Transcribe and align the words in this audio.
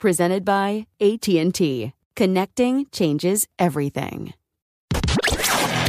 Presented 0.00 0.46
by 0.46 0.86
AT&T. 0.98 1.92
Connecting 2.16 2.86
changes 2.90 3.46
everything. 3.58 4.32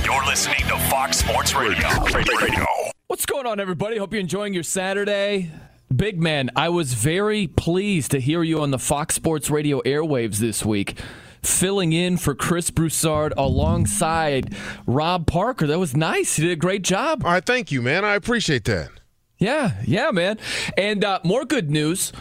You're 0.04 0.26
listening 0.26 0.60
to 0.68 0.78
Fox 0.90 1.20
Sports 1.20 1.56
Radio. 1.56 1.88
Radio. 2.14 2.66
What's 3.08 3.26
going 3.26 3.48
on, 3.48 3.62
everybody? 3.62 3.98
Hope 3.98 4.12
you're 4.12 4.20
enjoying 4.20 4.54
your 4.54 4.64
Saturday. 4.64 5.50
Big 5.96 6.20
man, 6.22 6.50
I 6.58 6.68
was 6.68 6.94
very 6.94 7.48
pleased 7.48 8.12
to 8.12 8.20
hear 8.20 8.44
you 8.44 8.60
on 8.60 8.72
the 8.72 8.80
Fox 8.80 9.16
Sports 9.16 9.50
Radio 9.50 9.82
airwaves 9.84 10.40
this 10.40 10.66
week, 10.66 11.00
filling 11.42 11.94
in 11.94 12.18
for 12.18 12.36
Chris 12.36 12.70
Broussard 12.70 13.34
alongside 13.38 14.54
Rob 14.86 15.26
Parker. 15.26 15.68
That 15.68 15.80
was 15.80 15.96
nice. 15.96 16.38
You 16.38 16.50
did 16.50 16.54
a 16.54 16.58
great 16.58 16.82
job. 16.82 17.24
All 17.24 17.32
right, 17.32 17.46
thank 17.46 17.72
you, 17.72 17.82
man. 17.82 18.04
I 18.04 18.16
appreciate 18.16 18.66
that. 18.66 18.90
Yeah, 19.38 19.82
yeah, 19.88 20.12
man. 20.12 20.38
And 20.78 21.06
uh, 21.06 21.22
more 21.24 21.46
good 21.46 21.72
news. 21.72 22.12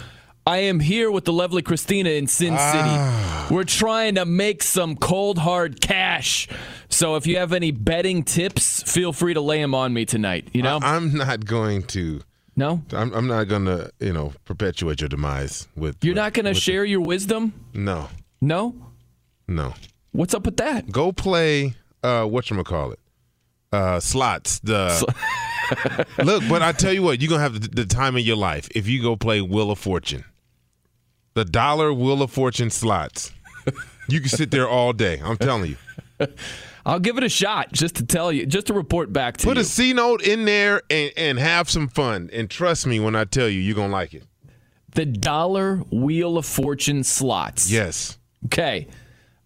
I 0.51 0.63
am 0.63 0.81
here 0.81 1.13
with 1.13 1.27
the 1.27 1.33
lovely 1.33 1.63
Christina 1.63 2.11
in 2.11 2.27
Sin 2.27 2.59
City. 2.59 3.55
We're 3.55 3.63
trying 3.63 4.17
to 4.17 4.25
make 4.25 4.65
some 4.65 4.97
cold 4.97 5.39
hard 5.39 5.81
cash. 5.81 6.49
So 6.89 7.15
if 7.15 7.25
you 7.25 7.37
have 7.37 7.53
any 7.53 7.71
betting 7.71 8.25
tips, 8.25 8.83
feel 8.83 9.13
free 9.13 9.33
to 9.33 9.41
lay 9.41 9.61
them 9.61 9.77
on 9.77 9.93
me 9.93 10.05
tonight. 10.05 10.49
You 10.53 10.65
know, 10.65 10.81
I, 10.83 10.97
am 10.97 11.15
not 11.15 11.45
going 11.45 11.85
to. 11.85 12.23
No, 12.57 12.83
I'm, 12.93 13.15
I'm 13.15 13.29
not 13.29 13.45
going 13.45 13.67
to. 13.67 13.93
You 14.01 14.13
know, 14.13 14.33
perpetuate 14.45 15.01
your 15.01 15.09
demise 15.09 15.69
with. 15.77 16.05
You're 16.05 16.15
with, 16.15 16.17
not 16.17 16.33
going 16.33 16.47
to 16.47 16.55
share 16.55 16.85
your 16.85 17.01
wisdom. 17.01 17.53
No. 17.73 18.09
No. 18.41 18.75
No. 19.47 19.75
What's 20.11 20.35
up 20.35 20.47
with 20.47 20.57
that? 20.57 20.91
Go 20.91 21.13
play. 21.13 21.77
Uh, 22.03 22.25
what 22.25 22.51
you 22.51 22.61
call 22.65 22.91
it? 22.91 22.99
Uh, 23.71 24.01
slots. 24.01 24.59
The. 24.59 25.15
Look, 26.25 26.43
but 26.49 26.61
I 26.63 26.73
tell 26.73 26.93
you 26.93 27.05
what, 27.05 27.21
you're 27.21 27.29
gonna 27.29 27.43
have 27.43 27.61
the, 27.61 27.69
the 27.69 27.87
time 27.87 28.17
of 28.17 28.23
your 28.23 28.37
life 28.37 28.69
if 28.75 28.89
you 28.89 29.01
go 29.01 29.15
play 29.15 29.41
Wheel 29.41 29.71
of 29.71 29.79
Fortune. 29.79 30.25
The 31.35 31.45
dollar 31.45 31.93
Wheel 31.93 32.23
of 32.23 32.31
Fortune 32.31 32.71
slots. 32.71 33.33
You 34.09 34.21
can 34.21 34.29
sit 34.29 34.51
there 34.51 34.69
all 34.69 34.93
day. 34.93 35.21
I'm 35.23 35.37
telling 35.37 35.71
you. 36.19 36.27
I'll 36.85 36.99
give 36.99 37.19
it 37.19 37.25
a 37.25 37.29
shot 37.29 37.73
just 37.73 37.97
to 37.97 38.07
tell 38.07 38.33
you, 38.33 38.47
just 38.47 38.67
to 38.69 38.75
report 38.75 39.13
back 39.13 39.37
to 39.39 39.47
Put 39.47 39.57
you. 39.57 39.61
a 39.63 39.65
C 39.65 39.93
note 39.93 40.23
in 40.23 40.45
there 40.45 40.83
and, 40.91 41.13
and 41.17 41.39
have 41.39 41.71
some 41.71 41.89
fun. 41.89 42.31
And 42.33 42.51
trust 42.51 42.87
me 42.87 42.99
when 42.99 43.15
I 43.15 43.25
tell 43.25 43.49
you, 43.49 43.61
you're 43.61 43.77
gonna 43.77 43.93
like 43.93 44.15
it. 44.15 44.25
the 44.95 45.07
dollar 45.07 45.77
Wheel 45.93 46.37
of 46.39 46.47
Fortune 46.47 47.05
slots. 47.05 47.71
Yes. 47.71 48.19
Okay. 48.47 48.89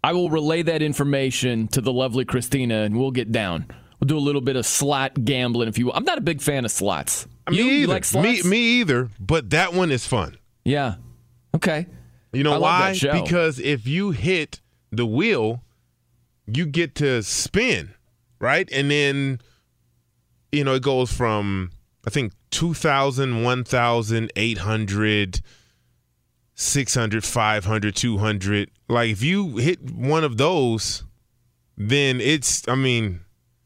I 0.02 0.12
will 0.12 0.30
relay 0.30 0.62
that 0.62 0.80
information 0.80 1.68
to 1.68 1.80
the 1.80 1.92
lovely 1.92 2.24
Christina 2.24 2.82
and 2.82 2.96
we'll 2.98 3.10
get 3.10 3.32
down. 3.32 3.66
We'll 4.00 4.06
do 4.06 4.16
a 4.16 4.20
little 4.20 4.40
bit 4.40 4.56
of 4.56 4.64
slot 4.64 5.24
gambling 5.24 5.68
if 5.68 5.76
you 5.78 5.86
will. 5.86 5.92
I'm 5.94 6.04
not 6.04 6.18
a 6.18 6.22
big 6.22 6.40
fan 6.40 6.64
of 6.64 6.70
slots. 6.70 7.26
Me 7.50 7.56
you, 7.58 7.64
either. 7.64 7.74
you 7.74 7.86
like 7.88 8.04
slots? 8.04 8.44
Me, 8.44 8.50
me 8.50 8.58
either. 8.80 9.08
But 9.20 9.50
that 9.50 9.74
one 9.74 9.90
is 9.90 10.06
fun. 10.06 10.38
Yeah. 10.64 10.94
Okay. 11.54 11.86
You 12.32 12.42
know 12.42 12.58
why? 12.58 12.98
Because 13.00 13.60
if 13.60 13.86
you 13.86 14.10
hit 14.10 14.60
the 14.90 15.06
wheel, 15.06 15.62
you 16.46 16.66
get 16.66 16.94
to 16.96 17.22
spin, 17.22 17.94
right? 18.40 18.68
And 18.72 18.90
then, 18.90 19.40
you 20.50 20.64
know, 20.64 20.74
it 20.74 20.82
goes 20.82 21.12
from, 21.12 21.70
I 22.06 22.10
think, 22.10 22.32
2,000, 22.50 23.44
1,000, 23.44 24.32
800, 24.34 25.40
600, 26.54 27.24
500, 27.24 27.96
200. 27.96 28.70
Like, 28.88 29.10
if 29.10 29.22
you 29.22 29.56
hit 29.56 29.90
one 29.92 30.24
of 30.24 30.36
those, 30.36 31.04
then 31.76 32.20
it's, 32.20 32.66
I 32.68 32.74
mean, 32.74 33.20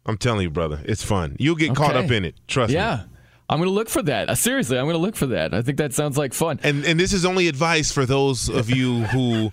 I'm 0.07 0.17
telling 0.17 0.43
you, 0.43 0.51
brother, 0.51 0.81
it's 0.85 1.03
fun. 1.03 1.37
You'll 1.39 1.57
get 1.57 1.75
caught 1.75 1.97
up 1.97 2.11
in 2.11 2.25
it. 2.25 2.35
Trust 2.47 2.71
me. 2.71 2.77
Yeah. 2.77 3.05
I'm 3.49 3.59
going 3.59 3.69
to 3.69 3.75
look 3.75 3.89
for 3.89 4.03
that. 4.03 4.29
Uh, 4.29 4.35
seriously, 4.35 4.79
I'm 4.79 4.85
going 4.85 4.95
to 4.95 5.01
look 5.01 5.17
for 5.17 5.27
that. 5.29 5.55
I 5.55 5.63
think 5.63 5.79
that 5.79 5.95
sounds 5.95 6.19
like 6.19 6.35
fun. 6.35 6.61
And 6.63 6.85
and 6.85 7.01
this 7.01 7.13
is 7.13 7.25
only 7.25 7.49
advice 7.49 7.91
for 7.91 8.05
those 8.05 8.49
of 8.49 8.69
you 8.71 9.05
who 9.05 9.53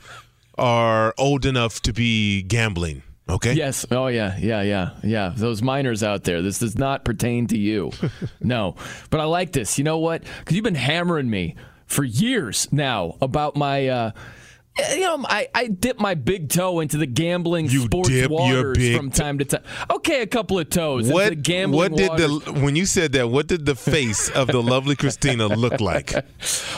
are 0.57 1.13
old 1.17 1.45
enough 1.45 1.81
to 1.83 1.93
be 1.93 2.43
gambling. 2.43 3.03
Okay. 3.27 3.53
Yes. 3.53 3.85
Oh, 3.89 4.07
yeah. 4.07 4.37
Yeah. 4.37 4.61
Yeah. 4.61 4.91
Yeah. 5.03 5.33
Those 5.35 5.61
minors 5.61 6.03
out 6.03 6.25
there, 6.25 6.41
this 6.41 6.59
does 6.59 6.77
not 6.77 7.03
pertain 7.05 7.47
to 7.47 7.57
you. 7.57 7.91
no. 8.41 8.75
But 9.09 9.19
I 9.19 9.23
like 9.23 9.51
this. 9.51 9.77
You 9.77 9.83
know 9.83 9.97
what? 9.97 10.23
Because 10.39 10.55
you've 10.55 10.63
been 10.63 10.75
hammering 10.75 11.29
me 11.29 11.55
for 11.87 12.03
years 12.03 12.71
now 12.71 13.17
about 13.21 13.55
my. 13.55 13.87
Uh, 13.87 14.11
you 14.91 14.99
know, 15.01 15.23
I, 15.27 15.47
I 15.55 15.67
dip 15.67 15.99
my 15.99 16.15
big 16.15 16.49
toe 16.49 16.81
into 16.81 16.97
the 16.97 17.05
gambling 17.05 17.69
sports 17.69 18.09
dip 18.09 18.29
your 18.29 18.37
waters 18.39 18.95
from 18.95 19.09
time 19.09 19.37
to 19.39 19.45
time. 19.45 19.63
Okay, 19.89 20.21
a 20.21 20.27
couple 20.27 20.59
of 20.59 20.69
toes 20.69 21.09
What 21.11 21.41
gambling 21.43 21.91
what 21.91 21.97
did 21.97 22.09
waters. 22.09 22.43
the 22.43 22.53
when 22.53 22.75
you 22.75 22.85
said 22.85 23.13
that? 23.13 23.29
What 23.29 23.47
did 23.47 23.65
the 23.65 23.75
face 23.75 24.29
of 24.29 24.47
the 24.47 24.61
lovely 24.61 24.95
Christina 24.95 25.47
look 25.47 25.79
like? 25.79 26.13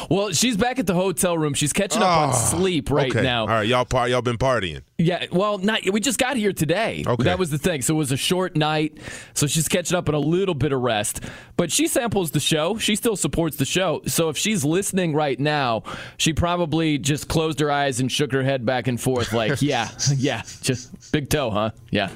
Well, 0.09 0.31
she's 0.31 0.55
back 0.55 0.79
at 0.79 0.87
the 0.87 0.93
hotel 0.93 1.37
room. 1.37 1.53
She's 1.53 1.73
catching 1.73 2.01
up 2.01 2.07
on 2.07 2.29
Oh, 2.29 2.31
sleep 2.31 2.89
right 2.89 3.11
okay. 3.11 3.23
now. 3.23 3.41
All 3.41 3.47
right, 3.47 3.67
y'all 3.67 3.83
par- 3.83 4.07
y'all 4.07 4.21
been 4.21 4.37
partying. 4.37 4.83
Yeah, 4.97 5.25
well, 5.33 5.57
not 5.57 5.81
we 5.91 5.99
just 5.99 6.17
got 6.17 6.37
here 6.37 6.53
today. 6.53 7.03
Okay. 7.05 7.23
That 7.23 7.37
was 7.37 7.49
the 7.49 7.57
thing. 7.57 7.81
So 7.81 7.93
it 7.95 7.97
was 7.97 8.11
a 8.13 8.17
short 8.17 8.55
night. 8.55 8.97
So 9.33 9.47
she's 9.47 9.67
catching 9.67 9.97
up 9.97 10.07
on 10.07 10.15
a 10.15 10.19
little 10.19 10.55
bit 10.55 10.71
of 10.71 10.79
rest. 10.81 11.21
But 11.57 11.71
she 11.73 11.87
samples 11.87 12.31
the 12.31 12.39
show. 12.39 12.77
She 12.77 12.95
still 12.95 13.15
supports 13.17 13.57
the 13.57 13.65
show. 13.65 14.01
So 14.07 14.29
if 14.29 14.37
she's 14.37 14.63
listening 14.63 15.13
right 15.13 15.39
now, 15.39 15.83
she 16.17 16.31
probably 16.31 16.97
just 16.97 17.27
closed 17.27 17.59
her 17.59 17.69
eyes 17.69 17.86
and 17.99 18.11
shook 18.11 18.31
her 18.31 18.43
head 18.43 18.65
back 18.65 18.87
and 18.87 18.99
forth 18.99 19.33
like, 19.33 19.61
"Yeah, 19.61 19.89
yeah, 20.15 20.43
just 20.61 21.11
big 21.11 21.29
toe, 21.29 21.49
huh? 21.49 21.71
Yeah." 21.91 22.09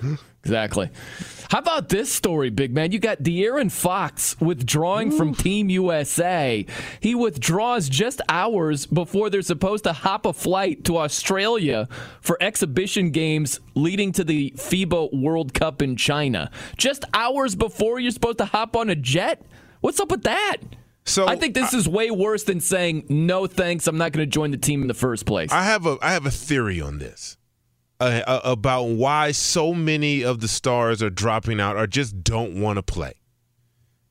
Exactly. 0.44 0.90
How 1.52 1.60
about 1.60 1.90
this 1.90 2.12
story, 2.12 2.50
big 2.50 2.74
man? 2.74 2.92
You 2.92 2.98
got 2.98 3.20
De'Aaron 3.20 3.72
Fox 3.72 4.40
withdrawing 4.42 5.12
from 5.12 5.36
Team 5.36 5.70
USA. 5.70 6.66
He 7.00 7.14
withdraws 7.14 7.88
just 7.90 8.22
hours 8.28 8.88
before 8.88 9.30
they're 9.30 9.44
supposed 9.44 9.84
to 9.84 9.94
hop 9.94 10.26
a 10.26 10.34
flight 10.34 10.84
to 10.86 10.98
Australia 10.98 11.88
for 12.22 12.42
exhibition 12.42 13.12
games 13.12 13.60
leading 13.76 14.12
to 14.14 14.24
the 14.24 14.52
FIBA 14.58 15.14
World 15.14 15.54
Cup 15.54 15.82
in 15.82 15.96
China. 15.96 16.50
Just 16.76 17.06
hours 17.14 17.56
before 17.56 18.00
you're 18.00 18.12
supposed 18.12 18.40
to 18.40 18.46
hop 18.46 18.76
on 18.76 18.90
a 18.90 18.96
jet? 18.96 19.46
What's 19.82 20.00
up 20.00 20.10
with 20.10 20.24
that? 20.24 20.58
So 21.06 21.28
I 21.28 21.36
think 21.36 21.56
this 21.56 21.74
is 21.74 21.88
way 21.90 22.12
worse 22.12 22.44
than 22.44 22.60
saying 22.60 23.06
no 23.10 23.48
thanks. 23.48 23.88
I'm 23.88 23.98
not 23.98 24.12
going 24.12 24.26
to 24.26 24.32
join 24.32 24.52
the 24.52 24.58
team 24.58 24.82
in 24.82 24.88
the 24.88 24.94
first 24.94 25.26
place. 25.26 25.52
I 25.52 25.64
have 25.64 25.86
a 25.86 25.98
I 26.02 26.14
have 26.14 26.26
a 26.26 26.32
theory 26.32 26.80
on 26.80 27.00
this 27.00 27.38
uh, 28.00 28.22
uh, 28.26 28.42
about 28.44 28.84
why 28.84 29.32
so 29.32 29.74
many 29.74 30.24
of 30.24 30.42
the 30.42 30.48
stars 30.48 31.02
are 31.02 31.10
dropping 31.10 31.60
out 31.60 31.76
or 31.76 31.88
just 31.88 32.24
don't 32.24 32.60
want 32.62 32.78
to 32.78 32.84
play. 32.84 33.14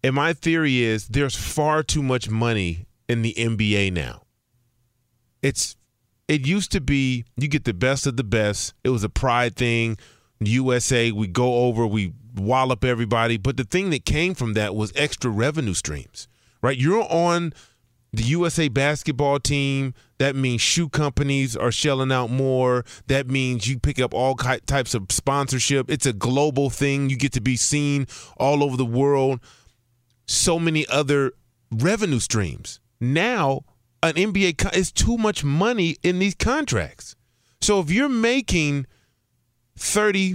And 0.03 0.15
my 0.15 0.33
theory 0.33 0.81
is 0.81 1.09
there's 1.09 1.37
far 1.37 1.83
too 1.83 2.03
much 2.03 2.31
money 2.31 2.87
in 3.09 3.23
the 3.23 3.35
NBA 3.35 3.93
now. 3.93 4.23
It's 5.43 5.77
it 6.29 6.47
used 6.47 6.73
to 6.73 6.81
be 6.81 7.25
you 7.37 7.49
get 7.49 7.65
the 7.65 7.75
best 7.75 8.07
of 8.07 8.17
the 8.17 8.25
best. 8.25 8.75
It 8.85 8.91
was 8.91 9.05
a 9.05 9.09
pride 9.09 9.57
thing. 9.57 9.97
USA, 10.43 11.13
we 11.13 11.27
go 11.27 11.67
over, 11.67 11.87
we 11.87 12.15
wallop 12.35 12.85
everybody. 12.85 13.37
But 13.37 13.57
the 13.57 13.65
thing 13.65 13.91
that 13.91 14.05
came 14.05 14.35
from 14.35 14.55
that 14.55 14.75
was 14.75 14.93
extra 14.97 15.31
revenue 15.31 15.75
streams, 15.75 16.29
right? 16.63 16.77
You're 16.77 17.07
on 17.11 17.53
the 18.13 18.23
USA 18.25 18.69
basketball 18.69 19.39
team. 19.39 19.95
That 20.19 20.35
means 20.35 20.61
shoe 20.61 20.89
companies 20.89 21.57
are 21.57 21.73
shelling 21.73 22.13
out 22.13 22.31
more. 22.31 22.85
That 23.07 23.29
means 23.29 23.69
you 23.69 23.79
pick 23.79 24.01
up 24.01 24.13
all 24.13 24.35
types 24.35 24.95
of 24.95 25.07
sponsorship. 25.11 25.91
It's 25.91 26.07
a 26.07 26.13
global 26.13 26.71
thing. 26.71 27.11
You 27.11 27.17
get 27.17 27.33
to 27.33 27.41
be 27.41 27.57
seen 27.57 28.07
all 28.37 28.65
over 28.65 28.77
the 28.77 28.85
world. 28.85 29.41
So 30.27 30.59
many 30.59 30.87
other 30.89 31.33
revenue 31.71 32.21
streams. 32.21 32.81
Now, 33.01 33.63
an 34.03 34.15
NBA 34.15 34.75
is 34.77 34.93
too 34.93 35.17
much 35.17 35.45
money 35.45 35.97
in 36.03 36.19
these 36.19 36.35
contracts. 36.35 37.17
So 37.61 37.81
if 37.81 37.91
you're 37.91 38.09
making 38.09 38.87
30 39.77 40.35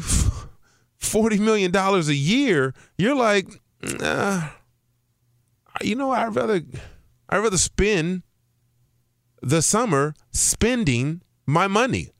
40 1.06 1.40
million 1.40 1.72
dollars 1.72 2.08
a 2.10 2.16
year, 2.16 2.74
you're 2.98 3.16
like, 3.16 3.48
uh, 4.02 4.50
you 5.82 5.96
know, 5.96 6.12
I'd 6.12 6.36
rather 6.36 6.62
I'd 7.30 7.38
rather 7.40 7.58
spend 7.58 8.24
the 9.42 9.62
summer 9.62 10.14
spending 10.32 11.22
my 11.46 11.68
money. 11.68 12.12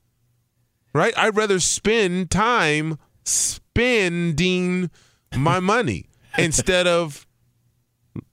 Right? 0.94 1.14
I'd 1.18 1.36
rather 1.36 1.60
spend 1.60 2.32
time 2.32 2.98
spending 3.26 4.90
my 5.36 5.60
money 5.74 6.10
instead 6.38 6.88
of 6.88 7.28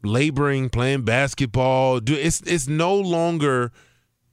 laboring, 0.05 0.71
playing 0.71 1.03
basketball. 1.03 2.01
It's 2.07 2.41
it's 2.43 2.69
no 2.69 2.95
longer 2.95 3.73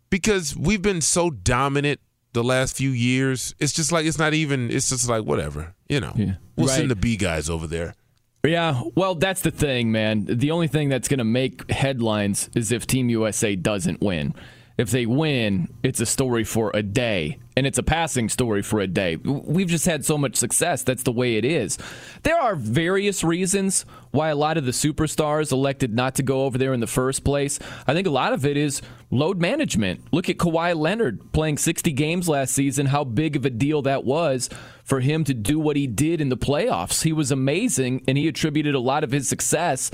because 0.10 0.56
we've 0.56 0.82
been 0.82 1.02
so 1.02 1.30
dominant 1.30 2.00
the 2.34 2.44
last 2.44 2.76
few 2.76 2.92
years. 2.92 3.56
It's 3.60 3.74
just 3.74 3.92
like 3.92 4.06
it's 4.06 4.20
not 4.20 4.34
even. 4.34 4.70
It's 4.72 4.90
just 4.90 5.10
like 5.10 5.24
whatever, 5.24 5.74
you 5.88 6.00
know. 6.00 6.14
Yeah. 6.16 6.36
We'll 6.56 6.68
right. 6.68 6.78
send 6.78 6.92
the 6.92 6.96
B 6.96 7.18
guys 7.18 7.50
over 7.50 7.68
there. 7.68 7.96
Yeah, 8.44 8.84
well, 8.96 9.16
that's 9.16 9.42
the 9.42 9.52
thing, 9.52 9.92
man. 9.92 10.26
The 10.26 10.52
only 10.52 10.68
thing 10.68 10.88
that's 10.90 11.10
going 11.10 11.18
to 11.18 11.26
make 11.26 11.70
headlines 11.70 12.50
is 12.56 12.72
if 12.72 12.88
Team 12.88 13.10
USA 13.10 13.56
doesn't 13.56 14.02
win. 14.02 14.34
If 14.78 14.92
they 14.92 15.06
win, 15.06 15.68
it's 15.84 16.00
a 16.00 16.06
story 16.06 16.46
for 16.46 16.72
a 16.74 16.82
day, 16.82 17.38
and 17.58 17.68
it's 17.68 17.78
a 17.78 17.84
passing 17.84 18.30
story 18.30 18.62
for 18.62 18.80
a 18.80 18.88
day. 18.88 19.18
We've 19.18 19.68
just 19.68 19.86
had 19.86 20.06
so 20.06 20.18
much 20.18 20.38
success. 20.38 20.84
That's 20.84 21.04
the 21.04 21.12
way 21.12 21.36
it 21.36 21.44
is. 21.44 21.78
There 22.24 22.40
are 22.40 22.56
various 22.56 23.22
reasons 23.22 23.84
why 24.12 24.30
a 24.30 24.38
lot 24.38 24.56
of 24.56 24.64
the 24.64 24.72
superstars 24.72 25.52
elected 25.52 25.94
not 25.94 26.16
to 26.16 26.24
go 26.24 26.46
over 26.46 26.58
there 26.58 26.74
in 26.74 26.80
the 26.80 26.88
first 26.88 27.26
place. 27.26 27.60
I 27.88 27.94
think 27.94 28.08
a 28.08 28.10
lot 28.10 28.32
of 28.32 28.46
it 28.46 28.56
is 28.56 28.82
load 29.12 29.42
management. 29.42 30.02
Look 30.14 30.30
at 30.30 30.38
Kawhi 30.38 30.74
Leonard 30.78 31.34
playing 31.34 31.58
60 31.58 31.92
games 31.92 32.30
last 32.30 32.54
season, 32.54 32.86
how 32.86 33.04
big 33.04 33.36
of 33.36 33.44
a 33.44 33.50
deal 33.50 33.82
that 33.82 34.06
was 34.06 34.50
for 34.90 35.00
him 35.02 35.24
to 35.24 35.36
do 35.36 35.60
what 35.60 35.78
he 35.78 35.86
did 35.86 36.20
in 36.20 36.30
the 36.30 36.36
playoffs. 36.36 37.04
He 37.04 37.14
was 37.14 37.30
amazing, 37.32 38.04
and 38.08 38.18
he 38.18 38.28
attributed 38.28 38.74
a 38.74 38.80
lot 38.80 39.04
of 39.04 39.12
his 39.12 39.30
success 39.30 39.92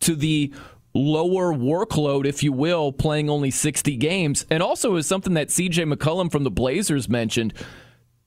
to 0.00 0.14
the 0.14 0.52
lower 0.92 1.54
workload, 1.54 2.26
if 2.26 2.42
you 2.42 2.52
will, 2.52 2.92
playing 2.92 3.30
only 3.30 3.50
60 3.50 3.96
games. 3.96 4.44
And 4.50 4.62
also 4.62 4.96
is 4.96 5.06
something 5.06 5.32
that 5.34 5.48
CJ 5.48 5.90
McCollum 5.92 6.30
from 6.30 6.44
the 6.44 6.50
Blazers 6.50 7.08
mentioned 7.08 7.54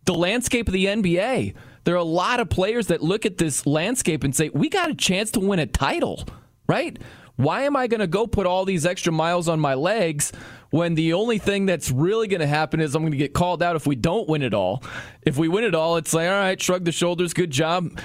the 0.06 0.16
landscape 0.16 0.68
of 0.68 0.74
the 0.74 0.88
NBA. 0.88 1.54
There 1.84 1.94
are 1.94 2.00
a 2.00 2.04
lot 2.04 2.40
of 2.40 2.50
players 2.50 2.88
that 2.88 3.04
look 3.04 3.26
at 3.26 3.38
this 3.38 3.68
landscape 3.68 4.24
and 4.24 4.36
say, 4.36 4.50
we 4.50 4.70
got 4.70 4.90
a 4.90 4.96
chance 4.96 5.30
to 5.32 5.40
win 5.40 5.60
a 5.60 5.68
title, 5.68 6.26
right? 6.68 6.98
Why 7.38 7.64
am 7.64 7.76
I 7.76 7.88
going 7.88 8.02
to 8.02 8.08
go 8.08 8.28
put 8.28 8.46
all 8.46 8.66
these 8.66 8.86
extra 8.86 9.14
miles 9.14 9.48
on 9.48 9.60
my 9.60 9.74
legs 9.74 10.32
when 10.70 10.96
the 10.96 11.14
only 11.14 11.38
thing 11.38 11.66
that's 11.66 11.90
really 11.90 12.28
going 12.28 12.42
to 12.42 12.48
happen 12.48 12.82
is 12.82 12.94
I'm 12.94 13.04
going 13.04 13.12
to 13.12 13.18
get 13.18 13.34
called 13.34 13.64
out 13.64 13.76
if 13.76 13.88
we 13.88 13.96
don't 13.96 14.28
win 14.28 14.42
it 14.42 14.54
all? 14.54 14.84
If 15.22 15.38
we 15.38 15.48
win 15.48 15.64
it 15.64 15.74
all, 15.74 15.98
it's 15.98 16.14
like, 16.14 16.28
all 16.28 16.36
right, 16.36 16.62
shrug 16.62 16.84
the 16.84 16.92
shoulders, 16.92 17.34
good 17.34 17.52
job 17.52 17.98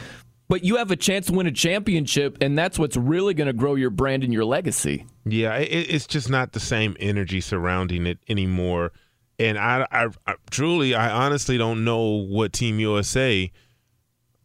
but 0.52 0.64
you 0.64 0.76
have 0.76 0.90
a 0.90 0.96
chance 0.96 1.28
to 1.28 1.32
win 1.32 1.46
a 1.46 1.50
championship, 1.50 2.36
and 2.42 2.58
that's 2.58 2.78
what's 2.78 2.94
really 2.94 3.32
going 3.32 3.46
to 3.46 3.54
grow 3.54 3.74
your 3.74 3.88
brand 3.88 4.22
and 4.22 4.34
your 4.34 4.44
legacy. 4.44 5.06
Yeah, 5.24 5.56
it, 5.56 5.64
it's 5.64 6.06
just 6.06 6.28
not 6.28 6.52
the 6.52 6.60
same 6.60 6.94
energy 7.00 7.40
surrounding 7.40 8.06
it 8.06 8.18
anymore. 8.28 8.92
And 9.38 9.56
I, 9.56 9.86
I, 9.90 10.08
I, 10.26 10.34
truly, 10.50 10.94
I 10.94 11.10
honestly 11.10 11.56
don't 11.56 11.84
know 11.84 12.02
what 12.02 12.52
Team 12.52 12.78
USA 12.80 13.50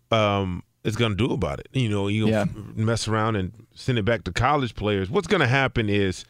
um, 0.09 0.63
is 0.83 0.95
going 0.95 1.17
to 1.17 1.27
do 1.27 1.33
about 1.33 1.59
it. 1.59 1.67
You 1.73 1.89
know, 1.89 2.07
you 2.07 2.27
yeah. 2.29 2.45
mess 2.75 3.07
around 3.07 3.35
and 3.35 3.51
send 3.73 3.97
it 3.97 4.05
back 4.05 4.23
to 4.25 4.31
college 4.31 4.75
players. 4.75 5.09
What's 5.09 5.27
going 5.27 5.41
to 5.41 5.47
happen 5.47 5.89
is 5.89 6.25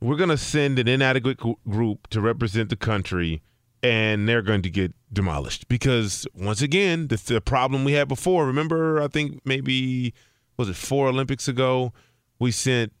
we're 0.00 0.16
going 0.16 0.30
to 0.30 0.36
send 0.36 0.78
an 0.78 0.88
inadequate 0.88 1.38
group 1.68 2.08
to 2.08 2.20
represent 2.20 2.70
the 2.70 2.76
country– 2.76 3.42
and 3.86 4.28
they're 4.28 4.42
going 4.42 4.62
to 4.62 4.70
get 4.70 4.94
demolished 5.12 5.68
because 5.68 6.26
once 6.34 6.60
again 6.60 7.08
the, 7.08 7.16
the, 7.26 7.40
problem 7.40 7.84
we 7.84 7.92
had 7.92 8.08
before 8.08 8.46
remember 8.46 9.00
i 9.00 9.06
think 9.06 9.40
maybe 9.44 10.12
was 10.56 10.68
it 10.68 10.76
four 10.76 11.08
olympics 11.08 11.46
ago 11.46 11.92
we 12.38 12.50
sent 12.50 12.92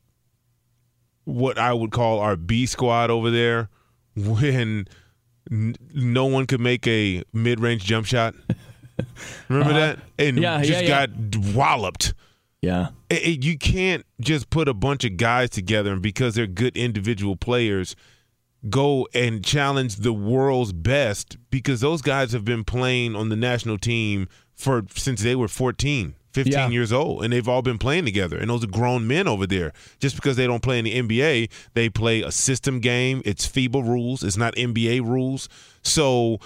what 1.24 1.58
i 1.58 1.72
would 1.72 1.90
call 1.90 2.20
our 2.20 2.36
b 2.36 2.66
squad 2.66 3.10
over 3.10 3.30
there 3.30 3.68
when 4.16 4.86
n- 5.50 5.74
no 5.92 6.26
one 6.26 6.46
could 6.46 6.60
make 6.60 6.86
a 6.86 7.22
mid-range 7.32 7.84
jump 7.84 8.06
shot 8.06 8.34
remember 9.48 9.72
uh, 9.72 9.78
that? 9.78 9.98
And 10.18 10.38
yeah, 10.38 10.58
just 10.62 10.70
yeah, 10.70 10.80
yeah. 10.80 11.06
got 11.06 11.54
walloped. 11.54 12.14
Yeah. 12.62 12.88
It, 13.10 13.22
it, 13.22 13.44
you 13.44 13.58
can't 13.58 14.04
just 14.20 14.50
put 14.50 14.68
a 14.68 14.74
bunch 14.74 15.04
of 15.04 15.16
guys 15.16 15.50
together 15.50 15.92
and 15.92 16.02
because 16.02 16.34
they're 16.34 16.46
good 16.46 16.76
individual 16.76 17.36
players– 17.36 17.96
go 18.70 19.06
and 19.14 19.44
challenge 19.44 19.96
the 19.96 20.12
world's 20.12 20.72
best 20.72 21.36
because 21.50 21.80
those 21.80 22.02
guys 22.02 22.32
have 22.32 22.44
been 22.44 22.64
playing 22.64 23.14
on 23.14 23.28
the 23.28 23.36
national 23.36 23.78
team 23.78 24.28
for 24.54 24.84
since 24.94 25.22
they 25.22 25.36
were 25.36 25.48
14 25.48 26.14
15 26.32 26.52
yeah. 26.52 26.68
years 26.68 26.92
old 26.92 27.24
and 27.24 27.32
they've 27.32 27.48
all 27.48 27.62
been 27.62 27.78
playing 27.78 28.04
together. 28.04 28.36
And 28.36 28.50
those 28.50 28.62
are 28.62 28.68
grown 28.68 29.06
men 29.06 29.26
over 29.26 29.46
there. 29.46 29.72
Just 30.00 30.16
because 30.16 30.36
they 30.36 30.46
don't 30.46 30.62
play 30.62 30.78
in 30.78 30.84
the 30.84 30.94
NBA 30.94 31.50
they 31.74 31.88
play 31.88 32.22
a 32.22 32.30
system 32.30 32.80
game. 32.80 33.22
It's 33.24 33.46
FIBA 33.46 33.86
rules. 33.86 34.22
It's 34.22 34.36
not 34.36 34.54
NBA 34.56 35.02
rules. 35.02 35.48
So 35.82 36.38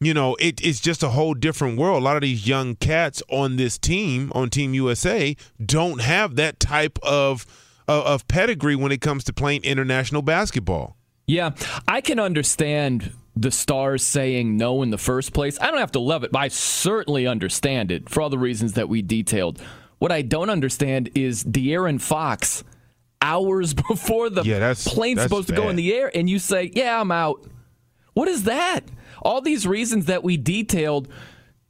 you 0.00 0.14
know 0.14 0.34
it, 0.36 0.64
it's 0.64 0.80
just 0.80 1.02
a 1.02 1.10
whole 1.10 1.34
different 1.34 1.78
world 1.78 2.00
a 2.00 2.04
lot 2.04 2.16
of 2.16 2.22
these 2.22 2.46
young 2.46 2.74
cats 2.76 3.22
on 3.28 3.56
this 3.56 3.78
team 3.78 4.32
on 4.34 4.48
team 4.50 4.74
USA 4.74 5.36
don't 5.64 6.00
have 6.00 6.36
that 6.36 6.58
type 6.58 6.98
of 7.02 7.46
of 7.86 8.26
pedigree 8.28 8.76
when 8.76 8.92
it 8.92 9.00
comes 9.00 9.24
to 9.24 9.32
playing 9.32 9.62
international 9.64 10.22
basketball 10.22 10.96
yeah, 11.30 11.52
I 11.86 12.00
can 12.00 12.18
understand 12.18 13.12
the 13.36 13.52
stars 13.52 14.02
saying 14.02 14.56
no 14.56 14.82
in 14.82 14.90
the 14.90 14.98
first 14.98 15.32
place. 15.32 15.60
I 15.60 15.70
don't 15.70 15.78
have 15.78 15.92
to 15.92 16.00
love 16.00 16.24
it, 16.24 16.32
but 16.32 16.40
I 16.40 16.48
certainly 16.48 17.28
understand 17.28 17.92
it 17.92 18.08
for 18.08 18.20
all 18.20 18.30
the 18.30 18.38
reasons 18.38 18.72
that 18.72 18.88
we 18.88 19.00
detailed. 19.00 19.62
What 20.00 20.10
I 20.10 20.22
don't 20.22 20.50
understand 20.50 21.10
is 21.14 21.44
De'Aaron 21.44 22.00
Fox 22.00 22.64
hours 23.22 23.74
before 23.88 24.28
the 24.28 24.42
yeah, 24.42 24.58
that's, 24.58 24.88
plane's 24.88 25.18
that's 25.18 25.28
supposed 25.30 25.48
bad. 25.48 25.54
to 25.54 25.62
go 25.62 25.68
in 25.68 25.76
the 25.76 25.94
air, 25.94 26.10
and 26.12 26.28
you 26.28 26.40
say, 26.40 26.72
"Yeah, 26.74 27.00
I'm 27.00 27.12
out." 27.12 27.46
What 28.14 28.26
is 28.26 28.42
that? 28.44 28.80
All 29.22 29.40
these 29.40 29.66
reasons 29.66 30.06
that 30.06 30.22
we 30.22 30.36
detailed 30.36 31.08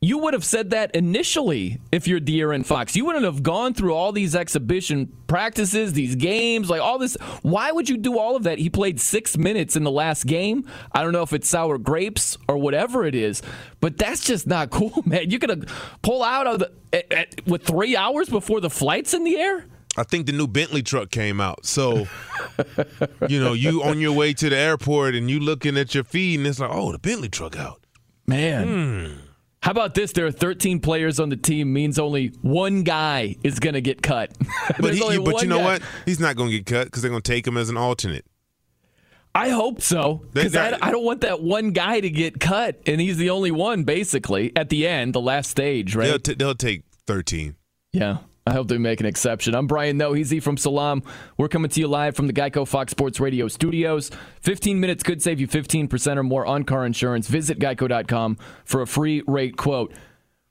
you 0.03 0.17
would 0.17 0.33
have 0.33 0.47
said 0.47 0.71
that 0.71 0.95
initially 0.97 1.79
if 1.93 2.09
you're 2.09 2.21
De'Aaron 2.21 2.65
Fox. 2.65 2.97
You 2.97 3.05
wouldn't 3.05 3.27
have 3.27 3.43
gone 3.43 3.75
through 3.75 3.95
all 3.95 4.13
these 4.13 4.35
exhibition 4.35 5.13
practices, 5.27 5.93
these 5.93 6.15
games, 6.15 6.71
like 6.71 6.81
all 6.81 6.99
this. 6.99 7.19
Why 7.43 7.71
would 7.71 7.87
you 7.87 7.99
do 7.99 8.19
all 8.19 8.35
of 8.35 8.45
that? 8.45 8.59
He 8.59 8.71
played 8.71 8.99
six 8.99 9.37
minutes 9.37 9.77
in 9.77 9.85
the 9.85 9.91
last 9.91 10.25
game. 10.25 10.67
I 10.93 11.03
don't 11.03 11.13
know 11.13 11.23
if 11.23 11.35
it's 11.35 11.51
sour 11.51 11.77
grapes 11.77 12.39
or 12.49 12.57
whatever 12.57 13.05
it 13.05 13.15
is, 13.15 13.43
but 13.83 13.99
that's 13.99 14.25
just 14.25 14.47
not 14.47 14.71
cool, 14.71 15.03
man. 15.05 15.29
You're 15.29 15.39
gonna 15.39 15.67
pull 16.01 16.23
out 16.23 16.47
of 16.47 16.61
the 16.61 16.73
at, 16.95 17.13
at, 17.13 17.47
with 17.47 17.65
three 17.65 17.95
hours 17.95 18.31
before 18.31 18.61
the 18.63 18.71
flight's 18.71 19.13
in 19.13 19.25
the 19.25 19.37
air. 19.37 19.67
I 20.01 20.05
think 20.05 20.25
the 20.25 20.33
new 20.33 20.49
Bentley 20.49 20.83
truck 20.83 21.11
came 21.11 21.43
out. 21.43 21.67
So, 21.67 22.07
you 23.29 23.39
know, 23.39 23.53
you 23.53 23.83
on 23.83 24.01
your 24.01 24.13
way 24.13 24.33
to 24.33 24.49
the 24.49 24.57
airport 24.57 25.15
and 25.15 25.31
you 25.31 25.41
looking 25.41 25.77
at 25.77 25.95
your 25.95 26.05
feed 26.05 26.41
and 26.41 26.47
it's 26.47 26.59
like, 26.59 26.71
oh, 26.73 26.91
the 26.91 26.99
Bentley 26.99 27.29
truck 27.29 27.59
out. 27.59 27.85
Man. 28.27 28.69
Hmm. 28.69 29.21
How 29.63 29.73
about 29.73 29.95
this? 29.95 30.13
There 30.13 30.25
are 30.25 30.33
13 30.33 30.81
players 30.81 31.21
on 31.21 31.29
the 31.29 31.37
team. 31.37 31.75
Means 31.75 31.99
only 31.99 32.29
one 32.41 32.83
guy 32.83 33.37
is 33.45 33.59
going 33.59 33.75
to 33.75 33.83
get 33.83 34.03
cut. 34.03 34.35
but, 34.81 34.95
he, 34.95 35.19
but 35.19 35.43
you 35.43 35.49
know 35.49 35.59
guy. 35.59 35.65
what? 35.65 35.83
He's 36.07 36.19
not 36.19 36.35
going 36.35 36.51
to 36.51 36.57
get 36.57 36.67
cut 36.67 36.85
because 36.87 37.03
they're 37.03 37.11
going 37.11 37.21
to 37.21 37.31
take 37.31 37.47
him 37.47 37.59
as 37.59 37.69
an 37.69 37.77
alternate. 37.77 38.25
I 39.35 39.51
hope 39.51 39.83
so 39.83 40.23
because 40.33 40.57
I, 40.57 40.77
I, 40.83 40.91
don't 40.91 41.05
want 41.05 41.21
that 41.21 41.41
one 41.41 41.71
guy 41.71 42.01
to 42.01 42.11
get 42.11 42.41
cut, 42.41 42.81
and 42.87 43.01
he's 43.01 43.17
the 43.17 43.31
only 43.31 43.53
one 43.53 43.85
basically 43.85 44.51
at 44.57 44.71
the 44.71 44.89
end, 44.89 45.15
the 45.15 45.21
last 45.21 45.51
stage, 45.51 45.95
right? 45.95 46.07
They'll, 46.07 46.19
t- 46.19 46.35
they'll 46.35 46.55
take 46.57 46.83
13. 47.07 47.55
Yeah, 47.93 48.19
I 48.51 48.55
hope 48.55 48.67
they 48.67 48.79
make 48.79 48.99
an 48.99 49.07
exception. 49.07 49.55
I'm 49.55 49.69
Brian 49.69 49.97
Noe. 49.97 50.13
He's 50.13 50.35
E 50.35 50.41
from 50.41 50.57
Salam. 50.57 51.05
We're 51.37 51.47
coming 51.47 51.71
to 51.71 51.81
you 51.81 51.87
live 51.87 52.17
from 52.17 52.27
the 52.27 52.33
Geico 52.33 52.67
Fox 52.67 52.91
Sports 52.91 53.21
Radio 53.21 53.47
studios. 53.47 54.11
15 54.41 54.81
minutes 54.81 55.05
could 55.05 55.23
save 55.23 55.39
you 55.39 55.47
15% 55.47 56.17
or 56.17 56.25
more 56.25 56.45
on 56.45 56.65
car 56.65 56.85
insurance. 56.85 57.29
Visit 57.29 57.61
geico.com 57.61 58.39
for 58.65 58.83
a 58.83 58.89
free 58.89 59.23
rate 59.29 59.57
quote. 59.57 59.93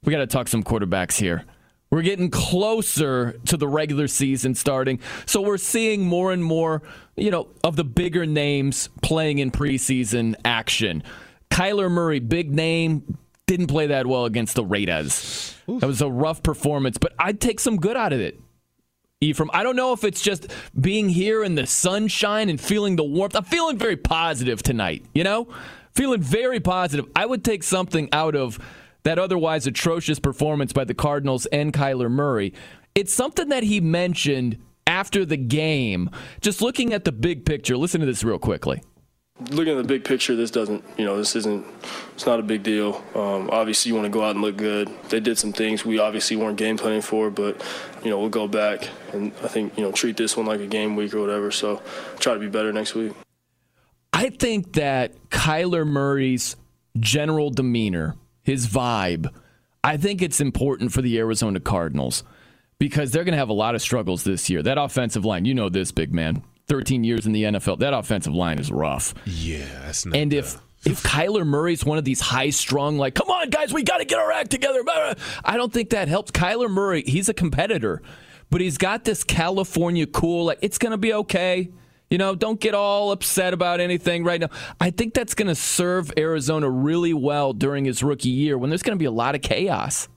We 0.05 0.13
got 0.13 0.19
to 0.19 0.27
talk 0.27 0.47
some 0.47 0.63
quarterbacks 0.63 1.19
here. 1.19 1.43
We're 1.91 2.03
getting 2.03 2.29
closer 2.29 3.33
to 3.47 3.57
the 3.57 3.67
regular 3.67 4.07
season 4.07 4.55
starting. 4.55 5.01
So 5.25 5.41
we're 5.41 5.57
seeing 5.57 6.05
more 6.05 6.31
and 6.31 6.41
more, 6.41 6.81
you 7.17 7.31
know, 7.31 7.49
of 7.65 7.75
the 7.75 7.83
bigger 7.83 8.25
names 8.25 8.87
playing 9.01 9.39
in 9.39 9.51
preseason 9.51 10.35
action. 10.45 11.03
Kyler 11.51 11.91
Murray, 11.91 12.21
big 12.21 12.49
name, 12.55 13.17
didn't 13.49 13.65
play 13.65 13.87
that 13.87 14.05
well 14.05 14.25
against 14.25 14.55
the 14.55 14.63
Raiders. 14.63 15.55
That 15.67 15.87
was 15.87 16.03
a 16.03 16.09
rough 16.09 16.43
performance, 16.43 16.99
but 16.99 17.13
I'd 17.17 17.41
take 17.41 17.59
some 17.59 17.77
good 17.77 17.97
out 17.97 18.13
of 18.13 18.19
it. 18.19 18.39
Ephraim, 19.21 19.49
I 19.53 19.63
don't 19.63 19.75
know 19.75 19.91
if 19.91 20.03
it's 20.03 20.21
just 20.21 20.51
being 20.79 21.09
here 21.09 21.43
in 21.43 21.55
the 21.55 21.65
sunshine 21.65 22.49
and 22.49 22.61
feeling 22.61 22.95
the 22.95 23.03
warmth. 23.03 23.35
I'm 23.35 23.43
feeling 23.43 23.79
very 23.79 23.97
positive 23.97 24.61
tonight, 24.61 25.03
you 25.15 25.23
know? 25.23 25.47
Feeling 25.93 26.21
very 26.21 26.59
positive. 26.59 27.07
I 27.15 27.25
would 27.25 27.43
take 27.43 27.63
something 27.63 28.07
out 28.13 28.35
of 28.35 28.59
that 29.01 29.17
otherwise 29.17 29.65
atrocious 29.65 30.19
performance 30.19 30.71
by 30.71 30.83
the 30.83 30.93
Cardinals 30.93 31.47
and 31.47 31.73
Kyler 31.73 32.11
Murray. 32.11 32.53
It's 32.93 33.13
something 33.13 33.49
that 33.49 33.63
he 33.63 33.81
mentioned 33.81 34.59
after 34.85 35.25
the 35.25 35.37
game. 35.37 36.11
Just 36.39 36.61
looking 36.61 36.93
at 36.93 37.03
the 37.03 37.11
big 37.11 37.45
picture, 37.45 37.75
listen 37.77 37.99
to 37.99 38.05
this 38.05 38.23
real 38.23 38.37
quickly. 38.37 38.83
Looking 39.39 39.73
at 39.73 39.77
the 39.77 39.87
big 39.87 40.03
picture, 40.03 40.35
this 40.35 40.51
doesn't, 40.51 40.83
you 40.97 41.05
know, 41.05 41.17
this 41.17 41.35
isn't, 41.35 41.65
it's 42.13 42.25
not 42.25 42.39
a 42.39 42.43
big 42.43 42.61
deal. 42.61 43.03
Um, 43.15 43.49
obviously, 43.51 43.89
you 43.89 43.95
want 43.95 44.05
to 44.05 44.11
go 44.11 44.21
out 44.21 44.31
and 44.31 44.41
look 44.41 44.57
good. 44.57 44.89
They 45.07 45.21
did 45.21 45.37
some 45.37 45.53
things 45.53 45.85
we 45.85 45.97
obviously 45.97 46.35
weren't 46.35 46.57
game 46.57 46.77
planning 46.77 47.01
for, 47.01 47.29
but, 47.29 47.63
you 48.03 48.09
know, 48.09 48.19
we'll 48.19 48.29
go 48.29 48.47
back 48.47 48.89
and 49.13 49.31
I 49.41 49.47
think, 49.47 49.77
you 49.77 49.83
know, 49.83 49.93
treat 49.93 50.17
this 50.17 50.35
one 50.35 50.45
like 50.45 50.59
a 50.59 50.67
game 50.67 50.97
week 50.97 51.13
or 51.13 51.21
whatever. 51.21 51.51
So 51.51 51.81
try 52.19 52.33
to 52.33 52.39
be 52.39 52.49
better 52.49 52.73
next 52.73 52.95
week. 52.95 53.13
I 54.11 54.29
think 54.29 54.73
that 54.73 55.29
Kyler 55.29 55.87
Murray's 55.87 56.57
general 56.99 57.49
demeanor 57.49 58.15
his 58.49 58.67
vibe. 58.67 59.31
I 59.83 59.97
think 59.97 60.21
it's 60.21 60.41
important 60.41 60.91
for 60.91 61.01
the 61.01 61.17
Arizona 61.19 61.59
Cardinals 61.59 62.23
because 62.79 63.11
they're 63.11 63.23
going 63.23 63.33
to 63.33 63.37
have 63.37 63.49
a 63.49 63.53
lot 63.53 63.75
of 63.75 63.81
struggles 63.81 64.23
this 64.23 64.49
year. 64.49 64.63
That 64.63 64.77
offensive 64.77 65.23
line, 65.23 65.45
you 65.45 65.53
know 65.53 65.69
this, 65.69 65.91
big 65.91 66.13
man. 66.13 66.43
13 66.69 67.03
years 67.03 67.25
in 67.25 67.33
the 67.33 67.43
NFL, 67.43 67.79
that 67.79 67.93
offensive 67.93 68.33
line 68.33 68.59
is 68.59 68.71
rough. 68.71 69.13
Yeah, 69.25 69.65
that's 69.83 70.05
not 70.05 70.15
And 70.15 70.33
if 70.33 70.57
if 70.85 71.03
Kyler 71.03 71.45
Murray's 71.45 71.83
one 71.83 71.97
of 71.97 72.05
these 72.05 72.21
high 72.21 72.51
strung, 72.51 72.97
like, 72.97 73.13
come 73.13 73.29
on, 73.29 73.49
guys, 73.49 73.73
we 73.73 73.83
got 73.83 73.97
to 73.97 74.05
get 74.05 74.17
our 74.17 74.31
act 74.31 74.49
together. 74.49 74.81
I 75.43 75.57
don't 75.57 75.73
think 75.73 75.89
that 75.89 76.07
helps. 76.07 76.31
Kyler 76.31 76.69
Murray, 76.69 77.03
he's 77.05 77.27
a 77.27 77.33
competitor, 77.33 78.01
but 78.49 78.61
he's 78.61 78.77
got 78.77 79.03
this 79.03 79.25
California 79.25 80.07
cool, 80.07 80.45
like, 80.45 80.59
it's 80.61 80.77
going 80.77 80.91
to 80.91 80.97
be 80.97 81.13
okay. 81.13 81.69
You 82.09 82.17
know, 82.17 82.33
don't 82.33 82.59
get 82.59 82.73
all 82.73 83.11
upset 83.11 83.53
about 83.53 83.79
anything 83.79 84.23
right 84.23 84.41
now. 84.41 84.49
I 84.79 84.89
think 84.89 85.13
that's 85.13 85.35
going 85.35 85.49
to 85.49 85.55
serve 85.55 86.11
Arizona 86.17 86.69
really 86.69 87.13
well 87.13 87.53
during 87.53 87.85
his 87.85 88.01
rookie 88.01 88.29
year 88.29 88.57
when 88.57 88.71
there's 88.71 88.81
going 88.81 88.97
to 88.97 88.99
be 88.99 89.05
a 89.05 89.11
lot 89.11 89.35
of 89.35 89.41
chaos. 89.41 90.07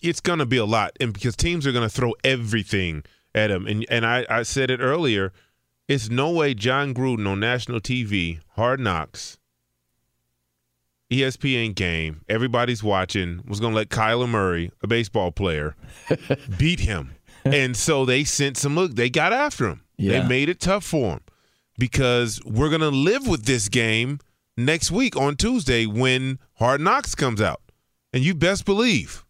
It's 0.00 0.20
going 0.20 0.38
to 0.38 0.46
be 0.46 0.56
a 0.56 0.64
lot, 0.64 0.92
and 1.00 1.12
because 1.12 1.36
teams 1.36 1.66
are 1.66 1.72
going 1.72 1.86
to 1.86 1.94
throw 1.94 2.14
everything 2.24 3.02
at 3.34 3.50
him. 3.50 3.66
And 3.66 3.84
and 3.90 4.06
I, 4.06 4.24
I 4.28 4.42
said 4.42 4.70
it 4.70 4.80
earlier, 4.80 5.32
it's 5.88 6.10
no 6.10 6.30
way 6.30 6.54
Jon 6.54 6.94
Gruden 6.94 7.26
on 7.26 7.40
national 7.40 7.80
TV, 7.80 8.40
Hard 8.54 8.78
Knocks, 8.78 9.38
ESPN 11.10 11.74
game, 11.74 12.20
everybody's 12.28 12.82
watching, 12.82 13.40
was 13.46 13.60
going 13.60 13.72
to 13.72 13.76
let 13.76 13.88
Kyler 13.88 14.28
Murray, 14.28 14.70
a 14.82 14.86
baseball 14.86 15.32
player, 15.32 15.74
beat 16.58 16.80
him. 16.80 17.14
And 17.44 17.76
so 17.76 18.04
they 18.04 18.24
sent 18.24 18.58
some 18.58 18.74
look. 18.74 18.94
They 18.94 19.08
got 19.08 19.32
after 19.32 19.68
him. 19.68 19.82
Yeah. 19.96 20.20
They 20.20 20.28
made 20.28 20.48
it 20.50 20.60
tough 20.60 20.84
for 20.84 21.12
him 21.14 21.20
because 21.78 22.40
we're 22.44 22.68
going 22.68 22.82
to 22.82 22.88
live 22.88 23.26
with 23.26 23.46
this 23.46 23.68
game 23.70 24.18
next 24.56 24.90
week 24.90 25.16
on 25.16 25.36
Tuesday 25.36 25.86
when 25.86 26.38
Hard 26.54 26.82
Knocks 26.82 27.14
comes 27.14 27.40
out. 27.40 27.62
And 28.12 28.22
you 28.22 28.34
best 28.34 28.66
believe 28.66 29.24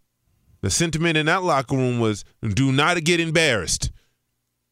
the 0.62 0.70
sentiment 0.70 1.16
in 1.16 1.26
that 1.26 1.44
locker 1.44 1.76
room 1.76 2.00
was 2.00 2.24
do 2.42 2.72
not 2.72 3.02
get 3.04 3.20
embarrassed 3.20 3.92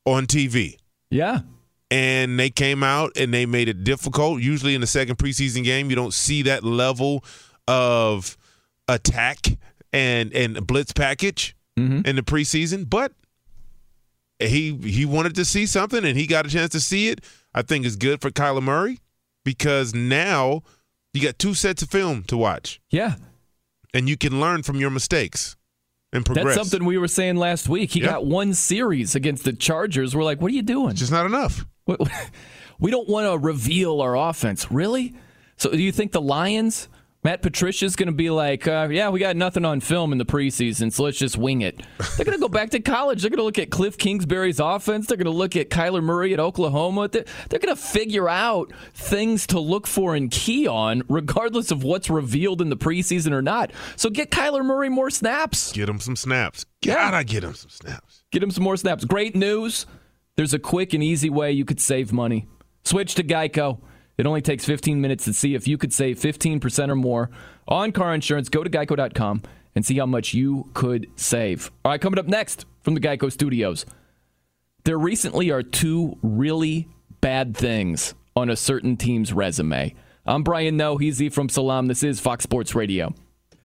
on 0.05 0.27
TV. 0.27 0.77
Yeah. 1.11 1.41
And 1.91 2.39
they 2.39 2.51
came 2.51 2.83
out 2.83 3.13
and 3.17 3.33
they 3.33 3.47
made 3.47 3.69
it 3.69 3.85
difficult. 3.85 4.43
Usually 4.43 4.75
in 4.75 4.81
the 4.81 4.89
second 4.89 5.19
preseason 5.19 5.63
game, 5.63 5.89
you 5.89 5.97
don't 5.97 6.13
see 6.13 6.43
that 6.43 6.65
level 6.65 7.25
of 7.69 8.37
attack 8.89 9.57
and 9.93 10.33
and 10.33 10.67
blitz 10.67 10.93
package 10.93 11.57
mm-hmm. 11.79 12.07
in 12.07 12.17
the 12.17 12.23
preseason, 12.23 12.89
but 12.89 13.13
he 14.39 14.77
he 14.77 15.05
wanted 15.05 15.35
to 15.37 15.45
see 15.45 15.67
something 15.67 16.05
and 16.05 16.19
he 16.19 16.27
got 16.27 16.47
a 16.47 16.49
chance 16.49 16.71
to 16.71 16.81
see 16.81 17.09
it. 17.09 17.21
I 17.55 17.63
think 17.63 17.87
is 17.87 17.97
good 17.97 18.21
for 18.21 18.31
Kyler 18.31 18.63
Murray 18.63 18.99
because 19.45 19.95
now 19.95 20.63
you 21.15 21.23
got 21.23 21.39
two 21.39 21.55
sets 21.55 21.83
of 21.83 21.89
film 21.89 22.23
to 22.25 22.37
watch. 22.37 22.81
Yeah. 22.91 23.15
And 23.95 24.09
you 24.09 24.19
can 24.19 24.41
learn 24.41 24.63
from 24.63 24.79
your 24.79 24.91
mistakes 24.91 25.57
and 26.13 26.27
progress. 26.27 26.55
That's 26.55 26.69
something 26.69 26.87
we 26.87 26.99
were 26.99 27.09
saying 27.09 27.37
last 27.37 27.69
week. 27.69 27.93
He 27.93 28.01
yep. 28.01 28.11
got 28.11 28.27
one 28.27 28.53
series 28.53 29.15
against 29.15 29.45
the 29.45 29.55
Chargers. 29.55 30.15
We're 30.15 30.25
like, 30.25 30.41
what 30.41 30.51
are 30.51 30.55
you 30.55 30.63
doing? 30.63 30.91
It's 30.91 31.01
just 31.01 31.13
not 31.13 31.25
enough. 31.25 31.65
We 32.79 32.91
don't 32.91 33.09
want 33.09 33.27
to 33.27 33.39
reveal 33.39 34.03
our 34.03 34.15
offense. 34.15 34.71
Really? 34.71 35.15
So 35.57 35.71
do 35.71 35.79
you 35.79 35.93
think 35.93 36.13
the 36.13 36.21
Lions 36.21 36.89
Matt 37.27 37.43
Patricia's 37.43 37.97
going 37.97 38.07
to 38.07 38.15
be 38.15 38.31
like, 38.31 38.69
uh, 38.69 38.87
yeah, 38.89 39.09
we 39.09 39.19
got 39.19 39.35
nothing 39.35 39.65
on 39.65 39.81
film 39.81 40.13
in 40.13 40.19
the 40.19 40.25
preseason, 40.25 40.93
so 40.93 41.03
let's 41.03 41.19
just 41.19 41.37
wing 41.37 41.61
it. 41.63 41.83
They're 42.17 42.25
going 42.25 42.39
to 42.39 42.41
go 42.41 42.49
back 42.49 42.71
to 42.71 42.79
college. 42.79 43.23
They're 43.23 43.31
going 43.31 43.39
to 43.39 43.43
look 43.43 43.59
at 43.59 43.69
Kliff 43.69 43.99
Kingsbury's 43.99 44.61
offense. 44.61 45.09
They're 45.09 45.17
going 45.17 45.25
to 45.25 45.33
look 45.33 45.57
at 45.57 45.69
Kyler 45.69 46.05
Murray 46.05 46.35
at 46.35 46.39
Oklahoma. 46.39 47.09
They're, 47.09 47.25
they're 47.49 47.59
going 47.59 47.75
to 47.75 47.83
figure 47.83 48.29
out 48.29 48.73
things 48.95 49.45
to 49.49 49.59
look 49.59 49.89
for 49.89 50.15
and 50.15 50.31
key 50.31 50.69
on, 50.69 51.03
regardless 51.09 51.73
of 51.73 51.83
what's 51.83 52.09
revealed 52.09 52.63
in 52.63 52.69
the 52.69 52.77
preseason 52.77 53.33
or 53.33 53.43
not. 53.43 53.73
So 53.97 54.09
get 54.09 54.31
Kyler 54.31 54.65
Murray 54.65 54.89
more 54.89 55.11
snaps. 55.11 55.73
Get 55.73 55.89
him 55.89 55.99
some 55.99 56.15
snaps. 56.15 56.65
Gotta 56.85 57.25
get 57.25 57.43
him 57.43 57.55
some 57.55 57.71
snaps. 57.71 58.23
Get 58.31 58.41
him 58.41 58.53
some 58.53 58.63
more 58.63 58.77
snaps. 58.77 59.05
Great 59.05 59.35
news. 59.35 59.85
There's 60.37 60.55
a 60.55 60.59
quick 60.59 60.93
and 60.93 61.03
easy 61.03 61.31
way 61.31 61.53
you 61.53 61.65
could 61.65 61.81
save 61.81 62.13
money. 62.13 62.47
Switch 62.85 63.15
to 63.15 63.25
Geico. 63.25 63.81
It 64.19 64.27
only 64.27 64.43
takes 64.43 64.65
15 64.65 65.01
minutes 65.01 65.25
to 65.25 65.33
see 65.33 65.55
if 65.55 65.67
you 65.67 65.79
could 65.79 65.93
save 65.93 66.19
15% 66.19 66.89
or 66.91 66.95
more 66.95 67.31
on 67.67 67.93
car 67.93 68.15
insurance. 68.15 68.49
Go 68.49 68.63
to 68.63 68.71
geico.com 68.71 69.43
and 69.75 69.85
see 69.85 69.99
how 69.99 70.07
much 70.07 70.35
you 70.35 70.71
could 70.75 71.07
save. 71.17 71.71
All 71.85 71.93
right, 71.93 72.01
coming 72.01 72.19
up 72.19 72.27
next 72.27 72.67
from 72.83 72.95
the 72.95 73.01
Geico 73.01 73.33
studios. 73.33 73.87
There 74.85 74.99
recently 74.99 75.51
are 75.51 75.63
two 75.63 76.19
really 76.23 76.89
bad 77.21 77.57
things 77.57 78.15
on 78.37 78.51
a 78.51 78.57
certain 78.57 78.97
team's 78.97 79.33
resume. 79.33 79.95
I'm 80.27 80.43
Brian 80.43 80.77
Noe, 80.77 80.97
He's 80.99 81.21
E 81.21 81.29
from 81.29 81.49
Salam. 81.49 81.87
This 81.87 82.03
is 82.03 82.21
Fox 82.21 82.43
Sports 82.43 82.75
Radio. 82.75 83.15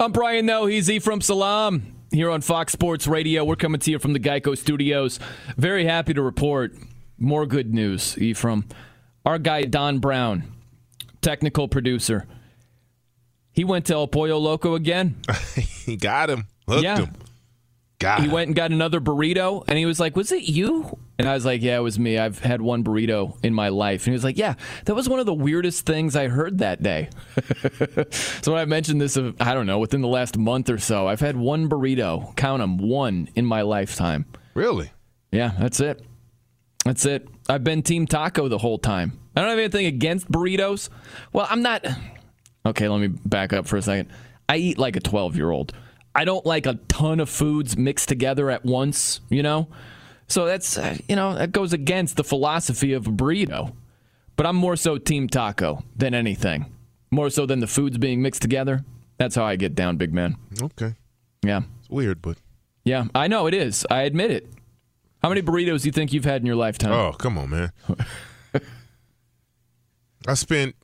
I'm 0.00 0.12
Brian 0.12 0.46
Noe. 0.46 0.66
He's 0.66 0.88
E 0.88 1.00
from 1.00 1.20
Salam 1.20 1.82
here 2.12 2.30
on 2.30 2.40
Fox 2.40 2.72
Sports 2.72 3.08
Radio. 3.08 3.44
We're 3.44 3.56
coming 3.56 3.80
to 3.80 3.90
you 3.90 3.98
from 3.98 4.12
the 4.12 4.20
Geico 4.20 4.56
Studios. 4.56 5.18
Very 5.56 5.86
happy 5.86 6.14
to 6.14 6.22
report 6.22 6.72
more 7.18 7.46
good 7.46 7.74
news, 7.74 8.16
Ephraim. 8.16 8.64
Our 9.26 9.40
guy, 9.40 9.62
Don 9.62 9.98
Brown, 9.98 10.52
technical 11.20 11.66
producer, 11.66 12.28
he 13.50 13.64
went 13.64 13.86
to 13.86 13.94
El 13.94 14.06
Pollo 14.06 14.38
Loco 14.38 14.76
again. 14.76 15.16
he 15.56 15.96
got 15.96 16.30
him. 16.30 16.46
Hooked 16.68 16.84
yeah. 16.84 16.98
him. 16.98 17.14
Got 17.98 18.20
he 18.20 18.26
him. 18.26 18.30
went 18.30 18.46
and 18.46 18.54
got 18.54 18.70
another 18.70 19.00
burrito, 19.00 19.64
and 19.66 19.76
he 19.76 19.84
was 19.84 19.98
like, 19.98 20.14
"Was 20.14 20.30
it 20.30 20.44
you?" 20.44 20.96
And 21.18 21.28
I 21.28 21.34
was 21.34 21.44
like, 21.44 21.62
"Yeah, 21.62 21.78
it 21.78 21.82
was 21.82 21.98
me. 21.98 22.16
I've 22.16 22.38
had 22.38 22.62
one 22.62 22.84
burrito 22.84 23.36
in 23.44 23.52
my 23.52 23.70
life." 23.70 24.02
And 24.02 24.12
he 24.12 24.12
was 24.12 24.24
like, 24.24 24.38
"Yeah, 24.38 24.54
that 24.84 24.94
was 24.94 25.08
one 25.08 25.18
of 25.18 25.26
the 25.26 25.34
weirdest 25.34 25.84
things 25.84 26.14
I 26.14 26.28
heard 26.28 26.58
that 26.58 26.82
day." 26.82 27.10
so 28.10 28.52
when 28.52 28.60
I 28.60 28.64
mentioned 28.64 29.00
this, 29.00 29.16
uh, 29.16 29.32
I 29.40 29.54
don't 29.54 29.66
know, 29.66 29.78
within 29.80 30.00
the 30.00 30.08
last 30.08 30.38
month 30.38 30.70
or 30.70 30.78
so, 30.78 31.08
I've 31.08 31.20
had 31.20 31.36
one 31.36 31.68
burrito. 31.68 32.36
Count 32.36 32.60
them, 32.60 32.78
one 32.78 33.28
in 33.34 33.44
my 33.44 33.62
lifetime. 33.62 34.26
Really? 34.54 34.92
Yeah, 35.32 35.52
that's 35.58 35.80
it. 35.80 36.04
That's 36.84 37.04
it. 37.04 37.28
I've 37.48 37.64
been 37.64 37.82
Team 37.82 38.06
Taco 38.06 38.48
the 38.48 38.58
whole 38.58 38.78
time. 38.78 39.18
I 39.36 39.40
don't 39.40 39.50
have 39.50 39.58
anything 39.58 39.86
against 39.86 40.30
burritos. 40.30 40.88
Well, 41.32 41.46
I'm 41.50 41.62
not. 41.62 41.86
Okay, 42.64 42.88
let 42.88 43.00
me 43.00 43.08
back 43.08 43.52
up 43.52 43.66
for 43.66 43.76
a 43.76 43.82
second. 43.82 44.08
I 44.48 44.56
eat 44.56 44.78
like 44.78 44.96
a 44.96 45.00
12 45.00 45.36
year 45.36 45.50
old. 45.50 45.72
I 46.14 46.24
don't 46.24 46.44
like 46.44 46.66
a 46.66 46.74
ton 46.88 47.20
of 47.20 47.28
foods 47.28 47.76
mixed 47.76 48.08
together 48.08 48.50
at 48.50 48.64
once, 48.64 49.20
you 49.28 49.42
know? 49.42 49.68
So 50.28 50.44
that's, 50.44 50.76
uh, 50.76 50.96
you 51.08 51.16
know, 51.16 51.34
that 51.34 51.52
goes 51.52 51.72
against 51.72 52.16
the 52.16 52.24
philosophy 52.24 52.92
of 52.92 53.06
a 53.06 53.10
burrito. 53.10 53.74
But 54.36 54.46
I'm 54.46 54.56
more 54.56 54.76
so 54.76 54.98
Team 54.98 55.28
Taco 55.28 55.82
than 55.96 56.14
anything. 56.14 56.66
More 57.10 57.30
so 57.30 57.46
than 57.46 57.60
the 57.60 57.66
foods 57.66 57.98
being 57.98 58.22
mixed 58.22 58.42
together. 58.42 58.84
That's 59.16 59.34
how 59.34 59.44
I 59.44 59.56
get 59.56 59.74
down, 59.74 59.96
big 59.96 60.12
man. 60.12 60.36
Okay. 60.62 60.94
Yeah. 61.42 61.62
It's 61.80 61.90
weird, 61.90 62.22
but. 62.22 62.36
Yeah, 62.84 63.06
I 63.14 63.26
know 63.28 63.46
it 63.46 63.54
is. 63.54 63.86
I 63.90 64.02
admit 64.02 64.30
it. 64.30 64.48
How 65.22 65.28
many 65.28 65.42
burritos 65.42 65.82
do 65.82 65.88
you 65.88 65.92
think 65.92 66.12
you've 66.12 66.24
had 66.24 66.42
in 66.42 66.46
your 66.46 66.56
lifetime? 66.56 66.92
Oh, 66.92 67.12
come 67.12 67.36
on, 67.36 67.50
man. 67.50 67.72
I 70.26 70.34
spent 70.34 70.76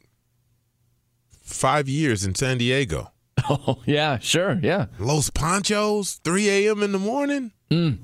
five 1.42 1.88
years 1.88 2.24
in 2.24 2.34
San 2.34 2.58
Diego. 2.58 3.12
Oh, 3.48 3.82
yeah, 3.84 4.18
sure, 4.18 4.58
yeah. 4.62 4.86
Los 4.98 5.28
Panchos, 5.30 6.20
3 6.22 6.48
a.m. 6.48 6.82
in 6.82 6.92
the 6.92 6.98
morning. 6.98 7.52
Mm. 7.70 7.98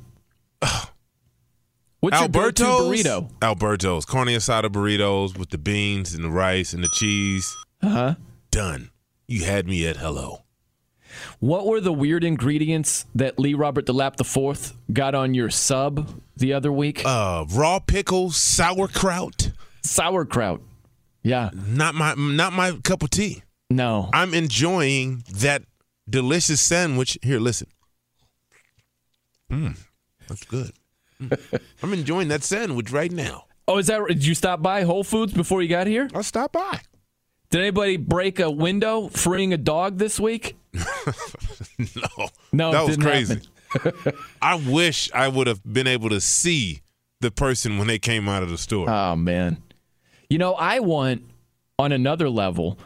What's 2.00 2.16
Alberto's, 2.16 2.60
your 2.60 2.78
go-to 2.78 3.08
burrito? 3.08 3.30
Alberto's. 3.42 4.04
Carne 4.06 4.28
asada 4.28 4.66
burritos 4.68 5.36
with 5.36 5.50
the 5.50 5.58
beans 5.58 6.14
and 6.14 6.24
the 6.24 6.30
rice 6.30 6.72
and 6.72 6.82
the 6.82 6.88
cheese. 6.94 7.56
Uh-huh. 7.82 8.14
Done. 8.50 8.90
You 9.28 9.44
had 9.44 9.66
me 9.68 9.86
at 9.86 9.96
hello. 9.98 10.44
What 11.40 11.66
were 11.66 11.80
the 11.80 11.92
weird 11.92 12.24
ingredients 12.24 13.04
that 13.14 13.38
Lee 13.38 13.54
Robert 13.54 13.86
DeLapp 13.86 14.20
IV 14.20 14.72
got 14.92 15.14
on 15.14 15.34
your 15.34 15.50
sub 15.50 16.20
the 16.36 16.52
other 16.52 16.72
week? 16.72 17.02
Uh, 17.04 17.44
raw 17.50 17.78
pickles, 17.80 18.36
sauerkraut. 18.36 19.50
Sauerkraut. 19.82 20.62
Yeah. 21.22 21.50
Not 21.52 21.94
my 21.94 22.14
not 22.14 22.52
my 22.52 22.72
cup 22.82 23.02
of 23.02 23.10
tea. 23.10 23.42
No. 23.68 24.08
I'm 24.12 24.34
enjoying 24.34 25.24
that 25.32 25.62
delicious 26.08 26.60
sandwich. 26.60 27.18
Here, 27.22 27.38
listen. 27.38 27.68
Mmm, 29.50 29.76
that's 30.28 30.44
good. 30.44 30.72
I'm 31.82 31.92
enjoying 31.92 32.28
that 32.28 32.42
sandwich 32.42 32.90
right 32.90 33.12
now. 33.12 33.44
Oh, 33.68 33.78
is 33.78 33.86
that? 33.86 34.06
Did 34.08 34.26
you 34.26 34.34
stop 34.34 34.62
by 34.62 34.82
Whole 34.82 35.04
Foods 35.04 35.32
before 35.32 35.62
you 35.62 35.68
got 35.68 35.86
here? 35.86 36.08
I 36.14 36.22
stopped 36.22 36.54
by. 36.54 36.80
Did 37.50 37.60
anybody 37.60 37.96
break 37.96 38.38
a 38.38 38.50
window 38.50 39.08
freeing 39.08 39.52
a 39.52 39.56
dog 39.56 39.98
this 39.98 40.20
week? 40.20 40.56
no, 40.72 42.28
No, 42.52 42.72
that 42.72 42.82
it 42.82 42.86
was 42.86 42.96
didn't 42.96 43.02
crazy. 43.02 43.40
I 44.40 44.54
wish 44.54 45.10
I 45.12 45.28
would 45.28 45.46
have 45.46 45.60
been 45.64 45.86
able 45.86 46.08
to 46.10 46.20
see 46.20 46.82
the 47.20 47.30
person 47.30 47.78
when 47.78 47.86
they 47.86 47.98
came 47.98 48.28
out 48.28 48.42
of 48.42 48.50
the 48.50 48.58
store. 48.58 48.88
Oh 48.88 49.16
man. 49.16 49.62
You 50.28 50.38
know, 50.38 50.54
I 50.54 50.80
want 50.80 51.24
on 51.78 51.92
another 51.92 52.28
level, 52.28 52.78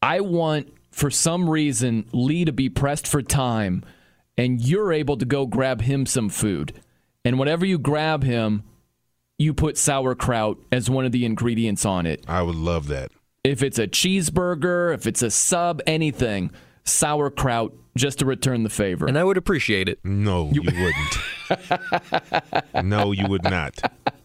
I 0.00 0.20
want 0.20 0.72
for 0.90 1.10
some 1.10 1.48
reason 1.48 2.06
Lee 2.12 2.44
to 2.44 2.52
be 2.52 2.68
pressed 2.68 3.06
for 3.06 3.22
time 3.22 3.84
and 4.36 4.60
you're 4.60 4.92
able 4.92 5.16
to 5.16 5.24
go 5.24 5.46
grab 5.46 5.82
him 5.82 6.06
some 6.06 6.28
food. 6.28 6.80
And 7.24 7.38
whenever 7.38 7.64
you 7.64 7.78
grab 7.78 8.24
him, 8.24 8.64
you 9.38 9.54
put 9.54 9.78
sauerkraut 9.78 10.58
as 10.70 10.90
one 10.90 11.04
of 11.04 11.12
the 11.12 11.24
ingredients 11.24 11.84
on 11.84 12.06
it. 12.06 12.24
I 12.28 12.42
would 12.42 12.56
love 12.56 12.88
that. 12.88 13.12
If 13.44 13.62
it's 13.62 13.78
a 13.78 13.88
cheeseburger, 13.88 14.94
if 14.94 15.06
it's 15.06 15.22
a 15.22 15.30
sub, 15.30 15.80
anything, 15.86 16.52
sauerkraut 16.84 17.72
just 17.96 18.20
to 18.20 18.26
return 18.26 18.62
the 18.62 18.70
favor. 18.70 19.06
And 19.06 19.18
I 19.18 19.24
would 19.24 19.36
appreciate 19.36 19.88
it. 19.88 19.98
No, 20.04 20.50
you, 20.52 20.62
wouldn't. 20.62 21.14
no, 22.84 23.12
you 23.12 23.26
would 23.26 23.44
not. 23.44 23.74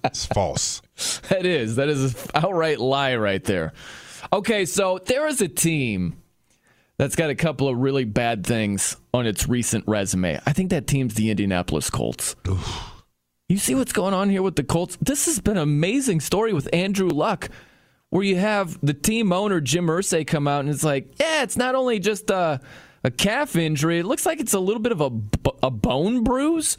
It's 0.04 0.26
false. 0.26 0.82
That 1.30 1.46
is. 1.46 1.76
That 1.76 1.90
is 1.90 2.14
an 2.14 2.32
outright 2.36 2.80
lie 2.80 3.16
right 3.16 3.44
there. 3.44 3.74
Okay, 4.32 4.66
so 4.66 5.00
there 5.06 5.28
is 5.28 5.42
a 5.42 5.48
team 5.48 6.22
that's 6.98 7.16
got 7.16 7.30
a 7.30 7.36
couple 7.36 7.68
of 7.68 7.78
really 7.78 8.06
bad 8.06 8.46
things 8.46 8.98
on 9.14 9.28
its 9.28 9.48
recent 9.48 9.84
resume. 9.88 10.40
I 10.46 10.54
think 10.54 10.72
that 10.72 10.88
team's 10.88 11.14
the 11.14 11.30
Indianapolis 11.30 11.90
Colts. 11.90 12.36
You 13.50 13.58
see 13.58 13.76
what's 13.76 13.94
going 13.94 14.14
on 14.14 14.30
here 14.30 14.42
with 14.42 14.56
the 14.56 14.64
Colts? 14.64 14.98
This 15.00 15.26
has 15.26 15.40
been 15.40 15.58
an 15.58 15.64
amazing 15.64 16.20
story 16.20 16.54
with 16.54 16.68
Andrew 16.74 17.08
Luck, 17.10 17.50
where 18.10 18.24
you 18.24 18.38
have 18.38 18.80
the 18.82 18.94
team 18.94 19.32
owner, 19.32 19.62
Jim 19.62 19.88
Irsay, 19.88 20.26
come 20.26 20.48
out 20.48 20.62
and 20.62 20.70
it's 20.70 20.84
like, 20.84 21.14
yeah, 21.20 21.44
it's 21.44 21.56
not 21.56 21.76
only 21.76 22.00
just 22.00 22.30
a, 22.30 22.60
a 23.04 23.12
calf 23.12 23.56
injury, 23.56 24.00
it 24.00 24.06
looks 24.06 24.26
like 24.26 24.40
it's 24.40 24.54
a 24.54 24.60
little 24.60 24.82
bit 24.82 24.92
of 24.92 25.02
a, 25.02 25.12
a 25.64 25.72
bone 25.72 26.24
bruise. 26.24 26.78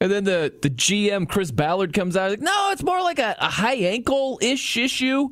And 0.00 0.12
then 0.12 0.24
the, 0.24 0.52
the 0.60 0.70
GM, 0.70 1.28
Chris 1.28 1.50
Ballard, 1.50 1.94
comes 1.94 2.16
out 2.16 2.30
like, 2.30 2.40
no, 2.40 2.70
it's 2.72 2.82
more 2.82 3.00
like 3.00 3.18
a, 3.18 3.34
a 3.38 3.48
high 3.48 3.76
ankle 3.76 4.38
ish 4.42 4.76
issue. 4.76 5.30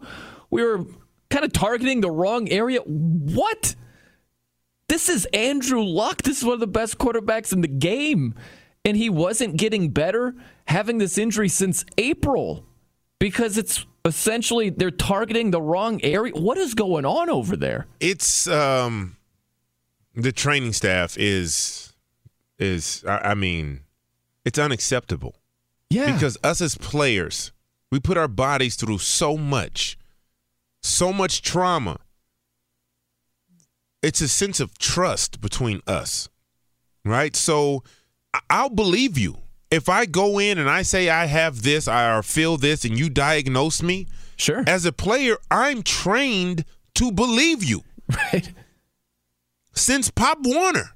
We 0.51 0.65
were 0.65 0.87
kind 1.29 1.45
of 1.45 1.53
targeting 1.53 2.01
the 2.01 2.11
wrong 2.11 2.49
area. 2.49 2.81
What? 2.81 3.75
This 4.93 5.09
is 5.09 5.25
Andrew 5.33 5.83
Luck. 5.83 6.21
This 6.21 6.37
is 6.37 6.45
one 6.45 6.53
of 6.53 6.61
the 6.61 6.67
best 6.67 6.99
quarterbacks 6.99 7.51
in 7.51 7.63
the 7.63 7.67
game. 7.67 8.35
And 8.85 8.95
he 8.95 9.09
wasn't 9.09 9.57
getting 9.57 9.89
better 9.89 10.35
having 10.69 10.99
this 10.99 11.17
injury 11.17 11.49
since 11.49 11.87
April 11.97 12.67
because 13.19 13.57
it's 13.57 13.87
essentially 14.05 14.69
they're 14.69 14.91
targeting 14.91 15.51
the 15.51 15.63
wrong 15.63 15.99
area. 16.05 16.35
What 16.35 16.59
is 16.59 16.75
going 16.75 17.07
on 17.07 17.31
over 17.31 17.57
there? 17.57 17.87
It's 18.01 18.47
um 18.47 19.17
the 20.15 20.31
training 20.31 20.75
staff 20.75 21.17
is 21.17 21.95
is 22.59 23.03
I, 23.09 23.31
I 23.31 23.35
mean 23.35 23.85
it's 24.45 24.59
unacceptable. 24.59 25.37
Yeah. 25.89 26.13
Because 26.13 26.37
us 26.45 26.61
as 26.61 26.77
players, 26.77 27.51
we 27.91 27.99
put 27.99 28.19
our 28.19 28.29
bodies 28.29 28.77
through 28.77 28.99
so 28.99 29.39
much, 29.39 29.97
so 30.83 31.15
much 31.15 31.41
trauma 31.41 31.99
it's 34.03 34.21
a 34.21 34.29
sense 34.29 34.61
of 34.61 34.79
trust 34.79 35.41
between 35.41 35.81
us, 35.87 36.29
right? 37.05 37.35
So 37.37 37.83
I'll 38.51 38.69
believe 38.71 39.17
you 39.19 39.39
if 39.71 39.89
I 39.89 40.05
go 40.07 40.39
in 40.39 40.59
and 40.59 40.69
I 40.69 40.83
say 40.83 41.09
I 41.09 41.25
have 41.27 41.63
this, 41.63 41.89
I 41.89 42.21
feel 42.23 42.59
this, 42.59 42.85
and 42.85 42.99
you 42.99 43.09
diagnose 43.09 43.83
me. 43.83 44.07
Sure. 44.37 44.63
As 44.67 44.85
a 44.85 44.93
player, 44.93 45.37
I'm 45.51 45.83
trained 45.83 46.65
to 46.97 47.11
believe 47.13 47.63
you. 47.65 47.83
Right. 48.33 48.53
Since 49.75 50.11
Pop 50.11 50.39
Warner, 50.43 50.91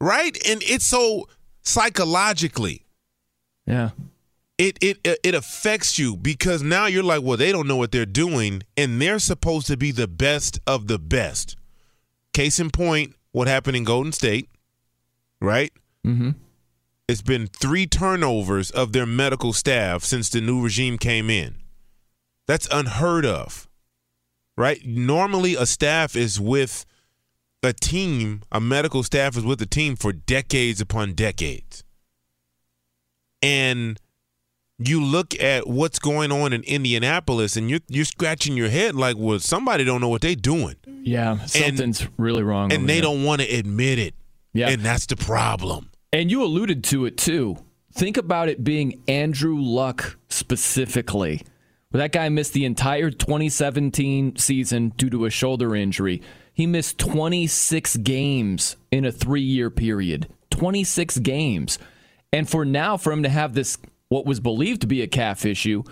right? 0.00 0.36
And 0.48 0.60
it's 0.64 0.84
so 0.86 1.28
psychologically 1.62 2.84
Yeah. 3.66 3.90
it 4.58 4.78
it 4.80 4.98
it 5.22 5.34
affects 5.34 5.98
you 5.98 6.16
because 6.16 6.62
now 6.62 6.86
you're 6.86 7.04
like, 7.04 7.22
well, 7.22 7.36
they 7.36 7.52
don't 7.52 7.68
know 7.68 7.76
what 7.76 7.92
they're 7.92 8.04
doing, 8.06 8.62
and 8.76 9.00
they're 9.00 9.20
supposed 9.20 9.66
to 9.68 9.76
be 9.76 9.92
the 9.92 10.08
best 10.08 10.58
of 10.66 10.88
the 10.88 10.98
best. 10.98 11.55
Case 12.36 12.60
in 12.60 12.68
point, 12.68 13.14
what 13.32 13.48
happened 13.48 13.78
in 13.78 13.84
Golden 13.84 14.12
State, 14.12 14.50
right? 15.40 15.72
Mm-hmm. 16.06 16.32
It's 17.08 17.22
been 17.22 17.46
three 17.46 17.86
turnovers 17.86 18.70
of 18.70 18.92
their 18.92 19.06
medical 19.06 19.54
staff 19.54 20.04
since 20.04 20.28
the 20.28 20.42
new 20.42 20.62
regime 20.62 20.98
came 20.98 21.30
in. 21.30 21.54
That's 22.46 22.68
unheard 22.70 23.24
of, 23.24 23.70
right? 24.54 24.84
Normally, 24.84 25.54
a 25.54 25.64
staff 25.64 26.14
is 26.14 26.38
with 26.38 26.84
a 27.62 27.72
team, 27.72 28.42
a 28.52 28.60
medical 28.60 29.02
staff 29.02 29.34
is 29.38 29.44
with 29.44 29.62
a 29.62 29.66
team 29.66 29.96
for 29.96 30.12
decades 30.12 30.78
upon 30.78 31.14
decades. 31.14 31.84
And 33.40 33.98
you 34.78 35.02
look 35.02 35.38
at 35.40 35.66
what's 35.66 35.98
going 35.98 36.30
on 36.30 36.52
in 36.52 36.62
Indianapolis 36.64 37.56
and 37.56 37.70
you're 37.70 37.80
you're 37.88 38.04
scratching 38.04 38.56
your 38.56 38.68
head 38.68 38.94
like, 38.94 39.16
well, 39.18 39.38
somebody 39.38 39.84
don't 39.84 40.00
know 40.00 40.08
what 40.08 40.22
they're 40.22 40.34
doing. 40.34 40.76
Yeah. 40.86 41.38
Something's 41.46 42.06
really 42.18 42.42
wrong. 42.42 42.72
And 42.72 42.88
they 42.88 42.94
there. 42.94 43.02
don't 43.02 43.24
want 43.24 43.40
to 43.40 43.48
admit 43.48 43.98
it. 43.98 44.14
Yeah. 44.52 44.68
And 44.68 44.82
that's 44.82 45.06
the 45.06 45.16
problem. 45.16 45.90
And 46.12 46.30
you 46.30 46.42
alluded 46.42 46.84
to 46.84 47.06
it 47.06 47.16
too. 47.16 47.58
Think 47.92 48.16
about 48.16 48.48
it 48.48 48.62
being 48.62 49.02
Andrew 49.08 49.58
Luck 49.58 50.18
specifically. 50.28 51.42
Well, 51.90 51.98
that 52.02 52.12
guy 52.12 52.28
missed 52.28 52.52
the 52.52 52.64
entire 52.64 53.10
2017 53.10 54.36
season 54.36 54.90
due 54.96 55.08
to 55.10 55.24
a 55.24 55.30
shoulder 55.30 55.74
injury. 55.74 56.20
He 56.52 56.66
missed 56.66 56.98
26 56.98 57.96
games 57.98 58.76
in 58.90 59.04
a 59.04 59.12
three 59.12 59.42
year 59.42 59.70
period. 59.70 60.28
26 60.50 61.18
games. 61.18 61.78
And 62.32 62.48
for 62.48 62.64
now, 62.64 62.96
for 62.96 63.12
him 63.12 63.22
to 63.22 63.28
have 63.28 63.54
this, 63.54 63.78
what 64.08 64.26
was 64.26 64.40
believed 64.40 64.80
to 64.82 64.86
be 64.86 65.02
a 65.02 65.06
calf 65.06 65.44
issue, 65.44 65.82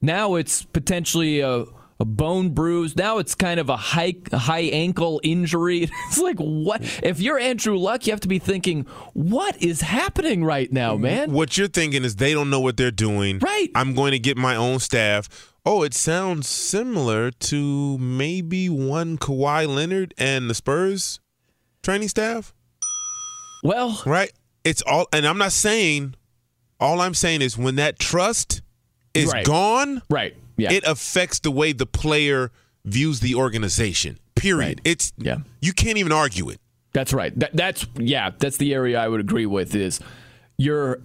now 0.00 0.34
it's 0.34 0.64
potentially 0.64 1.40
a, 1.40 1.64
a 2.00 2.04
bone 2.04 2.50
bruise. 2.50 2.96
Now 2.96 3.18
it's 3.18 3.34
kind 3.34 3.60
of 3.60 3.68
a 3.68 3.76
high, 3.76 4.14
high 4.32 4.70
ankle 4.72 5.20
injury. 5.22 5.90
It's 6.08 6.18
like, 6.18 6.38
what? 6.38 6.82
If 7.02 7.20
you're 7.20 7.38
Andrew 7.38 7.76
Luck, 7.76 8.06
you 8.06 8.12
have 8.12 8.20
to 8.20 8.28
be 8.28 8.38
thinking, 8.38 8.86
what 9.12 9.62
is 9.62 9.82
happening 9.82 10.42
right 10.42 10.72
now, 10.72 10.96
man? 10.96 11.32
What 11.32 11.56
you're 11.56 11.68
thinking 11.68 12.04
is 12.04 12.16
they 12.16 12.32
don't 12.32 12.50
know 12.50 12.60
what 12.60 12.76
they're 12.76 12.90
doing. 12.90 13.38
Right. 13.38 13.70
I'm 13.74 13.94
going 13.94 14.12
to 14.12 14.18
get 14.18 14.36
my 14.36 14.56
own 14.56 14.80
staff. 14.80 15.28
Oh, 15.64 15.82
it 15.82 15.92
sounds 15.92 16.48
similar 16.48 17.30
to 17.30 17.98
maybe 17.98 18.68
one 18.68 19.18
Kawhi 19.18 19.68
Leonard 19.68 20.14
and 20.16 20.48
the 20.48 20.54
Spurs 20.54 21.20
training 21.82 22.08
staff. 22.08 22.54
Well, 23.62 24.00
right. 24.06 24.32
It's 24.64 24.82
all, 24.82 25.06
and 25.12 25.26
I'm 25.26 25.38
not 25.38 25.52
saying. 25.52 26.14
All 26.80 27.00
I'm 27.00 27.14
saying 27.14 27.42
is 27.42 27.56
when 27.58 27.76
that 27.76 27.98
trust 27.98 28.62
is 29.14 29.30
Right. 29.32 29.44
gone, 29.44 30.02
right? 30.10 30.34
Yeah. 30.56 30.72
it 30.72 30.84
affects 30.86 31.38
the 31.40 31.50
way 31.50 31.72
the 31.72 31.86
player 31.86 32.50
views 32.84 33.20
the 33.20 33.34
organization. 33.34 34.18
Period. 34.34 34.80
It's 34.84 35.12
yeah. 35.18 35.38
You 35.60 35.72
can't 35.72 35.98
even 35.98 36.12
argue 36.12 36.48
it. 36.48 36.60
That's 36.92 37.12
right. 37.12 37.38
That, 37.38 37.54
that's 37.54 37.86
yeah. 37.96 38.30
That's 38.38 38.56
the 38.56 38.72
area 38.74 38.98
I 38.98 39.06
would 39.08 39.20
agree 39.20 39.46
with. 39.46 39.74
Is 39.74 40.00
your 40.56 41.00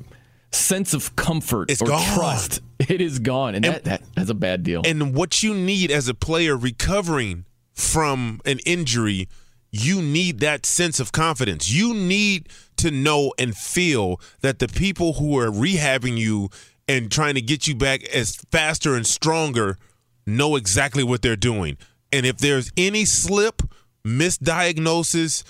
sense 0.51 0.93
of 0.93 1.15
comfort 1.15 1.69
It's 1.69 1.81
or 1.81 1.87
gone. 1.87 2.15
trust? 2.15 2.61
It 2.89 2.99
is 3.01 3.19
gone, 3.19 3.55
and, 3.55 3.63
that, 3.63 3.85
that 3.85 4.01
that's 4.15 4.29
a 4.29 4.33
bad 4.33 4.61
deal. 4.63 4.81
And 4.85 5.15
what 5.15 5.41
you 5.41 5.53
need 5.55 5.91
as 5.91 6.07
a 6.09 6.13
player 6.13 6.57
recovering 6.57 7.45
from 7.73 8.41
an 8.45 8.59
injury, 8.65 9.29
you 9.71 10.01
need 10.01 10.39
that 10.41 10.65
sense 10.65 10.99
of 10.99 11.11
confidence. 11.13 11.71
You 11.71 11.93
need 11.93 12.49
to 12.77 12.91
know 12.91 13.33
and 13.37 13.55
feel 13.55 14.19
that 14.41 14.59
the 14.59 14.67
people 14.67 15.13
who 15.13 15.37
are 15.37 15.49
rehabbing 15.49 16.17
you 16.17 16.49
and 16.87 17.11
trying 17.11 17.35
to 17.35 17.41
get 17.41 17.67
you 17.67 17.75
back 17.75 18.03
as 18.09 18.35
faster 18.51 18.95
and 18.95 19.07
stronger 19.07 19.77
know 20.25 20.55
exactly 20.55 21.03
what 21.03 21.21
they're 21.21 21.35
doing. 21.35 21.77
And 22.11 22.25
if 22.25 22.37
there's 22.37 22.71
any 22.77 23.05
slip, 23.05 23.61
misdiagnosis, 24.05 25.43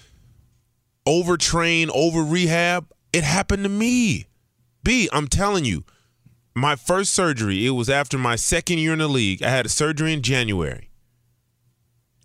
overtrain, 1.08 1.90
over 1.94 2.24
rehab, 2.24 2.92
it 3.14 3.24
happened 3.24 3.64
to 3.64 3.70
me. 3.70 4.26
B, 4.84 5.10
I'm 5.12 5.28
telling 5.28 5.66
you, 5.66 5.84
my 6.56 6.76
first 6.76 7.14
surgery, 7.14 7.66
it 7.66 7.72
was 7.72 7.90
after 7.90 8.18
my 8.18 8.36
second 8.36 8.78
year 8.78 8.94
in 8.94 9.00
the 9.00 9.08
league. 9.08 9.44
I 9.44 9.50
had 9.50 9.66
a 9.66 9.70
surgery 9.70 10.14
in 10.14 10.22
January. 10.22 10.90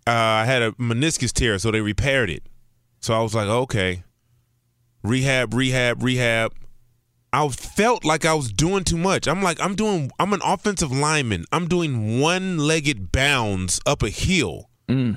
Uh, 0.07 0.11
I 0.11 0.45
had 0.45 0.61
a 0.61 0.71
meniscus 0.73 1.31
tear, 1.31 1.59
so 1.59 1.69
they 1.69 1.81
repaired 1.81 2.29
it. 2.29 2.43
So 3.01 3.13
I 3.13 3.21
was 3.21 3.35
like, 3.35 3.47
okay, 3.47 4.03
rehab, 5.03 5.53
rehab, 5.53 6.03
rehab. 6.03 6.53
I 7.33 7.47
felt 7.47 8.03
like 8.03 8.25
I 8.25 8.33
was 8.33 8.51
doing 8.51 8.83
too 8.83 8.97
much. 8.97 9.27
I'm 9.27 9.41
like, 9.41 9.61
I'm 9.61 9.75
doing, 9.75 10.11
I'm 10.19 10.33
an 10.33 10.41
offensive 10.43 10.91
lineman. 10.91 11.45
I'm 11.51 11.67
doing 11.67 12.19
one 12.19 12.57
legged 12.57 13.11
bounds 13.11 13.79
up 13.85 14.03
a 14.03 14.09
hill. 14.09 14.69
Mm. 14.89 15.15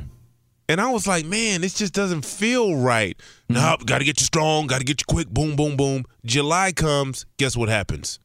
And 0.68 0.80
I 0.80 0.90
was 0.92 1.06
like, 1.06 1.26
man, 1.26 1.60
this 1.60 1.74
just 1.74 1.92
doesn't 1.92 2.24
feel 2.24 2.76
right. 2.76 3.20
Nope, 3.48 3.84
got 3.84 3.98
to 3.98 4.04
get 4.04 4.20
you 4.20 4.24
strong, 4.24 4.66
got 4.66 4.78
to 4.78 4.84
get 4.84 5.00
you 5.00 5.04
quick. 5.06 5.28
Boom, 5.28 5.56
boom, 5.56 5.76
boom. 5.76 6.04
July 6.24 6.72
comes. 6.72 7.26
Guess 7.36 7.56
what 7.56 7.68
happens? 7.68 8.18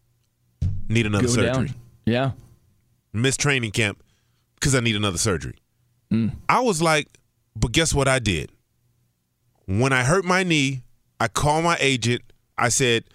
Need 0.88 1.06
another 1.06 1.28
Go 1.28 1.34
surgery. 1.34 1.68
down. 1.68 1.76
Yeah. 2.06 2.32
Miss 3.12 3.38
training 3.38 3.72
camp 3.72 4.02
because 4.56 4.76
I 4.76 4.80
need 4.80 4.96
another 4.96 5.18
surgery. 5.18 5.56
Mm. 6.14 6.34
I 6.48 6.62
was 6.62 6.82
like, 6.82 7.08
but 7.56 7.72
guess 7.72 7.94
what 7.94 8.08
I 8.08 8.20
did? 8.20 8.52
When 9.66 9.92
I 9.94 10.04
hurt 10.04 10.26
my 10.26 10.44
knee, 10.44 10.84
I 11.20 11.28
called 11.28 11.64
my 11.64 11.78
agent. 11.80 12.22
I 12.58 12.70
said, 12.70 13.06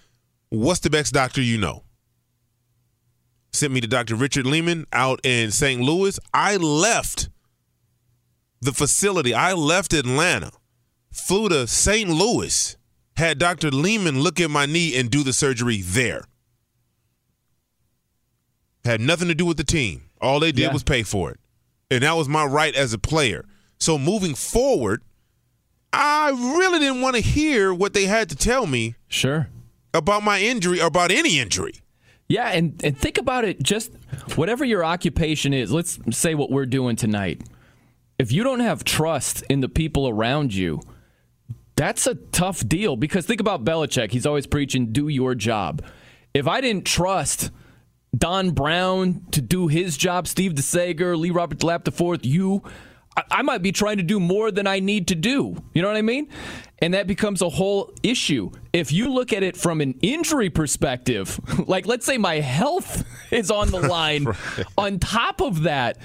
what's 0.49 0.79
the 0.81 0.89
best 0.89 1.13
doctor 1.13 1.41
you 1.41 1.57
know? 1.57 1.83
Sent 3.53 3.71
me 3.73 3.81
to 3.81 3.87
Dr. 3.87 4.15
Richard 4.15 4.45
Lehman 4.45 4.85
out 4.91 5.19
in 5.23 5.51
St. 5.51 5.81
Louis. 5.81 6.19
I 6.33 6.57
left 6.57 7.29
the 8.61 8.73
facility. 8.73 9.33
I 9.33 9.53
left 9.53 9.93
Atlanta, 9.93 10.51
flew 11.11 11.49
to 11.49 11.65
St. 11.67 12.09
Louis, 12.09 12.75
had 13.15 13.39
Dr. 13.39 13.71
Lehman 13.71 14.21
look 14.21 14.41
at 14.41 14.49
my 14.51 14.65
knee 14.65 14.97
and 14.97 15.09
do 15.09 15.23
the 15.23 15.31
surgery 15.33 15.81
there. 15.81 16.25
Had 18.83 19.01
nothing 19.01 19.29
to 19.29 19.35
do 19.35 19.45
with 19.45 19.57
the 19.57 19.63
team. 19.63 20.09
All 20.21 20.39
they 20.39 20.51
did 20.51 20.63
Yeah. 20.63 20.73
was 20.73 20.83
pay 20.83 21.03
for 21.03 21.31
it. 21.31 21.39
And 21.89 22.03
that 22.03 22.17
was 22.17 22.27
my 22.27 22.43
right 22.45 22.75
as 22.75 22.93
a 22.93 22.97
player. 22.99 23.45
So 23.79 23.97
moving 23.97 24.35
forward, 24.35 25.01
I 25.97 26.29
really 26.57 26.79
didn't 26.79 27.01
want 27.01 27.15
to 27.15 27.21
hear 27.21 27.73
what 27.73 27.93
they 27.93 28.05
had 28.05 28.29
to 28.29 28.35
tell 28.35 28.67
me 28.67 28.95
Sure. 29.07 29.47
about 29.93 30.23
my 30.23 30.39
injury 30.41 30.81
or 30.81 30.87
about 30.87 31.11
any 31.11 31.39
injury. 31.39 31.73
Yeah, 32.27 32.49
and, 32.49 32.79
and 32.83 32.97
think 32.97 33.17
about 33.17 33.45
it 33.45 33.61
just 33.61 33.91
whatever 34.35 34.65
your 34.65 34.83
occupation 34.83 35.53
is, 35.53 35.71
let's 35.71 35.99
say 36.11 36.33
what 36.35 36.51
we're 36.51 36.65
doing 36.65 36.95
tonight. 36.95 37.43
If 38.17 38.31
you 38.31 38.43
don't 38.43 38.61
have 38.61 38.83
trust 38.83 39.43
in 39.49 39.61
the 39.61 39.69
people 39.69 40.07
around 40.09 40.53
you, 40.53 40.81
that's 41.75 42.07
a 42.07 42.15
tough 42.15 42.67
deal 42.67 42.95
because 42.95 43.25
think 43.25 43.41
about 43.41 43.63
Belichick. 43.63 44.11
He's 44.11 44.25
always 44.25 44.47
preaching, 44.47 44.91
do 44.91 45.07
your 45.07 45.35
job. 45.35 45.83
If 46.33 46.47
I 46.47 46.61
didn't 46.61 46.85
trust 46.85 47.51
Don 48.17 48.51
Brown 48.51 49.21
to 49.31 49.41
do 49.41 49.67
his 49.67 49.95
job, 49.97 50.27
Steve 50.27 50.53
DeSager, 50.53 51.17
Lee 51.17 51.31
Robert 51.31 51.63
Lap 51.63 51.87
IV, 51.87 52.25
you, 52.25 52.63
I, 53.17 53.41
might 53.41 53.61
be 53.61 53.71
trying 53.71 53.97
to 53.97 54.03
do 54.03 54.19
more 54.19 54.51
than 54.51 54.67
I 54.67 54.79
need 54.79 55.07
to 55.07 55.15
do. 55.15 55.55
You 55.73 55.81
know 55.81 55.87
what 55.87 55.97
I 55.97 56.01
mean? 56.01 56.27
And 56.79 56.93
that 56.93 57.07
becomes 57.07 57.41
a 57.41 57.49
whole 57.49 57.93
issue. 58.03 58.51
If 58.73 58.91
you 58.91 59.11
look 59.11 59.31
at 59.31 59.43
it 59.43 59.55
from 59.55 59.79
an 59.81 59.97
injury 60.01 60.49
perspective, 60.49 61.39
like 61.67 61.85
let's 61.85 62.05
say 62.05 62.17
my 62.17 62.35
health 62.35 63.05
is 63.31 63.49
on 63.51 63.71
the 63.71 63.79
line, 63.87 64.27
on 64.77 64.99
top 64.99 65.41
of 65.41 65.63
that, 65.63 65.97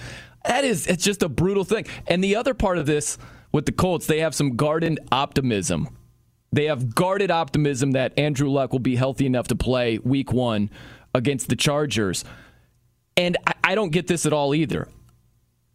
that 0.45 0.65
is 0.65 0.87
it's 0.87 1.05
just 1.05 1.23
a 1.23 1.29
brutal 1.29 1.65
thing. 1.65 1.87
And 2.07 2.23
the 2.23 2.37
other 2.37 2.55
part 2.55 2.79
of 2.79 2.87
this 2.87 3.19
with 3.53 3.67
the 3.67 3.73
Colts, 3.73 4.07
they 4.07 4.21
have 4.21 4.35
some 4.35 4.57
guarded 4.57 4.99
optimism. 5.11 5.89
They 6.53 6.65
have 6.67 6.95
guarded 6.95 7.31
optimism 7.31 7.93
that 7.93 8.19
Andrew 8.19 8.49
Luck 8.49 8.73
will 8.73 8.81
be 8.81 8.97
healthy 8.97 9.27
enough 9.27 9.49
to 9.49 9.57
play 9.57 9.99
week 9.99 10.33
one 10.33 10.71
against 11.15 11.49
the 11.49 11.57
Chargers. 11.57 12.25
And 13.17 13.37
I, 13.47 13.55
I 13.65 13.75
don't 13.75 13.91
get 13.91 14.07
this 14.07 14.27
at 14.27 14.33
all 14.33 14.55
either. 14.55 14.89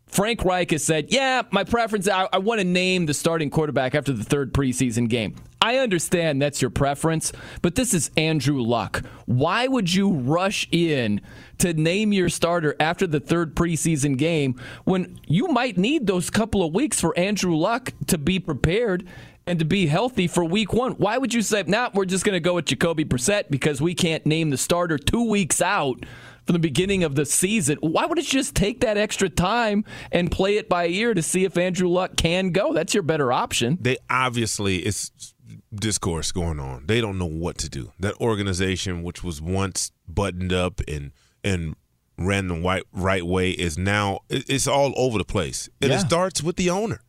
Frank 0.08 0.46
Reich 0.46 0.72
has 0.72 0.84
said, 0.84 1.12
Yeah, 1.12 1.44
my 1.52 1.64
preference, 1.64 2.08
I, 2.08 2.28
I 2.32 2.38
want 2.38 2.60
to 2.60 2.66
name 2.66 3.06
the 3.06 3.14
starting 3.14 3.50
quarterback 3.50 3.96
after 3.96 4.14
the 4.14 4.24
third 4.24 4.54
preseason 4.54 5.10
game. 5.10 5.36
I 5.62 5.78
understand 5.78 6.42
that's 6.42 6.62
your 6.62 6.70
preference, 6.70 7.32
but 7.64 7.74
this 7.74 7.96
is 7.96 8.12
Andrew 8.16 8.62
Luck. 8.62 9.04
Why 9.26 9.68
would 9.68 9.92
you 9.92 10.12
rush 10.12 10.68
in 10.72 11.22
to 11.58 11.74
name 11.74 12.14
your 12.14 12.30
starter 12.30 12.76
after 12.80 13.08
the 13.08 13.20
third 13.20 13.56
preseason 13.56 14.16
game 14.16 14.62
when 14.84 15.20
you 15.26 15.48
might 15.48 15.76
need 15.78 16.06
those 16.06 16.30
couple 16.30 16.64
of 16.64 16.74
weeks 16.76 17.02
for 17.02 17.18
Andrew 17.18 17.56
Luck 17.56 17.94
to 18.08 18.20
be 18.20 18.38
prepared 18.40 19.08
and 19.48 19.58
to 19.58 19.66
be 19.66 19.88
healthy 19.88 20.28
for 20.28 20.46
week 20.46 20.72
one? 20.72 20.92
Why 20.94 21.18
would 21.18 21.34
you 21.34 21.42
say, 21.42 21.64
nah, 21.66 21.90
we're 21.96 22.06
just 22.06 22.26
going 22.26 22.36
to 22.36 22.40
go 22.40 22.54
with 22.56 22.66
Jacoby 22.66 23.04
Brissett 23.06 23.50
because 23.50 23.82
we 23.82 23.96
can't 23.96 24.26
name 24.26 24.52
the 24.52 24.58
starter 24.58 25.00
two 25.00 25.28
weeks 25.28 25.62
out? 25.64 26.06
From 26.46 26.54
the 26.54 26.60
beginning 26.60 27.04
of 27.04 27.16
the 27.16 27.26
season. 27.26 27.78
Why 27.82 28.06
would 28.06 28.20
it 28.20 28.26
just 28.26 28.56
take 28.56 28.82
that 28.82 28.98
extra 28.98 29.30
time 29.30 29.84
and 30.12 30.32
play 30.32 30.58
it 30.58 30.70
by 30.70 30.88
ear 30.88 31.14
to 31.14 31.22
see 31.22 31.44
if 31.44 31.58
Andrew 31.58 31.90
Luck 31.90 32.16
can 32.16 32.52
go? 32.52 32.74
That's 32.74 32.94
your 32.94 33.04
better 33.04 33.32
option. 33.32 33.78
They 33.82 33.98
obviously 34.10 34.78
it's 34.78 35.34
discourse 35.74 36.32
going 36.32 36.60
on. 36.60 36.86
They 36.86 37.02
don't 37.02 37.18
know 37.18 37.26
what 37.26 37.58
to 37.60 37.70
do. 37.70 37.92
That 38.00 38.16
organization, 38.22 39.04
which 39.04 39.24
was 39.24 39.42
once 39.42 39.92
buttoned 40.08 40.54
up 40.54 40.82
and 40.88 41.12
and 41.44 41.76
ran 42.18 42.48
the 42.48 42.56
right 42.56 42.84
right 42.94 43.26
way, 43.26 43.52
is 43.52 43.78
now 43.78 44.20
it's 44.30 44.68
all 44.68 44.94
over 44.96 45.18
the 45.18 45.26
place. 45.26 45.70
And 45.82 45.92
yeah. 45.92 45.98
it 45.98 46.02
starts 46.02 46.44
with 46.44 46.56
the 46.56 46.70
owner, 46.70 47.02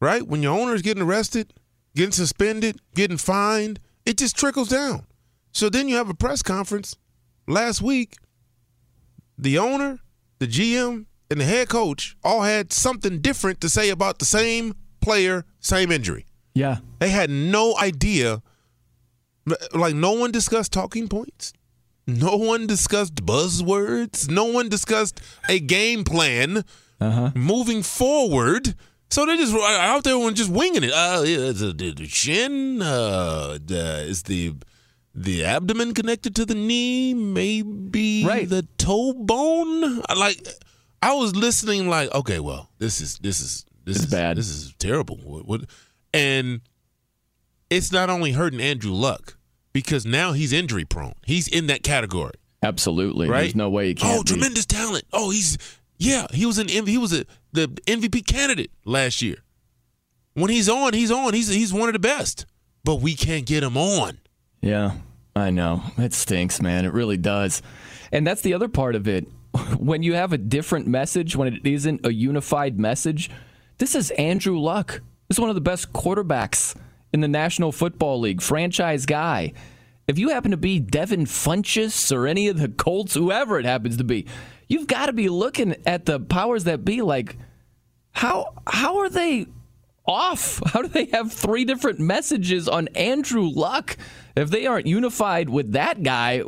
right? 0.00 0.26
When 0.26 0.42
your 0.42 0.58
owner 0.58 0.74
is 0.74 0.82
getting 0.82 1.02
arrested, 1.02 1.52
getting 1.96 2.12
suspended, 2.12 2.80
getting 2.94 3.16
fined, 3.16 3.80
it 4.04 4.18
just 4.18 4.36
trickles 4.36 4.68
down. 4.68 5.06
So 5.52 5.68
then 5.68 5.88
you 5.88 5.96
have 5.96 6.08
a 6.08 6.14
press 6.14 6.42
conference 6.42 6.96
last 7.46 7.82
week. 7.82 8.16
The 9.42 9.58
owner, 9.58 9.98
the 10.38 10.46
GM, 10.46 11.06
and 11.28 11.40
the 11.40 11.44
head 11.44 11.68
coach 11.68 12.16
all 12.22 12.42
had 12.42 12.72
something 12.72 13.20
different 13.20 13.60
to 13.62 13.68
say 13.68 13.90
about 13.90 14.20
the 14.20 14.24
same 14.24 14.74
player, 15.00 15.44
same 15.58 15.90
injury. 15.90 16.26
Yeah. 16.54 16.78
They 17.00 17.08
had 17.08 17.28
no 17.28 17.76
idea. 17.76 18.40
Like, 19.74 19.96
no 19.96 20.12
one 20.12 20.30
discussed 20.30 20.72
talking 20.72 21.08
points. 21.08 21.52
No 22.06 22.36
one 22.36 22.68
discussed 22.68 23.16
buzzwords. 23.16 24.30
No 24.30 24.44
one 24.44 24.68
discussed 24.68 25.20
a 25.48 25.58
game 25.58 26.04
plan 26.04 26.64
uh-huh. 27.00 27.32
moving 27.34 27.82
forward. 27.82 28.76
So 29.10 29.26
they 29.26 29.36
just 29.36 29.54
out 29.54 30.04
there 30.04 30.16
and 30.16 30.36
just 30.36 30.50
winging 30.50 30.84
it. 30.84 30.92
Uh, 30.92 31.22
yeah, 31.26 31.50
the, 31.50 31.92
the 31.96 32.06
chin 32.06 32.80
uh, 32.80 33.58
the, 33.64 34.04
is 34.06 34.22
the 34.22 34.54
the 35.14 35.44
abdomen 35.44 35.94
connected 35.94 36.34
to 36.36 36.44
the 36.44 36.54
knee, 36.54 37.14
maybe 37.14 38.24
right. 38.26 38.48
the 38.48 38.66
toe 38.78 39.12
bone. 39.12 40.02
Like 40.16 40.46
I 41.02 41.14
was 41.14 41.36
listening, 41.36 41.88
like 41.88 42.12
okay, 42.14 42.40
well, 42.40 42.70
this 42.78 43.00
is 43.00 43.18
this 43.18 43.40
is 43.40 43.66
this 43.84 43.96
it's 43.96 44.04
is 44.06 44.10
bad. 44.10 44.36
This 44.36 44.48
is 44.48 44.74
terrible. 44.78 45.16
What, 45.16 45.46
what 45.46 45.60
and 46.14 46.60
it's 47.70 47.92
not 47.92 48.10
only 48.10 48.32
hurting 48.32 48.60
Andrew 48.60 48.92
Luck 48.92 49.36
because 49.72 50.06
now 50.06 50.32
he's 50.32 50.52
injury 50.52 50.84
prone. 50.84 51.14
He's 51.26 51.48
in 51.48 51.66
that 51.68 51.82
category. 51.82 52.34
Absolutely. 52.62 53.28
Right? 53.28 53.40
There's 53.40 53.56
no 53.56 53.70
way 53.70 53.88
he 53.88 53.94
can't. 53.94 54.20
Oh, 54.20 54.22
tremendous 54.22 54.66
be. 54.66 54.76
talent. 54.76 55.04
Oh, 55.12 55.30
he's 55.30 55.58
yeah. 55.98 56.26
He 56.32 56.46
was 56.46 56.58
an 56.58 56.68
he 56.68 56.98
was 56.98 57.12
a, 57.12 57.24
the 57.52 57.68
MVP 57.86 58.26
candidate 58.26 58.70
last 58.84 59.20
year. 59.20 59.36
When 60.34 60.50
he's 60.50 60.68
on, 60.68 60.94
he's 60.94 61.10
on. 61.10 61.34
He's 61.34 61.48
he's 61.48 61.72
one 61.72 61.88
of 61.88 61.92
the 61.92 61.98
best. 61.98 62.46
But 62.84 62.96
we 62.96 63.14
can't 63.14 63.46
get 63.46 63.62
him 63.62 63.76
on. 63.76 64.18
Yeah, 64.62 64.92
I 65.36 65.50
know. 65.50 65.82
It 65.98 66.14
stinks, 66.14 66.62
man. 66.62 66.84
It 66.84 66.92
really 66.92 67.16
does. 67.16 67.60
And 68.12 68.26
that's 68.26 68.42
the 68.42 68.54
other 68.54 68.68
part 68.68 68.94
of 68.94 69.06
it. 69.06 69.26
When 69.78 70.02
you 70.02 70.14
have 70.14 70.32
a 70.32 70.38
different 70.38 70.86
message, 70.86 71.36
when 71.36 71.52
it 71.52 71.66
isn't 71.66 72.06
a 72.06 72.12
unified 72.12 72.78
message, 72.78 73.28
this 73.78 73.94
is 73.94 74.10
Andrew 74.12 74.58
Luck. 74.58 75.02
This 75.28 75.36
is 75.36 75.40
one 75.40 75.50
of 75.50 75.56
the 75.56 75.60
best 75.60 75.92
quarterbacks 75.92 76.74
in 77.12 77.20
the 77.20 77.28
National 77.28 77.72
Football 77.72 78.20
League, 78.20 78.40
franchise 78.40 79.04
guy. 79.04 79.52
If 80.08 80.18
you 80.18 80.30
happen 80.30 80.52
to 80.52 80.56
be 80.56 80.78
Devin 80.78 81.26
Funchess 81.26 82.14
or 82.14 82.26
any 82.26 82.48
of 82.48 82.58
the 82.58 82.68
Colts, 82.68 83.14
whoever 83.14 83.58
it 83.58 83.66
happens 83.66 83.96
to 83.98 84.04
be, 84.04 84.26
you've 84.68 84.86
got 84.86 85.06
to 85.06 85.12
be 85.12 85.28
looking 85.28 85.76
at 85.84 86.06
the 86.06 86.18
powers 86.18 86.64
that 86.64 86.84
be 86.84 87.02
like, 87.02 87.36
how 88.12 88.54
how 88.66 88.98
are 88.98 89.10
they 89.10 89.46
off? 90.06 90.60
How 90.72 90.82
do 90.82 90.88
they 90.88 91.06
have 91.06 91.32
three 91.32 91.64
different 91.64 92.00
messages 92.00 92.68
on 92.68 92.88
Andrew 92.88 93.48
Luck? 93.48 93.96
If 94.36 94.50
they 94.50 94.66
aren't 94.66 94.86
unified 94.86 95.50
with 95.50 95.72
that 95.72 96.02
guy, 96.02 96.42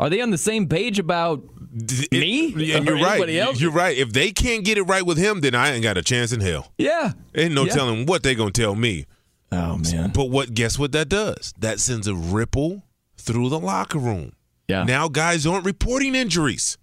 are 0.00 0.10
they 0.10 0.20
on 0.20 0.30
the 0.30 0.38
same 0.38 0.68
page 0.68 0.98
about 0.98 1.42
it, 1.74 2.12
me? 2.12 2.72
And 2.72 2.84
you're 2.86 2.96
right. 2.96 3.28
Else? 3.28 3.60
You're 3.60 3.72
right. 3.72 3.96
If 3.96 4.12
they 4.12 4.32
can't 4.32 4.64
get 4.64 4.78
it 4.78 4.82
right 4.82 5.04
with 5.04 5.18
him, 5.18 5.40
then 5.40 5.54
I 5.54 5.72
ain't 5.72 5.82
got 5.82 5.96
a 5.96 6.02
chance 6.02 6.32
in 6.32 6.40
hell. 6.40 6.72
Yeah. 6.78 7.12
Ain't 7.34 7.54
no 7.54 7.64
yeah. 7.64 7.72
telling 7.72 8.06
what 8.06 8.22
they 8.22 8.34
gonna 8.34 8.50
tell 8.50 8.74
me. 8.74 9.06
Oh 9.50 9.78
man. 9.78 10.10
But 10.14 10.30
what 10.30 10.54
guess 10.54 10.78
what 10.78 10.92
that 10.92 11.08
does? 11.08 11.52
That 11.58 11.80
sends 11.80 12.06
a 12.06 12.14
ripple 12.14 12.82
through 13.16 13.50
the 13.50 13.58
locker 13.58 13.98
room. 13.98 14.32
Yeah. 14.68 14.84
Now 14.84 15.08
guys 15.08 15.46
aren't 15.46 15.66
reporting 15.66 16.14
injuries. 16.14 16.78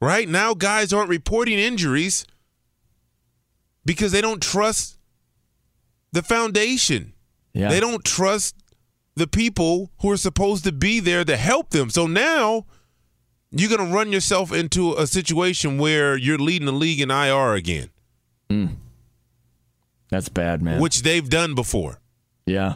Right? 0.00 0.28
Now 0.28 0.54
guys 0.54 0.92
aren't 0.92 1.08
reporting 1.10 1.58
injuries 1.58 2.26
because 3.84 4.12
they 4.12 4.20
don't 4.20 4.42
trust 4.42 4.98
the 6.12 6.22
foundation. 6.22 7.12
Yeah. 7.52 7.68
They 7.68 7.80
don't 7.80 8.04
trust 8.04 8.56
the 9.16 9.26
people 9.26 9.90
who 10.00 10.10
are 10.10 10.16
supposed 10.16 10.64
to 10.64 10.72
be 10.72 11.00
there 11.00 11.24
to 11.24 11.36
help 11.36 11.70
them. 11.70 11.90
So 11.90 12.06
now 12.06 12.66
you're 13.50 13.74
going 13.74 13.88
to 13.88 13.94
run 13.94 14.12
yourself 14.12 14.52
into 14.52 14.94
a 14.94 15.06
situation 15.06 15.78
where 15.78 16.16
you're 16.16 16.38
leading 16.38 16.66
the 16.66 16.72
league 16.72 17.00
in 17.00 17.10
IR 17.10 17.54
again. 17.54 17.90
Mm. 18.50 18.76
That's 20.10 20.28
bad, 20.28 20.62
man. 20.62 20.80
Which 20.80 21.02
they've 21.02 21.28
done 21.28 21.54
before. 21.54 22.00
Yeah. 22.46 22.74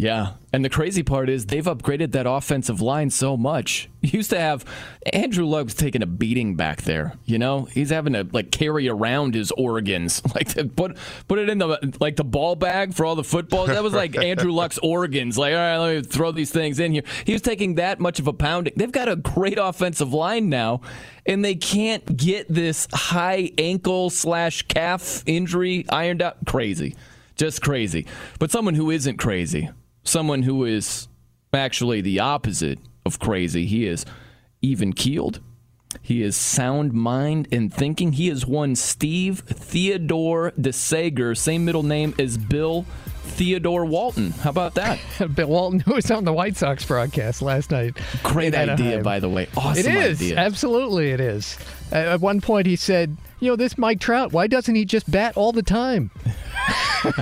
Yeah. 0.00 0.32
And 0.50 0.64
the 0.64 0.70
crazy 0.70 1.02
part 1.02 1.28
is 1.28 1.44
they've 1.44 1.62
upgraded 1.62 2.12
that 2.12 2.26
offensive 2.26 2.80
line 2.80 3.10
so 3.10 3.36
much. 3.36 3.90
Used 4.00 4.30
to 4.30 4.40
have 4.40 4.64
Andrew 5.12 5.44
Luck's 5.44 5.74
taking 5.74 6.02
a 6.02 6.06
beating 6.06 6.56
back 6.56 6.82
there. 6.82 7.18
You 7.26 7.38
know, 7.38 7.64
he's 7.66 7.90
having 7.90 8.14
to 8.14 8.26
like 8.32 8.50
carry 8.50 8.88
around 8.88 9.34
his 9.34 9.50
organs, 9.50 10.22
like 10.34 10.54
put 10.74 10.96
put 11.28 11.38
it 11.38 11.50
in 11.50 11.58
the 11.58 11.94
like 12.00 12.16
the 12.16 12.24
ball 12.24 12.56
bag 12.56 12.94
for 12.94 13.04
all 13.04 13.14
the 13.14 13.22
footballs. 13.22 13.68
That 13.68 13.82
was 13.82 13.92
like 13.92 14.16
Andrew 14.24 14.52
Luck's 14.52 14.78
organs. 14.78 15.36
Like, 15.36 15.52
all 15.52 15.58
right, 15.58 15.76
let 15.76 15.96
me 15.96 16.02
throw 16.02 16.32
these 16.32 16.50
things 16.50 16.80
in 16.80 16.92
here. 16.92 17.02
He 17.26 17.34
was 17.34 17.42
taking 17.42 17.74
that 17.74 18.00
much 18.00 18.18
of 18.18 18.26
a 18.26 18.32
pounding. 18.32 18.72
They've 18.76 18.90
got 18.90 19.10
a 19.10 19.16
great 19.16 19.58
offensive 19.58 20.14
line 20.14 20.48
now, 20.48 20.80
and 21.26 21.44
they 21.44 21.56
can't 21.56 22.16
get 22.16 22.48
this 22.48 22.88
high 22.90 23.50
ankle 23.58 24.08
slash 24.08 24.62
calf 24.62 25.22
injury 25.26 25.84
ironed 25.90 26.22
out. 26.22 26.38
Crazy, 26.46 26.96
just 27.36 27.60
crazy. 27.60 28.06
But 28.38 28.50
someone 28.50 28.74
who 28.74 28.90
isn't 28.90 29.18
crazy 29.18 29.68
someone 30.04 30.42
who 30.42 30.64
is 30.64 31.08
actually 31.52 32.00
the 32.00 32.20
opposite 32.20 32.78
of 33.04 33.18
crazy. 33.18 33.66
He 33.66 33.86
is 33.86 34.04
even 34.62 34.92
keeled. 34.92 35.40
He 36.02 36.22
is 36.22 36.36
sound 36.36 36.92
mind 36.92 37.48
and 37.50 37.72
thinking. 37.72 38.12
He 38.12 38.28
is 38.30 38.46
one 38.46 38.76
Steve 38.76 39.40
Theodore 39.40 40.52
DeSager, 40.52 41.36
same 41.36 41.64
middle 41.64 41.82
name 41.82 42.14
as 42.18 42.36
Bill 42.38 42.84
Theodore 43.24 43.84
Walton. 43.84 44.30
How 44.30 44.50
about 44.50 44.74
that? 44.76 44.98
Bill 45.34 45.48
Walton, 45.48 45.80
who 45.80 45.94
was 45.94 46.10
on 46.10 46.24
the 46.24 46.32
White 46.32 46.56
Sox 46.56 46.84
broadcast 46.84 47.42
last 47.42 47.70
night. 47.72 47.96
Great 48.22 48.54
idea, 48.54 49.02
by 49.02 49.18
the 49.18 49.28
way. 49.28 49.48
Awesome 49.56 49.84
It 49.86 49.96
is. 49.96 50.20
idea. 50.20 50.36
Absolutely, 50.38 51.10
it 51.10 51.20
is. 51.20 51.58
At 51.90 52.20
one 52.20 52.40
point, 52.40 52.66
he 52.66 52.76
said, 52.76 53.16
You 53.40 53.50
know, 53.50 53.56
this 53.56 53.78
Mike 53.78 54.00
Trout, 54.00 54.32
why 54.32 54.46
doesn't 54.46 54.74
he 54.74 54.84
just 54.84 55.10
bat 55.10 55.36
all 55.36 55.52
the 55.52 55.62
time? 55.62 56.10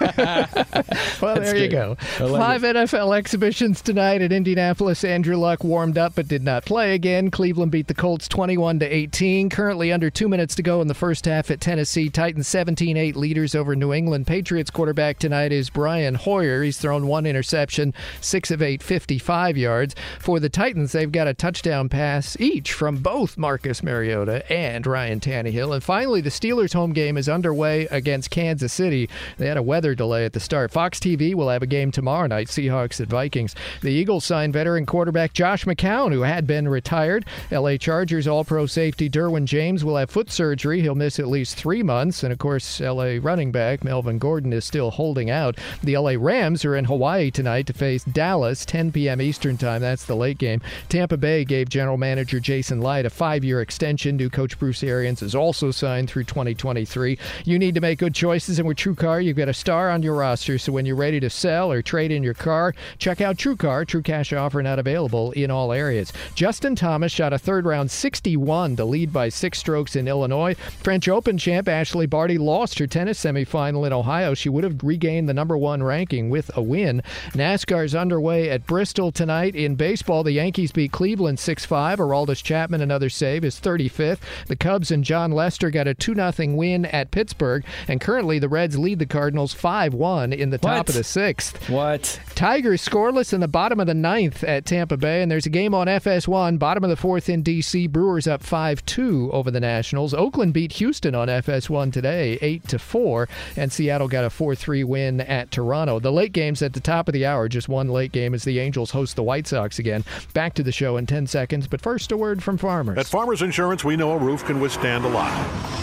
well, 1.22 1.36
there 1.36 1.56
you 1.56 1.68
go. 1.68 1.96
Like 2.18 2.40
Five 2.42 2.64
it. 2.64 2.74
NFL 2.74 3.16
exhibitions 3.16 3.80
tonight 3.80 4.22
at 4.22 4.32
Indianapolis. 4.32 5.04
Andrew 5.04 5.36
Luck 5.36 5.62
warmed 5.62 5.96
up 5.96 6.16
but 6.16 6.26
did 6.26 6.42
not 6.42 6.64
play 6.64 6.94
again. 6.94 7.30
Cleveland 7.30 7.70
beat 7.70 7.86
the 7.86 7.94
Colts 7.94 8.26
21 8.26 8.80
to 8.80 8.86
18. 8.86 9.50
Currently 9.50 9.92
under 9.92 10.10
two 10.10 10.28
minutes 10.28 10.54
to 10.56 10.62
go 10.62 10.80
in 10.80 10.88
the 10.88 10.94
first 10.94 11.26
half 11.26 11.50
at 11.50 11.60
Tennessee. 11.60 12.08
Titans 12.08 12.48
17-8 12.48 13.14
leaders 13.14 13.54
over 13.54 13.76
New 13.76 13.92
England. 13.92 14.26
Patriots 14.26 14.70
quarterback 14.70 15.18
tonight 15.18 15.52
is 15.52 15.70
Brian 15.70 16.16
Hoyer. 16.16 16.62
He's 16.62 16.78
thrown 16.78 17.06
one 17.06 17.26
interception, 17.26 17.94
six 18.20 18.50
of 18.50 18.60
eight, 18.60 18.82
55 18.82 19.56
yards. 19.56 19.94
For 20.18 20.40
the 20.40 20.48
Titans, 20.48 20.92
they've 20.92 21.12
got 21.12 21.28
a 21.28 21.34
touchdown 21.34 21.88
pass 21.88 22.36
each 22.40 22.72
from 22.72 22.96
both 22.96 23.38
Marcus 23.38 23.82
Mariota 23.82 24.50
and 24.52 24.86
Ryan 24.86 25.20
Tannehill. 25.20 25.72
And 25.72 25.84
finally, 25.84 26.07
the 26.08 26.30
Steelers' 26.30 26.72
home 26.72 26.94
game 26.94 27.18
is 27.18 27.28
underway 27.28 27.86
against 27.90 28.30
Kansas 28.30 28.72
City. 28.72 29.10
They 29.36 29.46
had 29.46 29.58
a 29.58 29.62
weather 29.62 29.94
delay 29.94 30.24
at 30.24 30.32
the 30.32 30.40
start. 30.40 30.70
Fox 30.70 30.98
TV 30.98 31.34
will 31.34 31.50
have 31.50 31.62
a 31.62 31.66
game 31.66 31.90
tomorrow 31.90 32.26
night, 32.26 32.48
Seahawks 32.48 32.98
at 33.00 33.08
Vikings. 33.08 33.54
The 33.82 33.90
Eagles 33.90 34.24
signed 34.24 34.54
veteran 34.54 34.86
quarterback 34.86 35.34
Josh 35.34 35.66
McCown, 35.66 36.10
who 36.12 36.22
had 36.22 36.46
been 36.46 36.66
retired. 36.66 37.26
LA 37.50 37.76
Chargers 37.76 38.26
All 38.26 38.42
Pro 38.42 38.64
safety 38.64 39.10
Derwin 39.10 39.44
James 39.44 39.84
will 39.84 39.96
have 39.96 40.08
foot 40.08 40.30
surgery. 40.30 40.80
He'll 40.80 40.94
miss 40.94 41.18
at 41.18 41.28
least 41.28 41.56
three 41.56 41.82
months. 41.82 42.22
And 42.22 42.32
of 42.32 42.38
course, 42.38 42.80
LA 42.80 43.18
running 43.20 43.52
back 43.52 43.84
Melvin 43.84 44.18
Gordon 44.18 44.54
is 44.54 44.64
still 44.64 44.90
holding 44.90 45.30
out. 45.30 45.58
The 45.82 45.98
LA 45.98 46.14
Rams 46.18 46.64
are 46.64 46.74
in 46.74 46.86
Hawaii 46.86 47.30
tonight 47.30 47.66
to 47.66 47.74
face 47.74 48.04
Dallas, 48.04 48.64
10 48.64 48.92
p.m. 48.92 49.20
Eastern 49.20 49.58
Time. 49.58 49.82
That's 49.82 50.06
the 50.06 50.16
late 50.16 50.38
game. 50.38 50.62
Tampa 50.88 51.18
Bay 51.18 51.44
gave 51.44 51.68
general 51.68 51.98
manager 51.98 52.40
Jason 52.40 52.80
Licht 52.80 53.04
a 53.04 53.10
five 53.10 53.44
year 53.44 53.60
extension. 53.60 54.16
New 54.16 54.30
coach 54.30 54.58
Bruce 54.58 54.82
Arians 54.82 55.22
is 55.22 55.34
also 55.34 55.70
signed 55.70 55.97
through 56.06 56.24
2023. 56.24 57.18
You 57.44 57.58
need 57.58 57.74
to 57.74 57.80
make 57.80 57.98
good 57.98 58.14
choices, 58.14 58.58
and 58.58 58.68
with 58.68 58.76
TrueCar, 58.76 58.98
TrueCar, 58.98 59.24
you 59.24 59.34
get 59.34 59.48
a 59.48 59.54
star 59.54 59.90
on 59.90 60.02
your 60.02 60.14
roster. 60.14 60.58
So 60.58 60.72
when 60.72 60.86
you're 60.86 60.96
ready 60.96 61.20
to 61.20 61.30
sell 61.30 61.70
or 61.70 61.82
trade 61.82 62.10
in 62.10 62.22
your 62.22 62.34
car, 62.34 62.74
check 62.98 63.20
out 63.20 63.36
TrueCar. 63.36 63.86
True 63.86 64.02
cash 64.02 64.32
offer 64.32 64.62
not 64.62 64.78
available 64.78 65.32
in 65.32 65.50
all 65.50 65.72
areas. 65.72 66.12
Justin 66.34 66.76
Thomas 66.76 67.12
shot 67.12 67.32
a 67.32 67.38
third 67.38 67.66
round 67.66 67.90
61 67.90 68.76
to 68.76 68.84
lead 68.84 69.12
by 69.12 69.28
six 69.28 69.58
strokes 69.58 69.96
in 69.96 70.08
Illinois. 70.08 70.54
French 70.54 71.08
Open 71.08 71.38
champ 71.38 71.68
Ashley 71.68 72.06
Barty 72.06 72.38
lost 72.38 72.78
her 72.78 72.86
tennis 72.86 73.22
semifinal 73.22 73.86
in 73.86 73.92
Ohio. 73.92 74.34
She 74.34 74.48
would 74.48 74.64
have 74.64 74.82
regained 74.82 75.28
the 75.28 75.34
number 75.34 75.56
one 75.56 75.82
ranking 75.82 76.30
with 76.30 76.50
a 76.56 76.62
win. 76.62 77.02
NASCAR's 77.32 77.94
underway 77.94 78.50
at 78.50 78.66
Bristol 78.66 79.12
tonight. 79.12 79.54
In 79.54 79.74
baseball, 79.74 80.22
the 80.22 80.32
Yankees 80.32 80.72
beat 80.72 80.92
Cleveland 80.92 81.38
6 81.38 81.64
5. 81.64 81.98
Aroldis 81.98 82.42
Chapman, 82.42 82.80
another 82.80 83.10
save, 83.10 83.44
is 83.44 83.60
35th. 83.60 84.20
The 84.46 84.56
Cubs 84.56 84.90
and 84.90 85.04
Jon 85.04 85.32
Lester 85.32 85.70
got 85.70 85.86
a 85.88 85.94
2 85.94 86.14
0 86.14 86.32
win 86.54 86.84
at 86.86 87.10
Pittsburgh. 87.10 87.64
And 87.88 88.00
currently, 88.00 88.38
the 88.38 88.48
Reds 88.48 88.78
lead 88.78 88.98
the 88.98 89.06
Cardinals 89.06 89.52
5 89.54 89.94
1 89.94 90.32
in 90.32 90.50
the 90.50 90.58
top 90.58 90.78
What? 90.78 90.88
of 90.90 90.94
the 90.94 91.04
sixth. 91.04 91.68
What? 91.68 92.20
Tigers 92.34 92.86
scoreless 92.86 93.32
in 93.32 93.40
the 93.40 93.48
bottom 93.48 93.80
of 93.80 93.86
the 93.86 93.94
ninth 93.94 94.44
at 94.44 94.64
Tampa 94.64 94.96
Bay, 94.96 95.22
and 95.22 95.30
there's 95.30 95.46
a 95.46 95.50
game 95.50 95.74
on 95.74 95.86
FS1, 95.86 96.58
bottom 96.58 96.84
of 96.84 96.90
the 96.90 96.96
fourth 96.96 97.28
in 97.28 97.42
D.C. 97.42 97.86
Brewers 97.86 98.26
up 98.28 98.42
5 98.42 98.84
2 98.86 99.30
over 99.32 99.50
the 99.50 99.60
Nationals. 99.60 100.14
Oakland 100.14 100.52
beat 100.54 100.72
Houston 100.72 101.14
on 101.14 101.28
FS1 101.28 101.92
today, 101.92 102.38
8 102.40 102.68
to 102.68 102.78
4, 102.78 103.28
and 103.56 103.72
Seattle 103.72 104.08
got 104.08 104.24
a 104.24 104.30
4 104.30 104.54
3 104.54 104.84
win 104.84 105.20
at 105.22 105.50
Toronto. 105.50 105.98
The 105.98 106.12
late 106.12 106.32
games 106.32 106.62
at 106.62 106.72
the 106.72 106.80
top 106.80 107.08
of 107.08 107.12
the 107.14 107.26
hour, 107.26 107.48
just 107.48 107.68
one 107.68 107.88
late 107.88 108.12
game 108.12 108.34
as 108.34 108.44
the 108.44 108.58
Angels 108.58 108.90
host 108.90 109.16
the 109.16 109.22
White 109.22 109.46
Sox 109.46 109.78
again. 109.78 110.04
Back 110.34 110.54
to 110.54 110.62
the 110.62 110.72
show 110.72 110.96
in 110.96 111.06
10 111.06 111.26
seconds, 111.26 111.66
but 111.66 111.80
first, 111.80 112.12
a 112.12 112.16
word 112.16 112.42
from 112.42 112.58
farmers. 112.58 112.98
At 112.98 113.06
Farmers 113.06 113.42
Insurance, 113.42 113.84
we 113.84 113.96
know 113.96 114.12
a 114.12 114.18
roof 114.18 114.44
can 114.44 114.60
withstand 114.60 115.04
a 115.04 115.08
lot. 115.08 115.77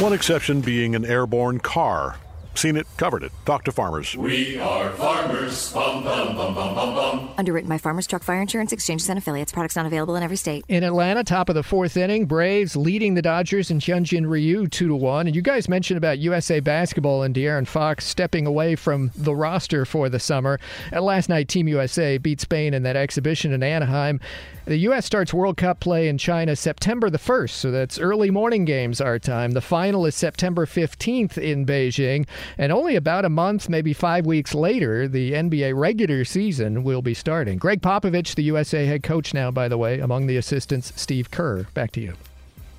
One 0.00 0.12
exception 0.12 0.60
being 0.60 0.94
an 0.94 1.04
airborne 1.04 1.60
car. 1.60 2.16
Seen 2.54 2.76
it, 2.76 2.86
covered 2.96 3.22
it. 3.22 3.32
Talk 3.46 3.64
to 3.64 3.72
farmers. 3.72 4.16
We 4.16 4.58
are 4.58 4.90
farmers. 4.90 5.72
Bum, 5.72 6.02
bum, 6.02 6.36
bum, 6.36 6.54
bum, 6.54 6.74
bum, 6.74 6.94
bum. 6.94 7.30
Underwritten 7.38 7.68
by 7.68 7.78
Farmers 7.78 8.06
Truck 8.06 8.22
Fire 8.22 8.40
Insurance 8.40 8.72
Exchanges 8.72 9.08
and 9.08 9.18
Affiliates. 9.18 9.52
Products 9.52 9.76
not 9.76 9.86
available 9.86 10.16
in 10.16 10.22
every 10.22 10.36
state. 10.36 10.64
In 10.68 10.82
Atlanta, 10.82 11.22
top 11.22 11.48
of 11.48 11.54
the 11.54 11.62
fourth 11.62 11.96
inning, 11.96 12.26
Braves 12.26 12.74
leading 12.74 13.14
the 13.14 13.22
Dodgers 13.22 13.70
and 13.70 13.80
Hyunjin 13.80 14.28
Ryu 14.28 14.66
two 14.66 14.88
to 14.88 14.96
one. 14.96 15.26
And 15.26 15.36
you 15.36 15.42
guys 15.42 15.68
mentioned 15.68 15.96
about 15.96 16.18
USA 16.18 16.60
basketball 16.60 17.22
and 17.22 17.34
De'Aaron 17.34 17.68
Fox 17.68 18.04
stepping 18.04 18.46
away 18.46 18.74
from 18.74 19.12
the 19.14 19.34
roster 19.34 19.84
for 19.84 20.08
the 20.08 20.18
summer. 20.18 20.58
And 20.92 21.04
last 21.04 21.28
night, 21.28 21.48
Team 21.48 21.68
USA 21.68 22.18
beat 22.18 22.40
Spain 22.40 22.74
in 22.74 22.82
that 22.82 22.96
exhibition 22.96 23.52
in 23.52 23.62
Anaheim. 23.62 24.20
The 24.66 24.76
U.S. 24.78 25.06
starts 25.06 25.32
World 25.32 25.56
Cup 25.56 25.80
play 25.80 26.08
in 26.08 26.18
China 26.18 26.54
September 26.54 27.08
the 27.08 27.18
1st, 27.18 27.50
so 27.50 27.70
that's 27.70 27.98
early 27.98 28.30
morning 28.30 28.64
games 28.64 29.00
our 29.00 29.18
time. 29.18 29.52
The 29.52 29.60
final 29.60 30.04
is 30.04 30.14
September 30.14 30.66
15th 30.66 31.38
in 31.38 31.64
Beijing, 31.64 32.26
and 32.58 32.70
only 32.70 32.94
about 32.94 33.24
a 33.24 33.30
month, 33.30 33.68
maybe 33.68 33.92
five 33.92 34.26
weeks 34.26 34.54
later, 34.54 35.08
the 35.08 35.32
NBA 35.32 35.74
regular 35.74 36.24
season 36.24 36.84
will 36.84 37.02
be 37.02 37.14
starting. 37.14 37.58
Gregg 37.58 37.80
Popovich, 37.80 38.34
the 38.34 38.44
USA 38.44 38.84
head 38.84 39.02
coach 39.02 39.32
now, 39.32 39.50
by 39.50 39.66
the 39.66 39.78
way, 39.78 39.98
among 39.98 40.26
the 40.26 40.36
assistants, 40.36 40.92
Steve 40.94 41.30
Kerr. 41.30 41.64
Back 41.74 41.92
to 41.92 42.00
you. 42.00 42.14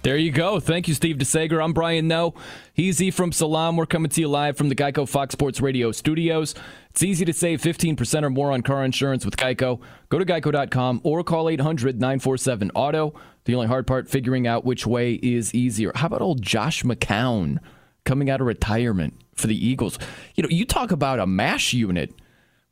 There 0.03 0.17
you 0.17 0.31
go. 0.31 0.59
Thank 0.59 0.87
you, 0.87 0.95
Steve 0.95 1.17
DeSager. 1.17 1.63
I'm 1.63 1.73
Brian 1.73 2.07
Noe. 2.07 2.33
He's 2.73 2.99
E 2.99 3.11
from 3.11 3.31
Salam. 3.31 3.75
We're 3.75 3.85
coming 3.85 4.09
to 4.09 4.21
you 4.21 4.27
live 4.27 4.57
from 4.57 4.69
the 4.69 4.75
Geico 4.75 5.07
Fox 5.07 5.33
Sports 5.33 5.61
Radio 5.61 5.91
studios. 5.91 6.55
It's 6.91 7.03
easy 7.03 7.23
to 7.23 7.31
save 7.31 7.61
15% 7.61 8.23
or 8.23 8.29
more 8.29 8.51
on 8.51 8.61
car 8.63 8.83
insurance 8.83 9.23
with 9.23 9.37
Geico. 9.37 9.79
Go 10.09 10.19
to 10.19 10.25
geico.com 10.25 10.99
or 11.03 11.23
call 11.23 11.47
800 11.47 11.99
947 11.99 12.71
Auto. 12.75 13.13
The 13.45 13.55
only 13.55 13.67
hard 13.67 13.87
part, 13.87 14.09
figuring 14.09 14.45
out 14.45 14.65
which 14.65 14.85
way 14.85 15.13
is 15.13 15.55
easier. 15.55 15.93
How 15.95 16.07
about 16.07 16.21
old 16.21 16.41
Josh 16.41 16.83
McCown 16.83 17.59
coming 18.03 18.29
out 18.29 18.41
of 18.41 18.47
retirement 18.47 19.13
for 19.33 19.47
the 19.47 19.55
Eagles? 19.67 19.97
You 20.35 20.43
know, 20.43 20.49
you 20.49 20.65
talk 20.65 20.91
about 20.91 21.19
a 21.19 21.25
MASH 21.25 21.73
unit 21.73 22.13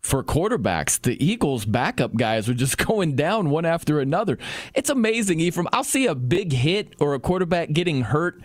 for 0.01 0.21
quarterbacks. 0.21 1.01
The 1.01 1.23
Eagles' 1.23 1.63
backup 1.63 2.15
guys 2.15 2.49
were 2.49 2.53
just 2.53 2.77
going 2.86 3.15
down 3.15 3.49
one 3.49 3.65
after 3.65 4.01
another. 4.01 4.38
It's 4.73 4.89
amazing, 4.89 5.39
Ephraim. 5.39 5.69
I'll 5.71 5.86
see 5.86 6.08
a 6.08 6.15
big 6.15 6.51
hit 6.51 6.93
or 6.99 7.13
a 7.13 7.19
quarterback 7.19 7.71
getting 7.71 8.01
hurt. 8.01 8.41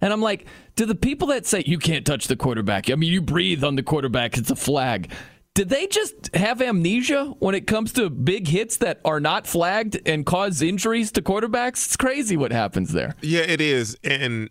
And 0.00 0.12
I'm 0.12 0.20
like, 0.22 0.46
do 0.76 0.86
the 0.86 0.94
people 0.94 1.28
that 1.28 1.46
say 1.46 1.62
you 1.66 1.78
can't 1.78 2.06
touch 2.06 2.28
the 2.28 2.36
quarterback, 2.36 2.90
I 2.90 2.94
mean, 2.94 3.12
you 3.12 3.20
breathe 3.20 3.64
on 3.64 3.76
the 3.76 3.82
quarterback, 3.82 4.38
it's 4.38 4.50
a 4.50 4.56
flag. 4.56 5.10
Did 5.54 5.70
they 5.70 5.88
just 5.88 6.34
have 6.36 6.62
amnesia 6.62 7.34
when 7.40 7.56
it 7.56 7.66
comes 7.66 7.92
to 7.94 8.08
big 8.08 8.46
hits 8.46 8.76
that 8.76 9.00
are 9.04 9.18
not 9.18 9.44
flagged 9.44 10.00
and 10.06 10.24
cause 10.24 10.62
injuries 10.62 11.10
to 11.12 11.22
quarterbacks? 11.22 11.84
It's 11.86 11.96
crazy 11.96 12.36
what 12.36 12.52
happens 12.52 12.92
there. 12.92 13.16
Yeah, 13.22 13.40
it 13.40 13.60
is. 13.60 13.96
And, 14.04 14.50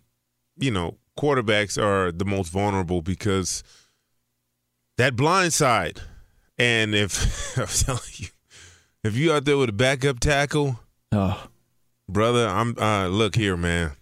you 0.58 0.70
know, 0.70 0.98
quarterbacks 1.18 1.82
are 1.82 2.12
the 2.12 2.26
most 2.26 2.50
vulnerable 2.50 3.00
because 3.00 3.64
that 4.98 5.16
blind 5.16 5.54
side. 5.54 6.02
And 6.58 6.94
if 6.94 7.56
I'm 7.58 7.66
telling 7.66 8.02
you, 8.16 8.28
if 9.02 9.16
you 9.16 9.32
out 9.32 9.46
there 9.46 9.56
with 9.56 9.70
a 9.70 9.72
backup 9.72 10.20
tackle, 10.20 10.80
oh. 11.12 11.48
brother, 12.06 12.46
I'm 12.46 12.76
uh, 12.78 13.08
look 13.08 13.34
here, 13.34 13.56
man. 13.56 13.92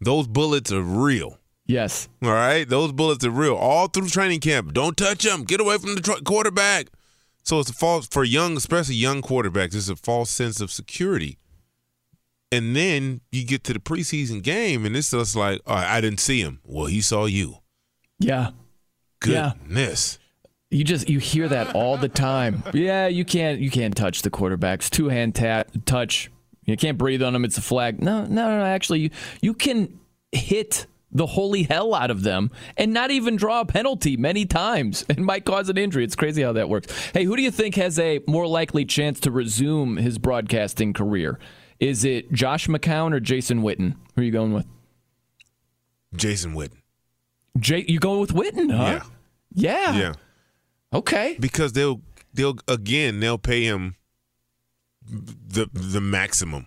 Those 0.00 0.26
bullets 0.26 0.72
are 0.72 0.82
real. 0.82 1.38
Yes. 1.66 2.08
All 2.22 2.30
right, 2.30 2.66
those 2.68 2.92
bullets 2.92 3.24
are 3.24 3.30
real. 3.30 3.54
All 3.54 3.88
through 3.88 4.08
training 4.08 4.40
camp, 4.40 4.72
don't 4.72 4.96
touch 4.96 5.24
them. 5.24 5.44
Get 5.44 5.60
away 5.60 5.76
from 5.78 5.94
the 5.94 6.00
tr- 6.00 6.22
quarterback. 6.24 6.86
So 7.42 7.60
it's 7.60 7.70
a 7.70 7.74
false 7.74 8.06
for 8.08 8.24
young, 8.24 8.56
especially 8.56 8.94
young 8.94 9.22
quarterbacks. 9.22 9.74
It's 9.74 9.88
a 9.88 9.96
false 9.96 10.30
sense 10.30 10.60
of 10.60 10.70
security. 10.70 11.38
And 12.50 12.74
then 12.74 13.20
you 13.30 13.44
get 13.44 13.64
to 13.64 13.74
the 13.74 13.78
preseason 13.78 14.42
game, 14.42 14.86
and 14.86 14.96
it's 14.96 15.10
just 15.10 15.36
like, 15.36 15.60
all 15.66 15.76
right, 15.76 15.86
I 15.96 16.00
didn't 16.00 16.20
see 16.20 16.40
him. 16.40 16.60
Well, 16.64 16.86
he 16.86 17.00
saw 17.02 17.26
you. 17.26 17.58
Yeah. 18.18 18.50
Yeah. 19.26 19.52
Goodness. 19.62 20.18
You 20.70 20.84
just 20.84 21.08
you 21.08 21.18
hear 21.18 21.48
that 21.48 21.74
all 21.74 21.96
the 21.96 22.08
time. 22.08 22.62
Yeah, 22.74 23.06
you 23.08 23.24
can't 23.24 23.58
you 23.58 23.70
can't 23.70 23.96
touch 23.96 24.20
the 24.22 24.30
quarterbacks. 24.30 24.90
Two 24.90 25.08
hand 25.08 25.34
tat 25.34 25.86
touch. 25.86 26.30
You 26.68 26.76
can't 26.76 26.98
breathe 26.98 27.22
on 27.22 27.32
them. 27.32 27.46
It's 27.46 27.56
a 27.56 27.62
flag. 27.62 28.02
No, 28.02 28.24
no, 28.24 28.58
no. 28.58 28.64
Actually, 28.64 29.00
you 29.00 29.10
you 29.40 29.54
can 29.54 29.98
hit 30.32 30.86
the 31.10 31.24
holy 31.24 31.62
hell 31.62 31.94
out 31.94 32.10
of 32.10 32.22
them 32.22 32.50
and 32.76 32.92
not 32.92 33.10
even 33.10 33.36
draw 33.36 33.62
a 33.62 33.64
penalty 33.64 34.18
many 34.18 34.44
times 34.44 35.02
and 35.08 35.24
might 35.24 35.46
cause 35.46 35.70
an 35.70 35.78
injury. 35.78 36.04
It's 36.04 36.14
crazy 36.14 36.42
how 36.42 36.52
that 36.52 36.68
works. 36.68 36.92
Hey, 37.14 37.24
who 37.24 37.36
do 37.36 37.42
you 37.42 37.50
think 37.50 37.76
has 37.76 37.98
a 37.98 38.20
more 38.26 38.46
likely 38.46 38.84
chance 38.84 39.18
to 39.20 39.30
resume 39.30 39.96
his 39.96 40.18
broadcasting 40.18 40.92
career? 40.92 41.38
Is 41.80 42.04
it 42.04 42.30
Josh 42.32 42.66
McCown 42.66 43.14
or 43.14 43.20
Jason 43.20 43.62
Witten? 43.62 43.96
Who 44.14 44.20
are 44.20 44.24
you 44.24 44.32
going 44.32 44.52
with? 44.52 44.66
Jason 46.14 46.52
Witten. 46.52 46.82
Jay, 47.58 47.86
you 47.88 47.98
going 47.98 48.20
with 48.20 48.34
Witten? 48.34 48.70
Huh? 48.70 49.00
Yeah. 49.54 49.94
Yeah. 49.94 49.98
Yeah. 49.98 50.12
Okay. 50.92 51.38
Because 51.40 51.72
they'll 51.72 52.02
they'll 52.34 52.58
again 52.68 53.20
they'll 53.20 53.38
pay 53.38 53.64
him 53.64 53.96
the 55.08 55.68
the 55.72 56.00
maximum. 56.00 56.66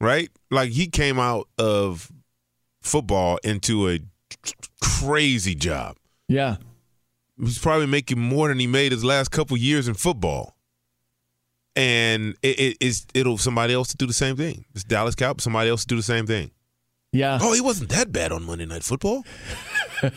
Right? 0.00 0.30
Like 0.50 0.70
he 0.70 0.86
came 0.86 1.18
out 1.18 1.48
of 1.58 2.10
football 2.80 3.38
into 3.42 3.88
a 3.88 4.00
crazy 4.80 5.54
job. 5.54 5.96
Yeah. 6.28 6.56
He's 7.40 7.58
probably 7.58 7.86
making 7.86 8.18
more 8.18 8.48
than 8.48 8.58
he 8.58 8.66
made 8.66 8.92
his 8.92 9.04
last 9.04 9.30
couple 9.30 9.56
years 9.56 9.88
in 9.88 9.94
football. 9.94 10.56
And 11.76 12.34
it, 12.42 12.58
it, 12.58 12.76
it's 12.80 13.06
it'll 13.14 13.38
somebody 13.38 13.72
else 13.72 13.88
to 13.88 13.96
do 13.96 14.06
the 14.06 14.12
same 14.12 14.36
thing. 14.36 14.64
It's 14.74 14.84
Dallas 14.84 15.14
Cowboys, 15.14 15.44
somebody 15.44 15.70
else 15.70 15.82
to 15.82 15.88
do 15.88 15.96
the 15.96 16.02
same 16.02 16.26
thing. 16.26 16.50
Yeah. 17.12 17.38
Oh, 17.40 17.52
he 17.52 17.60
wasn't 17.60 17.90
that 17.90 18.12
bad 18.12 18.32
on 18.32 18.44
Monday 18.44 18.66
Night 18.66 18.82
Football. 18.82 19.24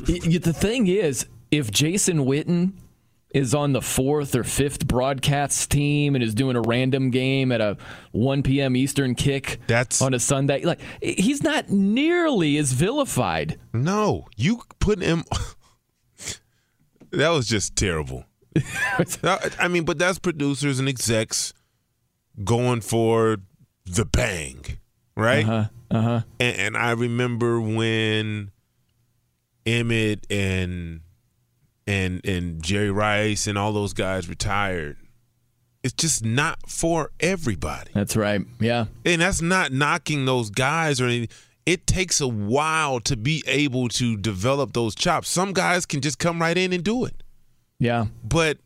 The 0.00 0.52
thing 0.52 0.86
is, 0.86 1.26
if 1.50 1.70
Jason 1.70 2.18
Witten 2.18 2.72
is 3.30 3.54
on 3.54 3.72
the 3.72 3.82
fourth 3.82 4.34
or 4.34 4.42
fifth 4.42 4.86
broadcast 4.86 5.70
team 5.70 6.14
and 6.14 6.24
is 6.24 6.34
doing 6.34 6.56
a 6.56 6.60
random 6.62 7.10
game 7.10 7.52
at 7.52 7.60
a 7.60 7.76
1 8.12 8.42
p.m. 8.42 8.74
Eastern 8.74 9.14
kick 9.14 9.60
That's 9.66 10.00
on 10.00 10.14
a 10.14 10.18
Sunday, 10.18 10.64
like 10.64 10.80
he's 11.02 11.42
not 11.42 11.68
nearly 11.68 12.56
as 12.56 12.72
vilified. 12.72 13.58
No, 13.72 14.26
you 14.36 14.62
put 14.78 15.02
him. 15.02 15.24
that 17.10 17.28
was 17.28 17.46
just 17.46 17.76
terrible. 17.76 18.24
I 19.58 19.68
mean, 19.68 19.84
but 19.84 19.98
that's 19.98 20.18
producers 20.18 20.78
and 20.78 20.88
execs 20.88 21.52
going 22.42 22.80
for 22.80 23.38
the 23.84 24.04
bang, 24.04 24.64
right? 25.16 25.44
Uh-huh. 25.44 25.68
Uh-huh. 25.90 26.20
And, 26.40 26.56
and 26.56 26.76
I 26.76 26.92
remember 26.92 27.60
when 27.60 28.50
Emmett 29.64 30.26
and 30.30 31.00
and 31.88 32.24
and 32.24 32.62
Jerry 32.62 32.90
Rice 32.90 33.46
and 33.46 33.56
all 33.58 33.72
those 33.72 33.92
guys 33.94 34.28
retired. 34.28 34.96
It's 35.82 35.94
just 35.94 36.24
not 36.24 36.68
for 36.68 37.10
everybody. 37.20 37.90
That's 37.94 38.16
right. 38.16 38.42
Yeah. 38.60 38.86
And 39.04 39.22
that's 39.22 39.40
not 39.40 39.72
knocking 39.72 40.24
those 40.26 40.50
guys 40.50 41.00
or 41.00 41.06
anything. 41.06 41.28
It 41.66 41.86
takes 41.86 42.20
a 42.20 42.26
while 42.28 42.98
to 43.00 43.16
be 43.16 43.42
able 43.46 43.88
to 43.90 44.16
develop 44.16 44.72
those 44.72 44.94
chops. 44.94 45.28
Some 45.28 45.52
guys 45.52 45.86
can 45.86 46.00
just 46.00 46.18
come 46.18 46.40
right 46.40 46.56
in 46.58 46.72
and 46.72 46.82
do 46.82 47.04
it. 47.04 47.22
Yeah. 47.78 48.06
But 48.24 48.58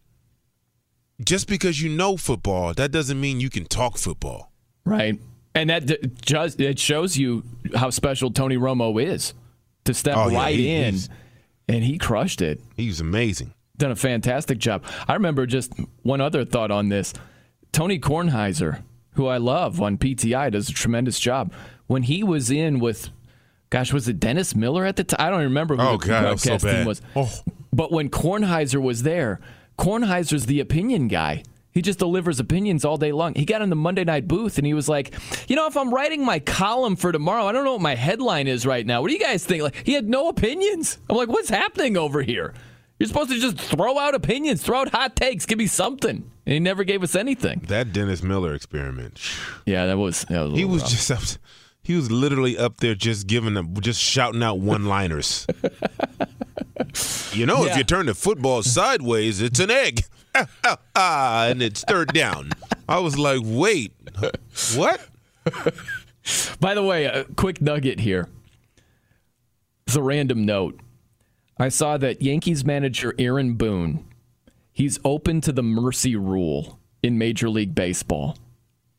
just 1.24 1.48
because 1.48 1.80
you 1.82 1.88
know 1.90 2.16
football, 2.16 2.72
that 2.74 2.90
doesn't 2.90 3.20
mean 3.20 3.40
you 3.40 3.50
can 3.50 3.66
talk 3.66 3.98
football. 3.98 4.52
Right. 4.84 5.18
And 5.54 5.68
that 5.70 6.22
just 6.22 6.60
it 6.60 6.78
shows 6.78 7.16
you 7.16 7.42
how 7.74 7.90
special 7.90 8.30
Tony 8.30 8.56
Romo 8.56 9.02
is. 9.02 9.34
to 9.84 9.92
step 9.94 10.16
Oh, 10.16 10.28
yeah, 10.28 10.38
right 10.38 10.56
he- 10.58 10.72
in, 10.74 10.96
and 11.68 11.84
he 11.84 11.98
crushed 11.98 12.42
it. 12.42 12.60
He 12.76 12.88
was 12.88 13.00
amazing. 13.00 13.54
Done 13.78 13.90
a 13.90 13.96
fantastic 13.96 14.58
job. 14.58 14.84
I 15.08 15.14
remember 15.14 15.46
just 15.46 15.72
one 16.02 16.20
other 16.20 16.44
thought 16.44 16.70
on 16.70 16.88
this. 16.88 17.12
Tony 17.72 17.98
Kornheiser, 17.98 18.82
who 19.14 19.26
I 19.26 19.38
love 19.38 19.80
on 19.80 19.98
PTI, 19.98 20.52
does 20.52 20.68
a 20.68 20.72
tremendous 20.72 21.18
job. 21.18 21.52
When 21.86 22.02
he 22.04 22.22
was 22.22 22.50
in 22.50 22.78
with, 22.78 23.08
gosh, 23.70 23.92
was 23.92 24.08
it 24.08 24.20
Dennis 24.20 24.54
Miller 24.54 24.84
at 24.84 24.96
the 24.96 25.04
time? 25.04 25.26
I 25.26 25.30
don't 25.30 25.42
remember 25.42 25.76
who 25.76 25.82
Oh, 25.82 25.96
the 25.96 26.06
God, 26.06 26.24
that 26.24 26.32
was 26.32 26.42
so 26.42 26.50
broadcast 26.50 26.74
team 26.76 26.86
was. 26.86 27.02
Oh. 27.16 27.30
But 27.72 27.90
when 27.90 28.10
Kornheiser 28.10 28.80
was 28.80 29.02
there, 29.02 29.40
Kornheiser's 29.78 30.46
the 30.46 30.60
opinion 30.60 31.08
guy. 31.08 31.42
He 31.72 31.80
just 31.82 31.98
delivers 31.98 32.38
opinions 32.38 32.84
all 32.84 32.96
day 32.98 33.12
long. 33.12 33.34
He 33.34 33.44
got 33.44 33.62
in 33.62 33.70
the 33.70 33.76
Monday 33.76 34.04
night 34.04 34.28
booth 34.28 34.58
and 34.58 34.66
he 34.66 34.74
was 34.74 34.88
like, 34.88 35.14
"You 35.48 35.56
know, 35.56 35.66
if 35.66 35.76
I'm 35.76 35.92
writing 35.92 36.24
my 36.24 36.38
column 36.38 36.96
for 36.96 37.12
tomorrow, 37.12 37.46
I 37.46 37.52
don't 37.52 37.64
know 37.64 37.72
what 37.72 37.80
my 37.82 37.94
headline 37.94 38.46
is 38.46 38.66
right 38.66 38.84
now. 38.86 39.00
What 39.00 39.08
do 39.08 39.14
you 39.14 39.20
guys 39.20 39.44
think?" 39.44 39.62
Like, 39.62 39.76
he 39.86 39.92
had 39.94 40.08
no 40.08 40.28
opinions. 40.28 40.98
I'm 41.08 41.16
like, 41.16 41.28
"What's 41.28 41.48
happening 41.48 41.96
over 41.96 42.22
here?" 42.22 42.52
You're 42.98 43.08
supposed 43.08 43.30
to 43.30 43.40
just 43.40 43.58
throw 43.58 43.98
out 43.98 44.14
opinions, 44.14 44.62
throw 44.62 44.80
out 44.80 44.90
hot 44.90 45.16
takes, 45.16 45.44
give 45.46 45.58
me 45.58 45.66
something. 45.66 46.30
And 46.46 46.52
he 46.52 46.60
never 46.60 46.84
gave 46.84 47.02
us 47.02 47.16
anything. 47.16 47.62
That 47.68 47.92
Dennis 47.92 48.22
Miller 48.22 48.54
experiment. 48.54 49.18
Yeah, 49.66 49.86
that 49.86 49.96
was. 49.98 50.24
That 50.28 50.42
was 50.42 50.52
a 50.52 50.56
He 50.56 50.64
was 50.64 50.82
rough. 50.82 50.90
just 50.90 51.10
up. 51.10 51.22
He 51.82 51.96
was 51.96 52.12
literally 52.12 52.56
up 52.56 52.76
there 52.76 52.94
just 52.94 53.26
giving 53.26 53.54
them, 53.54 53.74
just 53.80 54.00
shouting 54.00 54.40
out 54.42 54.60
one-liners. 54.60 55.46
you 57.32 57.46
know, 57.46 57.64
if 57.64 57.76
you 57.76 57.84
turn 57.84 58.06
the 58.06 58.14
football 58.14 58.62
sideways, 58.62 59.40
it's 59.40 59.60
an 59.60 59.70
egg. 59.70 60.04
Ah, 60.34 60.46
ah, 60.64 60.78
ah, 60.96 61.46
and 61.48 61.60
it's 61.62 61.84
third 61.84 62.12
down. 62.14 62.50
I 62.88 62.98
was 63.00 63.18
like, 63.18 63.40
wait, 63.44 63.92
what? 64.74 65.00
By 66.60 66.74
the 66.74 66.82
way, 66.82 67.04
a 67.04 67.24
quick 67.24 67.60
nugget 67.60 68.00
here. 68.00 68.28
It's 69.86 69.96
a 69.96 70.02
random 70.02 70.46
note. 70.46 70.80
I 71.58 71.68
saw 71.68 71.96
that 71.98 72.22
Yankees 72.22 72.64
manager 72.64 73.14
Aaron 73.18 73.54
Boone, 73.54 74.04
he's 74.72 74.98
open 75.04 75.40
to 75.42 75.52
the 75.52 75.62
mercy 75.62 76.16
rule 76.16 76.78
in 77.02 77.18
Major 77.18 77.50
League 77.50 77.74
Baseball. 77.74 78.38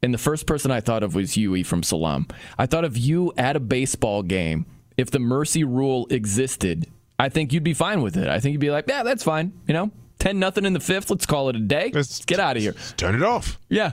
And 0.01 0.13
the 0.13 0.19
first 0.19 0.45
person 0.45 0.69
I 0.69 0.81
thought 0.81 1.01
of 1.01 1.15
was 1.15 1.38
Ephraim 1.38 1.81
Salaam. 1.81 2.27
I 2.57 2.65
thought 2.65 2.86
of 2.86 2.97
you 2.97 3.34
at 3.38 3.55
a 3.55 3.61
baseball 3.61 4.21
game. 4.21 4.65
If 4.97 5.09
the 5.09 5.19
mercy 5.19 5.63
rule 5.63 6.05
existed, 6.09 6.88
I 7.20 7.30
think 7.30 7.53
you'd 7.53 7.64
be 7.64 7.74
fine 7.74 8.01
with 8.01 8.18
it. 8.18 8.28
I 8.28 8.39
think 8.39 8.53
you'd 8.53 8.61
be 8.61 8.72
like, 8.72 8.86
yeah, 8.88 9.03
that's 9.03 9.24
fine. 9.24 9.53
You 9.68 9.74
know, 9.74 9.91
10 10.20 10.39
nothing 10.39 10.66
in 10.66 10.74
the 10.74 10.80
fifth. 10.80 11.09
Let's 11.09 11.26
call 11.26 11.49
it 11.49 11.55
a 11.55 11.59
day. 11.59 11.91
Let's 11.93 12.24
get 12.26 12.39
out 12.39 12.55
of 12.57 12.61
here. 12.64 12.76
Turn 12.97 13.16
it 13.16 13.24
off. 13.24 13.59
Yeah. 13.70 13.91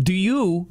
Do 0.00 0.12
you 0.14 0.68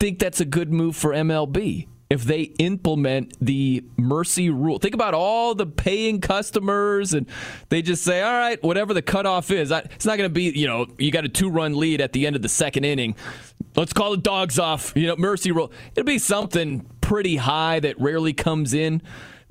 think 0.00 0.18
that's 0.18 0.40
a 0.40 0.44
good 0.44 0.72
move 0.72 0.96
for 0.96 1.12
MLB 1.12 1.86
if 2.10 2.24
they 2.24 2.42
implement 2.58 3.34
the 3.40 3.84
mercy 3.96 4.50
rule? 4.50 4.78
Think 4.78 4.94
about 4.94 5.14
all 5.14 5.54
the 5.54 5.66
paying 5.66 6.20
customers 6.20 7.14
and 7.14 7.26
they 7.68 7.80
just 7.82 8.02
say, 8.02 8.20
all 8.22 8.32
right, 8.32 8.62
whatever 8.62 8.92
the 8.94 9.02
cutoff 9.02 9.50
is, 9.50 9.70
I- 9.72 9.80
it's 9.80 10.04
not 10.06 10.18
going 10.18 10.28
to 10.28 10.34
be, 10.34 10.44
you 10.58 10.66
know, 10.66 10.86
you 10.98 11.10
got 11.10 11.24
a 11.24 11.28
two 11.28 11.48
run 11.50 11.76
lead 11.76 12.00
at 12.00 12.12
the 12.12 12.26
end 12.26 12.36
of 12.36 12.42
the 12.42 12.48
second 12.48 12.84
inning. 12.84 13.14
Let's 13.76 13.92
call 13.92 14.10
the 14.12 14.16
dogs 14.18 14.58
off, 14.58 14.92
you 14.96 15.06
know, 15.06 15.16
mercy 15.16 15.50
rule. 15.50 15.72
It'll 15.96 16.04
be 16.06 16.18
something 16.18 16.86
pretty 17.00 17.36
high 17.36 17.80
that 17.80 18.00
rarely 18.00 18.32
comes 18.32 18.72
in. 18.74 19.02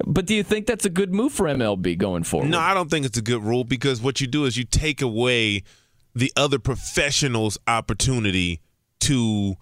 But 0.05 0.25
do 0.25 0.35
you 0.35 0.43
think 0.43 0.65
that's 0.65 0.85
a 0.85 0.89
good 0.89 1.13
move 1.13 1.33
for 1.33 1.45
MLB 1.45 1.97
going 1.97 2.23
forward? 2.23 2.49
No, 2.49 2.59
I 2.59 2.73
don't 2.73 2.89
think 2.89 3.05
it's 3.05 3.17
a 3.17 3.21
good 3.21 3.43
rule 3.43 3.63
because 3.63 4.01
what 4.01 4.21
you 4.21 4.27
do 4.27 4.45
is 4.45 4.57
you 4.57 4.63
take 4.63 5.01
away 5.01 5.63
the 6.15 6.31
other 6.35 6.59
professionals' 6.59 7.57
opportunity 7.67 8.61
to 9.01 9.55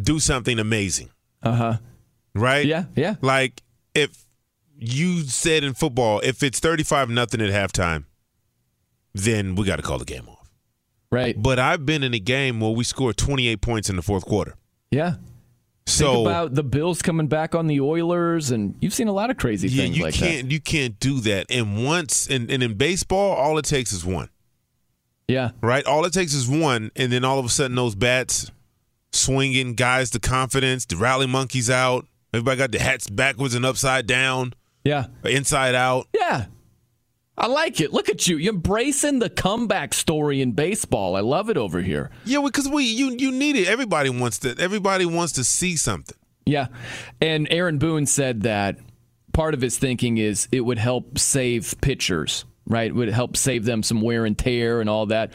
do 0.00 0.18
something 0.20 0.58
amazing. 0.58 1.10
Uh 1.42 1.54
huh. 1.54 1.76
Right? 2.34 2.66
Yeah, 2.66 2.84
yeah. 2.94 3.16
Like 3.20 3.62
if 3.94 4.26
you 4.78 5.22
said 5.22 5.64
in 5.64 5.74
football, 5.74 6.20
if 6.20 6.42
it's 6.42 6.60
35 6.60 7.08
nothing 7.08 7.40
at 7.40 7.50
halftime, 7.50 8.04
then 9.14 9.54
we 9.54 9.64
got 9.64 9.76
to 9.76 9.82
call 9.82 9.98
the 9.98 10.04
game 10.04 10.28
off. 10.28 10.50
Right. 11.10 11.40
But 11.40 11.58
I've 11.58 11.86
been 11.86 12.02
in 12.02 12.12
a 12.12 12.18
game 12.18 12.60
where 12.60 12.72
we 12.72 12.84
scored 12.84 13.16
28 13.16 13.60
points 13.60 13.88
in 13.88 13.96
the 13.96 14.02
fourth 14.02 14.26
quarter. 14.26 14.54
Yeah. 14.90 15.14
So 15.88 16.12
Think 16.14 16.26
about 16.26 16.54
the 16.54 16.64
Bills 16.64 17.00
coming 17.00 17.28
back 17.28 17.54
on 17.54 17.68
the 17.68 17.80
Oilers, 17.80 18.50
and 18.50 18.74
you've 18.80 18.92
seen 18.94 19.06
a 19.08 19.12
lot 19.12 19.30
of 19.30 19.36
crazy 19.36 19.68
you, 19.68 19.82
things 19.82 19.96
you 19.96 20.02
like 20.04 20.14
can't 20.14 20.50
you 20.50 20.60
can't 20.60 20.98
do 20.98 21.20
that. 21.20 21.46
And 21.48 21.84
once 21.84 22.26
and, 22.26 22.50
and 22.50 22.62
in 22.62 22.74
baseball, 22.74 23.32
all 23.36 23.56
it 23.58 23.64
takes 23.64 23.92
is 23.92 24.04
one. 24.04 24.28
Yeah. 25.28 25.50
right? 25.60 25.84
All 25.86 26.04
it 26.04 26.12
takes 26.12 26.34
is 26.34 26.48
one, 26.48 26.90
and 26.96 27.12
then 27.12 27.24
all 27.24 27.38
of 27.38 27.44
a 27.44 27.48
sudden 27.48 27.74
those 27.76 27.94
bats 27.94 28.50
swinging, 29.12 29.74
guys, 29.74 30.10
the 30.10 30.20
confidence, 30.20 30.84
the 30.86 30.96
rally 30.96 31.26
monkeys 31.26 31.70
out. 31.70 32.06
Everybody 32.34 32.58
got 32.58 32.72
the 32.72 32.78
hats 32.78 33.08
backwards 33.08 33.54
and 33.54 33.64
upside 33.64 34.06
down, 34.06 34.52
Yeah. 34.84 35.06
inside 35.24 35.74
out. 35.74 36.06
Yeah. 36.14 36.46
I 37.38 37.48
like 37.48 37.80
it. 37.80 37.92
Look 37.92 38.08
at 38.08 38.26
you. 38.26 38.38
You're 38.38 38.54
embracing 38.54 39.18
the 39.18 39.28
comeback 39.28 39.92
story 39.92 40.40
in 40.40 40.52
baseball. 40.52 41.16
I 41.16 41.20
love 41.20 41.50
it 41.50 41.56
over 41.56 41.82
here. 41.82 42.10
Yeah, 42.24 42.40
because 42.42 42.68
we 42.68 42.84
you 42.84 43.10
you 43.10 43.30
need 43.30 43.56
it. 43.56 43.68
Everybody 43.68 44.08
wants 44.08 44.38
to. 44.40 44.56
Everybody 44.58 45.04
wants 45.04 45.34
to 45.34 45.44
see 45.44 45.76
something. 45.76 46.16
Yeah. 46.46 46.68
And 47.20 47.46
Aaron 47.50 47.78
Boone 47.78 48.06
said 48.06 48.42
that 48.42 48.78
part 49.32 49.52
of 49.52 49.60
his 49.60 49.76
thinking 49.76 50.16
is 50.16 50.48
it 50.50 50.60
would 50.60 50.78
help 50.78 51.18
save 51.18 51.74
pitchers, 51.82 52.46
right? 52.66 52.88
It 52.88 52.94
would 52.94 53.10
help 53.10 53.36
save 53.36 53.64
them 53.64 53.82
some 53.82 54.00
wear 54.00 54.24
and 54.24 54.38
tear 54.38 54.80
and 54.80 54.88
all 54.88 55.06
that. 55.06 55.32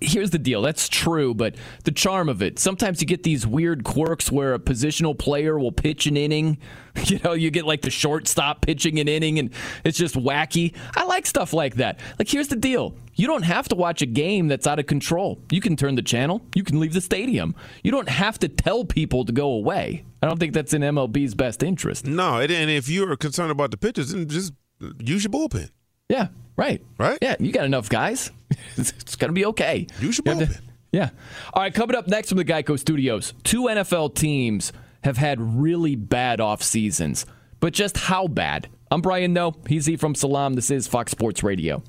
Here's 0.00 0.30
the 0.30 0.38
deal. 0.38 0.62
That's 0.62 0.88
true, 0.88 1.34
but 1.34 1.56
the 1.84 1.90
charm 1.90 2.28
of 2.28 2.42
it. 2.42 2.58
Sometimes 2.58 3.00
you 3.00 3.06
get 3.06 3.22
these 3.22 3.46
weird 3.46 3.84
quirks 3.84 4.30
where 4.30 4.54
a 4.54 4.58
positional 4.58 5.18
player 5.18 5.58
will 5.58 5.72
pitch 5.72 6.06
an 6.06 6.16
inning. 6.16 6.58
You 7.06 7.18
know, 7.24 7.32
you 7.32 7.50
get 7.50 7.64
like 7.64 7.80
the 7.80 7.88
shortstop 7.88 8.60
pitching 8.60 8.98
an 8.98 9.08
inning 9.08 9.38
and 9.38 9.48
it's 9.82 9.96
just 9.96 10.14
wacky. 10.14 10.74
I 10.94 11.04
like 11.04 11.24
stuff 11.24 11.54
like 11.54 11.76
that. 11.76 11.98
Like, 12.18 12.28
here's 12.28 12.48
the 12.48 12.56
deal. 12.56 12.94
You 13.14 13.26
don't 13.26 13.44
have 13.44 13.66
to 13.70 13.74
watch 13.74 14.02
a 14.02 14.06
game 14.06 14.46
that's 14.46 14.66
out 14.66 14.78
of 14.78 14.84
control. 14.84 15.40
You 15.50 15.62
can 15.62 15.74
turn 15.74 15.94
the 15.94 16.02
channel, 16.02 16.42
you 16.54 16.62
can 16.62 16.80
leave 16.80 16.92
the 16.92 17.00
stadium. 17.00 17.54
You 17.82 17.92
don't 17.92 18.10
have 18.10 18.38
to 18.40 18.48
tell 18.48 18.84
people 18.84 19.24
to 19.24 19.32
go 19.32 19.52
away. 19.52 20.04
I 20.22 20.26
don't 20.26 20.38
think 20.38 20.52
that's 20.52 20.74
in 20.74 20.82
MLB's 20.82 21.34
best 21.34 21.62
interest. 21.62 22.06
No, 22.06 22.40
and 22.40 22.70
if 22.70 22.90
you're 22.90 23.16
concerned 23.16 23.50
about 23.50 23.70
the 23.70 23.78
pitchers, 23.78 24.12
then 24.12 24.28
just 24.28 24.52
use 25.00 25.24
your 25.24 25.30
bullpen. 25.30 25.70
Yeah, 26.12 26.28
right. 26.56 26.82
Right? 26.98 27.18
Yeah, 27.22 27.36
you 27.40 27.52
got 27.52 27.64
enough 27.64 27.88
guys. 27.88 28.30
it's 28.76 29.16
going 29.16 29.30
to 29.30 29.34
be 29.34 29.46
okay. 29.46 29.86
Use 30.00 30.20
your 30.24 30.34
You 30.34 30.40
have 30.40 30.48
to- 30.50 30.54
bullpen. 30.54 30.60
yeah. 30.92 31.08
All 31.54 31.62
right, 31.62 31.72
coming 31.72 31.96
up 31.96 32.06
next 32.06 32.28
from 32.28 32.36
the 32.38 32.44
Geico 32.44 32.78
Studios, 32.78 33.32
two 33.44 33.62
NFL 33.62 34.14
teams 34.14 34.72
have 35.04 35.16
had 35.16 35.40
really 35.40 35.96
bad 35.96 36.38
off 36.40 36.62
seasons, 36.62 37.24
but 37.60 37.72
just 37.72 37.96
how 37.96 38.26
bad? 38.28 38.68
I'm 38.90 39.00
Brian 39.00 39.32
Noe. 39.32 39.54
He's 39.66 39.88
E 39.88 39.96
from 39.96 40.14
Salam. 40.14 40.52
This 40.52 40.70
is 40.70 40.86
Fox 40.86 41.10
Sports 41.12 41.42
Radio. 41.42 41.82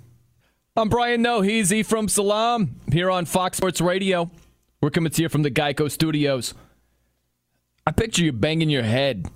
I'm 0.78 0.88
Brian 0.88 1.21
Noe. 1.21 1.41
He's 1.41 1.74
E 1.74 1.84
from 1.84 2.07
Salam 2.07 2.80
here 2.91 3.11
on 3.11 3.26
Fox 3.26 3.57
Sports 3.57 3.82
Radio. 3.82 4.32
We're 4.82 4.89
coming 4.89 5.11
to 5.11 5.21
you 5.21 5.28
from 5.30 5.41
the 5.43 5.51
Geico 5.51 5.91
Studios. 5.91 6.53
I 7.86 7.91
picture 7.91 8.24
you 8.24 8.32
banging 8.32 8.69
your 8.69 8.84
head 8.84 9.28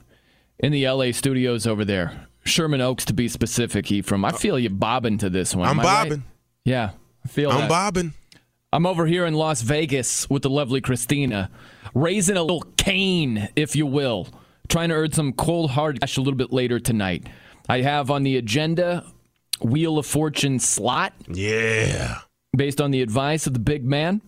in 0.60 0.72
the 0.72 0.88
LA 0.88 1.12
studios 1.12 1.68
over 1.68 1.84
there. 1.84 2.27
Sherman 2.48 2.82
Oaks, 2.82 3.06
to 3.06 3.14
be 3.14 3.28
specific, 3.28 3.92
E 3.92 4.02
from. 4.02 4.26
I 4.26 4.32
feel 4.32 4.58
you 4.58 4.70
bobbing 4.70 5.18
to 5.20 5.30
this 5.30 5.56
one. 5.56 5.68
I'm 5.68 5.80
I 5.80 5.84
right? 5.84 6.04
bobbing. 6.10 6.24
Yeah, 6.66 6.92
I 7.24 7.28
feel 7.28 7.52
I'm 7.52 7.62
that. 7.62 7.70
bobbing. 7.70 8.14
I'm 8.74 8.86
over 8.86 9.06
here 9.06 9.26
in 9.26 9.34
Las 9.34 9.62
Vegas 9.62 10.30
with 10.30 10.42
the 10.44 10.50
lovely 10.50 10.82
Christina, 10.82 11.50
raising 11.94 12.36
a 12.38 12.42
little 12.42 12.64
cane, 12.78 13.48
if 13.56 13.76
you 13.76 13.86
will, 13.86 14.28
trying 14.68 14.90
to 14.90 14.96
earn 14.96 15.12
some 15.14 15.32
cold 15.34 15.72
hard 15.72 16.02
cash 16.02 16.18
a 16.18 16.22
little 16.22 16.38
bit 16.38 16.52
later 16.52 16.80
tonight. 16.80 17.28
I 17.70 17.82
have 17.82 18.12
on 18.12 18.24
the 18.24 18.36
agenda 18.38 19.06
Wheel 19.62 19.98
of 19.98 20.06
Fortune 20.06 20.60
slot 20.60 21.14
Yeah. 21.30 22.20
based 22.56 22.80
on 22.82 22.92
the 22.92 23.02
advice 23.02 23.48
of 23.48 23.54
the 23.54 23.60
big 23.60 23.84
man. 23.86 24.22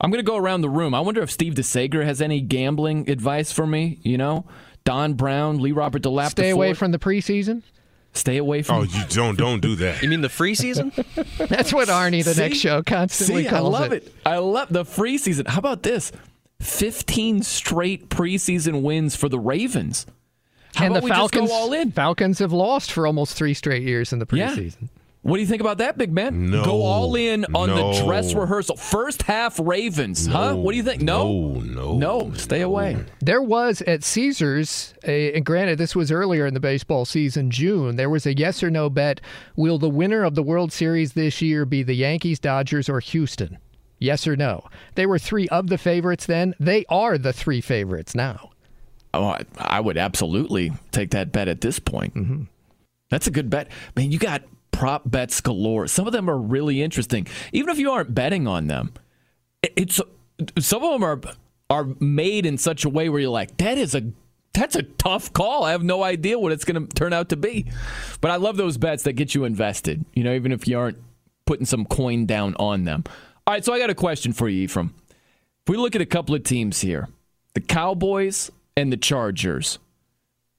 I'm 0.00 0.10
going 0.10 0.22
to 0.24 0.28
go 0.30 0.36
around 0.36 0.60
the 0.62 0.68
room. 0.70 0.94
I 0.94 1.00
wonder 1.00 1.22
if 1.22 1.30
Steve 1.30 1.54
DeSager 1.54 2.04
has 2.04 2.20
any 2.20 2.40
gambling 2.40 3.08
advice 3.08 3.52
for 3.52 3.66
me. 3.66 3.98
You 4.02 4.18
know, 4.18 4.46
Don 4.86 5.14
Brown, 5.14 5.58
Lee 5.58 5.72
Robert 5.72 6.00
DeLapp. 6.02 6.30
Stay 6.30 6.48
away 6.50 6.72
from 6.72 6.92
the 6.92 6.98
preseason. 6.98 7.62
Stay 8.14 8.38
away 8.38 8.62
from. 8.62 8.76
Oh, 8.76 8.82
you 8.84 9.02
don't 9.10 9.36
don't 9.36 9.60
do 9.60 9.74
that. 9.76 10.02
You 10.02 10.08
mean 10.08 10.22
the 10.22 10.30
free 10.30 10.54
season? 10.54 10.90
That's 11.38 11.74
what 11.74 11.88
Arnie, 11.88 12.24
the 12.24 12.32
See? 12.32 12.40
next 12.40 12.58
show, 12.58 12.82
constantly 12.82 13.42
See, 13.42 13.48
I 13.48 13.58
love 13.58 13.92
it. 13.92 14.10
I 14.24 14.38
love 14.38 14.68
the 14.70 14.86
free 14.86 15.18
season. 15.18 15.44
How 15.44 15.58
about 15.58 15.82
this? 15.82 16.12
15 16.60 17.42
straight 17.42 18.08
preseason 18.08 18.80
wins 18.80 19.14
for 19.14 19.28
the 19.28 19.38
Ravens. 19.38 20.06
How 20.74 20.86
and 20.86 20.92
about 20.96 21.00
the 21.00 21.04
we 21.04 21.10
just 21.10 21.18
Falcons, 21.18 21.50
go 21.50 21.54
all 21.54 21.72
in? 21.74 21.92
Falcons 21.92 22.38
have 22.38 22.52
lost 22.52 22.92
for 22.92 23.06
almost 23.06 23.36
three 23.36 23.52
straight 23.54 23.82
years 23.82 24.12
in 24.14 24.18
the 24.18 24.26
Yeah. 24.32 24.54
Preseason. 25.26 25.30
What 25.30 25.36
do 25.36 25.40
you 25.42 25.46
think 25.46 25.60
about 25.60 25.78
that, 25.78 25.98
big 25.98 26.12
man? 26.12 26.50
No. 26.50 26.64
Go 26.64 26.82
all 26.82 27.14
in 27.16 27.44
on 27.54 27.68
No. 27.68 27.92
the 27.92 28.04
dress 28.04 28.34
rehearsal. 28.34 28.76
First 28.76 29.22
half 29.22 29.58
Ravens, 29.58 30.26
huh? 30.26 30.54
What 30.54 30.72
do 30.72 30.76
you 30.76 30.82
think? 30.82 31.02
No. 31.02 31.52
No, 31.52 31.60
no. 31.60 31.98
No, 31.98 32.32
stay 32.34 32.60
away. 32.62 32.96
There 33.20 33.42
was 33.42 33.82
at 33.82 34.04
Caesars, 34.04 34.94
a, 35.04 35.32
and 35.34 35.44
granted, 35.44 35.78
this 35.78 35.94
was 35.96 36.10
earlier 36.10 36.46
in 36.46 36.54
the 36.54 36.60
baseball 36.60 37.04
season, 37.04 37.50
June. 37.50 37.96
There 37.96 38.10
was 38.10 38.26
a 38.26 38.36
yes 38.36 38.62
or 38.62 38.70
no 38.70 38.88
bet: 38.90 39.20
Will 39.56 39.78
the 39.78 39.88
winner 39.88 40.24
of 40.24 40.34
the 40.34 40.42
World 40.42 40.72
Series 40.72 41.12
this 41.14 41.42
year 41.42 41.64
be 41.64 41.82
the 41.82 41.94
Yankees, 41.94 42.38
Dodgers, 42.38 42.88
or 42.88 43.00
Houston? 43.00 43.58
Yes 43.98 44.26
or 44.26 44.36
no? 44.36 44.64
They 44.94 45.06
were 45.06 45.18
three 45.18 45.48
of 45.48 45.68
the 45.68 45.78
favorites 45.78 46.26
then. 46.26 46.54
They 46.60 46.84
are 46.88 47.16
the 47.16 47.32
three 47.32 47.60
favorites 47.62 48.14
now. 48.14 48.50
Oh, 49.14 49.24
I, 49.28 49.40
I 49.56 49.80
would 49.80 49.96
absolutely 49.96 50.72
take 50.92 51.12
that 51.12 51.32
bet 51.32 51.48
at 51.48 51.62
this 51.62 51.78
point. 51.78 52.14
Mm-hmm. 52.14 52.42
That's 53.08 53.26
a 53.26 53.30
good 53.30 53.48
bet. 53.48 53.68
Man, 53.96 54.12
you 54.12 54.18
got 54.18 54.42
prop 54.76 55.10
bets 55.10 55.40
galore. 55.40 55.86
Some 55.86 56.06
of 56.06 56.12
them 56.12 56.28
are 56.28 56.36
really 56.36 56.82
interesting, 56.82 57.26
even 57.52 57.70
if 57.70 57.78
you 57.78 57.90
aren't 57.90 58.14
betting 58.14 58.46
on 58.46 58.66
them. 58.66 58.92
It's 59.62 60.00
some 60.58 60.84
of 60.84 60.92
them 60.92 61.02
are 61.02 61.20
are 61.70 61.88
made 61.98 62.44
in 62.44 62.58
such 62.58 62.84
a 62.84 62.88
way 62.88 63.08
where 63.08 63.20
you're 63.20 63.30
like, 63.30 63.56
that 63.56 63.78
is 63.78 63.94
a 63.94 64.02
that's 64.52 64.76
a 64.76 64.82
tough 64.82 65.32
call. 65.32 65.64
I 65.64 65.72
have 65.72 65.82
no 65.82 66.02
idea 66.02 66.38
what 66.38 66.52
it's 66.52 66.64
going 66.64 66.86
to 66.86 66.94
turn 66.94 67.12
out 67.12 67.30
to 67.30 67.36
be. 67.36 67.66
But 68.20 68.30
I 68.30 68.36
love 68.36 68.56
those 68.56 68.76
bets 68.78 69.02
that 69.04 69.14
get 69.14 69.34
you 69.34 69.44
invested. 69.44 70.04
You 70.14 70.24
know, 70.24 70.34
even 70.34 70.52
if 70.52 70.68
you 70.68 70.78
aren't 70.78 70.98
putting 71.46 71.66
some 71.66 71.84
coin 71.84 72.26
down 72.26 72.54
on 72.58 72.84
them. 72.84 73.04
All 73.46 73.54
right, 73.54 73.64
so 73.64 73.72
I 73.72 73.78
got 73.78 73.90
a 73.90 73.94
question 73.94 74.32
for 74.32 74.48
you, 74.48 74.62
Ephraim. 74.62 74.94
If 75.08 75.70
we 75.70 75.76
look 75.76 75.94
at 75.94 76.02
a 76.02 76.06
couple 76.06 76.34
of 76.34 76.42
teams 76.42 76.80
here, 76.80 77.08
the 77.54 77.60
Cowboys 77.60 78.50
and 78.76 78.92
the 78.92 78.96
Chargers, 78.96 79.78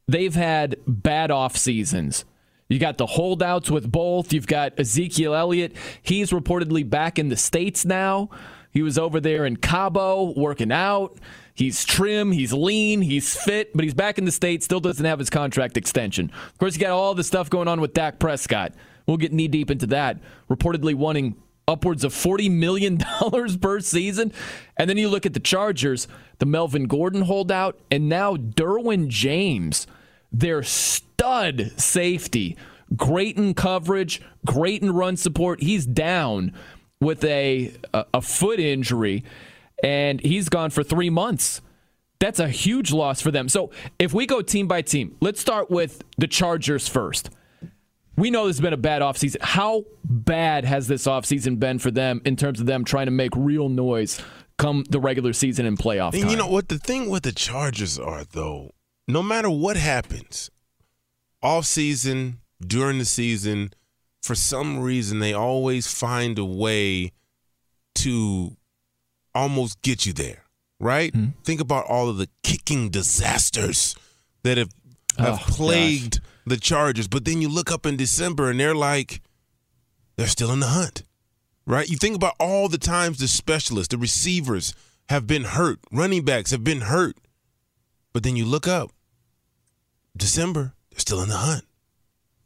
they've 0.07 0.35
had 0.35 0.77
bad 0.87 1.29
off 1.31 1.55
seasons. 1.57 2.25
You 2.69 2.79
got 2.79 2.97
the 2.97 3.05
holdouts 3.05 3.71
with 3.71 3.91
both. 3.91 4.33
You've 4.33 4.47
got 4.47 4.77
Ezekiel 4.79 5.33
Elliott. 5.33 5.73
He's 6.01 6.31
reportedly 6.31 6.87
back 6.87 7.17
in 7.17 7.29
the 7.29 7.37
States 7.37 7.85
now. 7.85 8.29
He 8.71 8.81
was 8.81 8.97
over 8.97 9.19
there 9.19 9.45
in 9.45 9.57
Cabo 9.57 10.33
working 10.35 10.71
out. 10.71 11.17
He's 11.53 11.83
trim, 11.85 12.31
he's 12.31 12.53
lean, 12.53 13.01
he's 13.01 13.35
fit, 13.35 13.71
but 13.73 13.83
he's 13.83 13.95
back 13.95 14.19
in 14.19 14.25
the 14.25 14.31
States, 14.31 14.63
still 14.63 14.79
doesn't 14.79 15.03
have 15.03 15.17
his 15.17 15.31
contract 15.31 15.75
extension. 15.75 16.31
Of 16.49 16.57
course, 16.59 16.75
you 16.75 16.81
got 16.81 16.91
all 16.91 17.15
the 17.15 17.23
stuff 17.23 17.49
going 17.49 17.67
on 17.67 17.81
with 17.81 17.93
Dak 17.93 18.19
Prescott. 18.19 18.73
We'll 19.07 19.17
get 19.17 19.33
knee 19.33 19.47
deep 19.47 19.71
into 19.71 19.87
that. 19.87 20.19
Reportedly 20.51 20.93
wanting 20.93 21.35
upwards 21.67 22.03
of 22.03 22.13
$40 22.13 22.51
million 22.51 22.99
per 23.59 23.79
season. 23.79 24.31
And 24.77 24.89
then 24.89 24.97
you 24.97 25.09
look 25.09 25.25
at 25.25 25.33
the 25.33 25.39
Chargers, 25.39 26.07
the 26.37 26.45
Melvin 26.45 26.85
Gordon 26.85 27.23
holdout, 27.23 27.79
and 27.89 28.07
now 28.07 28.35
Derwin 28.35 29.07
James, 29.07 29.87
their 30.31 30.63
stud 30.63 31.71
safety. 31.77 32.57
Great 32.95 33.37
in 33.37 33.53
coverage, 33.53 34.21
great 34.45 34.81
in 34.81 34.91
run 34.91 35.17
support. 35.17 35.61
He's 35.61 35.85
down 35.85 36.53
with 36.99 37.23
a, 37.25 37.73
a, 37.93 38.21
foot 38.21 38.59
injury 38.59 39.23
and 39.83 40.19
he's 40.21 40.49
gone 40.49 40.69
for 40.69 40.83
three 40.83 41.09
months. 41.09 41.61
That's 42.19 42.39
a 42.39 42.47
huge 42.47 42.91
loss 42.91 43.21
for 43.21 43.29
them. 43.29 43.49
So 43.49 43.71
if 43.99 44.13
we 44.13 44.25
go 44.25 44.41
team 44.41 44.67
by 44.67 44.81
team, 44.81 45.15
let's 45.21 45.39
start 45.39 45.69
with 45.69 46.03
the 46.17 46.27
Chargers 46.27 46.87
first. 46.87 47.29
We 48.15 48.31
know 48.31 48.47
this 48.47 48.57
has 48.57 48.61
been 48.61 48.73
a 48.73 48.77
bad 48.77 49.03
offseason. 49.03 49.41
How 49.41 49.85
bad 50.03 50.65
has 50.65 50.87
this 50.87 51.05
offseason 51.05 51.59
been 51.59 51.77
for 51.77 51.91
them 51.91 52.21
in 52.25 52.35
terms 52.35 52.59
of 52.59 52.65
them 52.65 52.83
trying 52.83 53.05
to 53.05 53.11
make 53.11 53.35
real 53.35 53.69
noise 53.69 54.19
come 54.57 54.83
the 54.89 54.99
regular 54.99 55.33
season 55.33 55.67
and 55.67 55.77
playoff 55.77 56.13
time? 56.13 56.21
And 56.21 56.31
you 56.31 56.37
know 56.37 56.47
what 56.47 56.69
the 56.69 56.79
thing 56.79 57.11
with 57.11 57.21
the 57.23 57.31
Chargers 57.31 57.99
are 57.99 58.23
though, 58.23 58.71
no 59.07 59.23
matter 59.23 59.49
what 59.49 59.77
happens, 59.77 60.49
off 61.41 61.65
season, 61.65 62.39
during 62.65 62.97
the 62.97 63.05
season, 63.05 63.71
for 64.21 64.35
some 64.35 64.79
reason 64.79 65.19
they 65.19 65.33
always 65.33 65.91
find 65.91 66.37
a 66.37 66.45
way 66.45 67.11
to 67.95 68.57
almost 69.33 69.81
get 69.81 70.05
you 70.05 70.13
there, 70.13 70.43
right? 70.79 71.13
Mm-hmm. 71.13 71.41
Think 71.43 71.61
about 71.61 71.85
all 71.85 72.09
of 72.09 72.17
the 72.17 72.27
kicking 72.43 72.89
disasters 72.89 73.95
that 74.43 74.57
have 74.57 74.71
have 75.17 75.39
oh, 75.41 75.43
plagued 75.47 76.21
gosh. 76.21 76.31
the 76.45 76.57
Chargers, 76.57 77.07
but 77.07 77.25
then 77.25 77.41
you 77.41 77.49
look 77.49 77.71
up 77.71 77.85
in 77.85 77.97
December 77.97 78.51
and 78.51 78.59
they're 78.59 78.75
like 78.75 79.21
they're 80.15 80.27
still 80.27 80.51
in 80.51 80.59
the 80.59 80.67
hunt. 80.67 81.03
Right? 81.65 81.89
You 81.89 81.97
think 81.97 82.15
about 82.15 82.35
all 82.39 82.69
the 82.69 82.77
times 82.77 83.17
the 83.17 83.27
specialists, 83.27 83.91
the 83.91 83.97
receivers 83.97 84.73
have 85.09 85.27
been 85.27 85.43
hurt, 85.43 85.79
running 85.91 86.23
backs 86.23 86.51
have 86.51 86.63
been 86.63 86.81
hurt. 86.81 87.17
But 88.13 88.23
then 88.23 88.35
you 88.35 88.45
look 88.45 88.67
up 88.67 88.91
December, 90.17 90.73
they're 90.91 90.99
still 90.99 91.21
in 91.21 91.29
the 91.29 91.37
hunt. 91.37 91.63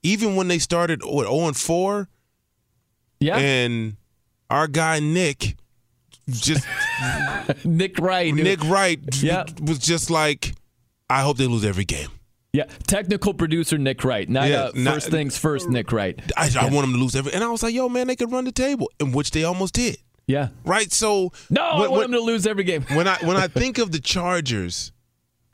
Even 0.03 0.35
when 0.35 0.47
they 0.47 0.59
started 0.59 1.03
what 1.03 1.27
0 1.27 1.47
and 1.47 1.57
4, 1.57 2.07
yeah. 3.19 3.37
And 3.37 3.97
our 4.49 4.67
guy 4.67 4.99
Nick 4.99 5.55
just 6.29 6.65
Nick 7.65 7.99
Wright. 7.99 8.33
Nick 8.33 8.63
Wright 8.63 8.99
yep. 9.21 9.59
was 9.59 9.79
just 9.79 10.09
like, 10.09 10.53
I 11.09 11.21
hope 11.21 11.37
they 11.37 11.47
lose 11.47 11.65
every 11.65 11.85
game. 11.85 12.09
Yeah, 12.53 12.65
technical 12.85 13.33
producer 13.33 13.77
Nick 13.77 14.03
Wright. 14.03 14.27
Not, 14.27 14.49
yeah, 14.49 14.63
uh, 14.63 14.71
not, 14.75 14.95
first 14.95 15.09
things 15.09 15.37
first, 15.37 15.69
Nick 15.69 15.91
Wright. 15.93 16.19
I, 16.35 16.47
yeah. 16.47 16.61
I 16.61 16.63
want 16.65 16.81
them 16.81 16.93
to 16.93 16.99
lose 16.99 17.15
every, 17.15 17.31
and 17.31 17.45
I 17.45 17.47
was 17.47 17.63
like, 17.63 17.73
"Yo, 17.73 17.87
man, 17.87 18.07
they 18.07 18.17
could 18.17 18.29
run 18.29 18.43
the 18.43 18.51
table," 18.51 18.91
in 18.99 19.13
which 19.13 19.31
they 19.31 19.45
almost 19.45 19.73
did. 19.73 19.97
Yeah, 20.27 20.49
right. 20.65 20.91
So 20.91 21.31
no, 21.49 21.61
when, 21.61 21.71
I 21.71 21.77
want 21.77 21.91
when, 21.91 22.01
them 22.01 22.11
to 22.11 22.19
lose 22.19 22.45
every 22.45 22.65
game. 22.65 22.83
when 22.91 23.07
I 23.07 23.17
when 23.21 23.37
I 23.37 23.47
think 23.47 23.77
of 23.77 23.93
the 23.93 23.99
Chargers, 23.99 24.91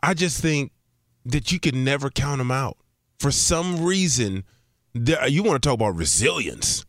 I 0.01 0.15
just 0.15 0.41
think 0.41 0.71
that 1.31 1.51
you 1.51 1.59
can 1.59 1.83
never 1.83 2.09
count 2.09 2.39
them 2.39 2.51
out. 2.51 2.77
For 3.19 3.31
some 3.31 3.83
reason, 3.83 4.43
you 4.93 5.43
want 5.43 5.61
to 5.61 5.67
talk 5.67 5.75
about 5.75 5.95
resilience 5.95 6.85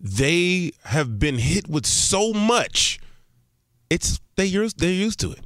they 0.00 0.72
have 0.84 1.18
been 1.18 1.38
hit 1.38 1.68
with 1.68 1.86
so 1.86 2.32
much. 2.32 2.98
It's 3.90 4.20
they 4.36 4.46
used 4.46 4.78
they're 4.78 4.90
used 4.90 5.20
to 5.20 5.32
it. 5.32 5.40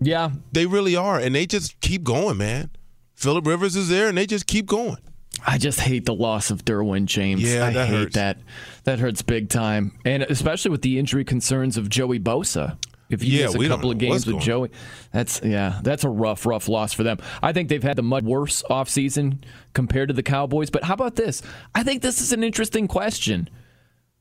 Yeah, 0.00 0.30
they 0.52 0.66
really 0.66 0.94
are, 0.94 1.18
and 1.18 1.34
they 1.34 1.46
just 1.46 1.80
keep 1.80 2.04
going, 2.04 2.38
man. 2.38 2.70
Philip 3.14 3.46
Rivers 3.46 3.76
is 3.76 3.88
there, 3.88 4.08
and 4.08 4.18
they 4.18 4.26
just 4.26 4.46
keep 4.46 4.66
going. 4.66 4.98
I 5.46 5.58
just 5.58 5.80
hate 5.80 6.04
the 6.04 6.14
loss 6.14 6.50
of 6.50 6.64
Derwin 6.64 7.06
James. 7.06 7.42
Yeah, 7.42 7.66
I 7.66 7.72
that 7.72 7.86
hate 7.86 7.94
hurts. 7.94 8.14
that. 8.14 8.38
That 8.84 8.98
hurts 8.98 9.22
big 9.22 9.48
time, 9.48 9.98
and 10.04 10.22
especially 10.24 10.70
with 10.70 10.82
the 10.82 10.98
injury 10.98 11.24
concerns 11.24 11.76
of 11.76 11.88
Joey 11.88 12.20
Bosa. 12.20 12.78
If 13.08 13.22
you 13.22 13.38
yeah, 13.38 13.46
miss 13.46 13.54
a 13.54 13.68
couple 13.68 13.90
of 13.90 13.98
games 13.98 14.26
with 14.26 14.40
Joey, 14.40 14.70
that's 15.12 15.40
yeah, 15.44 15.80
that's 15.82 16.04
a 16.04 16.08
rough, 16.08 16.44
rough 16.44 16.68
loss 16.68 16.92
for 16.92 17.04
them. 17.04 17.18
I 17.42 17.52
think 17.52 17.68
they've 17.68 17.82
had 17.82 17.96
the 17.96 18.02
much 18.02 18.24
worse 18.24 18.62
offseason 18.68 19.38
compared 19.74 20.08
to 20.08 20.14
the 20.14 20.22
Cowboys. 20.22 20.70
But 20.70 20.84
how 20.84 20.94
about 20.94 21.16
this? 21.16 21.42
I 21.74 21.82
think 21.82 22.02
this 22.02 22.20
is 22.20 22.32
an 22.32 22.42
interesting 22.42 22.88
question. 22.88 23.48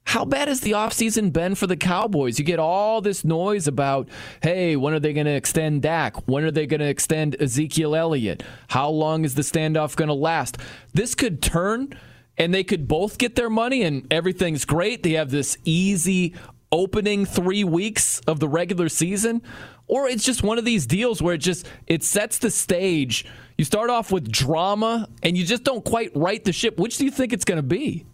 How 0.07 0.23
bad 0.23 0.47
has 0.47 0.61
the 0.61 0.71
offseason 0.71 1.33
been 1.33 1.55
for 1.55 1.65
the 1.65 1.75
Cowboys? 1.75 2.37
You 2.37 2.45
get 2.45 2.59
all 2.59 3.01
this 3.01 3.25
noise 3.25 3.67
about, 3.67 4.07
hey, 4.43 4.75
when 4.75 4.93
are 4.93 4.99
they 4.99 5.13
going 5.13 5.25
to 5.25 5.33
extend 5.33 5.81
Dak? 5.81 6.27
When 6.27 6.43
are 6.43 6.51
they 6.51 6.67
going 6.67 6.79
to 6.79 6.87
extend 6.87 7.35
Ezekiel 7.41 7.95
Elliott? 7.95 8.43
How 8.67 8.87
long 8.89 9.25
is 9.25 9.33
the 9.33 9.41
standoff 9.41 9.95
going 9.95 10.09
to 10.09 10.13
last? 10.13 10.59
This 10.93 11.15
could 11.15 11.41
turn 11.41 11.97
and 12.37 12.53
they 12.53 12.63
could 12.63 12.87
both 12.87 13.17
get 13.17 13.35
their 13.35 13.49
money 13.49 13.81
and 13.81 14.05
everything's 14.11 14.63
great. 14.63 15.01
They 15.01 15.13
have 15.13 15.31
this 15.31 15.57
easy 15.65 16.35
opening 16.75 17.25
3 17.25 17.63
weeks 17.63 18.19
of 18.27 18.39
the 18.39 18.49
regular 18.49 18.89
season 18.89 19.41
or 19.87 20.07
it's 20.07 20.23
just 20.23 20.43
one 20.43 20.57
of 20.57 20.65
these 20.65 20.85
deals 20.85 21.21
where 21.21 21.35
it 21.35 21.39
just 21.39 21.67
it 21.87 22.03
sets 22.03 22.39
the 22.39 22.49
stage. 22.49 23.25
You 23.57 23.65
start 23.65 23.89
off 23.89 24.11
with 24.11 24.31
drama 24.31 25.07
and 25.23 25.37
you 25.37 25.45
just 25.45 25.63
don't 25.63 25.85
quite 25.85 26.11
right 26.15 26.43
the 26.43 26.51
ship. 26.51 26.79
Which 26.79 26.97
do 26.97 27.05
you 27.05 27.11
think 27.11 27.33
it's 27.33 27.45
going 27.45 27.57
to 27.57 27.63
be? 27.63 28.05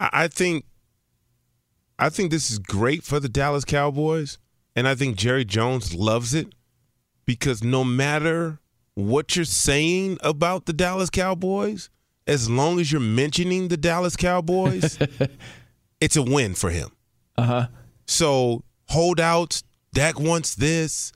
I 0.00 0.28
think 0.28 0.64
I 1.98 2.08
think 2.08 2.30
this 2.30 2.50
is 2.50 2.58
great 2.58 3.02
for 3.02 3.18
the 3.18 3.28
Dallas 3.28 3.64
Cowboys, 3.64 4.38
and 4.76 4.86
I 4.86 4.94
think 4.94 5.16
Jerry 5.16 5.44
Jones 5.44 5.94
loves 5.94 6.34
it 6.34 6.54
because 7.26 7.64
no 7.64 7.82
matter 7.82 8.60
what 8.94 9.34
you're 9.34 9.44
saying 9.44 10.18
about 10.22 10.66
the 10.66 10.72
Dallas 10.72 11.10
Cowboys, 11.10 11.90
as 12.28 12.48
long 12.48 12.78
as 12.78 12.92
you're 12.92 13.00
mentioning 13.00 13.68
the 13.68 13.76
Dallas 13.76 14.16
Cowboys, 14.16 14.98
it's 16.00 16.16
a 16.16 16.22
win 16.22 16.54
for 16.54 16.70
him. 16.70 16.90
Uh 17.36 17.42
huh. 17.42 17.66
So 18.08 18.64
holdouts, 18.88 19.62
Dak 19.92 20.18
wants 20.18 20.54
this, 20.54 21.12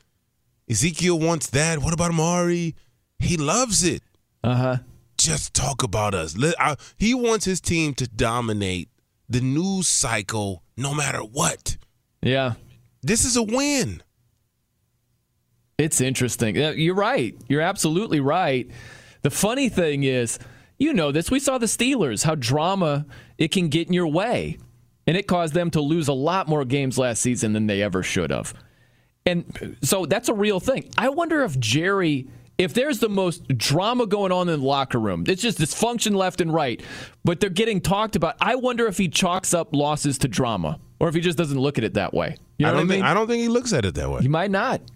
Ezekiel 0.71 1.19
wants 1.19 1.49
that. 1.51 1.81
What 1.81 1.93
about 1.93 2.11
Amari? 2.11 2.77
He 3.19 3.37
loves 3.37 3.83
it. 3.83 4.03
Uh 4.45 4.55
huh. 4.55 4.77
Just 5.19 5.55
talk 5.55 5.83
about 5.83 6.15
us. 6.15 6.37
He 6.97 7.15
wants 7.15 7.45
his 7.45 7.61
team 7.61 7.95
to 7.95 8.07
dominate 8.07 8.89
the 9.29 9.41
news 9.41 9.89
cycle 9.89 10.63
no 10.77 10.95
matter 10.95 11.21
what. 11.21 11.77
Yeah. 12.23 12.55
This 13.03 13.25
is 13.25 13.37
a 13.37 13.43
win. 13.43 14.03
It's 15.79 16.01
interesting. 16.01 16.57
You're 16.57 16.95
right. 16.95 17.35
You're 17.49 17.61
absolutely 17.63 18.21
right. 18.21 18.71
The 19.23 19.31
funny 19.31 19.69
thing 19.69 20.05
is, 20.05 20.39
you 20.79 20.93
know 20.93 21.13
this. 21.13 21.31
We 21.31 21.41
saw 21.41 21.59
the 21.59 21.67
Steelers, 21.67 22.25
how 22.25 22.35
drama 22.35 23.07
it 23.39 23.53
can 23.53 23.69
get 23.69 23.87
in 23.89 23.93
your 23.93 24.09
way. 24.09 24.59
And 25.07 25.17
it 25.17 25.27
caused 25.27 25.55
them 25.55 25.71
to 25.73 25.81
lose 25.81 26.09
a 26.09 26.13
lot 26.13 26.49
more 26.49 26.65
games 26.65 26.97
last 26.97 27.23
season 27.23 27.53
than 27.53 27.67
they 27.67 27.83
ever 27.83 28.03
should 28.03 28.31
have. 28.31 28.55
And 29.27 29.77
so 29.83 30.07
that's 30.07 30.29
a 30.29 30.35
real 30.35 30.61
thing. 30.61 30.91
I 30.97 31.09
wonder 31.09 31.43
if 31.43 31.59
Jerry 31.59 32.29
if 32.59 32.75
there's 32.75 32.99
the 32.99 33.09
most 33.09 33.49
drama 33.59 34.07
going 34.07 34.31
on 34.31 34.49
in 34.49 34.61
the 34.61 34.67
locker 34.67 35.01
room, 35.01 35.25
it's 35.27 35.43
just 35.43 35.59
dysfunction 35.59 36.15
left 36.15 36.41
and 36.41 36.53
right, 36.53 36.81
but 37.25 37.41
they're 37.41 37.51
getting 37.51 37.81
talked 37.81 38.15
about. 38.15 38.37
I 38.41 38.55
wonder 38.57 38.87
if 38.87 38.99
he 38.99 39.09
chalks 39.09 39.55
up 39.55 39.75
losses 39.75 40.19
to 40.19 40.29
drama, 40.29 40.79
or 41.01 41.09
if 41.09 41.15
he 41.15 41.21
just 41.21 41.39
doesn't 41.39 41.59
look 41.59 41.79
at 41.79 41.85
it 41.85 41.95
that 41.95 42.15
way. 42.15 42.37
You 42.59 42.67
know 42.67 42.73
I 42.73 42.75
don't 42.77 42.87
I 42.87 42.89
think 42.89 43.05
I 43.05 43.15
don't 43.15 43.27
think 43.27 43.43
he 43.43 43.49
looks 43.49 43.73
at 43.73 43.85
it 43.85 43.95
that 43.95 44.11
way. 44.11 44.23
He 44.23 44.29
might 44.29 44.51
not. 44.51 44.81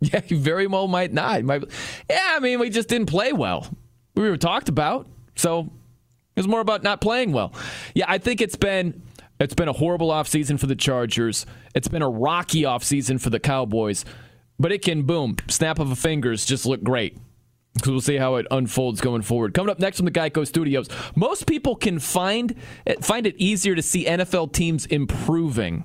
Yeah, 0.00 0.20
he 0.20 0.36
very 0.36 0.68
well 0.68 0.86
might 0.86 1.12
not. 1.12 1.42
Might, 1.42 1.64
yeah, 2.08 2.34
I 2.36 2.38
mean, 2.38 2.60
we 2.60 2.70
just 2.70 2.88
didn't 2.88 3.08
play 3.08 3.32
well. 3.32 3.66
We 4.14 4.30
were 4.30 4.36
talked 4.36 4.68
about, 4.68 5.08
so 5.34 5.62
it 5.62 6.36
was 6.36 6.46
more 6.46 6.60
about 6.60 6.84
not 6.84 7.00
playing 7.00 7.32
well. 7.32 7.52
Yeah, 7.96 8.04
I 8.06 8.18
think 8.18 8.40
it's 8.40 8.54
been 8.54 9.02
it's 9.40 9.54
been 9.54 9.68
a 9.68 9.72
horrible 9.72 10.10
offseason 10.10 10.58
for 10.58 10.66
the 10.66 10.76
Chargers. 10.76 11.46
It's 11.74 11.88
been 11.88 12.02
a 12.02 12.08
rocky 12.08 12.62
offseason 12.62 13.20
for 13.20 13.30
the 13.30 13.40
Cowboys. 13.40 14.04
but 14.58 14.72
it 14.72 14.82
can 14.82 15.02
boom, 15.02 15.36
snap 15.48 15.78
of 15.78 15.90
a 15.90 15.96
fingers, 15.96 16.44
just 16.44 16.66
look 16.66 16.82
great. 16.82 17.16
So 17.84 17.92
we'll 17.92 18.00
see 18.00 18.16
how 18.16 18.36
it 18.36 18.46
unfolds 18.50 19.00
going 19.00 19.22
forward. 19.22 19.54
Coming 19.54 19.70
up 19.70 19.78
next 19.78 19.98
from 19.98 20.06
the 20.06 20.10
Geico 20.10 20.44
Studios, 20.44 20.88
most 21.14 21.46
people 21.46 21.76
can 21.76 22.00
find 22.00 22.54
find 23.00 23.26
it 23.26 23.36
easier 23.36 23.76
to 23.76 23.82
see 23.82 24.04
NFL 24.04 24.52
teams 24.52 24.86
improving 24.86 25.84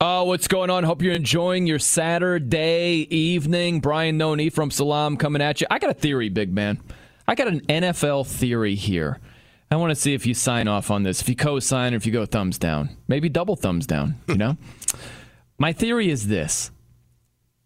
Oh, 0.00 0.22
what's 0.24 0.46
going 0.46 0.70
on? 0.70 0.84
Hope 0.84 1.02
you're 1.02 1.12
enjoying 1.12 1.66
your 1.66 1.80
Saturday 1.80 3.08
evening. 3.10 3.80
Brian 3.80 4.16
Noe 4.16 4.36
Ephraim 4.36 4.70
Salaam 4.70 5.16
coming 5.16 5.42
at 5.42 5.60
you. 5.60 5.66
I 5.72 5.80
got 5.80 5.90
a 5.90 5.94
theory, 5.94 6.28
big 6.28 6.54
man. 6.54 6.80
I 7.26 7.34
got 7.34 7.48
an 7.48 7.62
NFL 7.62 8.28
theory 8.28 8.76
here. 8.76 9.18
I 9.72 9.76
want 9.76 9.90
to 9.90 9.96
see 9.96 10.14
if 10.14 10.24
you 10.24 10.34
sign 10.34 10.68
off 10.68 10.92
on 10.92 11.02
this, 11.02 11.20
if 11.20 11.28
you 11.28 11.34
co 11.34 11.58
sign 11.58 11.94
or 11.94 11.96
if 11.96 12.06
you 12.06 12.12
go 12.12 12.26
thumbs 12.26 12.58
down. 12.58 12.90
Maybe 13.08 13.28
double 13.28 13.56
thumbs 13.56 13.88
down, 13.88 14.14
you 14.28 14.36
know? 14.36 14.56
My 15.58 15.72
theory 15.72 16.10
is 16.10 16.28
this 16.28 16.70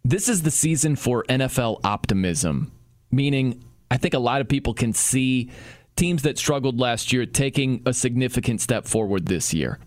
this 0.02 0.26
is 0.26 0.40
the 0.40 0.50
season 0.50 0.96
for 0.96 1.24
NFL 1.24 1.80
optimism, 1.84 2.72
meaning 3.10 3.62
I 3.90 3.98
think 3.98 4.14
a 4.14 4.18
lot 4.18 4.40
of 4.40 4.48
people 4.48 4.72
can 4.72 4.94
see 4.94 5.50
teams 5.96 6.22
that 6.22 6.38
struggled 6.38 6.80
last 6.80 7.12
year 7.12 7.26
taking 7.26 7.82
a 7.84 7.92
significant 7.92 8.62
step 8.62 8.86
forward 8.86 9.26
this 9.26 9.52
year. 9.52 9.78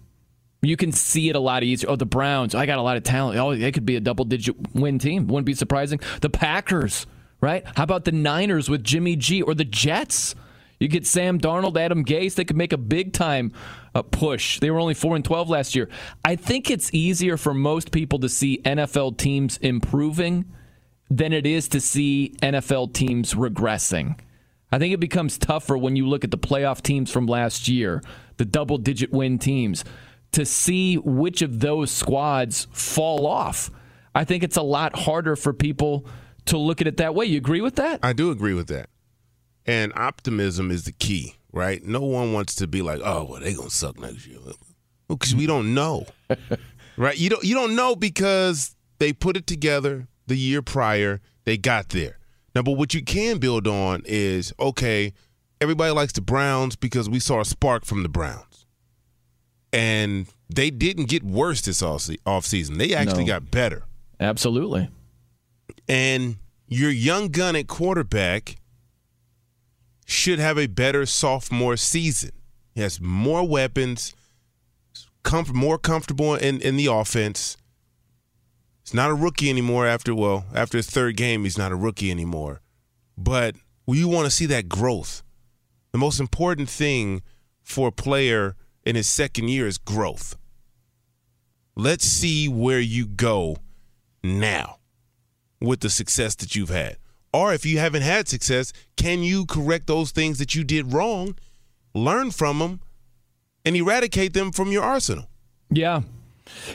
You 0.65 0.77
can 0.77 0.91
see 0.91 1.29
it 1.29 1.35
a 1.35 1.39
lot 1.39 1.63
easier. 1.63 1.89
Oh, 1.89 1.95
the 1.95 2.05
Browns, 2.05 2.55
I 2.55 2.65
got 2.65 2.79
a 2.79 2.81
lot 2.81 2.97
of 2.97 3.03
talent. 3.03 3.37
Oh, 3.37 3.55
they 3.55 3.71
could 3.71 3.85
be 3.85 3.95
a 3.95 3.99
double 3.99 4.25
digit 4.25 4.55
win 4.73 4.99
team. 4.99 5.27
Wouldn't 5.27 5.45
be 5.45 5.53
surprising. 5.53 5.99
The 6.21 6.29
Packers, 6.29 7.05
right? 7.41 7.63
How 7.75 7.83
about 7.83 8.05
the 8.05 8.11
Niners 8.11 8.69
with 8.69 8.83
Jimmy 8.83 9.15
G 9.15 9.41
or 9.41 9.53
the 9.53 9.65
Jets? 9.65 10.35
You 10.79 10.87
get 10.87 11.07
Sam 11.07 11.39
Darnold, 11.39 11.77
Adam 11.77 12.03
Gase, 12.03 12.35
they 12.35 12.43
could 12.43 12.57
make 12.57 12.73
a 12.73 12.77
big 12.77 13.13
time 13.13 13.53
uh, 13.93 14.01
push. 14.01 14.59
They 14.59 14.69
were 14.69 14.79
only 14.79 14.93
4 14.93 15.15
and 15.15 15.23
12 15.23 15.49
last 15.49 15.75
year. 15.75 15.89
I 16.23 16.35
think 16.35 16.69
it's 16.69 16.93
easier 16.93 17.37
for 17.37 17.53
most 17.53 17.91
people 17.91 18.19
to 18.19 18.29
see 18.29 18.61
NFL 18.65 19.17
teams 19.17 19.57
improving 19.57 20.45
than 21.09 21.31
it 21.31 21.45
is 21.45 21.69
to 21.69 21.79
see 21.79 22.35
NFL 22.41 22.93
teams 22.93 23.35
regressing. 23.35 24.19
I 24.71 24.79
think 24.79 24.93
it 24.93 24.99
becomes 24.99 25.37
tougher 25.37 25.77
when 25.77 25.95
you 25.95 26.07
look 26.07 26.23
at 26.23 26.31
the 26.31 26.37
playoff 26.37 26.81
teams 26.81 27.09
from 27.09 27.27
last 27.27 27.69
year, 27.69 28.03
the 28.37 28.45
double 28.45 28.77
digit 28.77 29.11
win 29.11 29.39
teams 29.39 29.85
to 30.35 30.45
see 30.45 30.97
which 30.97 31.41
of 31.41 31.61
those 31.61 31.91
squads 31.91 32.67
fall 32.73 33.25
off. 33.25 33.71
I 34.13 34.25
think 34.25 34.43
it's 34.43 34.57
a 34.57 34.61
lot 34.61 34.93
harder 34.93 35.37
for 35.37 35.53
people 35.53 36.05
to 36.47 36.57
look 36.57 36.81
at 36.81 36.87
it 36.87 36.97
that 36.97 37.15
way. 37.15 37.25
You 37.25 37.37
agree 37.37 37.61
with 37.61 37.77
that? 37.77 38.01
I 38.03 38.11
do 38.11 38.31
agree 38.31 38.53
with 38.53 38.67
that. 38.67 38.89
And 39.65 39.93
optimism 39.95 40.71
is 40.71 40.83
the 40.83 40.91
key, 40.91 41.35
right? 41.53 41.81
No 41.85 42.01
one 42.01 42.33
wants 42.33 42.53
to 42.55 42.67
be 42.67 42.81
like, 42.81 42.99
"Oh, 43.01 43.23
well, 43.29 43.39
they're 43.39 43.55
going 43.55 43.69
to 43.69 43.75
suck 43.75 43.97
next 43.97 44.27
year." 44.27 44.39
Because 45.07 45.33
we 45.33 45.47
don't 45.47 45.73
know. 45.73 46.05
right? 46.97 47.17
You 47.17 47.29
don't 47.29 47.43
you 47.45 47.55
don't 47.55 47.73
know 47.73 47.95
because 47.95 48.75
they 48.99 49.13
put 49.13 49.37
it 49.37 49.47
together 49.47 50.09
the 50.27 50.35
year 50.35 50.61
prior, 50.61 51.21
they 51.45 51.57
got 51.57 51.89
there. 51.89 52.19
Now, 52.53 52.61
but 52.61 52.73
what 52.73 52.93
you 52.93 53.03
can 53.03 53.37
build 53.37 53.67
on 53.67 54.01
is, 54.05 54.51
okay, 54.59 55.13
everybody 55.61 55.93
likes 55.93 56.11
the 56.11 56.21
Browns 56.21 56.75
because 56.75 57.09
we 57.09 57.19
saw 57.19 57.39
a 57.39 57.45
spark 57.45 57.85
from 57.85 58.03
the 58.03 58.09
Browns 58.09 58.44
and 59.75 60.27
they 60.49 60.69
didn't 60.69 61.05
get 61.09 61.21
worse 61.21 61.59
this 61.61 61.81
off 61.83 62.45
season. 62.45 62.77
They 62.77 62.93
actually 62.93 63.25
No. 63.25 63.33
got 63.33 63.51
better. 63.51 63.83
Absolutely. 64.21 64.89
And 65.89 66.37
your 66.67 66.89
young 66.91 67.27
gun 67.27 67.57
at 67.57 67.67
quarterback 67.67 68.55
should 70.05 70.39
have 70.39 70.57
a 70.57 70.67
better 70.67 71.05
sophomore 71.05 71.75
season. 71.75 72.31
He 72.73 72.81
has 72.81 73.01
more 73.01 73.45
weapons, 73.45 74.13
comf- 75.23 75.53
more 75.53 75.77
comfortable 75.77 76.35
in, 76.35 76.61
in 76.61 76.77
the 76.77 76.85
offense. 76.85 77.57
He's 78.83 78.93
not 78.93 79.09
a 79.09 79.15
rookie 79.15 79.49
anymore 79.49 79.87
after, 79.87 80.15
well, 80.15 80.45
after 80.53 80.77
his 80.77 80.87
third 80.89 81.17
game, 81.17 81.43
he's 81.43 81.57
not 81.57 81.71
a 81.71 81.75
rookie 81.75 82.11
anymore. 82.11 82.61
But 83.17 83.55
we 83.85 84.05
want 84.05 84.25
to 84.25 84.31
see 84.31 84.45
that 84.45 84.69
growth. 84.69 85.21
The 85.91 85.97
most 85.97 86.19
important 86.19 86.69
thing 86.69 87.23
for 87.63 87.87
a 87.89 87.91
player 87.91 88.55
in 88.85 88.95
his 88.95 89.07
second 89.07 89.49
year 89.49 89.67
is 89.67 89.77
growth. 89.77 90.37
Let's 91.75 92.05
see 92.05 92.47
where 92.47 92.79
you 92.79 93.05
go 93.05 93.57
now 94.23 94.77
with 95.59 95.81
the 95.81 95.89
success 95.89 96.35
that 96.35 96.55
you've 96.55 96.69
had. 96.69 96.97
Or 97.33 97.53
if 97.53 97.65
you 97.65 97.79
haven't 97.79 98.03
had 98.03 98.29
success, 98.29 98.71
can 98.95 99.23
you 99.23 99.45
correct 99.45 99.87
those 99.87 100.11
things 100.11 100.37
that 100.39 100.55
you 100.55 100.63
did 100.63 100.93
wrong, 100.93 101.35
learn 101.93 102.31
from 102.31 102.59
them, 102.59 102.79
and 103.65 103.75
eradicate 103.75 104.33
them 104.33 104.51
from 104.53 104.71
your 104.71 104.83
arsenal? 104.83 105.27
Yeah. 105.69 106.01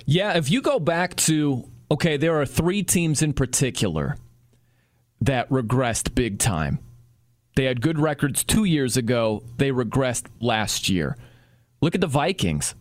Yeah. 0.04 0.36
If 0.36 0.50
you 0.50 0.60
go 0.60 0.78
back 0.78 1.16
to, 1.16 1.66
okay, 1.90 2.18
there 2.18 2.38
are 2.38 2.44
three 2.44 2.82
teams 2.82 3.22
in 3.22 3.32
particular 3.32 4.18
that 5.22 5.48
regressed 5.48 6.14
big 6.14 6.38
time. 6.38 6.78
They 7.56 7.64
had 7.64 7.80
good 7.80 7.98
records 7.98 8.44
two 8.44 8.64
years 8.64 8.96
ago, 8.96 9.42
they 9.56 9.70
regressed 9.70 10.26
last 10.40 10.88
year. 10.88 11.16
Look 11.80 11.94
at 11.94 12.00
the 12.00 12.06
Vikings. 12.06 12.74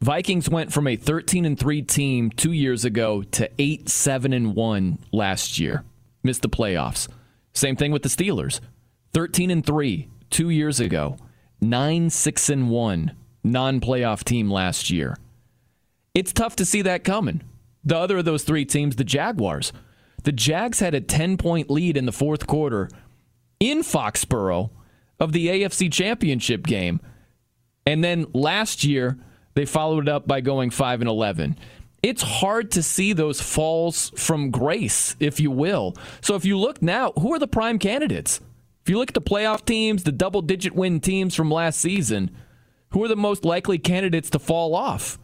Vikings 0.00 0.48
went 0.48 0.72
from 0.72 0.88
a 0.88 0.96
13 0.96 1.44
and 1.44 1.58
3 1.58 1.82
team 1.82 2.30
2 2.30 2.52
years 2.52 2.84
ago 2.84 3.22
to 3.22 3.48
8 3.58 3.88
7 3.88 4.32
and 4.32 4.54
1 4.54 4.98
last 5.12 5.58
year. 5.58 5.84
Missed 6.24 6.42
the 6.42 6.48
playoffs. 6.48 7.08
Same 7.52 7.76
thing 7.76 7.92
with 7.92 8.02
the 8.02 8.08
Steelers. 8.08 8.60
13 9.12 9.50
and 9.50 9.64
3 9.64 10.08
2 10.30 10.50
years 10.50 10.80
ago. 10.80 11.16
9 11.60 12.10
6 12.10 12.48
and 12.48 12.70
1 12.70 13.12
non-playoff 13.44 14.24
team 14.24 14.50
last 14.50 14.90
year. 14.90 15.16
It's 16.14 16.32
tough 16.32 16.56
to 16.56 16.64
see 16.64 16.82
that 16.82 17.04
coming. 17.04 17.42
The 17.84 17.96
other 17.96 18.18
of 18.18 18.24
those 18.24 18.44
three 18.44 18.64
teams, 18.64 18.96
the 18.96 19.04
Jaguars. 19.04 19.72
The 20.24 20.32
Jags 20.32 20.80
had 20.80 20.94
a 20.94 21.00
10-point 21.00 21.70
lead 21.70 21.96
in 21.96 22.06
the 22.06 22.12
fourth 22.12 22.46
quarter 22.46 22.88
in 23.58 23.82
Foxborough 23.82 24.70
of 25.18 25.32
the 25.32 25.48
AFC 25.48 25.92
Championship 25.92 26.64
game. 26.64 27.00
And 27.86 28.02
then 28.02 28.26
last 28.32 28.84
year, 28.84 29.18
they 29.54 29.64
followed 29.64 30.08
it 30.08 30.08
up 30.08 30.26
by 30.26 30.40
going 30.40 30.70
5 30.70 31.00
and 31.00 31.10
11. 31.10 31.58
It's 32.02 32.22
hard 32.22 32.72
to 32.72 32.82
see 32.82 33.12
those 33.12 33.40
falls 33.40 34.10
from 34.16 34.50
grace, 34.50 35.14
if 35.20 35.38
you 35.38 35.50
will. 35.50 35.94
So 36.20 36.34
if 36.34 36.44
you 36.44 36.58
look 36.58 36.82
now, 36.82 37.12
who 37.12 37.32
are 37.32 37.38
the 37.38 37.46
prime 37.46 37.78
candidates? 37.78 38.40
If 38.82 38.90
you 38.90 38.98
look 38.98 39.10
at 39.10 39.14
the 39.14 39.20
playoff 39.20 39.64
teams, 39.64 40.02
the 40.02 40.10
double 40.10 40.42
digit 40.42 40.74
win 40.74 40.98
teams 40.98 41.36
from 41.36 41.50
last 41.50 41.80
season, 41.80 42.32
who 42.90 43.04
are 43.04 43.08
the 43.08 43.16
most 43.16 43.44
likely 43.44 43.78
candidates 43.78 44.30
to 44.30 44.40
fall 44.40 44.74
off? 44.74 45.18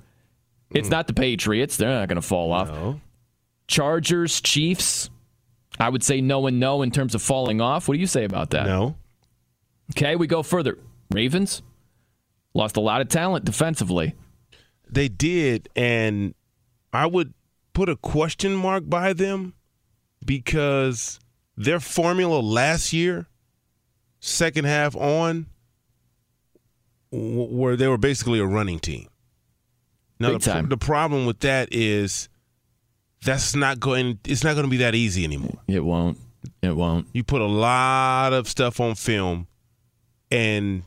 It's 0.71 0.89
hmm. 0.89 0.93
not 0.93 1.07
the 1.09 1.15
Patriots. 1.15 1.77
They're 1.77 1.89
not 1.89 2.09
going 2.09 2.17
to 2.17 2.23
fall 2.23 2.53
off. 2.53 2.69
No. 2.69 3.01
Chargers, 3.67 4.41
Chiefs. 4.41 5.11
I 5.81 5.89
would 5.89 6.03
say 6.03 6.21
no 6.21 6.47
and 6.47 6.61
no 6.61 6.83
in 6.83 6.91
terms 6.91 7.15
of 7.15 7.23
falling 7.23 7.61
off. 7.61 7.89
What 7.89 7.95
do 7.95 8.01
you 8.01 8.07
say 8.07 8.25
about 8.25 8.51
that? 8.51 8.67
No. 8.67 8.97
Okay, 9.93 10.17
we 10.17 10.27
go 10.27 10.43
further. 10.43 10.79
Ravens 11.11 11.63
lost 12.55 12.77
a 12.77 12.81
lot 12.81 13.01
of 13.01 13.09
talent 13.09 13.45
defensively. 13.45 14.15
They 14.91 15.09
did, 15.09 15.69
and 15.77 16.35
I 16.93 17.07
would 17.07 17.35
put 17.75 17.89
a 17.89 17.97
question 17.97 18.55
mark 18.57 18.89
by 18.89 19.13
them 19.13 19.55
because 20.25 21.21
their 21.57 21.81
formula 21.81 22.41
last 22.41 22.93
year, 22.93 23.27
second 24.21 24.65
half 24.65 24.97
on, 24.97 25.47
w- 27.13 27.55
where 27.57 27.77
they 27.77 27.87
were 27.89 27.99
basically 27.99 28.39
a 28.39 28.47
running 28.47 28.79
team. 28.79 29.09
Now 30.19 30.33
Big 30.33 30.41
the, 30.41 30.51
time. 30.51 30.69
the 30.69 30.77
problem 30.77 31.27
with 31.27 31.41
that 31.41 31.69
is 31.71 32.29
that's 33.25 33.55
not 33.55 33.79
going. 33.79 34.19
It's 34.25 34.43
not 34.43 34.55
going 34.55 34.65
to 34.65 34.71
be 34.71 34.79
that 34.79 34.95
easy 34.95 35.25
anymore. 35.25 35.59
It 35.69 35.85
won't. 35.85 36.19
It 36.63 36.75
won't. 36.77 37.07
You 37.13 37.23
put 37.25 37.41
a 37.41 37.47
lot 37.47 38.33
of 38.33 38.49
stuff 38.49 38.81
on 38.81 38.95
film, 38.95 39.47
and 40.31 40.83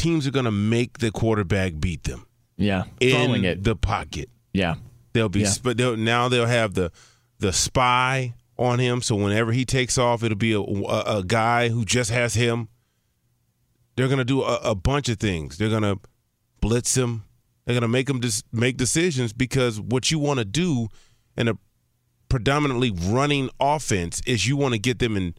teams 0.00 0.26
are 0.26 0.30
going 0.30 0.44
to 0.46 0.50
make 0.50 0.98
the 0.98 1.10
quarterback 1.10 1.78
beat 1.80 2.04
them 2.04 2.26
Yeah, 2.56 2.84
in 3.00 3.10
throwing 3.26 3.44
it. 3.44 3.62
the 3.64 3.76
pocket. 3.76 4.28
Yeah, 4.52 4.74
They'll 5.12 5.28
be, 5.28 5.40
Yeah. 5.40 5.48
sp- 5.52 5.76
they'll, 5.76 5.96
now 5.96 6.28
they'll 6.28 6.46
have 6.46 6.74
the 6.74 6.90
the 7.38 7.52
spy 7.52 8.34
on 8.58 8.78
him. 8.78 9.00
So 9.02 9.16
whenever 9.16 9.52
he 9.52 9.64
takes 9.64 9.96
off, 9.98 10.22
it'll 10.22 10.36
be 10.36 10.52
a, 10.52 10.60
a, 10.60 11.18
a 11.18 11.24
guy 11.24 11.68
who 11.70 11.84
just 11.84 12.10
has 12.10 12.34
him. 12.34 12.68
They're 13.96 14.08
gonna 14.08 14.24
do 14.24 14.42
a, 14.42 14.56
a 14.56 14.74
bunch 14.74 15.08
of 15.08 15.18
things. 15.18 15.58
They're 15.58 15.70
gonna 15.70 15.96
blitz 16.60 16.96
him. 16.96 17.24
They're 17.64 17.74
gonna 17.74 17.88
make 17.88 18.08
him 18.08 18.20
just 18.20 18.44
make 18.52 18.76
decisions 18.76 19.32
because 19.32 19.80
what 19.80 20.10
you 20.10 20.18
want 20.18 20.38
to 20.38 20.44
do 20.44 20.88
in 21.36 21.48
a 21.48 21.54
predominantly 22.28 22.90
running 22.90 23.50
offense 23.58 24.20
is 24.26 24.46
you 24.46 24.56
want 24.56 24.74
to 24.74 24.78
get 24.78 24.98
them 24.98 25.16
in 25.16 25.34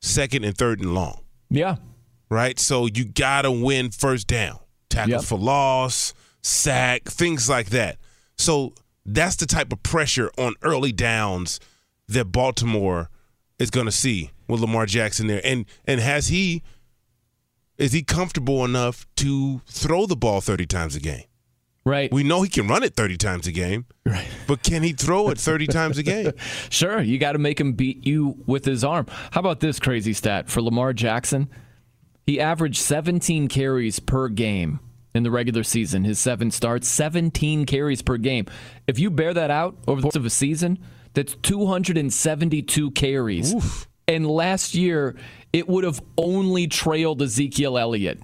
second 0.00 0.44
and 0.44 0.56
third 0.56 0.80
and 0.80 0.94
long. 0.94 1.20
yeah, 1.50 1.76
Right. 2.30 2.58
So 2.58 2.86
you 2.86 3.04
gotta 3.04 3.50
win 3.50 3.90
first 3.90 4.26
down, 4.28 4.58
tackles 4.88 5.10
Yep. 5.10 5.24
for 5.24 5.38
loss, 5.38 6.14
sack, 6.42 7.04
things 7.04 7.48
like 7.48 7.70
that. 7.70 7.98
So 8.38 8.72
that's 9.04 9.36
the 9.36 9.46
type 9.46 9.72
of 9.72 9.82
pressure 9.82 10.30
on 10.38 10.54
early 10.62 10.92
downs 10.92 11.58
that 12.08 12.26
Baltimore 12.26 13.10
is 13.58 13.70
going 13.70 13.86
to 13.86 13.92
see 13.92 14.30
with 14.48 14.60
Lamar 14.60 14.86
Jackson 14.86 15.26
there. 15.26 15.40
And 15.44 15.66
and 15.86 16.00
has 16.00 16.28
he 16.28 16.62
is 17.78 17.92
he 17.92 18.02
comfortable 18.02 18.64
enough 18.64 19.06
to 19.16 19.60
throw 19.66 20.06
the 20.06 20.16
ball 20.16 20.40
30 20.40 20.66
times 20.66 20.96
a 20.96 21.00
game? 21.00 21.24
right. 21.86 22.12
We 22.12 22.22
know 22.22 22.42
he 22.42 22.48
can 22.50 22.68
run 22.68 22.82
it 22.82 22.94
30 22.94 23.16
times 23.16 23.46
a 23.46 23.52
game. 23.52 23.86
Right. 24.04 24.28
But 24.46 24.62
can 24.62 24.82
he 24.82 24.92
throw 24.92 25.30
it 25.30 25.38
30 25.38 25.66
times 25.78 25.96
a 25.98 26.02
game? 26.02 26.32
Sure, 26.68 27.00
you 27.00 27.18
got 27.18 27.32
to 27.32 27.38
make 27.38 27.58
him 27.58 27.72
beat 27.72 28.06
you 28.06 28.36
with 28.46 28.64
his 28.66 28.84
arm. 28.84 29.06
How 29.32 29.40
about 29.40 29.60
this 29.60 29.78
crazy 29.80 30.12
stat 30.12 30.48
for 30.50 30.60
Lamar 30.62 30.92
Jackson? 30.92 31.48
He 32.30 32.38
averaged 32.38 32.76
17 32.76 33.48
carries 33.48 33.98
per 33.98 34.28
game 34.28 34.78
in 35.16 35.24
the 35.24 35.32
regular 35.32 35.64
season. 35.64 36.04
His 36.04 36.20
seven 36.20 36.52
starts, 36.52 36.86
17 36.86 37.66
carries 37.66 38.02
per 38.02 38.18
game. 38.18 38.46
If 38.86 39.00
you 39.00 39.10
bear 39.10 39.34
that 39.34 39.50
out 39.50 39.76
over 39.88 40.00
the 40.00 40.04
course 40.04 40.14
of 40.14 40.24
a 40.24 40.30
season, 40.30 40.78
that's 41.12 41.34
272 41.34 42.92
carries. 42.92 43.52
And 44.06 44.30
last 44.30 44.76
year, 44.76 45.16
it 45.52 45.68
would 45.68 45.82
have 45.82 46.00
only 46.16 46.68
trailed 46.68 47.20
Ezekiel 47.20 47.76
Elliott. 47.76 48.20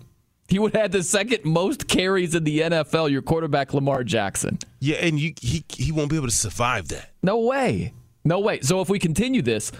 He 0.47 0.61
would 0.61 0.73
have 0.75 0.83
had 0.83 0.93
the 0.93 1.03
second 1.03 1.45
most 1.45 1.89
carries 1.89 2.37
in 2.37 2.45
the 2.45 2.61
NFL, 2.61 3.11
your 3.11 3.23
quarterback, 3.23 3.75
Lamar 3.75 4.05
Jackson. 4.05 4.61
Yeah, 4.79 4.99
and 4.99 5.19
you 5.19 5.35
he 5.41 5.65
he 5.69 5.91
won't 5.91 6.11
be 6.11 6.17
able 6.17 6.29
to 6.29 6.33
survive 6.33 6.87
that. 6.91 7.11
No 7.25 7.41
way. 7.41 7.93
No 8.25 8.39
way. 8.39 8.61
So 8.61 8.81
if 8.81 8.89
we 8.89 9.01
continue 9.01 9.43
this, 9.43 9.73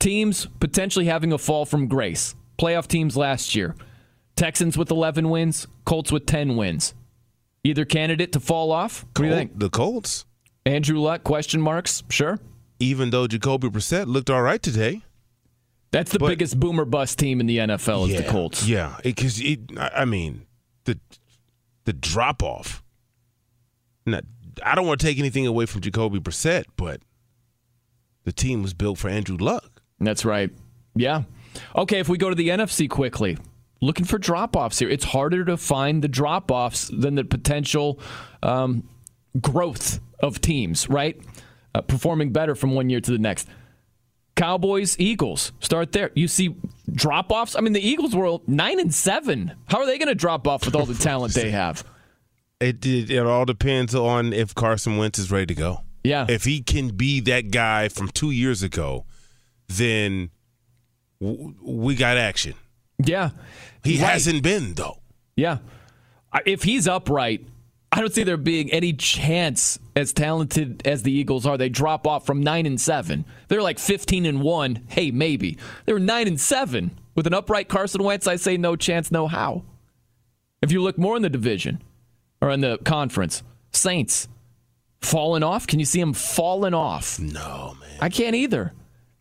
teams 0.00 0.46
potentially 0.58 1.04
having 1.04 1.32
a 1.32 1.38
fall 1.38 1.64
from 1.64 1.86
grace. 1.86 2.34
Playoff 2.58 2.86
teams 2.86 3.16
last 3.16 3.54
year. 3.54 3.74
Texans 4.36 4.76
with 4.78 4.90
11 4.90 5.28
wins, 5.30 5.66
Colts 5.84 6.12
with 6.12 6.26
10 6.26 6.56
wins. 6.56 6.94
Either 7.64 7.84
candidate 7.84 8.32
to 8.32 8.40
fall 8.40 8.70
off? 8.72 9.04
What 9.04 9.14
do 9.22 9.24
you 9.24 9.34
think? 9.34 9.58
The 9.58 9.68
Colts, 9.70 10.24
Andrew 10.64 10.98
Luck, 11.00 11.24
question 11.24 11.60
marks? 11.60 12.02
Sure. 12.08 12.38
even 12.80 13.10
though 13.10 13.26
Jacoby 13.26 13.68
Brissett 13.68 14.06
looked 14.06 14.30
all 14.30 14.40
right 14.42 14.62
today. 14.62 15.02
That's 15.90 16.12
the 16.12 16.18
But- 16.20 16.28
biggest 16.28 16.60
boomer 16.60 16.84
bust 16.84 17.18
team 17.18 17.40
in 17.40 17.46
the 17.46 17.58
NFL 17.58 18.08
is 18.08 18.16
the 18.16 18.28
Colts. 18.30 18.68
Yeah, 18.68 18.96
because 19.02 19.40
it, 19.40 19.60
I 19.76 19.90
I 20.02 20.04
mean, 20.04 20.46
the 20.84 20.98
the 21.84 21.92
drop 21.92 22.40
off. 22.42 22.84
Not, 24.06 24.24
I 24.62 24.74
don't 24.76 24.86
want 24.86 25.00
to 25.00 25.06
take 25.06 25.18
anything 25.18 25.46
away 25.46 25.66
from 25.66 25.80
Jacoby 25.80 26.20
Brissett, 26.20 26.64
but 26.76 27.00
the 28.24 28.32
team 28.32 28.62
was 28.62 28.74
built 28.74 28.98
for 28.98 29.08
Andrew 29.08 29.36
Luck. 29.36 29.82
That's 29.98 30.24
right. 30.24 30.50
Yeah. 30.94 31.22
Okay, 31.76 31.98
if 31.98 32.08
we 32.08 32.18
go 32.18 32.28
to 32.28 32.34
the 32.34 32.48
NFC 32.48 32.88
quickly, 32.88 33.36
looking 33.80 34.04
for 34.04 34.18
drop 34.18 34.56
offs 34.56 34.78
here. 34.78 34.88
It's 34.88 35.04
harder 35.04 35.44
to 35.44 35.56
find 35.56 36.02
the 36.02 36.08
drop 36.08 36.50
offs 36.50 36.88
than 36.88 37.14
the 37.14 37.24
potential 37.24 38.00
um, 38.42 38.88
growth 39.40 40.00
of 40.20 40.40
teams, 40.40 40.88
right? 40.88 41.20
Uh, 41.74 41.82
performing 41.82 42.32
better 42.32 42.54
from 42.54 42.74
one 42.74 42.90
year 42.90 43.00
to 43.00 43.10
the 43.10 43.18
next. 43.18 43.48
Cowboys, 44.34 44.96
Eagles, 45.00 45.52
start 45.58 45.92
there. 45.92 46.10
You 46.14 46.28
see 46.28 46.54
drop 46.92 47.32
offs. 47.32 47.56
I 47.56 47.60
mean, 47.60 47.72
the 47.72 47.86
Eagles 47.86 48.14
were 48.14 48.38
nine 48.46 48.78
and 48.78 48.94
seven. 48.94 49.52
How 49.66 49.78
are 49.78 49.86
they 49.86 49.98
going 49.98 50.08
to 50.08 50.14
drop 50.14 50.46
off 50.46 50.64
with 50.64 50.76
all 50.76 50.86
the 50.86 50.94
talent 50.94 51.34
they 51.34 51.50
have? 51.62 51.84
It, 52.60 52.84
it 52.86 53.10
it 53.10 53.26
all 53.26 53.44
depends 53.44 53.94
on 53.94 54.32
if 54.32 54.54
Carson 54.54 54.96
Wentz 54.96 55.18
is 55.18 55.30
ready 55.30 55.46
to 55.46 55.54
go. 55.54 55.82
Yeah. 56.04 56.26
If 56.28 56.44
he 56.44 56.62
can 56.62 56.90
be 56.90 57.20
that 57.20 57.50
guy 57.50 57.88
from 57.88 58.08
two 58.08 58.30
years 58.30 58.62
ago, 58.62 59.04
then 59.68 60.30
we 61.20 61.94
got 61.94 62.16
action. 62.16 62.54
Yeah. 63.04 63.30
He 63.84 63.98
Right. 64.00 64.10
hasn't 64.12 64.42
been 64.42 64.74
though. 64.74 64.98
Yeah. 65.36 65.58
If 66.44 66.62
he's 66.64 66.86
upright, 66.86 67.46
I 67.90 68.00
don't 68.00 68.12
see 68.12 68.22
there 68.22 68.36
being 68.36 68.70
any 68.70 68.92
chance, 68.92 69.78
as 69.96 70.12
talented 70.12 70.82
as 70.86 71.02
the 71.02 71.12
Eagles 71.12 71.46
are, 71.46 71.56
they 71.56 71.68
drop 71.70 72.06
off 72.06 72.26
from 72.26 72.42
nine 72.42 72.66
and 72.66 72.80
seven. 72.80 73.24
They're 73.48 73.62
like 73.62 73.78
fifteen 73.78 74.26
and 74.26 74.42
one. 74.42 74.84
Hey, 74.88 75.10
maybe 75.10 75.56
they're 75.86 75.98
nine 75.98 76.26
and 76.28 76.40
seven 76.40 76.98
with 77.14 77.26
an 77.26 77.34
upright 77.34 77.68
Carson 77.68 78.02
Wentz. 78.02 78.26
I 78.26 78.36
say 78.36 78.56
no 78.56 78.76
chance, 78.76 79.10
no 79.10 79.26
how. 79.26 79.64
If 80.60 80.70
you 80.72 80.82
look 80.82 80.98
more 80.98 81.16
in 81.16 81.22
the 81.22 81.30
division 81.30 81.82
or 82.42 82.50
in 82.50 82.60
the 82.60 82.78
conference, 82.84 83.42
Saints 83.72 84.28
falling 85.00 85.42
off. 85.42 85.66
Can 85.66 85.78
you 85.78 85.84
see 85.86 86.00
them 86.00 86.12
falling 86.12 86.74
off? 86.74 87.18
No, 87.18 87.76
man. 87.80 87.98
I 88.00 88.08
can't 88.08 88.34
either. 88.34 88.72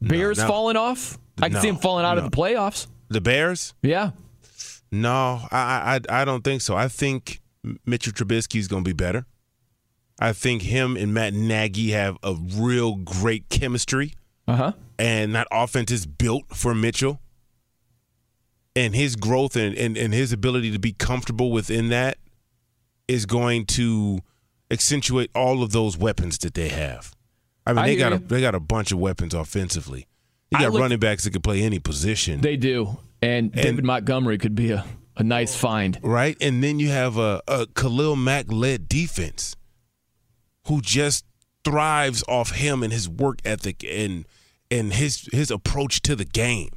Bears 0.02 0.39
no. 0.39 0.48
falling 0.48 0.76
off. 0.78 1.18
I 1.40 1.48
can 1.50 1.54
No, 1.54 1.62
see 1.62 1.68
them 1.68 1.78
falling 1.78 2.06
out 2.06 2.18
no. 2.18 2.26
of 2.26 2.32
the 2.32 2.36
playoffs. 2.38 2.88
The 3.10 3.22
Bears? 3.22 3.74
Yeah. 3.82 4.12
No, 4.92 5.42
I 5.52 6.00
I 6.10 6.22
I 6.22 6.26
don't 6.26 6.44
think 6.44 6.62
so. 6.62 6.76
I 6.76 6.88
think 6.88 7.42
Mitchell 7.86 8.14
Trubisky 8.14 8.60
is 8.60 8.68
going 8.68 8.84
to 8.84 8.88
be 8.90 8.94
better. 8.94 9.26
I 10.20 10.34
think 10.34 10.64
him 10.64 10.96
and 10.98 11.14
Matt 11.14 11.34
Nagy 11.34 11.92
have 11.92 12.18
a 12.24 12.34
real 12.34 12.96
great 12.96 13.50
chemistry. 13.50 14.14
Uh 14.48 14.56
huh. 14.56 14.72
And 14.98 15.36
that 15.36 15.48
offense 15.52 15.92
is 15.92 16.06
built 16.08 16.46
for 16.56 16.74
Mitchell. 16.74 17.20
And 18.76 18.96
his 18.96 19.16
growth 19.16 19.56
and, 19.56 19.76
and, 19.76 19.98
and 19.98 20.14
his 20.14 20.32
ability 20.32 20.72
to 20.72 20.80
be 20.80 20.94
comfortable 20.94 21.52
within 21.52 21.90
that 21.90 22.18
is 23.08 23.26
going 23.26 23.66
to 23.66 24.20
accentuate 24.70 25.32
all 25.36 25.64
of 25.64 25.72
those 25.72 25.98
weapons 25.98 26.38
that 26.40 26.54
they 26.54 26.70
have. 26.70 27.14
I 27.66 27.74
mean, 27.74 27.80
I 27.80 27.88
they 27.88 27.96
got 27.96 28.14
a, 28.14 28.18
they 28.20 28.42
got 28.42 28.56
a 28.56 28.60
bunch 28.60 28.92
of 28.92 29.00
weapons 29.00 29.34
offensively. 29.34 30.08
You 30.52 30.60
got 30.60 30.72
look- 30.74 30.82
running 30.82 31.00
backs 31.00 31.24
that 31.26 31.32
can 31.32 31.41
play 31.41 31.62
any 31.62 31.80
position. 31.80 32.41
They 32.41 32.58
do. 32.58 32.98
And, 33.22 33.52
David 33.52 33.84
Montgomery 33.84 34.38
could 34.38 34.54
be 34.56 34.72
a, 34.72 34.86
a 35.16 35.24
nice 35.24 35.56
find. 35.56 35.98
right? 36.04 36.38
And 36.39 36.64
then 36.64 36.80
you 36.80 36.89
have 36.89 37.18
a, 37.18 37.41
a 37.48 37.66
Khalil 37.76 38.16
Mack 38.16 38.52
led 38.52 38.88
defense 38.88 39.56
who 40.68 40.82
just 40.82 41.26
thrives 41.64 42.24
off 42.28 42.52
him 42.52 42.84
and 42.84 42.93
his 42.93 43.10
work 43.10 43.39
ethic 43.43 43.84
and 43.84 44.26
and 44.70 44.93
his 44.93 45.28
his 45.32 45.50
approach 45.50 46.02
to 46.04 46.16
the 46.16 46.26
game. 46.26 46.70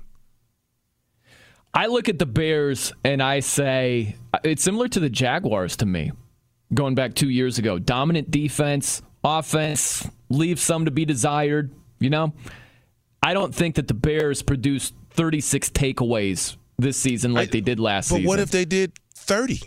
I 1.72 1.86
look 1.86 2.08
at 2.08 2.18
the 2.18 2.26
Bears 2.26 2.92
and 3.04 3.22
I 3.22 3.40
say 3.40 4.16
it's 4.42 4.62
similar 4.62 4.88
to 4.88 5.00
the 5.00 5.10
Jaguars 5.10 5.76
to 5.76 5.86
me, 5.86 6.10
going 6.74 6.94
back 6.94 7.14
two 7.14 7.28
years 7.28 7.58
ago. 7.58 7.78
Dominant 7.78 8.30
defense, 8.30 9.02
offense, 9.22 10.08
leaves 10.28 10.62
some 10.62 10.86
to 10.86 10.90
be 10.90 11.04
desired. 11.04 11.72
You 12.00 12.10
know, 12.10 12.32
I 13.22 13.34
don't 13.34 13.54
think 13.54 13.74
that 13.76 13.88
the 13.88 13.94
Bears 13.94 14.42
produced 14.42 14.94
36 15.10 15.70
takeaways 15.70 16.56
this 16.78 16.96
season 16.96 17.32
like 17.34 17.50
they 17.50 17.60
did 17.60 17.78
last 17.78 18.08
But 18.08 18.16
season. 18.16 18.24
But 18.24 18.28
what 18.28 18.38
if 18.40 18.50
they 18.50 18.64
did 18.64 18.92
30? 19.14 19.60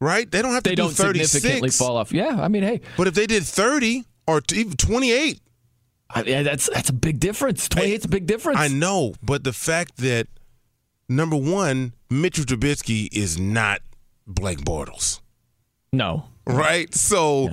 Right? 0.00 0.30
They 0.30 0.42
don't 0.42 0.52
have 0.52 0.62
to 0.64 0.70
they 0.70 0.74
do 0.74 0.82
don't 0.82 0.92
36. 0.92 1.30
significantly 1.30 1.70
fall 1.70 1.96
off? 1.96 2.12
Yeah, 2.12 2.40
I 2.40 2.48
mean, 2.48 2.62
hey, 2.62 2.80
But 2.96 3.06
if 3.06 3.14
they 3.14 3.26
did 3.26 3.44
30 3.44 4.04
or 4.26 4.40
t- 4.40 4.60
even 4.60 4.76
28, 4.76 5.40
I, 6.10 6.22
yeah, 6.22 6.42
that's 6.42 6.68
that's 6.68 6.90
a 6.90 6.94
big 6.94 7.18
difference. 7.18 7.68
28's 7.68 8.04
a 8.04 8.08
big 8.08 8.26
difference. 8.26 8.58
I 8.58 8.68
know, 8.68 9.14
but 9.22 9.42
the 9.44 9.52
fact 9.52 9.96
that 9.98 10.28
number 11.08 11.36
one, 11.36 11.92
Mitchell 12.10 12.44
Trubisky 12.44 13.08
is 13.12 13.38
not 13.38 13.80
Blake 14.26 14.60
Bortles. 14.60 15.20
No. 15.92 16.24
Right? 16.46 16.94
So 16.94 17.50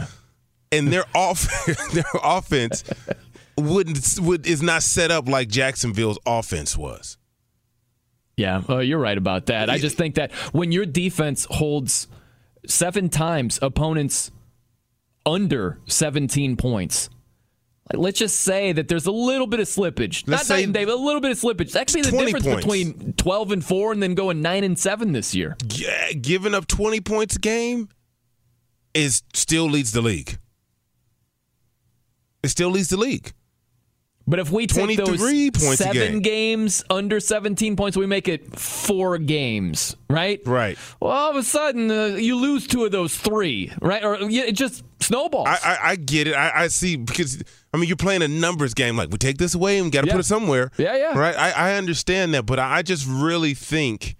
and 0.71 0.91
their 0.91 1.05
off 1.15 1.47
their 1.93 2.03
offense 2.23 2.83
wouldn't 3.57 4.19
would 4.19 4.47
is 4.47 4.61
not 4.61 4.83
set 4.83 5.11
up 5.11 5.27
like 5.27 5.47
Jacksonville's 5.47 6.19
offense 6.25 6.77
was. 6.77 7.17
Yeah, 8.37 8.61
uh, 8.67 8.79
you're 8.79 8.99
right 8.99 9.17
about 9.17 9.47
that. 9.47 9.69
I 9.69 9.77
just 9.77 9.97
think 9.97 10.15
that 10.15 10.31
when 10.51 10.71
your 10.71 10.85
defense 10.85 11.45
holds 11.49 12.07
seven 12.65 13.09
times 13.09 13.59
opponents 13.61 14.31
under 15.25 15.79
17 15.85 16.55
points, 16.57 17.09
like, 17.91 18.01
let's 18.01 18.19
just 18.19 18.39
say 18.39 18.71
that 18.71 18.87
there's 18.87 19.05
a 19.05 19.11
little 19.11 19.47
bit 19.47 19.59
of 19.59 19.67
slippage. 19.67 20.23
Let's 20.27 20.49
Not 20.49 20.55
night 20.55 20.63
and 20.63 20.73
day, 20.73 20.85
but 20.85 20.93
a 20.93 20.95
little 20.95 21.21
bit 21.21 21.31
of 21.31 21.39
slippage. 21.39 21.73
Could 21.73 21.93
be 21.93 22.01
the 22.01 22.11
difference 22.11 22.45
points. 22.45 22.65
between 22.65 23.13
12 23.13 23.51
and 23.51 23.65
4 23.65 23.91
and 23.91 24.01
then 24.01 24.15
going 24.15 24.41
9 24.41 24.63
and 24.63 24.79
7 24.79 25.11
this 25.11 25.35
year. 25.35 25.57
Yeah, 25.73 26.13
giving 26.13 26.55
up 26.55 26.67
20 26.67 27.01
points 27.01 27.35
a 27.35 27.39
game 27.39 27.89
is 28.93 29.23
still 29.33 29.65
leads 29.65 29.91
the 29.91 30.01
league. 30.01 30.37
It 32.43 32.49
still 32.49 32.69
leads 32.69 32.89
the 32.89 32.97
league. 32.97 33.33
But 34.31 34.39
if 34.39 34.49
we 34.49 34.65
take 34.65 34.95
those 34.95 35.77
seven 35.77 36.21
games 36.21 36.85
under 36.89 37.19
17 37.19 37.75
points, 37.75 37.97
we 37.97 38.05
make 38.05 38.29
it 38.29 38.57
four 38.57 39.17
games, 39.17 39.97
right? 40.09 40.39
Right. 40.45 40.77
Well, 41.01 41.11
all 41.11 41.31
of 41.31 41.35
a 41.35 41.43
sudden, 41.43 41.91
uh, 41.91 42.05
you 42.15 42.37
lose 42.37 42.65
two 42.65 42.85
of 42.85 42.93
those 42.93 43.13
three, 43.13 43.73
right? 43.81 44.01
Or 44.01 44.15
yeah, 44.29 44.43
it 44.43 44.53
just 44.53 44.85
snowballs. 45.01 45.49
I, 45.49 45.57
I, 45.61 45.77
I 45.89 45.95
get 45.97 46.27
it. 46.27 46.33
I, 46.33 46.63
I 46.63 46.67
see 46.69 46.95
because 46.95 47.43
I 47.73 47.77
mean 47.77 47.89
you're 47.89 47.97
playing 47.97 48.21
a 48.21 48.29
numbers 48.29 48.73
game. 48.73 48.95
Like 48.95 49.09
we 49.11 49.17
take 49.17 49.37
this 49.37 49.53
away 49.53 49.79
and 49.79 49.91
got 49.91 50.03
to 50.03 50.07
Yeah. 50.07 50.13
put 50.13 50.21
it 50.21 50.23
somewhere. 50.27 50.71
Yeah, 50.77 50.95
yeah. 50.95 51.19
Right. 51.19 51.35
I, 51.35 51.51
I 51.51 51.73
understand 51.73 52.33
that, 52.33 52.45
but 52.45 52.57
I 52.57 52.77
I 52.77 52.81
just 52.83 53.05
really 53.05 53.53
think 53.53 54.15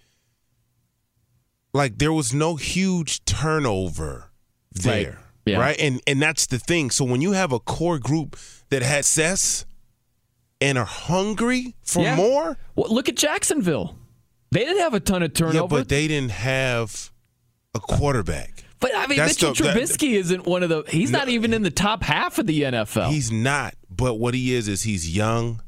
like 1.73 1.99
there 1.99 2.11
was 2.11 2.33
no 2.33 2.57
huge 2.57 3.23
turnover 3.23 4.29
there. 4.73 5.09
Right. 5.09 5.17
Yeah. 5.45 5.57
Right. 5.57 5.79
And 5.79 6.01
and 6.05 6.21
that's 6.21 6.47
the 6.47 6.59
thing. 6.59 6.89
So 6.89 7.05
when 7.05 7.21
you 7.21 7.31
have 7.31 7.53
a 7.53 7.59
core 7.59 7.97
group 7.97 8.35
that 8.71 8.81
had 8.81 9.05
success 9.05 9.65
and 10.61 10.77
are 10.77 10.85
hungry 10.85 11.75
for 11.83 12.03
Yeah. 12.03 12.15
more, 12.15 12.57
Well, 12.75 12.93
look 12.93 13.09
at 13.09 13.15
Jacksonville. 13.15 13.97
They 14.51 14.59
didn't 14.59 14.79
have 14.79 14.93
a 14.93 14.99
ton 14.99 15.23
of 15.23 15.33
turnover. 15.33 15.57
yeah, 15.57 15.67
but 15.81 15.89
they 15.89 16.07
didn't 16.07 16.31
have 16.31 17.11
a 17.73 17.79
quarterback. 17.79 18.63
But 18.79 18.91
I 18.95 19.07
mean, 19.07 19.17
That's 19.19 19.41
Mitchell 19.41 19.53
the- 19.53 19.71
Trubisky 19.79 20.13
isn't 20.13 20.45
one 20.45 20.63
of 20.63 20.69
the. 20.69 20.83
He's 20.89 21.11
not 21.11 21.29
even 21.29 21.53
in 21.53 21.61
the 21.61 21.69
top 21.71 22.03
half 22.03 22.37
of 22.39 22.47
the 22.47 22.63
NFL. 22.63 23.09
He's 23.11 23.31
not. 23.31 23.75
But 23.89 24.15
what 24.15 24.33
he 24.33 24.53
is 24.53 24.67
is 24.67 24.83
he's 24.83 25.15
young. 25.15 25.61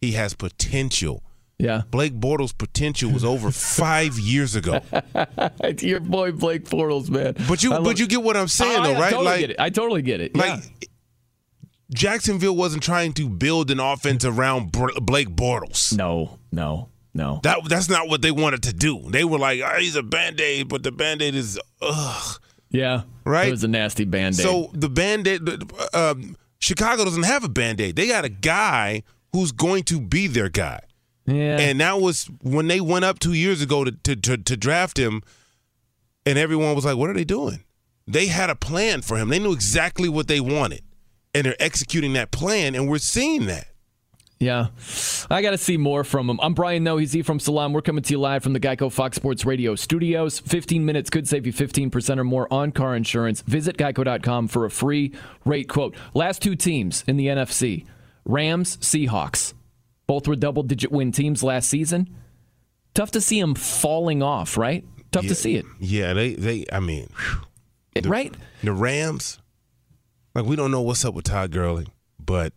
He 0.00 0.12
has 0.12 0.34
potential. 0.34 1.22
Yeah. 1.58 1.82
Blake 1.90 2.14
Bortles' 2.18 2.56
potential 2.56 3.10
was 3.10 3.24
over 3.24 3.50
five 3.52 4.18
years 4.18 4.54
ago. 4.56 4.80
It's 5.62 5.82
your 5.84 6.00
boy 6.00 6.32
Blake 6.32 6.64
Bortles, 6.64 7.08
man. 7.10 7.34
But 7.48 7.62
you, 7.62 7.72
I 7.74 7.80
but 7.80 7.98
you 7.98 8.06
get 8.06 8.22
what 8.22 8.36
I'm 8.36 8.48
saying, 8.48 8.78
Oh, 8.78 8.82
I 8.82 8.86
though, 8.94 9.00
right? 9.00 9.10
totally 9.10 9.24
like, 9.26 9.40
get 9.40 9.50
it. 9.50 9.56
I 9.60 9.70
totally 9.70 10.02
get 10.02 10.20
it. 10.20 10.36
like 10.36 10.62
yeah. 10.80 10.88
Jacksonville 11.94 12.56
wasn't 12.56 12.82
trying 12.82 13.12
to 13.14 13.28
build 13.28 13.70
an 13.70 13.80
offense 13.80 14.24
around 14.24 14.72
Br- 14.72 14.98
Blake 15.00 15.28
Bortles. 15.30 15.96
No, 15.96 16.38
no, 16.50 16.88
no. 17.14 17.40
That 17.44 17.60
that's 17.68 17.88
not 17.88 18.08
what 18.08 18.22
they 18.22 18.30
wanted 18.32 18.62
to 18.64 18.72
do. 18.72 19.02
They 19.10 19.24
were 19.24 19.38
like, 19.38 19.60
oh, 19.64 19.78
he's 19.78 19.96
a 19.96 20.02
band 20.02 20.40
aid, 20.40 20.68
but 20.68 20.82
the 20.82 20.92
band 20.92 21.22
aid 21.22 21.34
is 21.34 21.58
ugh. 21.80 22.40
Yeah. 22.70 23.02
Right? 23.24 23.48
It 23.48 23.52
was 23.52 23.64
a 23.64 23.68
nasty 23.68 24.04
band 24.04 24.34
aid. 24.34 24.42
So 24.44 24.70
the 24.74 24.88
band 24.88 25.26
aid, 25.28 25.40
um, 25.94 26.36
Chicago 26.58 27.04
doesn't 27.04 27.22
have 27.22 27.44
a 27.44 27.48
band 27.48 27.80
aid. 27.80 27.96
They 27.96 28.08
got 28.08 28.24
a 28.24 28.28
guy 28.28 29.02
who's 29.32 29.52
going 29.52 29.84
to 29.84 30.00
be 30.00 30.26
their 30.26 30.48
guy. 30.48 30.80
yeah. 31.26 31.58
And 31.60 31.80
that 31.80 32.00
was 32.00 32.28
when 32.42 32.66
they 32.66 32.80
went 32.80 33.04
up 33.04 33.18
two 33.20 33.32
years 33.34 33.62
ago 33.62 33.84
to, 33.84 33.92
to, 33.92 34.16
to, 34.16 34.36
to 34.38 34.56
draft 34.56 34.98
him, 34.98 35.22
and 36.24 36.38
everyone 36.38 36.74
was 36.74 36.84
like, 36.84 36.96
what 36.96 37.08
are 37.10 37.14
they 37.14 37.24
doing? 37.24 37.62
They 38.08 38.26
had 38.26 38.50
a 38.50 38.54
plan 38.56 39.02
for 39.02 39.16
him. 39.16 39.28
They 39.28 39.38
knew 39.38 39.52
exactly 39.52 40.08
what 40.08 40.28
they 40.28 40.40
wanted, 40.40 40.82
and 41.36 41.44
they're 41.46 41.56
executing 41.62 42.14
that 42.14 42.30
plan, 42.30 42.74
and 42.74 42.88
we're 42.88 42.98
seeing 42.98 43.46
that. 43.46 43.68
Yeah. 44.38 44.66
I 45.30 45.40
got 45.40 45.52
to 45.52 45.58
see 45.58 45.76
more 45.78 46.04
from 46.04 46.28
him. 46.28 46.38
I'm 46.42 46.52
Brian 46.52 46.84
Noe 46.84 46.98
he's 46.98 47.16
Ephraim 47.16 47.40
Salaam. 47.40 47.72
We're 47.72 47.80
coming 47.80 48.02
to 48.02 48.12
you 48.12 48.20
live 48.20 48.42
from 48.42 48.52
the 48.52 48.60
Geico 48.60 48.92
Fox 48.92 49.16
Sports 49.16 49.46
Radio 49.46 49.74
studios. 49.74 50.40
15 50.40 50.84
minutes 50.84 51.08
could 51.08 51.26
save 51.26 51.46
you 51.46 51.52
15% 51.54 52.18
or 52.18 52.24
more 52.24 52.52
on 52.52 52.70
car 52.70 52.94
insurance. 52.94 53.40
Visit 53.42 53.78
geico.com 53.78 54.48
for 54.48 54.66
a 54.66 54.70
free 54.70 55.12
rate 55.46 55.68
quote. 55.70 55.94
Last 56.12 56.42
two 56.42 56.54
teams 56.54 57.02
in 57.06 57.16
the 57.16 57.26
NFC 57.28 57.86
Rams, 58.26 58.76
Seahawks. 58.78 59.54
Both 60.06 60.28
were 60.28 60.36
double 60.36 60.62
digit 60.62 60.92
win 60.92 61.12
teams 61.12 61.42
last 61.42 61.68
season. 61.70 62.08
Tough 62.92 63.10
to 63.12 63.20
see 63.22 63.40
them 63.40 63.54
falling 63.54 64.22
off, 64.22 64.56
right? 64.58 64.84
Tough 65.12 65.24
Yeah. 65.24 65.28
to 65.30 65.34
see 65.34 65.54
it. 65.56 65.64
Yeah, 65.80 66.12
they, 66.12 66.34
they 66.34 66.66
I 66.70 66.80
mean, 66.80 67.08
the, 67.94 68.08
right? 68.08 68.34
The 68.62 68.72
Rams, 68.72 69.38
like, 70.36 70.44
we 70.44 70.54
don't 70.54 70.70
know 70.70 70.82
what's 70.82 71.04
up 71.04 71.14
with 71.14 71.24
Todd 71.24 71.50
Gurley, 71.50 71.86
but 72.24 72.52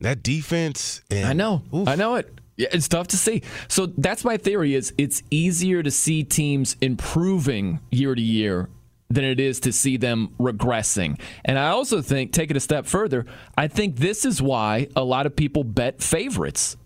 that 0.00 0.22
defense, 0.22 1.02
and 1.10 1.26
I 1.26 1.32
know. 1.32 1.62
I 1.86 1.96
know 1.96 2.14
it. 2.14 2.32
Yeah, 2.56 2.68
it's 2.70 2.88
tough 2.88 3.08
to 3.08 3.16
see. 3.16 3.42
So 3.68 3.86
that's 3.86 4.24
my 4.24 4.36
theory 4.36 4.74
is 4.74 4.94
it's 4.96 5.22
easier 5.30 5.82
to 5.82 5.90
see 5.90 6.22
teams 6.22 6.76
improving 6.80 7.80
year 7.90 8.14
to 8.14 8.22
year 8.22 8.70
than 9.10 9.24
it 9.24 9.40
is 9.40 9.60
to 9.60 9.72
see 9.72 9.96
them 9.96 10.32
regressing. 10.38 11.20
And 11.44 11.58
I 11.58 11.68
also 11.68 12.00
think 12.00 12.32
take 12.32 12.50
it 12.50 12.56
a 12.56 12.60
step 12.60 12.86
further, 12.86 13.26
I 13.58 13.68
think 13.68 13.96
this 13.96 14.24
is 14.24 14.40
why 14.40 14.88
a 14.94 15.04
lot 15.04 15.26
of 15.26 15.34
people 15.34 15.64
bet 15.64 16.00
favorites. 16.00 16.76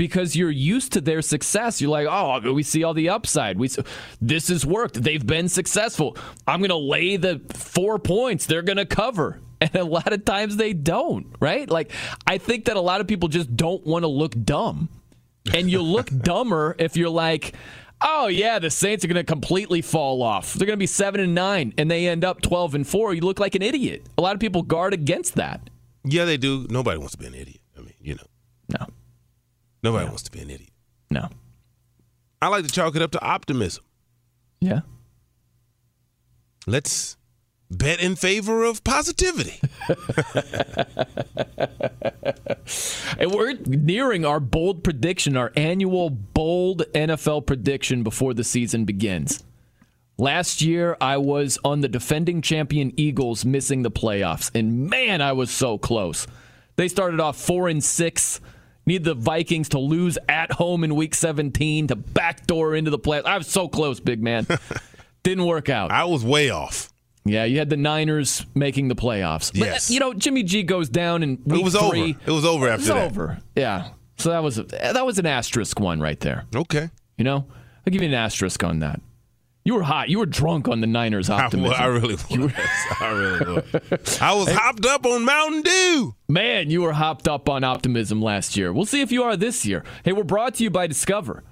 Because 0.00 0.34
you're 0.34 0.50
used 0.50 0.94
to 0.94 1.02
their 1.02 1.20
success. 1.20 1.78
You're 1.78 1.90
like, 1.90 2.06
oh, 2.08 2.54
we 2.54 2.62
see 2.62 2.84
all 2.84 2.94
the 2.94 3.10
upside. 3.10 3.58
We 3.58 3.68
this 4.18 4.48
has 4.48 4.64
worked. 4.64 5.02
They've 5.02 5.26
been 5.26 5.46
successful. 5.46 6.16
I'm 6.46 6.60
going 6.60 6.70
to 6.70 6.76
lay 6.76 7.18
the 7.18 7.42
four 7.52 7.98
points. 7.98 8.46
They're 8.46 8.62
going 8.62 8.78
to 8.78 8.86
cover. 8.86 9.40
And 9.60 9.74
a 9.74 9.84
lot 9.84 10.10
of 10.14 10.24
times 10.24 10.56
they 10.56 10.72
don't, 10.72 11.26
right? 11.38 11.68
Like, 11.68 11.92
I 12.26 12.38
think 12.38 12.64
that 12.64 12.78
a 12.78 12.80
lot 12.80 13.02
of 13.02 13.06
people 13.06 13.28
just 13.28 13.54
don't 13.54 13.84
want 13.86 14.04
to 14.04 14.08
look 14.08 14.34
dumb. 14.42 14.88
And 15.52 15.70
you 15.70 15.82
look 15.82 16.08
dumber 16.22 16.74
if 16.78 16.96
you're 16.96 17.10
like, 17.10 17.54
oh, 18.00 18.28
yeah, 18.28 18.58
the 18.58 18.70
Saints 18.70 19.04
are 19.04 19.08
going 19.08 19.16
to 19.16 19.22
completely 19.22 19.82
fall 19.82 20.22
off. 20.22 20.54
They're 20.54 20.64
going 20.64 20.78
to 20.78 20.82
be 20.82 20.86
7 20.86 21.20
and 21.20 21.34
9, 21.34 21.74
and 21.76 21.90
they 21.90 22.08
end 22.08 22.24
up 22.24 22.40
12 22.40 22.74
and 22.74 22.88
4. 22.88 23.12
You 23.12 23.20
look 23.20 23.38
like 23.38 23.54
an 23.54 23.60
idiot. 23.60 24.06
A 24.16 24.22
lot 24.22 24.32
of 24.32 24.40
people 24.40 24.62
guard 24.62 24.94
against 24.94 25.34
that. 25.34 25.68
yeah, 26.04 26.24
they 26.24 26.38
do. 26.38 26.66
Nobody 26.70 26.96
wants 26.96 27.12
to 27.12 27.18
be 27.18 27.26
an 27.26 27.34
idiot. 27.34 27.60
I 27.76 27.82
mean, 27.82 27.92
you 28.00 28.14
know. 28.14 28.26
No. 28.80 28.86
Nobody 29.82 30.06
wants 30.06 30.22
to 30.24 30.30
be 30.30 30.40
an 30.40 30.50
idiot. 30.50 30.70
No. 31.10 31.28
I 32.42 32.48
like 32.48 32.64
to 32.66 32.70
chalk 32.70 32.96
it 32.96 33.02
up 33.02 33.10
to 33.12 33.22
optimism. 33.22 33.84
Yeah. 34.60 34.80
Let's 36.66 37.16
bet 37.70 38.00
in 38.00 38.16
favor 38.16 38.64
of 38.64 38.84
positivity. 38.84 39.60
And 43.18 43.32
we're 43.32 43.52
nearing 43.66 44.24
our 44.24 44.40
bold 44.40 44.82
prediction, 44.82 45.36
our 45.36 45.52
annual 45.56 46.08
bold 46.08 46.84
NFL 46.94 47.46
prediction 47.46 48.02
before 48.02 48.32
the 48.32 48.44
season 48.44 48.86
begins. 48.86 49.42
Last 50.16 50.62
year, 50.62 50.96
I 51.00 51.16
was 51.16 51.58
on 51.64 51.80
the 51.80 51.88
defending 51.88 52.40
champion 52.42 52.92
Eagles 52.96 53.44
missing 53.44 53.82
the 53.82 53.90
playoffs, 53.90 54.50
and 54.54 54.88
man, 54.88 55.20
I 55.20 55.32
was 55.32 55.50
so 55.50 55.76
close. 55.76 56.26
They 56.76 56.88
started 56.88 57.20
off 57.20 57.38
four 57.38 57.68
and 57.68 57.82
six. 57.84 58.40
Need 58.90 59.04
the 59.04 59.14
Vikings 59.14 59.68
to 59.68 59.78
lose 59.78 60.18
at 60.28 60.50
home 60.50 60.82
in 60.82 60.96
Week 60.96 61.14
17 61.14 61.86
to 61.86 61.94
backdoor 61.94 62.74
into 62.74 62.90
the 62.90 62.98
playoffs. 62.98 63.24
I 63.24 63.38
was 63.38 63.46
so 63.46 63.68
close, 63.68 64.00
big 64.00 64.20
man. 64.20 64.48
Didn't 65.22 65.46
work 65.46 65.68
out. 65.68 65.92
I 65.92 66.06
was 66.06 66.24
way 66.24 66.50
off. 66.50 66.88
Yeah, 67.24 67.44
you 67.44 67.58
had 67.60 67.70
the 67.70 67.76
Niners 67.76 68.44
making 68.52 68.88
the 68.88 68.96
playoffs. 68.96 69.52
But, 69.52 69.68
Yes. 69.68 69.90
you 69.92 70.00
know, 70.00 70.12
Jimmy 70.12 70.42
G 70.42 70.64
goes 70.64 70.88
down 70.88 71.22
and 71.22 71.38
week 71.46 71.60
It 71.60 71.64
was 71.64 71.76
over. 71.76 71.94
It 71.94 72.16
was 72.26 72.44
over 72.44 72.66
It 72.66 72.72
after 72.72 72.80
was 72.80 72.88
that. 72.88 73.04
over. 73.12 73.38
Yeah. 73.54 73.90
So 74.18 74.30
that 74.30 74.42
was 74.42 74.58
a, 74.58 74.64
that 74.64 75.06
was 75.06 75.20
an 75.20 75.26
asterisk 75.26 75.78
one 75.78 76.00
right 76.00 76.18
there. 76.18 76.46
Okay. 76.52 76.90
You 77.16 77.22
know, 77.22 77.46
I'll 77.86 77.92
give 77.92 78.02
you 78.02 78.08
an 78.08 78.14
asterisk 78.14 78.64
on 78.64 78.80
that. 78.80 79.00
You 79.62 79.74
were 79.74 79.82
hot. 79.82 80.08
You 80.08 80.18
were 80.18 80.26
drunk 80.26 80.68
on 80.68 80.80
the 80.80 80.86
Niners 80.86 81.28
optimism. 81.28 81.74
I 81.78 81.86
really 81.86 82.14
was. 82.14 82.52
I 83.00 83.08
really 83.10 83.62
was. 83.90 84.20
I 84.20 84.32
was 84.32 84.50
hopped 84.50 84.86
up 84.86 85.04
on 85.04 85.24
Mountain 85.24 85.62
Dew. 85.62 86.14
Man, 86.28 86.70
you 86.70 86.80
were 86.82 86.94
hopped 86.94 87.28
up 87.28 87.48
on 87.48 87.62
optimism 87.62 88.22
last 88.22 88.56
year. 88.56 88.72
We'll 88.72 88.86
see 88.86 89.02
if 89.02 89.12
you 89.12 89.22
are 89.22 89.36
this 89.36 89.66
year. 89.66 89.84
Hey, 90.04 90.12
we're 90.12 90.24
brought 90.24 90.54
to 90.56 90.64
you 90.64 90.70
by 90.70 90.86
Discover. 90.86 91.44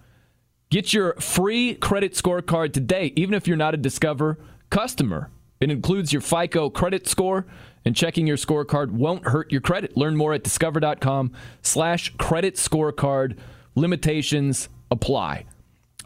Get 0.71 0.93
your 0.93 1.15
free 1.15 1.75
credit 1.75 2.13
scorecard 2.13 2.73
today, 2.73 3.13
even 3.17 3.35
if 3.35 3.47
you're 3.47 3.57
not 3.57 3.75
a 3.75 3.79
Discover 3.79 4.39
customer. 4.71 5.31
It 5.61 5.71
includes 5.71 6.13
your 6.13 6.23
FICO 6.23 6.71
credit 6.71 7.07
score, 7.09 7.47
and 7.85 7.97
checking 7.97 8.27
your 8.27 8.37
scorecard 8.37 8.91
won't 8.91 9.27
hurt 9.27 9.51
your 9.51 9.61
credit. 9.61 9.97
Learn 9.97 10.17
more 10.17 10.33
at 10.33 10.45
discover.com 10.45 11.33
slash 11.63 12.15
credit 12.17 12.55
scorecard. 12.55 13.37
Limitations 13.75 14.69
apply. 14.91 15.47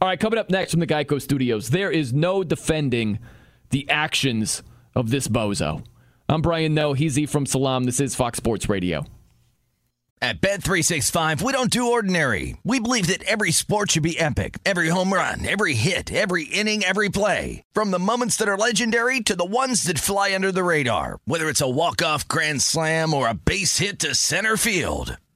All 0.03 0.09
right, 0.09 0.19
coming 0.19 0.37
up 0.37 0.51
next 0.51 0.73
from 0.73 0.81
the 0.81 0.87
Geico 0.89 1.23
Studios, 1.23 1.71
there 1.71 1.89
is 1.89 2.13
no 2.13 2.43
defending 2.43 3.21
the 3.71 3.89
actions 3.89 4.65
of 4.97 5.11
this 5.11 5.29
bozo. 5.29 5.85
I'm 6.29 6.43
Brian 6.43 6.75
Noe. 6.75 6.95
He's 6.95 7.17
E 7.17 7.25
from 7.25 7.47
Salam. 7.47 7.85
This 7.85 8.01
is 8.01 8.17
Fox 8.17 8.39
Sports 8.39 8.69
Radio. 8.69 9.05
At 10.21 10.41
Bet365, 10.41 11.41
we 11.43 11.53
don't 11.53 11.71
do 11.71 11.93
ordinary. 11.93 12.57
We 12.65 12.81
believe 12.81 13.07
that 13.07 13.23
every 13.23 13.53
sport 13.53 13.93
should 13.93 14.03
be 14.03 14.19
epic. 14.19 14.59
Every 14.67 14.89
home 14.89 15.13
run, 15.13 15.47
every 15.47 15.75
hit, 15.75 16.13
every 16.13 16.45
inning, 16.45 16.83
every 16.83 17.09
play. 17.09 17.63
From 17.73 17.93
the 17.93 18.01
moments 18.01 18.35
that 18.39 18.49
are 18.49 18.59
legendary 18.59 19.21
to 19.21 19.37
the 19.37 19.45
ones 19.45 19.85
that 19.85 20.01
fly 20.01 20.35
under 20.35 20.51
the 20.51 20.65
radar. 20.65 21.21
Whether 21.27 21.49
it's 21.49 21.61
a 21.61 21.71
walk-off 21.71 22.27
grand 22.27 22.61
slam 22.63 23.15
or 23.15 23.29
a 23.29 23.35
base 23.35 23.79
hit 23.79 24.01
to 24.01 24.17
center 24.17 24.57
field. 24.57 25.17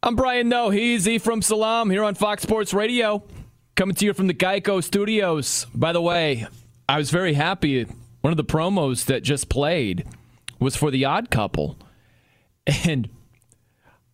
I'm 0.00 0.14
Brian 0.14 0.48
Noe. 0.48 0.70
He's 0.70 1.08
E 1.08 1.18
from 1.18 1.42
Salam 1.42 1.90
here 1.90 2.04
on 2.04 2.14
Fox 2.14 2.44
Sports 2.44 2.72
Radio. 2.72 3.24
Coming 3.74 3.96
to 3.96 4.04
you 4.04 4.14
from 4.14 4.28
the 4.28 4.34
Geico 4.34 4.82
Studios. 4.82 5.66
By 5.74 5.92
the 5.92 6.00
way, 6.00 6.46
I 6.88 6.98
was 6.98 7.10
very 7.10 7.34
happy. 7.34 7.84
One 8.20 8.32
of 8.32 8.36
the 8.36 8.44
promos 8.44 9.06
that 9.06 9.24
just 9.24 9.48
played 9.48 10.06
was 10.60 10.76
for 10.76 10.92
the 10.92 11.04
odd 11.04 11.30
couple. 11.30 11.76
And 12.84 13.08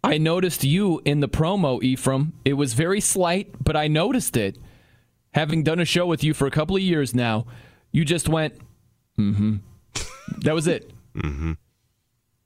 I 0.03 0.17
noticed 0.17 0.65
you 0.65 1.03
in 1.05 1.21
the 1.21 1.29
promo, 1.29 1.83
Ephraim. 1.83 2.33
It 2.47 2.55
was 2.55 2.73
very 2.73 3.01
slight, 3.01 3.53
but 3.63 3.77
I 3.77 3.87
noticed 3.87 4.39
it. 4.39 4.59
Having 5.33 5.65
done 5.65 5.81
a 5.81 5.85
show 5.85 6.07
with 6.07 6.25
you 6.25 6.33
for 6.33 6.47
a 6.47 6.51
couple 6.51 6.77
of 6.77 6.83
years 6.83 7.15
now, 7.15 7.47
you 7.93 8.07
just 8.07 8.29
went, 8.29 8.55
mm 9.19 9.37
hmm. 9.37 9.57
that 10.39 10.55
was 10.55 10.67
it. 10.67 10.91
Mm-hmm. 11.15 11.53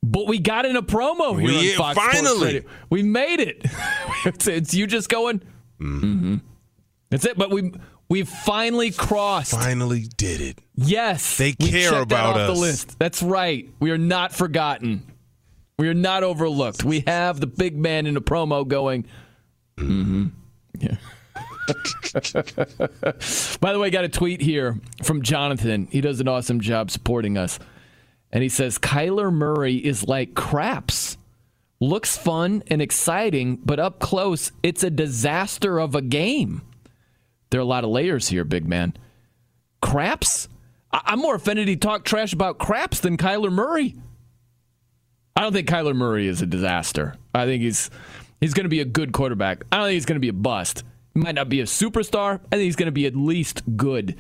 But 0.03 0.27
we 0.29 0.39
got 0.39 0.65
in 0.65 0.77
a 0.77 0.83
promo 0.83 1.39
here 1.41 1.49
We- 1.49 1.73
on 1.73 1.77
Fox 1.77 1.99
Sports 1.99 2.17
finally. 2.17 2.47
Radio. 2.55 2.63
We 2.91 3.03
made 3.03 3.41
it. 3.41 3.65
it's, 4.25 4.47
it's 4.49 4.75
you 4.75 4.87
just 4.87 5.09
going. 5.09 5.41
Mm-hmm. 5.81 6.37
That's 7.11 7.25
it. 7.25 7.37
But 7.39 7.51
we 7.51 7.73
we 8.09 8.23
finally 8.23 8.91
crossed. 8.91 9.51
Finally 9.53 10.07
did 10.17 10.41
it. 10.41 10.61
Yes, 10.75 11.37
They 11.37 11.53
care 11.53 11.91
about 12.03 12.09
that 12.09 12.25
off 12.25 12.37
us. 12.37 12.55
The 12.57 12.61
list. 12.61 12.99
That's 12.99 13.23
right. 13.23 13.69
We 13.81 13.91
are 13.91 13.99
not 13.99 14.33
forgotten. 14.33 15.03
We 15.79 15.89
are 15.89 15.95
not 15.95 16.23
overlooked. 16.25 16.85
We 16.85 17.01
have 17.07 17.41
the 17.41 17.47
big 17.47 17.77
man 17.77 18.07
in 18.07 18.15
the 18.15 18.23
promo 18.23 18.67
going. 18.67 19.05
Mm-hmm. 19.77 20.27
Yeah. 20.81 20.97
By 23.61 23.73
the 23.73 23.79
way, 23.79 23.91
got 23.91 24.05
a 24.05 24.09
tweet 24.09 24.41
here 24.41 24.81
from 25.03 25.23
Jonathan. 25.23 25.87
He 25.91 26.01
does 26.01 26.21
an 26.21 26.29
awesome 26.29 26.61
job 26.61 26.91
supporting 26.91 27.37
us. 27.37 27.59
And 28.33 28.43
he 28.43 28.49
says 28.49 28.79
Kyler 28.79 29.33
Murray 29.33 29.77
is 29.77 30.07
like 30.07 30.35
craps. 30.35 31.17
Looks 31.81 32.17
fun 32.17 32.63
and 32.67 32.83
exciting, 32.83 33.57
but 33.65 33.79
up 33.79 34.01
close, 34.01 34.51
it's 34.63 34.83
a 34.83 34.91
disaster 34.91 35.79
of 35.79 35.95
a 35.95 36.03
game. 36.03 36.63
There 37.51 37.61
are 37.61 37.63
a 37.63 37.67
lot 37.67 37.85
of 37.85 37.91
layers 37.91 38.29
here, 38.29 38.45
big 38.45 38.67
man. 38.67 38.95
Craps? 39.81 40.49
I'm 40.91 41.21
more 41.21 41.37
offended 41.37 41.69
he 41.69 41.77
talked 41.77 42.07
trash 42.07 42.33
about 42.33 42.59
craps 42.59 43.01
than 43.01 43.17
Kyler 43.17 43.53
Murray. 43.53 43.95
I 45.37 45.43
don't 45.43 45.53
think 45.53 45.69
Kyler 45.69 45.95
Murray 45.95 46.27
is 46.27 46.43
a 46.43 46.47
disaster. 46.47 47.15
I 47.35 47.45
think 47.45 47.63
he's 47.63 47.91
he's 48.41 48.55
going 48.55 48.65
to 48.65 48.71
be 48.71 48.81
a 48.81 48.85
good 48.85 49.13
quarterback. 49.13 49.63
I 49.71 49.77
don't 49.77 49.87
think 49.87 49.95
he's 49.95 50.07
going 50.07 50.17
to 50.17 50.21
be 50.21 50.31
a 50.31 50.33
bust. 50.33 50.83
He 51.15 51.21
might 51.21 51.35
not 51.35 51.49
be 51.49 51.61
a 51.61 51.65
superstar. 51.65 52.41
I 52.51 52.57
think 52.57 52.63
he's 52.63 52.77
going 52.77 52.87
to 52.87 52.93
be 52.93 53.07
at 53.07 53.15
least 53.15 53.63
good. 53.77 54.17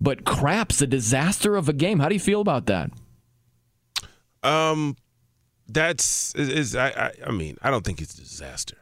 But 0.00 0.24
craps, 0.24 0.80
a 0.80 0.86
disaster 0.86 1.56
of 1.56 1.68
a 1.68 1.72
game. 1.72 1.98
How 1.98 2.08
do 2.08 2.14
you 2.14 2.20
feel 2.20 2.40
about 2.40 2.66
that? 2.66 2.90
Um, 4.44 4.96
that's 5.68 6.34
is, 6.34 6.48
is 6.48 6.76
I, 6.76 6.88
I 6.88 7.12
I 7.26 7.30
mean 7.30 7.56
I 7.62 7.70
don't 7.70 7.84
think 7.84 8.00
it's 8.02 8.14
a 8.14 8.18
disaster. 8.20 8.76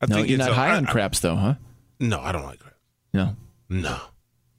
I 0.00 0.06
no, 0.06 0.16
think 0.16 0.28
you're 0.28 0.38
it's 0.38 0.46
not 0.46 0.52
a- 0.52 0.54
high 0.54 0.76
on 0.76 0.86
I- 0.86 0.90
craps, 0.92 1.20
though, 1.20 1.34
huh? 1.36 1.54
No, 2.00 2.20
I 2.20 2.30
don't 2.32 2.44
like 2.44 2.60
craps. 2.60 2.76
No. 3.12 3.36
No. 3.68 3.98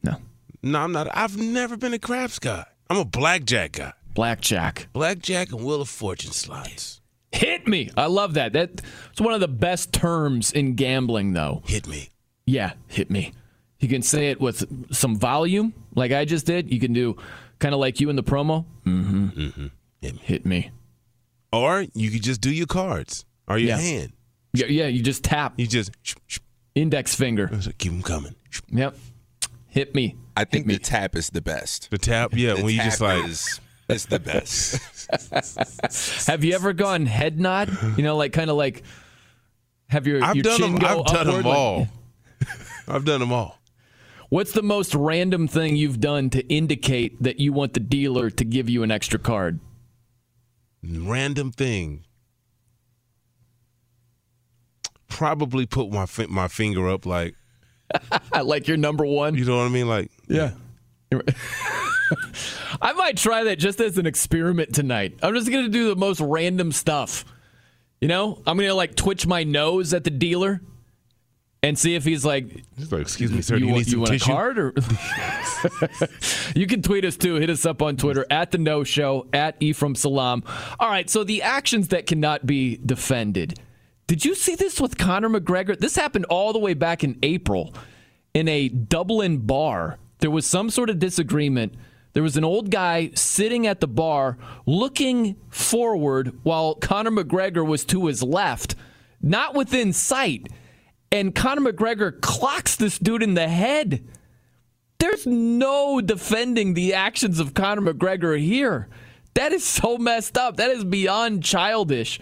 No. 0.04 0.18
No, 0.62 0.80
I'm 0.80 0.92
not. 0.92 1.08
I've 1.16 1.38
never 1.38 1.78
been 1.78 1.94
a 1.94 2.00
craps 2.00 2.38
guy. 2.40 2.66
I'm 2.90 2.98
a 2.98 3.06
blackjack 3.06 3.72
guy. 3.74 3.94
Blackjack. 4.14 4.90
Blackjack 4.92 5.52
and 5.54 5.64
Wheel 5.64 5.82
of 5.82 5.88
Fortune 5.88 6.32
slots. 6.34 7.00
Hit 7.32 7.66
me. 7.68 7.90
I 7.96 8.08
love 8.08 8.34
that. 8.34 8.52
That's 8.52 8.82
one 9.22 9.34
of 9.34 9.40
the 9.40 9.48
best 9.48 9.94
terms 9.94 10.52
in 10.52 10.74
gambling, 10.76 11.32
though. 11.34 11.62
Hit 11.66 11.88
me. 11.88 12.10
Yeah, 12.46 12.74
hit 12.88 13.10
me. 13.10 13.32
You 13.80 13.88
can 13.88 14.02
say 14.02 14.32
it 14.32 14.42
with 14.42 14.66
some 14.94 15.16
volume, 15.16 15.74
like 15.96 16.12
I 16.12 16.26
just 16.26 16.46
did. 16.46 16.70
You 16.74 16.80
can 16.82 16.92
do 16.92 17.16
kind 17.60 17.74
of 17.74 17.80
like 17.80 18.02
you 18.02 18.10
in 18.10 18.18
the 18.18 18.24
promo. 18.24 18.66
Mm-hmm. 18.86 19.28
Mm-hmm. 19.28 19.68
Hit 20.02 20.14
me. 20.16 20.22
Hit 20.24 20.46
me. 20.46 20.72
Or 21.52 21.86
you 21.94 22.12
could 22.12 22.24
just 22.24 22.42
do 22.42 22.52
your 22.52 22.68
cards 22.68 23.26
or 23.48 23.58
your 23.58 23.70
Yeah. 23.70 23.78
hand. 23.80 24.14
Yeah, 24.54 24.68
yeah. 24.68 24.88
You 24.88 25.02
just 25.04 25.24
tap. 25.24 25.54
You 25.58 25.68
just 25.68 25.92
index 26.76 27.16
finger. 27.16 27.48
Keep 27.78 27.92
them 27.92 28.02
coming. 28.02 28.36
Yep. 28.70 28.96
Hit 29.68 29.94
me. 29.96 30.16
I 30.36 30.46
think 30.46 30.68
the 30.68 30.78
tap 30.80 31.16
is 31.16 31.30
the 31.30 31.42
best. 31.42 31.92
The 31.92 31.98
tap, 31.98 32.32
yeah. 32.34 32.54
The 32.56 32.64
when 32.64 32.74
you 32.76 32.82
just 32.82 33.02
like, 33.02 33.26
is, 33.28 33.60
is 33.90 34.06
the 34.08 34.20
best. 34.20 34.80
Have 36.28 36.44
you 36.44 36.54
ever 36.56 36.74
gone 36.74 37.06
head 37.06 37.40
nod? 37.40 37.70
You 37.98 38.04
know, 38.04 38.16
like 38.16 38.34
kind 38.34 38.50
of 38.50 38.56
like 38.58 38.84
have 39.90 40.08
your 40.08 40.24
I've 40.24 40.36
your 40.36 40.44
done 40.44 40.60
chin 40.60 40.72
them. 40.74 40.80
go 40.80 40.88
I've 41.02 41.06
done 41.06 41.28
upward, 41.28 41.36
them 41.46 41.46
like- 41.46 41.58
all. 41.58 41.88
I've 42.88 43.06
done 43.06 43.20
them 43.20 43.32
all. 43.34 43.60
What's 44.30 44.52
the 44.52 44.62
most 44.64 44.94
random 44.94 45.48
thing 45.48 45.76
you've 45.76 46.00
done 46.00 46.30
to 46.32 46.48
indicate 46.48 47.22
that 47.24 47.40
you 47.40 47.52
want 47.52 47.74
the 47.74 47.80
dealer 47.80 48.30
to 48.30 48.46
give 48.46 48.70
you 48.70 48.84
an 48.84 48.92
extra 48.92 49.18
card? 49.20 49.60
Random 50.84 51.52
thing. 51.52 52.06
Probably 55.08 55.66
put 55.66 55.92
my 55.92 56.06
fi- 56.06 56.28
my 56.28 56.48
finger 56.48 56.88
up 56.90 57.06
like 57.06 57.36
like 58.44 58.68
you're 58.68 58.78
number 58.78 59.06
one. 59.06 59.36
You 59.36 59.46
know 59.46 59.58
what 59.58 59.66
I 59.66 59.70
mean? 59.70 59.88
Like 59.88 60.12
yeah. 60.28 60.52
I 62.82 62.94
might 62.94 63.18
try 63.18 63.44
that 63.46 63.58
just 63.58 63.82
as 63.82 63.98
an 63.98 64.06
experiment 64.06 64.74
tonight. 64.74 65.18
I'm 65.22 65.34
just 65.34 65.52
gonna 65.52 65.70
do 65.70 65.90
the 65.90 65.96
most 65.96 66.22
random 66.22 66.72
stuff. 66.72 67.26
You 68.00 68.08
know, 68.08 68.42
I'm 68.46 68.58
gonna 68.58 68.74
like 68.74 68.96
twitch 68.96 69.28
my 69.28 69.44
nose 69.44 69.94
at 69.94 70.04
the 70.04 70.10
dealer 70.10 70.62
and 71.62 71.78
see 71.78 71.96
if 71.96 72.06
he's 72.06 72.24
like, 72.24 72.64
He's 72.78 72.92
like, 72.92 73.02
excuse 73.02 73.32
me, 73.32 73.42
sir, 73.42 73.56
you 73.56 73.62
do 73.62 73.66
you 73.66 73.72
want, 73.74 73.86
need 73.86 73.92
some 73.92 74.00
want 74.00 74.12
tissue?" 74.12 74.32
a 74.32 74.36
card 74.36 74.60
or 74.60 74.74
you 76.56 76.68
can 76.68 76.82
tweet 76.82 77.06
us 77.06 77.18
too. 77.18 77.36
Hit 77.36 77.50
us 77.50 77.66
up 77.66 77.82
on 77.82 77.98
Twitter 77.98 78.26
at 78.30 78.52
the 78.52 78.58
No 78.58 78.84
Show 78.84 79.28
at 79.34 79.56
Ephraim 79.60 79.96
Salaam. 79.96 80.44
All 80.80 80.90
right, 80.90 81.10
so 81.10 81.24
the 81.24 81.42
actions 81.42 81.90
that 81.90 82.06
cannot 82.06 82.46
be 82.46 82.78
defended. 82.78 83.60
Did 84.08 84.26
you 84.26 84.34
see 84.34 84.56
this 84.56 84.82
with 84.82 84.98
Conor 84.98 85.30
McGregor? 85.30 85.78
This 85.78 85.96
happened 85.96 86.26
all 86.26 86.52
the 86.52 86.60
way 86.60 86.74
back 86.74 87.04
in 87.04 87.20
April 87.22 87.76
in 88.34 88.48
a 88.48 88.70
Dublin 88.70 89.38
bar. 89.40 90.00
There 90.20 90.32
was 90.32 90.46
some 90.46 90.70
sort 90.70 90.90
of 90.90 90.98
disagreement. 90.98 91.76
There 92.14 92.24
was 92.24 92.36
an 92.36 92.44
old 92.44 92.72
guy 92.72 93.12
sitting 93.14 93.68
at 93.68 93.82
the 93.82 93.88
bar 93.88 94.38
looking 94.66 95.36
forward 95.50 96.40
while 96.44 96.74
Conor 96.74 97.12
McGregor 97.12 97.66
was 97.66 97.86
to 97.86 98.08
his 98.08 98.24
left, 98.24 98.76
not 99.22 99.54
within 99.54 99.94
sight. 99.94 100.48
And 101.12 101.34
Conor 101.34 101.72
McGregor 101.72 102.20
clocks 102.22 102.76
this 102.76 103.00
dude 103.00 103.24
in 103.24 103.34
the 103.34 103.48
head. 103.48 104.04
There's 105.00 105.26
no 105.26 106.02
defending 106.02 106.74
the 106.74 106.94
actions 106.94 107.40
of 107.40 107.54
Conor 107.54 107.94
McGregor 107.94 108.40
here. 108.40 108.90
That 109.34 109.54
is 109.54 109.64
so 109.64 109.98
messed 109.98 110.38
up. 110.38 110.58
That 110.58 110.72
is 110.72 110.84
beyond 110.84 111.44
childish. 111.44 112.20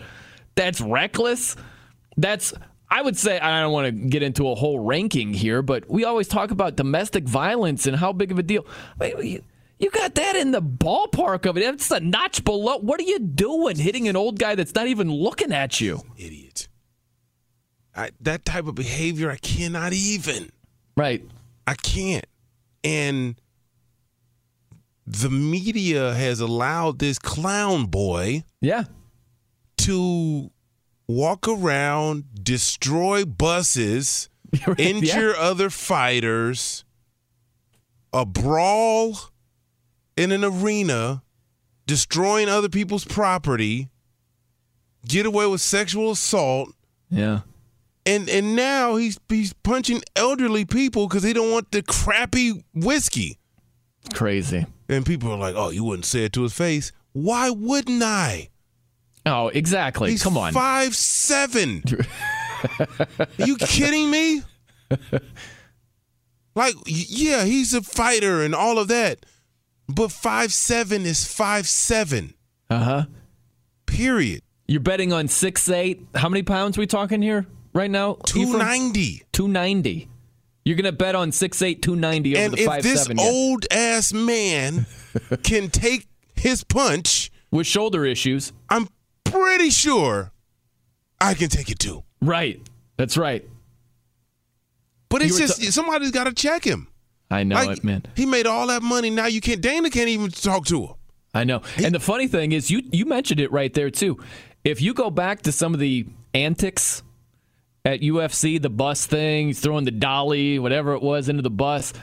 That's 0.56 0.80
reckless. 0.80 1.56
That's, 2.16 2.54
I 2.90 3.02
would 3.02 3.18
say, 3.18 3.40
I 3.40 3.62
don't 3.62 3.74
want 3.74 3.88
to 3.88 3.92
get 3.92 4.24
into 4.24 4.50
a 4.50 4.56
whole 4.56 4.80
ranking 4.80 5.34
here, 5.34 5.62
but 5.62 5.90
we 5.90 6.06
always 6.06 6.28
talk 6.28 6.52
about 6.52 6.76
domestic 6.76 7.26
violence 7.26 7.88
and 7.88 7.96
how 7.96 8.14
big 8.14 8.32
of 8.32 8.40
a 8.40 8.44
deal. 8.44 8.66
You 9.02 9.92
got 9.92 10.16
that 10.16 10.36
in 10.36 10.52
the 10.52 10.62
ballpark 10.62 11.48
of 11.48 11.58
it. 11.58 11.64
It's 11.64 11.92
a 11.92 12.00
notch 12.00 12.44
below. 12.44 12.78
What 12.78 13.00
are 13.00 13.04
you 13.04 13.20
doing 13.20 13.78
hitting 13.78 14.08
an 14.08 14.16
old 14.16 14.40
guy 14.40 14.56
that's 14.56 14.74
not 14.74 14.88
even 14.88 15.12
looking 15.12 15.52
at 15.52 15.80
you? 15.82 16.02
Idiot. 16.18 16.47
I, 17.98 18.12
that 18.22 18.46
type 18.46 18.68
of 18.68 18.76
behavior, 18.76 19.32
I 19.32 19.38
cannot 19.38 19.92
even. 19.92 20.52
Right. 20.96 21.24
I 21.66 21.74
can't. 21.74 22.26
And 22.84 23.36
the 25.08 25.30
media 25.30 26.14
has 26.14 26.40
allowed 26.42 27.00
this 27.00 27.18
clown 27.18 27.86
boy 27.86 28.44
yeah 28.60 28.84
to 29.78 30.52
walk 31.08 31.48
around 31.48 32.26
destroy 32.44 33.24
buses 33.24 34.30
injure 34.78 35.34
other 35.38 35.70
fighters 35.70 36.84
a 38.12 38.26
brawl 38.26 39.18
in 40.18 40.34
an 40.34 40.44
arena 40.44 41.24
destroying 41.86 42.50
other 42.50 42.68
people's 42.70 43.06
property 43.06 43.88
get 45.08 45.26
away 45.26 45.48
with 45.48 45.62
sexual 45.62 46.12
assault 46.12 46.70
Yeah. 47.10 47.42
And 48.08 48.28
and 48.30 48.56
now 48.56 48.96
he's 48.96 49.20
he's 49.30 49.54
punching 49.54 50.02
elderly 50.16 50.66
people 50.66 51.08
because 51.08 51.24
he 51.24 51.34
don't 51.34 51.52
want 51.52 51.72
the 51.72 51.84
crappy 51.84 52.64
whiskey 52.74 53.38
Crazy. 54.14 54.66
and 54.90 55.06
people 55.06 55.32
are 55.32 55.38
like 55.38 55.56
oh 55.56 55.70
you 55.70 55.84
wouldn't 55.84 56.06
say 56.06 56.24
it 56.26 56.34
to 56.34 56.44
his 56.44 56.54
face 56.54 56.92
why 57.14 57.50
wouldn't 57.50 58.02
i 58.02 58.50
Oh, 59.30 59.50
exactly. 59.50 60.12
He's 60.12 60.24
Come 60.24 60.38
on. 60.38 60.54
five 60.54 60.96
seven. 60.96 61.84
Are 63.20 63.28
you 63.46 63.58
kidding 63.58 64.10
me? 64.10 64.42
Like, 66.56 66.76
yeah, 66.86 67.44
he's 67.44 67.74
a 67.74 67.82
fighter 67.82 68.42
and 68.42 68.56
all 68.56 68.80
of 68.80 68.88
that, 68.88 69.26
but 69.90 70.14
five 70.14 70.54
seven 70.54 71.06
is 71.06 71.26
five 71.26 71.68
seven. 71.68 72.36
Uh 72.70 72.80
huh. 72.80 73.06
Period. 73.86 74.42
You're 74.66 74.80
betting 74.80 75.12
on 75.12 75.28
six 75.28 75.68
eight. 75.70 76.06
How 76.16 76.30
many 76.30 76.42
pounds 76.44 76.78
we 76.78 76.88
talking 76.88 77.22
here 77.22 77.46
right 77.78 77.92
now? 77.92 78.18
Two 78.26 78.58
ninety. 78.58 79.24
Two 79.32 79.48
ninety. 79.48 80.10
You're 80.66 80.76
gonna 80.76 80.92
bet 80.92 81.16
on 81.16 81.32
six 81.32 81.62
eight 81.62 81.82
two 81.82 81.96
ninety 81.96 82.36
over 82.36 82.44
And 82.44 82.54
the 82.54 82.60
if 82.60 82.66
five 82.66 82.84
this 82.84 83.04
seven. 83.04 83.20
old 83.20 83.66
ass 83.72 84.12
man 84.12 84.86
can 85.44 85.70
take 85.70 86.08
his 86.36 86.64
punch 86.64 87.32
with 87.52 87.66
shoulder 87.68 88.06
issues, 88.06 88.52
I'm 88.70 88.90
pretty 89.24 89.70
sure 89.70 90.34
I 91.22 91.34
can 91.36 91.48
take 91.50 91.70
it 91.70 91.80
too. 91.80 92.04
Right. 92.22 92.62
That's 92.98 93.16
right. 93.16 93.48
But 95.10 95.22
it's 95.22 95.38
just 95.38 95.62
somebody's 95.72 96.12
got 96.12 96.26
to 96.26 96.34
check 96.34 96.66
him. 96.66 96.88
I 97.32 97.44
know 97.44 97.56
Like, 97.56 97.78
it, 97.78 97.84
man. 97.84 98.04
He 98.16 98.26
made 98.26 98.46
all 98.48 98.68
that 98.68 98.82
money. 98.84 99.10
Now 99.10 99.28
you 99.28 99.40
can't. 99.40 99.62
Dana 99.62 99.90
can't 99.90 100.10
even 100.10 100.30
talk 100.32 100.66
to 100.68 100.84
him. 100.86 100.94
I 101.34 101.44
know. 101.44 101.62
And 101.78 101.94
the 101.94 102.00
funny 102.00 102.28
thing 102.28 102.52
is, 102.52 102.70
you 102.72 102.82
you 102.92 103.06
mentioned 103.06 103.40
it 103.40 103.52
right 103.52 103.74
there 103.74 103.90
too. 103.90 104.18
If 104.64 104.82
you 104.82 104.94
go 104.94 105.10
back 105.10 105.44
to 105.44 105.52
some 105.52 105.74
of 105.74 105.80
the 105.80 106.06
antics 106.34 107.04
at 107.88 108.02
UFC, 108.02 108.62
the 108.62 108.70
bus 108.70 109.06
thing, 109.06 109.48
he's 109.48 109.62
throwing 109.62 109.86
the 109.86 109.92
dolly, 109.92 110.60
whatever 110.60 110.94
it 110.94 111.02
was, 111.02 111.30
into 111.30 111.42
the 111.42 111.50
bus. 111.50 111.94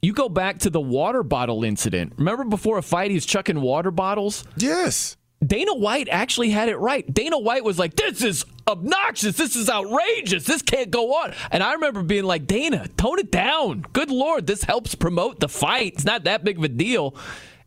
You 0.00 0.14
go 0.14 0.30
back 0.30 0.60
to 0.60 0.70
the 0.70 0.80
water 0.80 1.22
bottle 1.22 1.62
incident. 1.62 2.14
Remember 2.16 2.44
before 2.44 2.78
a 2.78 2.82
fight, 2.82 3.10
he's 3.10 3.26
chucking 3.26 3.60
water 3.60 3.90
bottles? 3.90 4.44
Yes. 4.56 5.18
Dana 5.46 5.74
White 5.74 6.08
actually 6.10 6.48
had 6.48 6.70
it 6.70 6.78
right. 6.78 7.12
Dana 7.12 7.38
White 7.38 7.64
was 7.64 7.78
like, 7.78 7.94
This 7.96 8.22
is 8.22 8.46
obnoxious. 8.66 9.36
This 9.36 9.56
is 9.56 9.68
outrageous. 9.68 10.44
This 10.44 10.62
can't 10.62 10.90
go 10.90 11.12
on. 11.16 11.34
And 11.50 11.62
I 11.62 11.74
remember 11.74 12.02
being 12.02 12.24
like, 12.24 12.46
Dana, 12.46 12.88
tone 12.96 13.18
it 13.18 13.30
down. 13.30 13.84
Good 13.92 14.10
Lord, 14.10 14.46
this 14.46 14.64
helps 14.64 14.94
promote 14.94 15.40
the 15.40 15.50
fight. 15.50 15.92
It's 15.94 16.04
not 16.06 16.24
that 16.24 16.44
big 16.44 16.56
of 16.56 16.64
a 16.64 16.68
deal. 16.68 17.14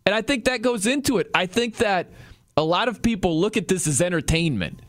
And 0.07 0.15
I 0.15 0.23
think 0.23 0.45
that 0.45 0.63
goes 0.63 0.87
into 0.87 1.19
it. 1.19 1.29
I 1.35 1.45
think 1.45 1.77
that 1.77 2.09
a 2.57 2.63
lot 2.63 2.87
of 2.87 3.03
people 3.03 3.39
look 3.39 3.57
at 3.57 3.67
this 3.67 3.85
as 3.85 4.01
entertainment. 4.01 4.79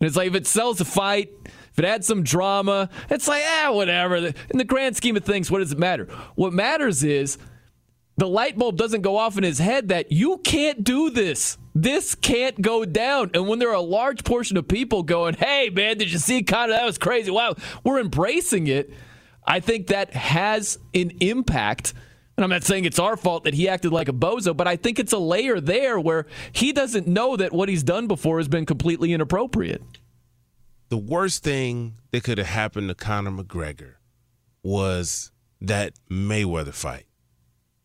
And 0.00 0.06
it's 0.06 0.16
like 0.16 0.28
if 0.28 0.34
it 0.34 0.46
sells 0.46 0.82
a 0.82 0.84
fight, 0.84 1.32
if 1.78 1.84
it 1.84 1.88
adds 1.88 2.08
some 2.08 2.24
drama, 2.24 2.90
it's 3.08 3.28
like, 3.28 3.44
ah, 3.46 3.70
whatever. 3.70 4.16
In 4.16 4.34
the 4.58 4.64
grand 4.64 4.96
scheme 4.96 5.16
of 5.16 5.24
things, 5.24 5.48
what 5.48 5.60
does 5.60 5.70
it 5.70 5.78
matter? 5.78 6.06
What 6.34 6.52
matters 6.52 7.04
is 7.04 7.38
the 8.16 8.26
light 8.26 8.58
bulb 8.58 8.76
doesn't 8.76 9.02
go 9.02 9.16
off 9.16 9.38
in 9.38 9.44
his 9.44 9.60
head 9.60 9.88
that 9.90 10.10
you 10.10 10.38
can't 10.38 10.82
do 10.82 11.08
this. 11.08 11.56
This 11.76 12.16
can't 12.16 12.60
go 12.60 12.84
down. 12.84 13.30
And 13.32 13.46
when 13.46 13.60
there 13.60 13.70
are 13.70 13.74
a 13.74 13.80
large 13.80 14.24
portion 14.24 14.56
of 14.56 14.66
people 14.66 15.04
going, 15.04 15.34
hey, 15.34 15.70
man, 15.70 15.98
did 15.98 16.10
you 16.10 16.18
see 16.18 16.42
Conor? 16.42 16.72
That 16.72 16.84
was 16.84 16.98
crazy. 16.98 17.30
Wow. 17.30 17.54
We're 17.84 18.00
embracing 18.00 18.66
it. 18.66 18.92
I 19.46 19.60
think 19.60 19.86
that 19.86 20.14
has 20.14 20.80
an 20.94 21.12
impact. 21.20 21.94
And 22.36 22.42
I'm 22.42 22.50
not 22.50 22.64
saying 22.64 22.86
it's 22.86 22.98
our 22.98 23.16
fault 23.16 23.44
that 23.44 23.54
he 23.54 23.68
acted 23.68 23.92
like 23.92 24.08
a 24.08 24.12
bozo, 24.12 24.56
but 24.56 24.66
I 24.66 24.74
think 24.74 24.98
it's 24.98 25.12
a 25.12 25.18
layer 25.18 25.60
there 25.60 26.00
where 26.00 26.26
he 26.50 26.72
doesn't 26.72 27.06
know 27.06 27.36
that 27.36 27.52
what 27.52 27.68
he's 27.68 27.84
done 27.84 28.08
before 28.08 28.38
has 28.38 28.48
been 28.48 28.66
completely 28.66 29.12
inappropriate. 29.12 29.80
The 30.88 30.98
worst 30.98 31.42
thing 31.42 31.94
that 32.10 32.22
could 32.24 32.38
have 32.38 32.46
happened 32.46 32.88
to 32.88 32.94
Conor 32.94 33.30
McGregor 33.30 33.94
was 34.62 35.30
that 35.60 35.92
Mayweather 36.10 36.72
fight. 36.72 37.04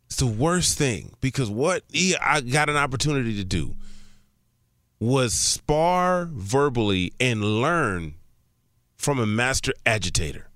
It's 0.07 0.17
the 0.17 0.25
worst 0.27 0.77
thing 0.77 1.15
because 1.21 1.49
what 1.49 1.83
he 1.89 2.15
I 2.15 2.41
got 2.41 2.69
an 2.69 2.77
opportunity 2.77 3.35
to 3.37 3.43
do 3.43 3.75
was 4.99 5.33
spar 5.33 6.29
verbally 6.31 7.11
and 7.19 7.43
learn 7.43 8.15
from 8.95 9.19
a 9.19 9.25
master 9.25 9.73
agitator. 9.85 10.49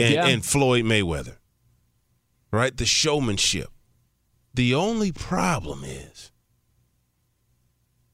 and, 0.00 0.14
Yeah. 0.14 0.26
and 0.28 0.44
Floyd 0.44 0.84
Mayweather. 0.84 1.38
Right? 2.52 2.76
The 2.76 2.86
showmanship. 2.86 3.68
The 4.54 4.72
only 4.74 5.10
problem 5.12 5.82
is 5.82 6.30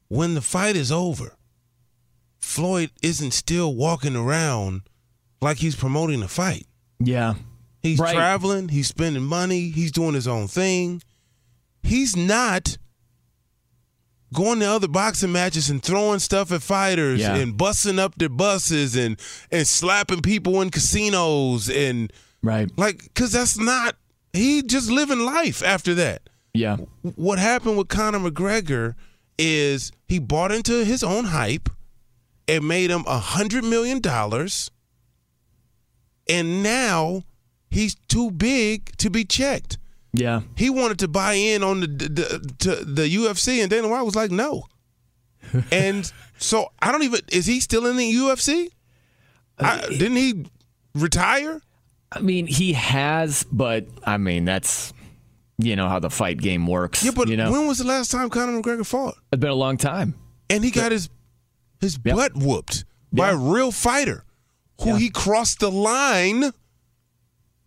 when 0.07 0.33
the 0.33 0.41
fight 0.41 0.75
is 0.75 0.91
over, 0.91 1.34
Floyd 2.45 2.91
isn't 3.01 3.31
still 3.31 3.75
walking 3.75 4.15
around 4.15 4.81
like 5.41 5.57
he's 5.57 5.75
promoting 5.75 6.21
a 6.23 6.27
fight. 6.27 6.67
Yeah. 6.99 7.33
He's 7.81 7.99
Right. 7.99 8.13
traveling, 8.15 8.69
he's 8.69 8.87
spending 8.87 9.23
money, 9.23 9.69
he's 9.71 9.91
doing 9.91 10.13
his 10.13 10.27
own 10.27 10.47
thing. 10.47 11.01
He's 11.83 12.15
not 12.15 12.77
going 14.33 14.59
to 14.59 14.65
other 14.69 14.87
boxing 14.87 15.31
matches 15.31 15.69
and 15.69 15.81
throwing 15.81 16.19
stuff 16.19 16.51
at 16.51 16.61
fighters 16.61 17.19
Yeah. 17.21 17.35
and 17.35 17.57
busting 17.57 17.99
up 17.99 18.15
their 18.17 18.29
buses 18.29 18.95
and 18.95 19.19
and 19.51 19.67
slapping 19.67 20.21
people 20.21 20.61
in 20.61 20.69
casinos 20.69 21.69
and 21.69 22.11
right 22.41 22.69
like 22.77 23.13
cuz 23.13 23.31
that's 23.31 23.57
not 23.57 23.95
he 24.33 24.61
just 24.61 24.89
living 24.89 25.19
life 25.19 25.63
after 25.63 25.93
that. 25.95 26.29
Yeah. 26.53 26.77
What 27.01 27.39
happened 27.39 27.77
with 27.77 27.87
Conor 27.87 28.19
McGregor 28.19 28.95
is 29.37 29.91
he 30.07 30.19
bought 30.19 30.51
into 30.51 30.85
his 30.85 31.03
own 31.03 31.25
hype 31.25 31.69
and 32.47 32.67
made 32.67 32.91
him 32.91 33.03
a 33.07 33.19
hundred 33.19 33.63
million 33.63 33.99
dollars 33.99 34.71
and 36.27 36.63
now 36.63 37.23
he's 37.69 37.95
too 38.07 38.31
big 38.31 38.95
to 38.97 39.09
be 39.09 39.25
checked. 39.25 39.77
Yeah. 40.13 40.41
He 40.55 40.69
wanted 40.69 40.99
to 40.99 41.07
buy 41.07 41.33
in 41.33 41.63
on 41.63 41.81
the 41.81 41.87
the, 41.87 42.85
the 42.85 43.15
UFC, 43.15 43.61
and 43.61 43.69
Dana 43.69 43.87
White 43.87 44.03
was 44.03 44.15
like, 44.15 44.31
"No." 44.31 44.65
and 45.71 46.11
so 46.37 46.71
I 46.81 46.91
don't 46.91 47.03
even 47.03 47.19
is 47.31 47.45
he 47.45 47.59
still 47.59 47.85
in 47.85 47.97
the 47.97 48.13
UFC? 48.13 48.69
I, 49.59 49.79
uh, 49.79 49.87
didn't 49.89 50.15
he 50.15 50.45
retire? 50.95 51.61
I 52.11 52.19
mean, 52.19 52.47
he 52.47 52.73
has, 52.73 53.45
but 53.51 53.85
I 54.05 54.17
mean, 54.17 54.45
that's 54.45 54.93
you 55.57 55.75
know 55.75 55.89
how 55.89 55.99
the 55.99 56.09
fight 56.09 56.37
game 56.37 56.65
works. 56.65 57.03
Yeah, 57.03 57.11
but 57.13 57.27
you 57.27 57.37
know, 57.37 57.51
when 57.51 57.67
was 57.67 57.79
the 57.79 57.87
last 57.87 58.09
time 58.09 58.29
Conor 58.29 58.61
McGregor 58.61 58.85
fought? 58.85 59.15
it's 59.31 59.39
been 59.39 59.49
a 59.49 59.53
long 59.53 59.77
time. 59.77 60.15
And 60.49 60.63
he 60.63 60.71
got 60.71 60.91
his 60.91 61.09
his 61.85 61.97
butt 61.97 62.35
whooped 62.35 62.83
by 63.13 63.29
a 63.29 63.37
real 63.37 63.71
fighter 63.71 64.23
who 64.81 64.95
he 64.95 65.09
crossed 65.09 65.59
the 65.59 65.71
line 65.71 66.51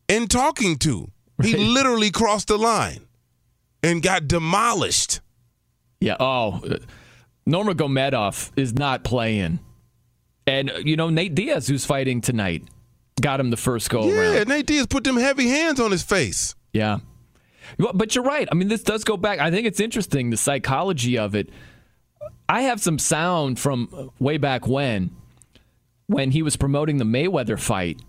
in 0.08 0.26
talking 0.26 0.76
to. 0.78 1.10
He 1.42 1.56
literally 1.56 2.10
crossed 2.10 2.48
the 2.48 2.58
line 2.58 3.06
and 3.82 4.02
got 4.02 4.26
demolished. 4.28 5.20
Yeah. 6.00 6.16
Oh, 6.20 6.60
uh, 6.64 6.78
Nurmagomedov 7.48 8.50
is 8.56 8.74
not 8.74 9.04
playing, 9.04 9.58
and 10.46 10.70
uh, 10.70 10.74
you 10.78 10.96
know 10.96 11.10
Nate 11.10 11.34
Diaz, 11.34 11.66
who's 11.66 11.84
fighting 11.84 12.20
tonight, 12.20 12.62
got 13.20 13.40
him 13.40 13.50
the 13.50 13.56
first 13.56 13.88
go 13.90 14.06
Yeah, 14.08 14.34
around. 14.36 14.48
Nate 14.48 14.66
Diaz 14.66 14.86
put 14.86 15.04
them 15.04 15.16
heavy 15.16 15.48
hands 15.48 15.80
on 15.80 15.90
his 15.90 16.02
face. 16.02 16.54
Yeah. 16.72 16.98
But 17.78 18.14
you're 18.14 18.24
right. 18.24 18.48
I 18.50 18.54
mean, 18.54 18.68
this 18.68 18.82
does 18.82 19.04
go 19.04 19.16
back. 19.16 19.40
I 19.40 19.50
think 19.50 19.66
it's 19.66 19.78
interesting 19.80 20.30
the 20.30 20.36
psychology 20.38 21.18
of 21.18 21.34
it. 21.34 21.50
I 22.48 22.62
have 22.62 22.80
some 22.80 22.98
sound 22.98 23.58
from 23.58 24.10
way 24.18 24.38
back 24.38 24.66
when, 24.66 25.10
when 26.06 26.30
he 26.30 26.42
was 26.42 26.56
promoting 26.56 26.96
the 26.96 27.04
Mayweather 27.04 27.58
fight, 27.58 28.00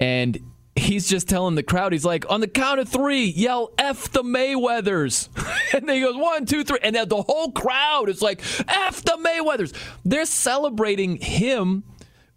and 0.00 0.38
he's 0.76 1.08
just 1.08 1.28
telling 1.28 1.54
the 1.54 1.62
crowd, 1.62 1.92
he's 1.92 2.04
like, 2.04 2.24
on 2.30 2.40
the 2.40 2.48
count 2.48 2.80
of 2.80 2.88
three, 2.88 3.24
yell 3.24 3.72
F 3.78 4.10
the 4.12 4.22
Mayweathers. 4.22 5.28
and 5.74 5.88
then 5.88 5.96
he 5.96 6.02
goes, 6.02 6.16
one, 6.16 6.46
two, 6.46 6.64
three. 6.64 6.78
And 6.82 6.94
then 6.94 7.08
the 7.08 7.22
whole 7.22 7.50
crowd 7.50 8.08
is 8.08 8.22
like, 8.22 8.40
F 8.68 9.02
the 9.02 9.18
Mayweathers. 9.18 9.74
They're 10.04 10.26
celebrating 10.26 11.16
him 11.16 11.84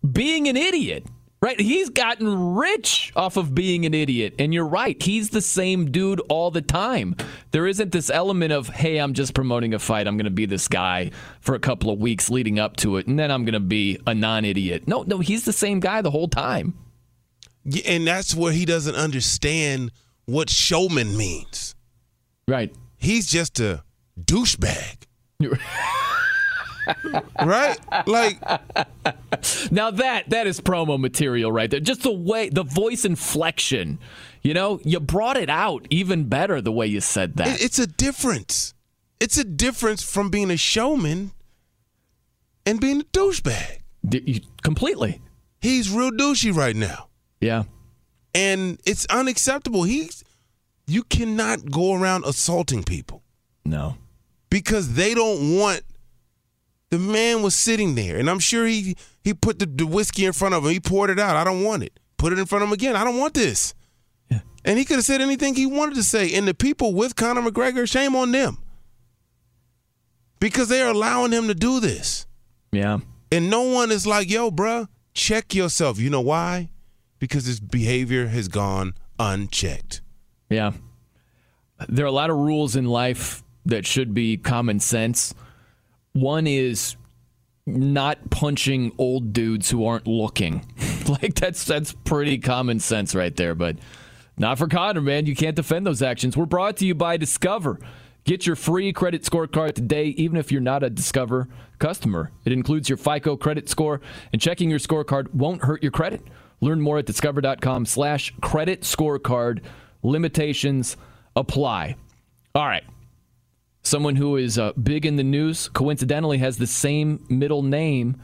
being 0.09 0.47
an 0.47 0.57
idiot. 0.57 1.05
Right? 1.41 1.59
He's 1.59 1.89
gotten 1.89 2.55
rich 2.55 3.13
off 3.15 3.37
of 3.37 3.55
being 3.55 3.85
an 3.85 3.93
idiot. 3.93 4.35
And 4.37 4.53
you're 4.53 4.67
right. 4.67 5.01
He's 5.01 5.29
the 5.29 5.41
same 5.41 5.89
dude 5.89 6.19
all 6.27 6.51
the 6.51 6.61
time. 6.61 7.15
There 7.51 7.65
isn't 7.65 7.93
this 7.93 8.09
element 8.09 8.51
of, 8.51 8.67
hey, 8.67 8.97
I'm 8.97 9.13
just 9.13 9.33
promoting 9.33 9.73
a 9.73 9.79
fight. 9.79 10.05
I'm 10.05 10.17
going 10.17 10.25
to 10.25 10.31
be 10.31 10.45
this 10.45 10.67
guy 10.67 11.11
for 11.39 11.55
a 11.55 11.59
couple 11.59 11.91
of 11.91 11.99
weeks 11.99 12.29
leading 12.29 12.59
up 12.59 12.75
to 12.77 12.97
it. 12.97 13.07
And 13.07 13.17
then 13.17 13.31
I'm 13.31 13.45
going 13.45 13.53
to 13.53 13.61
be 13.61 13.99
a 14.05 14.13
non 14.13 14.43
idiot. 14.43 14.85
No, 14.85 15.03
no, 15.03 15.19
he's 15.19 15.45
the 15.45 15.53
same 15.53 15.79
guy 15.79 16.01
the 16.01 16.11
whole 16.11 16.27
time. 16.27 16.73
Yeah, 17.63 17.83
and 17.85 18.05
that's 18.05 18.35
where 18.35 18.51
he 18.51 18.65
doesn't 18.65 18.95
understand 18.95 19.91
what 20.25 20.49
showman 20.49 21.15
means. 21.15 21.73
Right. 22.49 22.75
He's 22.97 23.29
just 23.29 23.59
a 23.61 23.83
douchebag. 24.19 25.05
right? 27.43 27.77
Like 28.07 28.39
now 29.71 29.91
that 29.91 30.29
that 30.29 30.47
is 30.47 30.59
promo 30.61 30.99
material 30.99 31.51
right 31.51 31.69
there. 31.69 31.79
Just 31.79 32.03
the 32.03 32.11
way 32.11 32.49
the 32.49 32.63
voice 32.63 33.05
inflection. 33.05 33.99
You 34.41 34.53
know, 34.53 34.79
you 34.83 34.99
brought 34.99 35.35
it 35.37 35.49
out 35.49 35.85
even 35.89 36.29
better 36.29 36.61
the 36.61 36.71
way 36.71 36.87
you 36.87 37.01
said 37.01 37.35
that. 37.37 37.47
It- 37.59 37.61
it's 37.65 37.79
a 37.79 37.87
difference. 37.87 38.73
It's 39.19 39.37
a 39.37 39.43
difference 39.43 40.01
from 40.01 40.29
being 40.29 40.49
a 40.49 40.55
showman 40.57 41.31
and 42.65 42.79
being 42.79 43.01
a 43.01 43.03
douchebag. 43.05 43.81
completely. 44.61 45.21
He's 45.61 45.89
real 45.91 46.11
douchey 46.11 46.55
right 46.55 46.75
now. 46.75 47.09
Yeah. 47.41 47.63
And 48.33 48.79
it's 48.85 49.05
unacceptable. 49.07 49.83
He's 49.83 50.23
you 50.87 51.03
cannot 51.03 51.69
go 51.69 51.93
around 51.93 52.23
assaulting 52.25 52.83
people. 52.83 53.21
No. 53.65 53.95
Because 54.49 54.93
they 54.93 55.13
don't 55.13 55.57
want 55.57 55.81
the 56.89 56.99
man 56.99 57.41
was 57.41 57.55
sitting 57.55 57.95
there 57.95 58.17
and 58.17 58.29
I'm 58.29 58.39
sure 58.39 58.65
he 58.65 58.95
he 59.23 59.33
put 59.33 59.59
the, 59.59 59.65
the 59.65 59.85
whiskey 59.85 60.25
in 60.25 60.33
front 60.33 60.55
of 60.55 60.65
him. 60.65 60.71
He 60.71 60.79
poured 60.79 61.09
it 61.09 61.19
out. 61.19 61.35
I 61.35 61.43
don't 61.43 61.63
want 61.63 61.83
it. 61.83 61.99
Put 62.17 62.33
it 62.33 62.39
in 62.39 62.45
front 62.45 62.63
of 62.63 62.69
him 62.69 62.73
again. 62.73 62.95
I 62.95 63.03
don't 63.03 63.17
want 63.17 63.33
this. 63.33 63.73
Yeah. 64.29 64.39
And 64.65 64.77
he 64.77 64.85
could 64.85 64.97
have 64.97 65.05
said 65.05 65.21
anything 65.21 65.55
he 65.55 65.65
wanted 65.65 65.95
to 65.95 66.03
say. 66.03 66.33
And 66.33 66.47
the 66.47 66.53
people 66.53 66.93
with 66.93 67.15
Conor 67.15 67.41
McGregor, 67.41 67.89
shame 67.89 68.15
on 68.15 68.31
them. 68.31 68.57
Because 70.39 70.69
they 70.69 70.81
are 70.81 70.91
allowing 70.91 71.31
him 71.31 71.47
to 71.47 71.55
do 71.55 71.79
this. 71.79 72.25
Yeah. 72.71 72.99
And 73.31 73.49
no 73.49 73.63
one 73.63 73.91
is 73.91 74.07
like, 74.07 74.29
yo, 74.29 74.51
bruh, 74.51 74.87
check 75.13 75.53
yourself. 75.53 75.99
You 75.99 76.09
know 76.09 76.21
why? 76.21 76.71
Because 77.19 77.45
his 77.45 77.59
behavior 77.59 78.27
has 78.27 78.47
gone 78.47 78.93
unchecked. 79.19 80.01
Yeah. 80.49 80.71
There 81.87 82.05
are 82.05 82.09
a 82.09 82.11
lot 82.11 82.29
of 82.29 82.37
rules 82.37 82.75
in 82.75 82.85
life 82.85 83.43
that 83.65 83.85
should 83.85 84.13
be 84.13 84.37
common 84.37 84.79
sense. 84.79 85.33
One 86.13 86.47
is 86.47 86.95
not 87.65 88.29
punching 88.29 88.93
old 88.97 89.33
dudes 89.33 89.69
who 89.69 89.85
aren't 89.85 90.07
looking. 90.07 90.65
like 91.07 91.35
that's 91.35 91.65
that's 91.65 91.93
pretty 91.93 92.37
common 92.37 92.79
sense 92.79 93.13
right 93.15 93.35
there, 93.35 93.55
but 93.55 93.77
not 94.37 94.57
for 94.57 94.67
Conor, 94.67 95.01
man. 95.01 95.25
You 95.25 95.35
can't 95.35 95.55
defend 95.55 95.85
those 95.85 96.01
actions. 96.01 96.35
We're 96.35 96.45
brought 96.45 96.77
to 96.77 96.85
you 96.85 96.95
by 96.95 97.17
Discover. 97.17 97.79
Get 98.25 98.45
your 98.45 98.55
free 98.55 98.93
credit 98.93 99.23
scorecard 99.23 99.73
today, 99.73 100.07
even 100.17 100.37
if 100.37 100.51
you're 100.51 100.61
not 100.61 100.83
a 100.83 100.89
Discover 100.89 101.47
customer. 101.79 102.31
It 102.45 102.53
includes 102.53 102.89
your 102.89 102.97
FICO 102.97 103.37
credit 103.37 103.69
score, 103.69 104.01
and 104.31 104.41
checking 104.41 104.69
your 104.69 104.79
scorecard 104.79 105.33
won't 105.33 105.63
hurt 105.63 105.81
your 105.81 105.91
credit. 105.91 106.21
Learn 106.61 106.81
more 106.81 106.99
at 106.99 107.05
discover.com 107.05 107.85
slash 107.85 108.33
credit 108.41 108.81
scorecard. 108.81 109.63
Limitations 110.03 110.97
apply. 111.35 111.95
All 112.53 112.65
right. 112.65 112.83
Someone 113.89 114.17
who 114.17 114.35
is 114.35 114.59
uh, 114.59 114.71
big 114.73 115.03
in 115.03 115.15
the 115.15 115.23
news, 115.23 115.67
coincidentally, 115.67 116.37
has 116.37 116.59
the 116.59 116.67
same 116.67 117.25
middle 117.27 117.63
name 117.63 118.21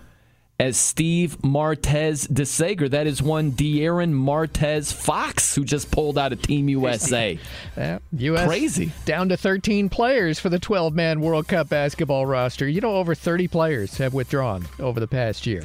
as 0.60 0.78
Steve 0.78 1.40
Martez 1.42 2.32
de 2.32 2.46
Sager. 2.46 2.88
That 2.88 3.08
is 3.08 3.20
one 3.20 3.52
De'Aaron 3.52 4.14
Martez 4.14 4.94
Fox, 4.94 5.56
who 5.56 5.66
just 5.66 5.90
pulled 5.90 6.20
out 6.20 6.32
of 6.32 6.42
Team 6.44 6.70
USA. 6.70 7.40
Yeah, 7.76 7.98
U.S. 8.14 8.48
Crazy. 8.48 8.92
Down 9.06 9.30
to 9.30 9.38
13 9.38 9.90
players 9.90 10.40
for 10.40 10.50
the 10.50 10.60
12 10.60 10.94
man 10.94 11.20
World 11.20 11.48
Cup 11.48 11.68
basketball 11.68 12.28
roster. 12.28 12.68
You 12.68 12.82
know, 12.82 12.98
over 12.98 13.16
30 13.16 13.48
players 13.48 13.98
have 13.98 14.14
withdrawn 14.14 14.68
over 14.80 15.00
the 15.00 15.08
past 15.08 15.48
year. 15.48 15.64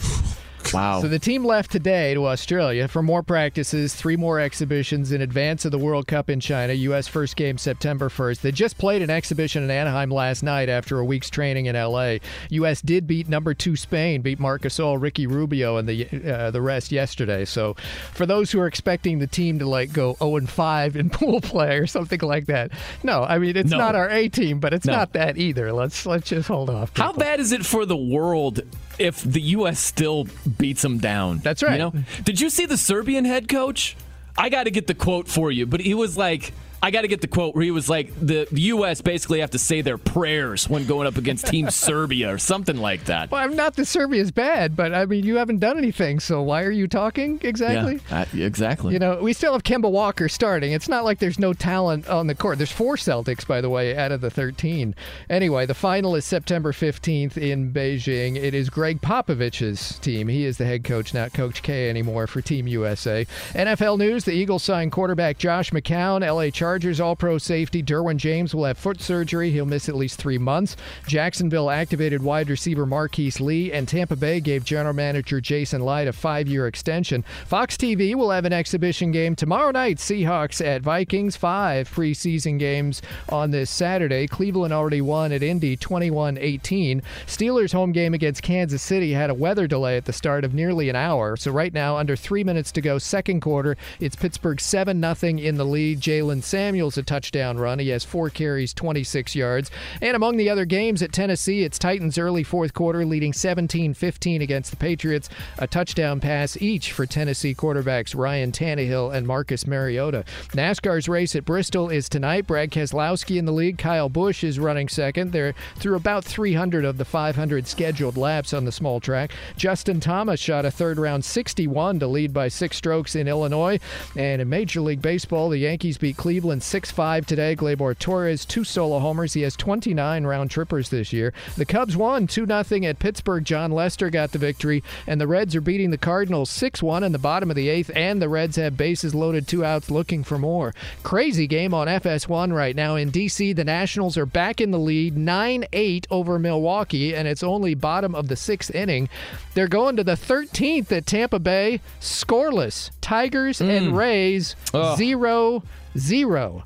Wow. 0.72 1.00
So 1.00 1.08
the 1.08 1.18
team 1.18 1.44
left 1.44 1.72
today 1.72 2.14
to 2.14 2.26
Australia 2.26 2.86
for 2.86 3.02
more 3.02 3.22
practices, 3.22 3.94
three 3.94 4.16
more 4.16 4.38
exhibitions 4.38 5.10
in 5.10 5.20
advance 5.20 5.64
of 5.64 5.72
the 5.72 5.78
World 5.78 6.06
Cup 6.06 6.30
in 6.30 6.38
China. 6.38 6.72
U.S. 6.72 7.08
first 7.08 7.34
game 7.34 7.58
September 7.58 8.08
1st. 8.08 8.40
They 8.42 8.52
just 8.52 8.78
played 8.78 9.02
an 9.02 9.10
exhibition 9.10 9.64
in 9.64 9.70
Anaheim 9.70 10.10
last 10.10 10.42
night 10.42 10.68
after 10.68 10.98
a 10.98 11.04
week's 11.04 11.28
training 11.28 11.66
in 11.66 11.74
L.A. 11.74 12.20
U.S. 12.50 12.82
did 12.82 13.06
beat 13.06 13.28
number 13.28 13.52
two 13.52 13.74
Spain, 13.74 14.22
beat 14.22 14.38
Marc 14.38 14.62
Gasol, 14.62 15.00
Ricky 15.00 15.26
Rubio, 15.26 15.76
and 15.76 15.88
the 15.88 16.06
uh, 16.32 16.50
the 16.52 16.62
rest 16.62 16.92
yesterday. 16.92 17.44
So 17.44 17.74
for 18.12 18.26
those 18.26 18.52
who 18.52 18.60
are 18.60 18.66
expecting 18.68 19.18
the 19.18 19.26
team 19.26 19.58
to 19.58 19.66
like 19.66 19.92
go 19.92 20.14
0 20.20 20.36
and 20.36 20.48
5 20.50 20.96
in 20.96 21.10
pool 21.10 21.40
play 21.40 21.78
or 21.78 21.86
something 21.88 22.20
like 22.20 22.46
that, 22.46 22.70
no, 23.02 23.24
I 23.24 23.38
mean 23.38 23.56
it's 23.56 23.70
No. 23.70 23.78
not 23.78 23.96
our 23.96 24.08
A 24.08 24.28
team, 24.28 24.60
but 24.60 24.72
it's 24.72 24.86
No. 24.86 24.92
not 24.92 25.14
that 25.14 25.36
either. 25.36 25.72
Let's 25.72 26.06
let's 26.06 26.28
just 26.28 26.46
hold 26.48 26.70
off. 26.70 26.92
How 26.96 27.12
bad 27.12 27.40
is 27.40 27.50
it 27.50 27.66
for 27.66 27.84
the 27.86 27.96
world 27.96 28.60
if 29.00 29.22
the 29.22 29.40
U.S. 29.40 29.80
still 29.80 30.28
beats 30.58 30.82
them 30.82 30.98
down? 30.98 31.38
That's 31.38 31.62
right. 31.62 31.72
You 31.72 31.78
know? 31.78 31.94
Did 32.22 32.40
you 32.40 32.50
see 32.50 32.66
the 32.66 32.76
Serbian 32.76 33.24
head 33.24 33.48
coach? 33.48 33.96
I 34.36 34.48
got 34.48 34.64
to 34.64 34.70
get 34.70 34.86
the 34.86 34.94
quote 34.94 35.26
for 35.26 35.50
you, 35.50 35.66
but 35.66 35.80
he 35.80 35.94
was 35.94 36.16
like, 36.16 36.52
I 36.82 36.90
got 36.90 37.02
to 37.02 37.08
get 37.08 37.20
the 37.20 37.28
quote 37.28 37.54
where 37.54 37.62
he 37.62 37.70
was 37.70 37.90
like, 37.90 38.12
the 38.20 38.48
U.S. 38.50 39.02
basically 39.02 39.40
have 39.40 39.50
to 39.50 39.58
say 39.58 39.82
their 39.82 39.98
prayers 39.98 40.68
when 40.68 40.86
going 40.86 41.06
up 41.06 41.16
against 41.16 41.46
Team 41.46 41.68
Serbia 41.70 42.32
or 42.32 42.38
something 42.38 42.78
like 42.78 43.04
that. 43.04 43.30
Well, 43.30 43.42
I'm 43.42 43.54
not 43.54 43.76
that 43.76 43.84
Serbia's 43.84 44.30
bad, 44.30 44.76
but 44.76 44.94
I 44.94 45.04
mean, 45.04 45.24
you 45.24 45.36
haven't 45.36 45.58
done 45.58 45.76
anything, 45.76 46.20
so 46.20 46.40
why 46.40 46.62
are 46.64 46.70
you 46.70 46.88
talking 46.88 47.38
exactly? 47.42 48.00
Yeah, 48.10 48.24
exactly. 48.46 48.94
You 48.94 48.98
know, 48.98 49.20
we 49.20 49.34
still 49.34 49.52
have 49.52 49.62
Kemba 49.62 49.90
Walker 49.90 50.28
starting. 50.28 50.72
It's 50.72 50.88
not 50.88 51.04
like 51.04 51.18
there's 51.18 51.38
no 51.38 51.52
talent 51.52 52.08
on 52.08 52.28
the 52.28 52.34
court. 52.34 52.56
There's 52.56 52.72
four 52.72 52.96
Celtics, 52.96 53.46
by 53.46 53.60
the 53.60 53.68
way, 53.68 53.94
out 53.94 54.10
of 54.10 54.22
the 54.22 54.30
13. 54.30 54.94
Anyway, 55.28 55.66
the 55.66 55.74
final 55.74 56.16
is 56.16 56.24
September 56.24 56.72
15th 56.72 57.36
in 57.36 57.72
Beijing. 57.72 58.36
It 58.36 58.54
is 58.54 58.70
Gregg 58.70 59.02
Popovich's 59.02 59.98
team. 59.98 60.28
He 60.28 60.46
is 60.46 60.56
the 60.56 60.64
head 60.64 60.84
coach, 60.84 61.12
not 61.12 61.34
Coach 61.34 61.62
K 61.62 61.90
anymore 61.90 62.26
for 62.26 62.40
Team 62.40 62.66
USA. 62.66 63.26
NFL 63.52 63.98
news: 63.98 64.24
The 64.24 64.32
Eagles 64.32 64.62
signed 64.62 64.92
quarterback 64.92 65.36
Josh 65.36 65.72
McCown. 65.72 66.26
LA 66.26 66.50
Chargers 66.50 66.69
All-Pro 66.70 67.38
safety 67.38 67.82
Derwin 67.82 68.16
James 68.16 68.54
will 68.54 68.64
have 68.64 68.78
foot 68.78 69.00
surgery. 69.00 69.50
He'll 69.50 69.66
miss 69.66 69.88
at 69.88 69.96
least 69.96 70.18
three 70.18 70.38
months. 70.38 70.76
Jacksonville 71.06 71.70
activated 71.70 72.22
wide 72.22 72.48
receiver 72.48 72.86
Marquise 72.86 73.40
Lee, 73.40 73.72
and 73.72 73.88
Tampa 73.88 74.14
Bay 74.14 74.38
gave 74.40 74.64
general 74.64 74.94
manager 74.94 75.40
Jason 75.40 75.84
Licht 75.84 76.08
a 76.08 76.12
five-year 76.12 76.66
extension. 76.66 77.24
Fox 77.46 77.76
TV 77.76 78.14
will 78.14 78.30
have 78.30 78.44
an 78.44 78.52
exhibition 78.52 79.10
game 79.10 79.34
tomorrow 79.34 79.72
night. 79.72 79.96
Seahawks 79.96 80.64
at 80.64 80.82
Vikings. 80.82 81.36
Five 81.36 81.90
preseason 81.90 82.58
games 82.58 83.02
on 83.28 83.50
this 83.50 83.70
Saturday. 83.70 84.26
Cleveland 84.26 84.72
already 84.72 85.00
won 85.00 85.32
at 85.32 85.42
Indy 85.42 85.76
21-18. 85.76 87.02
Steelers 87.26 87.72
home 87.72 87.92
game 87.92 88.14
against 88.14 88.42
Kansas 88.42 88.82
City 88.82 89.12
had 89.12 89.30
a 89.30 89.34
weather 89.34 89.66
delay 89.66 89.96
at 89.96 90.04
the 90.04 90.12
start 90.12 90.44
of 90.44 90.54
nearly 90.54 90.88
an 90.88 90.96
hour. 90.96 91.36
So 91.36 91.50
right 91.50 91.72
now, 91.72 91.96
under 91.96 92.16
three 92.16 92.44
minutes 92.44 92.70
to 92.72 92.80
go, 92.80 92.98
second 92.98 93.40
quarter, 93.40 93.76
it's 93.98 94.16
Pittsburgh 94.16 94.60
7 94.60 95.00
0 95.14 95.38
in 95.38 95.56
the 95.56 95.64
lead. 95.64 96.00
Jaylen 96.00 96.42
Samuels 96.60 96.98
a 96.98 97.02
touchdown 97.02 97.56
run. 97.56 97.78
He 97.78 97.88
has 97.88 98.04
four 98.04 98.28
carries, 98.28 98.74
26 98.74 99.34
yards. 99.34 99.70
And 100.02 100.14
among 100.14 100.36
the 100.36 100.50
other 100.50 100.66
games 100.66 101.02
at 101.02 101.10
Tennessee, 101.10 101.62
it's 101.62 101.78
Titans 101.78 102.18
early 102.18 102.42
fourth 102.42 102.74
quarter, 102.74 103.06
leading 103.06 103.32
17 103.32 103.94
15 103.94 104.42
against 104.42 104.70
the 104.70 104.76
Patriots. 104.76 105.30
A 105.56 105.66
touchdown 105.66 106.20
pass 106.20 106.60
each 106.60 106.92
for 106.92 107.06
Tennessee 107.06 107.54
quarterbacks 107.54 108.14
Ryan 108.14 108.52
Tannehill 108.52 109.14
and 109.14 109.26
Marcus 109.26 109.66
Mariota. 109.66 110.22
NASCAR's 110.50 111.08
race 111.08 111.34
at 111.34 111.46
Bristol 111.46 111.88
is 111.88 112.10
tonight. 112.10 112.46
Brad 112.46 112.70
Keselowski 112.70 113.38
in 113.38 113.46
the 113.46 113.52
lead. 113.52 113.78
Kyle 113.78 114.10
Busch 114.10 114.44
is 114.44 114.58
running 114.58 114.90
second. 114.90 115.32
They're 115.32 115.54
through 115.76 115.96
about 115.96 116.26
300 116.26 116.84
of 116.84 116.98
the 116.98 117.06
500 117.06 117.66
scheduled 117.66 118.18
laps 118.18 118.52
on 118.52 118.66
the 118.66 118.72
small 118.72 119.00
track. 119.00 119.32
Justin 119.56 119.98
Thomas 119.98 120.38
shot 120.38 120.66
a 120.66 120.70
third 120.70 120.98
round 120.98 121.24
61 121.24 122.00
to 122.00 122.06
lead 122.06 122.34
by 122.34 122.48
six 122.48 122.76
strokes 122.76 123.16
in 123.16 123.28
Illinois. 123.28 123.80
And 124.14 124.42
in 124.42 124.48
Major 124.50 124.82
League 124.82 125.00
Baseball, 125.00 125.48
the 125.48 125.56
Yankees 125.56 125.96
beat 125.96 126.18
Cleveland 126.18 126.49
6 126.58 126.90
5 126.90 127.26
today. 127.26 127.54
Gleyber 127.54 127.96
Torres, 127.96 128.44
two 128.44 128.64
solo 128.64 128.98
homers. 128.98 129.34
He 129.34 129.42
has 129.42 129.54
29 129.54 130.24
round 130.24 130.50
trippers 130.50 130.88
this 130.88 131.12
year. 131.12 131.32
The 131.56 131.66
Cubs 131.66 131.96
won 131.96 132.26
2 132.26 132.46
0 132.46 132.84
at 132.84 132.98
Pittsburgh. 132.98 133.44
Jon 133.44 133.70
Lester 133.70 134.10
got 134.10 134.32
the 134.32 134.38
victory. 134.38 134.82
And 135.06 135.20
the 135.20 135.26
Reds 135.26 135.54
are 135.54 135.60
beating 135.60 135.90
the 135.90 135.98
Cardinals 135.98 136.50
6 136.50 136.82
1 136.82 137.04
in 137.04 137.12
the 137.12 137.18
bottom 137.18 137.50
of 137.50 137.56
the 137.56 137.68
eighth. 137.68 137.90
And 137.94 138.20
the 138.20 138.28
Reds 138.28 138.56
have 138.56 138.76
bases 138.76 139.14
loaded, 139.14 139.46
two 139.46 139.64
outs, 139.64 139.90
looking 139.90 140.24
for 140.24 140.38
more. 140.38 140.74
Crazy 141.02 141.46
game 141.46 141.74
on 141.74 141.86
FS1 141.86 142.54
right 142.54 142.74
now. 142.74 142.96
In 142.96 143.10
D.C., 143.10 143.52
the 143.52 143.64
Nationals 143.64 144.16
are 144.16 144.26
back 144.26 144.60
in 144.60 144.70
the 144.70 144.78
lead 144.78 145.16
9 145.16 145.66
8 145.72 146.06
over 146.10 146.38
Milwaukee. 146.38 147.14
And 147.14 147.28
it's 147.28 147.42
only 147.42 147.74
bottom 147.74 148.14
of 148.14 148.28
the 148.28 148.36
sixth 148.36 148.74
inning. 148.74 149.10
They're 149.54 149.68
going 149.68 149.96
to 149.96 150.04
the 150.04 150.12
13th 150.12 150.90
at 150.90 151.04
Tampa 151.06 151.38
Bay, 151.38 151.80
scoreless. 152.00 152.90
Tigers 153.00 153.60
and 153.60 153.88
mm. 153.88 153.96
Rays, 153.96 154.54
Ugh. 154.72 154.96
zero 154.96 155.64
zero. 155.98 156.62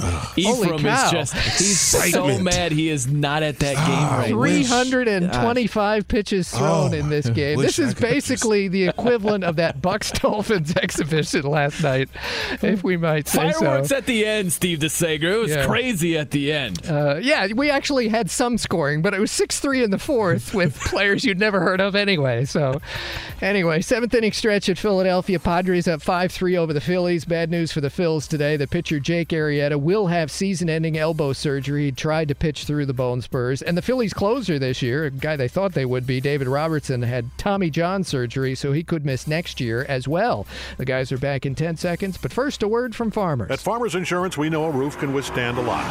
Holy 0.00 0.68
Ephraim 0.68 0.86
is 0.86 1.10
just, 1.10 1.34
he's 1.34 1.80
so 1.80 2.38
mad 2.38 2.72
he 2.72 2.88
is 2.88 3.06
not 3.06 3.42
at 3.42 3.58
that 3.58 3.76
game 3.76 4.08
right 4.08 4.30
now. 4.30 4.36
325 4.36 6.08
pitches 6.08 6.50
thrown 6.50 6.94
Oh, 6.94 6.96
in 6.96 7.08
this 7.10 7.26
I 7.26 7.30
game. 7.30 7.58
wish 7.58 7.76
This 7.76 7.78
I 7.78 7.88
is 7.88 7.94
could 7.94 8.04
have 8.04 8.12
basically 8.14 8.68
the 8.68 8.88
equivalent 8.88 9.44
of 9.44 9.56
that 9.56 9.82
Bucks 9.82 10.10
Dolphins 10.12 10.74
exhibition 10.76 11.42
last 11.42 11.82
night, 11.82 12.08
if 12.62 12.82
we 12.82 12.96
might 12.96 13.28
say 13.28 13.52
Fireworks 13.52 13.88
so. 13.90 13.96
at 13.96 14.06
the 14.06 14.24
end, 14.24 14.52
Steve 14.52 14.78
DeSager. 14.78 15.22
It 15.34 15.38
was 15.38 15.50
Yeah. 15.50 15.66
crazy 15.66 16.16
at 16.16 16.30
the 16.30 16.52
end. 16.52 16.86
Uh, 16.88 17.16
yeah, 17.20 17.48
we 17.54 17.70
actually 17.70 18.08
had 18.08 18.30
some 18.30 18.56
scoring, 18.58 19.02
but 19.02 19.12
it 19.14 19.20
was 19.20 19.30
6 19.30 19.60
3 19.60 19.82
in 19.84 19.90
the 19.90 19.98
fourth 19.98 20.54
with 20.54 20.78
players 20.80 21.24
you'd 21.24 21.38
never 21.38 21.60
heard 21.60 21.80
of 21.80 21.94
anyway. 21.94 22.44
So, 22.44 22.80
anyway, 23.40 23.80
seventh 23.82 24.14
inning 24.14 24.32
stretch 24.32 24.68
at 24.68 24.78
Philadelphia. 24.78 25.38
Padres 25.38 25.86
up 25.88 26.00
5 26.02 26.32
3 26.32 26.56
over 26.56 26.72
the 26.72 26.80
Phillies. 26.80 27.24
Bad 27.24 27.50
news 27.50 27.72
for 27.72 27.80
the 27.80 27.88
Phils 27.88 28.28
today. 28.28 28.56
The 28.56 28.66
pitcher, 28.66 28.98
Jake 29.00 29.28
Arrieta, 29.28 29.80
will 29.82 30.06
have 30.06 30.30
season 30.30 30.70
ending 30.70 30.96
elbow 30.96 31.32
surgery. 31.32 31.86
He 31.86 31.92
tried 31.92 32.28
to 32.28 32.34
pitch 32.34 32.64
through 32.64 32.86
the 32.86 32.94
bone 32.94 33.20
spurs. 33.20 33.62
And 33.62 33.76
the 33.76 33.82
Phillies 33.82 34.12
closer 34.12 34.58
this 34.58 34.82
year, 34.82 35.04
a 35.04 35.10
guy 35.10 35.36
they 35.36 35.48
thought 35.48 35.72
they 35.72 35.84
would 35.84 36.06
be, 36.06 36.20
David 36.20 36.48
Robertson, 36.48 37.02
had 37.02 37.26
Tommy 37.38 37.70
John 37.70 38.04
surgery, 38.04 38.54
so 38.54 38.72
he 38.72 38.82
could 38.82 39.04
miss 39.04 39.26
next 39.26 39.60
year 39.60 39.84
as 39.88 40.06
well. 40.06 40.46
The 40.78 40.84
guys 40.84 41.12
are 41.12 41.18
back 41.18 41.44
in 41.44 41.54
10 41.54 41.76
seconds, 41.76 42.16
but 42.16 42.32
first, 42.32 42.62
a 42.62 42.68
word 42.68 42.94
from 42.94 43.10
farmers. 43.10 43.50
At 43.50 43.60
Farmers 43.60 43.94
Insurance, 43.94 44.38
we 44.38 44.48
know 44.48 44.64
a 44.64 44.70
roof 44.70 44.98
can 44.98 45.12
withstand 45.12 45.58
a 45.58 45.62
lot. 45.62 45.84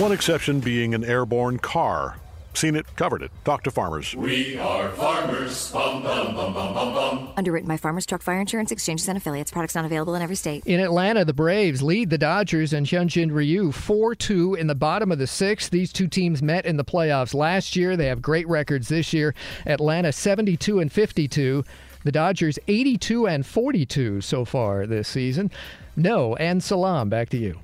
One 0.00 0.12
exception 0.12 0.60
being 0.60 0.94
an 0.94 1.04
airborne 1.04 1.58
car. 1.58 2.16
Seen 2.54 2.74
it, 2.74 2.84
covered 2.96 3.22
it. 3.22 3.30
Talk 3.44 3.62
to 3.64 3.70
farmers. 3.70 4.14
We 4.14 4.58
are 4.58 4.90
farmers. 4.90 5.70
Bum, 5.70 6.02
bum, 6.02 6.34
bum, 6.34 6.52
bum, 6.52 6.74
bum, 6.74 6.94
bum. 6.94 7.32
Underwritten 7.36 7.68
by 7.68 7.76
Farmers 7.76 8.04
Truck 8.04 8.22
Fire 8.22 8.40
Insurance 8.40 8.72
Exchanges 8.72 9.08
and 9.08 9.16
Affiliates. 9.16 9.50
Products 9.50 9.74
not 9.74 9.84
available 9.84 10.14
in 10.14 10.22
every 10.22 10.36
state. 10.36 10.64
In 10.66 10.80
Atlanta, 10.80 11.24
the 11.24 11.32
Braves 11.32 11.82
lead 11.82 12.10
the 12.10 12.18
Dodgers 12.18 12.72
and 12.72 12.86
Hyunjin 12.86 13.32
Ryu 13.32 13.72
4 13.72 14.14
2 14.14 14.54
in 14.56 14.66
the 14.66 14.74
bottom 14.74 15.12
of 15.12 15.18
the 15.18 15.26
sixth. 15.26 15.70
These 15.70 15.92
two 15.92 16.08
teams 16.08 16.42
met 16.42 16.66
in 16.66 16.76
the 16.76 16.84
playoffs 16.84 17.34
last 17.34 17.76
year. 17.76 17.96
They 17.96 18.06
have 18.06 18.20
great 18.20 18.48
records 18.48 18.88
this 18.88 19.12
year. 19.12 19.34
Atlanta 19.66 20.12
72 20.12 20.80
and 20.80 20.92
52. 20.92 21.64
The 22.02 22.12
Dodgers 22.12 22.58
82 22.66 23.28
and 23.28 23.46
42 23.46 24.22
so 24.22 24.44
far 24.44 24.86
this 24.86 25.08
season. 25.08 25.50
Noe, 25.96 26.34
and 26.36 26.62
Salaam, 26.62 27.08
back 27.08 27.28
to 27.30 27.36
you. 27.36 27.60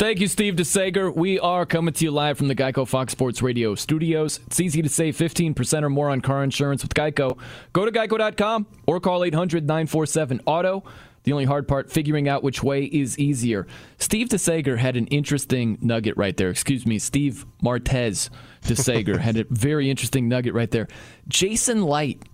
Thank 0.00 0.18
you, 0.18 0.28
Steve 0.28 0.56
DeSager. 0.56 1.14
We 1.14 1.38
are 1.40 1.66
coming 1.66 1.92
to 1.92 2.04
you 2.06 2.10
live 2.10 2.38
from 2.38 2.48
the 2.48 2.54
Geico 2.54 2.88
Fox 2.88 3.12
Sports 3.12 3.42
Radio 3.42 3.74
studios. 3.74 4.40
It's 4.46 4.58
easy 4.58 4.80
to 4.80 4.88
save 4.88 5.14
15% 5.14 5.82
or 5.82 5.90
more 5.90 6.08
on 6.08 6.22
car 6.22 6.42
insurance 6.42 6.82
with 6.82 6.94
Geico. 6.94 7.38
Go 7.74 7.84
to 7.84 7.92
geico.com 7.92 8.66
or 8.86 8.98
call 8.98 9.22
800 9.24 9.66
947 9.66 10.40
Auto. 10.46 10.84
The 11.24 11.34
only 11.34 11.44
hard 11.44 11.68
part, 11.68 11.92
figuring 11.92 12.30
out 12.30 12.42
which 12.42 12.62
way 12.62 12.84
is 12.84 13.18
easier. 13.18 13.66
Steve 13.98 14.30
DeSager 14.30 14.78
had 14.78 14.96
an 14.96 15.06
interesting 15.08 15.76
nugget 15.82 16.16
right 16.16 16.34
there. 16.34 16.48
Excuse 16.48 16.86
me, 16.86 16.98
Steve 16.98 17.44
Martez 17.62 18.30
DeSager 18.62 19.18
had 19.20 19.36
a 19.36 19.44
very 19.50 19.90
interesting 19.90 20.28
nugget 20.30 20.54
right 20.54 20.70
there. 20.70 20.88
Jason 21.28 21.82
Licht, 21.82 22.26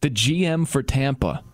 the 0.00 0.08
GM 0.08 0.66
for 0.66 0.82
Tampa, 0.82 1.44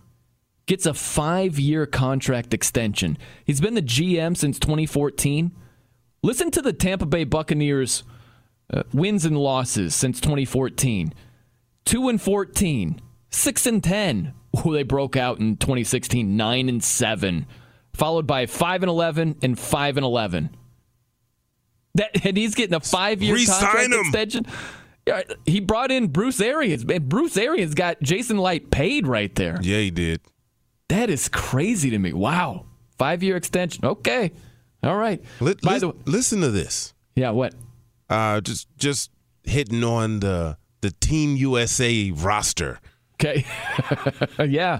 gets 0.67 0.85
a 0.85 0.93
five 0.93 1.57
year 1.57 1.85
contract 1.85 2.53
extension. 2.53 3.17
He's 3.43 3.59
been 3.59 3.73
the 3.73 3.81
GM 3.81 4.37
since 4.37 4.59
2014. 4.59 5.51
Listen 6.21 6.51
to 6.51 6.61
the 6.61 6.73
Tampa 6.73 7.05
Bay 7.05 7.23
Buccaneers 7.23 8.03
uh, 8.71 8.83
wins 8.93 9.25
and 9.25 9.37
losses 9.37 9.95
since 9.95 10.21
2014 10.21 11.13
2 11.85 12.09
and 12.09 12.21
14, 12.21 13.01
6 13.29 13.65
and 13.65 13.83
10. 13.83 14.33
Oh, 14.53 14.73
they 14.73 14.83
broke 14.83 15.15
out 15.15 15.39
in 15.39 15.55
2016, 15.55 16.35
9 16.35 16.69
and 16.69 16.83
7, 16.83 17.45
followed 17.93 18.27
by 18.27 18.45
5 18.45 18.83
and 18.83 18.89
11 18.89 19.37
and 19.41 19.57
5 19.57 19.97
and 19.97 20.05
11. 20.05 20.49
That, 21.95 22.25
and 22.25 22.35
he's 22.35 22.55
getting 22.55 22.75
a 22.75 22.79
five 22.79 23.21
year 23.23 23.37
contract 23.37 23.85
him. 23.85 23.99
extension. 24.01 24.45
Yeah, 25.07 25.23
he 25.45 25.61
brought 25.61 25.89
in 25.89 26.07
Bruce 26.07 26.41
Arians. 26.41 26.85
Man, 26.85 27.07
Bruce 27.07 27.37
Arians 27.37 27.73
got 27.73 28.01
Jason 28.01 28.37
Licht 28.37 28.69
paid 28.69 29.07
right 29.07 29.33
there. 29.33 29.57
Yeah, 29.61 29.79
he 29.79 29.89
did. 29.89 30.21
That 30.89 31.09
is 31.09 31.27
crazy 31.29 31.89
to 31.89 31.99
me. 31.99 32.13
Wow. 32.13 32.65
Five 32.97 33.21
year 33.23 33.35
extension. 33.35 33.85
Okay. 33.85 34.31
All 34.83 34.95
right. 34.97 35.21
Li- 35.39 35.55
By 35.61 35.73
lis- 35.73 35.81
the 35.81 35.87
way, 35.89 35.95
listen 36.05 36.41
to 36.41 36.49
this. 36.51 36.93
yeah, 37.15 37.31
what? 37.31 37.53
Uh, 38.09 38.39
just 38.41 38.67
just 38.77 39.11
hitting 39.43 39.83
on 39.83 40.19
the 40.21 40.57
the 40.81 40.91
Team 40.91 41.35
USA 41.35 42.11
roster. 42.11 42.79
Okay. 43.15 43.45
yeah. 44.47 44.79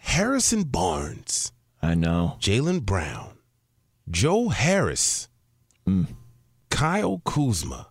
Harrison 0.00 0.62
Barnes, 0.64 1.52
I 1.82 1.94
know. 1.94 2.36
Jaylen 2.40 2.82
Brown, 2.82 3.38
Joe 4.10 4.48
Harris, 4.50 5.28
Hmm. 5.86 6.04
Kyle 6.70 7.20
Kuzma, 7.24 7.88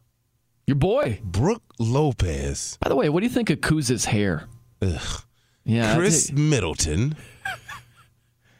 Your 0.67 0.75
boy. 0.75 1.19
Brook 1.23 1.63
Lopez, 1.79 2.77
By 2.81 2.89
the 2.89 2.95
way, 2.95 3.09
what 3.09 3.19
do 3.21 3.25
you 3.27 3.31
think 3.33 3.49
of 3.49 3.61
Kuz's 3.61 4.05
hair? 4.05 4.47
ugh, 4.81 5.23
Yeah. 5.65 5.95
Khris 5.95 6.31
Middleton, 6.31 7.15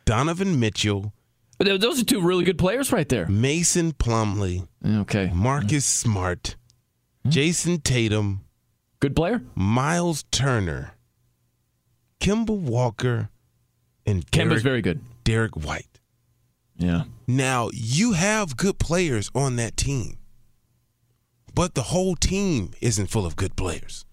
Donovan 0.06 0.60
Mitchell, 0.60 1.14
those 1.60 2.02
are 2.02 2.06
two 2.06 2.22
really 2.22 2.44
good 2.44 2.58
players 2.58 2.92
right 2.92 3.08
there. 3.08 3.26
Mason 3.28 3.94
Plumlee, 3.94 4.68
Okay. 4.86 5.32
Marcus 5.34 5.86
Smart. 5.86 6.56
Jayson 7.28 7.80
Tatum, 7.82 8.42
Good 9.00 9.16
player. 9.16 9.42
Miles 9.56 10.24
Turner, 10.32 10.96
Kemba 12.20 12.58
Walker, 12.58 13.30
and 14.06 14.26
Derrick, 14.32 14.62
very 14.62 14.82
good. 14.82 15.00
Derrick 15.24 15.56
White. 15.56 16.00
Yeah. 16.76 17.04
Now, 17.28 17.70
you 17.74 18.12
have 18.14 18.58
good 18.58 18.78
players 18.78 19.30
on 19.34 19.56
that 19.56 19.78
team, 19.78 20.18
but 21.56 21.76
the 21.76 21.84
whole 21.84 22.16
team 22.16 22.72
isn't 22.82 23.08
full 23.08 23.26
of 23.26 23.36
good 23.38 23.56
players. 23.56 24.06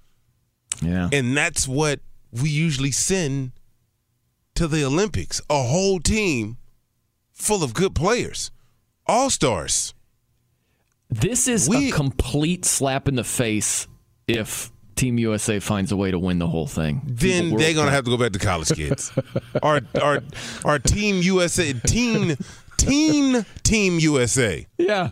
Yeah. 0.80 1.08
And 1.12 1.36
that's 1.36 1.66
what 1.66 1.98
we 2.30 2.48
usually 2.48 2.92
send 2.92 3.52
to 4.60 4.68
the 4.68 4.84
Olympics 4.84 5.40
a 5.48 5.62
whole 5.62 5.98
team 6.00 6.58
full 7.32 7.64
of 7.64 7.72
good 7.72 7.94
players, 7.94 8.50
all 9.06 9.30
stars. 9.30 9.94
This 11.08 11.48
is 11.48 11.66
a 11.74 11.90
complete 11.92 12.66
slap 12.66 13.08
in 13.08 13.14
the 13.14 13.24
face 13.24 13.88
if 14.28 14.70
Team 14.96 15.16
USA 15.16 15.60
finds 15.60 15.92
a 15.92 15.96
way 15.96 16.10
to 16.10 16.18
win 16.18 16.38
the 16.38 16.46
whole 16.46 16.66
thing. 16.66 17.00
Then 17.06 17.56
they're 17.56 17.72
gonna 17.72 17.90
have 17.90 18.04
to 18.04 18.10
go 18.10 18.18
back 18.18 18.32
to 18.32 18.38
college 18.38 18.68
kids. 18.76 19.10
our 19.62 19.80
our 19.98 20.22
our 20.66 20.78
team 20.78 21.22
USA 21.22 21.72
teen 21.72 22.36
teen 22.76 23.46
team 23.62 23.98
USA. 23.98 24.66
Yeah. 24.76 25.08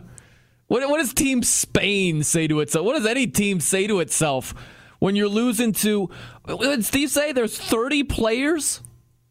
What, 0.67 0.87
what 0.87 0.99
does 0.99 1.11
Team 1.15 1.41
Spain 1.41 2.21
say 2.21 2.45
to 2.45 2.59
itself? 2.59 2.85
What 2.85 2.93
does 2.93 3.07
any 3.07 3.25
team 3.25 3.61
say 3.61 3.87
to 3.87 3.99
itself 3.99 4.53
when 4.99 5.15
you're 5.15 5.27
losing 5.27 5.73
to? 5.73 6.11
What 6.45 6.61
did 6.61 6.85
Steve 6.85 7.09
say? 7.09 7.31
There's 7.31 7.57
30 7.57 8.03
players 8.03 8.81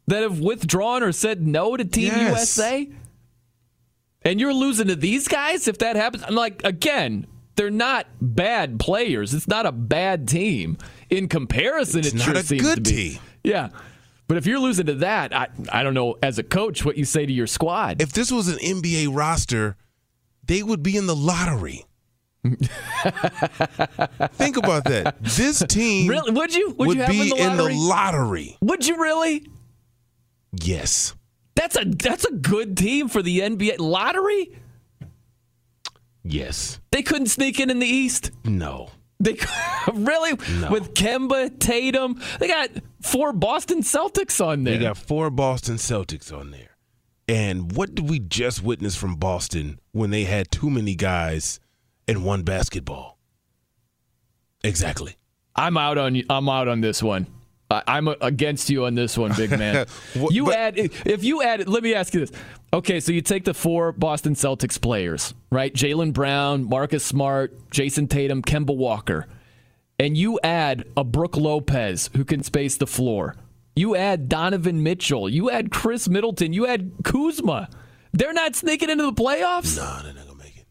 that 0.09 0.23
have 0.23 0.41
withdrawn 0.41 1.03
or 1.03 1.13
said 1.13 1.47
no 1.47 1.77
to 1.77 1.85
Team 1.85 2.07
Yes. 2.07 2.57
USA, 2.59 2.89
and 4.23 4.41
you're 4.41 4.55
losing 4.55 4.89
to 4.89 4.97
these 4.97 5.29
guys. 5.29 5.69
If 5.69 5.79
that 5.79 5.97
happens, 5.97 6.25
I'm 6.27 6.35
like, 6.35 6.63
again, 6.65 7.27
they're 7.57 7.71
not 7.71 8.07
bad 8.21 8.79
players. 8.81 9.35
It's 9.35 9.49
not 9.49 9.67
a 9.67 9.73
bad 9.73 10.27
team 10.29 10.79
in 11.11 11.29
comparison. 11.29 12.01
It's 12.01 12.09
it 12.09 12.15
not 12.17 12.25
sure 12.25 12.35
a 12.37 12.43
seems 12.43 12.63
good 12.63 12.85
to 12.85 12.91
be. 12.91 13.11
team. 13.11 13.21
Yeah. 13.45 13.69
But 14.27 14.37
if 14.37 14.47
you're 14.47 14.59
losing 14.59 14.87
to 14.87 14.95
that, 14.97 15.35
I, 15.35 15.49
I 15.73 15.83
don't 15.83 15.95
know 15.95 16.17
as 16.23 16.39
a 16.39 16.43
coach 16.43 16.85
what 16.85 16.99
you 16.99 17.05
say 17.07 17.25
to 17.25 17.33
your 17.33 17.47
squad. 17.47 18.03
If 18.03 18.13
this 18.13 18.31
was 18.31 18.49
an 18.49 18.59
NBA 18.59 19.15
roster, 19.15 19.77
they 20.45 20.63
would 20.63 20.83
be 20.83 20.97
in 20.97 21.07
the 21.07 21.17
lottery. 21.17 21.85
Think 22.45 24.57
about 24.57 24.85
that. 24.85 25.17
This 25.21 25.63
team 25.69 26.09
Really? 26.09 26.31
Would 26.33 26.55
you? 26.55 26.71
Would, 26.79 26.89
would 26.89 26.97
you 26.97 27.03
have 27.03 27.11
be 27.11 27.23
in 27.23 27.29
the 27.31 27.37
in 27.37 27.57
the 27.57 27.69
lottery. 27.75 28.57
Would 28.63 28.87
you 28.87 29.01
really? 29.01 29.47
Yes. 30.53 31.15
That's 31.55 31.77
a 31.77 31.85
that's 31.85 32.25
a 32.25 32.33
good 32.33 32.77
team 32.77 33.09
for 33.09 33.23
the 33.23 33.41
NBA 33.41 33.79
lottery. 33.81 34.59
Yes. 36.23 36.81
They 36.91 37.03
couldn't 37.03 37.27
sneak 37.29 37.59
in 37.59 37.71
in 37.71 37.79
the 37.79 37.87
East. 37.87 38.31
No. 38.45 38.91
They 39.21 39.37
really 39.93 40.33
no. 40.61 40.71
with 40.71 40.95
Kemba, 40.95 41.59
Tatum. 41.59 42.21
They 42.39 42.49
got 42.49 42.71
four 43.03 43.33
Boston 43.33 43.81
Celtics 43.83 44.45
on 44.45 44.65
there. 44.65 44.77
They 44.77 44.85
got 44.85 44.97
four 44.97 45.31
Boston 45.31 45.77
Celtics 45.77 46.33
on 46.33 46.51
there. 46.51 46.77
And 47.27 47.73
what 47.77 47.95
did 47.95 48.09
we 48.09 48.21
just 48.21 48.63
witness 48.63 48.97
from 48.97 49.17
Boston 49.17 49.81
when 49.93 50.11
they 50.11 50.25
had 50.25 50.51
too 50.51 50.71
many 50.71 50.95
guys 50.95 51.61
in 52.07 52.23
one 52.23 52.43
basketball? 52.43 53.19
Exactly. 54.65 55.17
I'm 55.55 55.77
out 55.77 55.99
on 55.99 56.23
I'm 56.31 56.49
out 56.49 56.69
on 56.69 56.81
this 56.81 57.03
one. 57.03 57.27
I, 57.71 57.83
I'm 57.87 58.09
against 58.09 58.71
you 58.71 58.87
on 58.87 58.95
this 58.95 59.17
one, 59.19 59.33
big 59.37 59.51
man. 59.51 59.87
What- 60.15 60.33
you 60.35 60.47
but- 60.47 60.55
add 60.57 60.79
if 60.79 61.23
you 61.25 61.43
add. 61.43 61.69
Let 61.69 61.83
me 61.83 61.95
ask 61.95 62.15
you 62.15 62.21
this. 62.21 62.33
Okay, 62.73 63.01
so 63.01 63.13
you 63.13 63.23
take 63.23 63.45
the 63.45 63.55
four 63.55 63.93
Boston 63.93 64.35
Celtics 64.35 64.81
players, 64.81 65.33
right? 65.51 65.73
Jaylen 65.73 66.13
Brown, 66.13 66.65
Marcus 66.69 67.05
Smart, 67.05 67.71
Jayson 67.71 68.09
Tatum, 68.09 68.43
Kemba 68.43 68.77
Walker, 68.77 69.27
and 69.99 70.17
you 70.17 70.39
add 70.45 70.85
a 70.97 71.03
Brook 71.05 71.37
Lopez 71.37 72.11
who 72.17 72.25
can 72.25 72.43
space 72.43 72.77
the 72.77 72.87
floor. 72.87 73.37
You 73.75 73.97
add 73.97 74.29
Donovan 74.29 74.83
Mitchell. 74.83 75.29
You 75.31 75.51
add 75.51 75.71
Khris 75.71 76.09
Middleton. 76.09 76.53
You 76.53 76.67
add 76.67 76.91
Kuzma. 77.05 77.69
They're 78.13 78.33
not 78.33 78.55
sneaking 78.57 78.91
into 78.91 79.05
the 79.05 79.13
playoffs. 79.13 79.77
No, 79.77 80.03
they're 80.03 80.13
not 80.15 80.27
gonna 80.27 80.39
make 80.39 80.57
it. 80.59 80.67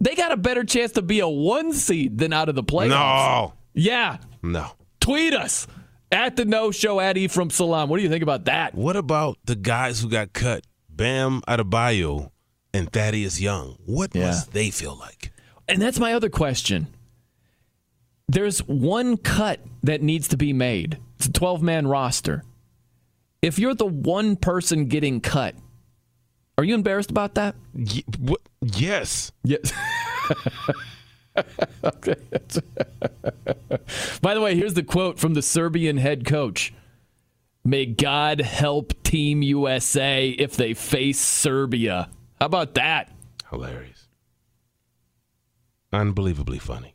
They 0.00 0.14
got 0.14 0.32
a 0.32 0.36
better 0.36 0.62
chance 0.64 0.92
to 0.92 1.02
be 1.02 1.20
a 1.20 1.28
one 1.28 1.72
seed 1.72 2.18
than 2.18 2.32
out 2.32 2.48
of 2.48 2.54
the 2.54 2.62
playoffs. 2.62 2.88
No. 2.90 3.52
Yeah. 3.74 4.18
No. 4.42 4.68
Tweet 5.00 5.34
us 5.34 5.66
at 6.12 6.36
the 6.36 6.44
no 6.44 6.70
show 6.70 7.00
at 7.00 7.16
E 7.16 7.26
from 7.26 7.50
Salam. 7.50 7.88
What 7.88 7.96
do 7.96 8.02
you 8.02 8.08
think 8.08 8.22
about 8.22 8.44
that? 8.44 8.74
What 8.74 8.96
about 8.96 9.38
the 9.44 9.56
guys 9.56 10.00
who 10.00 10.08
got 10.08 10.32
cut? 10.32 10.64
Bam 10.88 11.40
Adebayo 11.48 12.30
and 12.74 12.92
Thaddeus 12.92 13.40
Young. 13.40 13.76
What 13.86 14.14
must 14.14 14.52
they 14.52 14.70
feel 14.70 14.96
like? 14.96 15.32
And 15.68 15.80
that's 15.80 15.98
my 15.98 16.12
other 16.12 16.28
question. 16.28 16.86
There's 18.28 18.60
one 18.60 19.16
cut 19.16 19.60
that 19.82 20.02
needs 20.02 20.28
to 20.28 20.36
be 20.36 20.52
made. 20.52 20.98
It's 21.16 21.26
a 21.26 21.32
12 21.32 21.62
man 21.62 21.86
roster. 21.86 22.44
If 23.40 23.58
you're 23.58 23.74
the 23.74 23.86
one 23.86 24.36
person 24.36 24.86
getting 24.86 25.20
cut, 25.20 25.54
are 26.56 26.64
you 26.64 26.74
embarrassed 26.74 27.10
about 27.10 27.34
that? 27.34 27.56
Y- 27.74 28.04
what? 28.18 28.40
Yes. 28.60 29.32
Yes. 29.42 29.72
okay. 31.84 32.16
By 34.20 34.34
the 34.34 34.40
way, 34.40 34.54
here's 34.56 34.74
the 34.74 34.82
quote 34.82 35.18
from 35.18 35.34
the 35.34 35.42
Serbian 35.42 35.96
head 35.96 36.24
coach 36.24 36.72
May 37.64 37.86
God 37.86 38.40
help 38.40 39.00
Team 39.02 39.42
USA 39.42 40.28
if 40.28 40.56
they 40.56 40.74
face 40.74 41.20
Serbia. 41.20 42.10
How 42.40 42.46
about 42.46 42.74
that? 42.74 43.12
Hilarious. 43.50 44.08
Unbelievably 45.92 46.58
funny. 46.58 46.94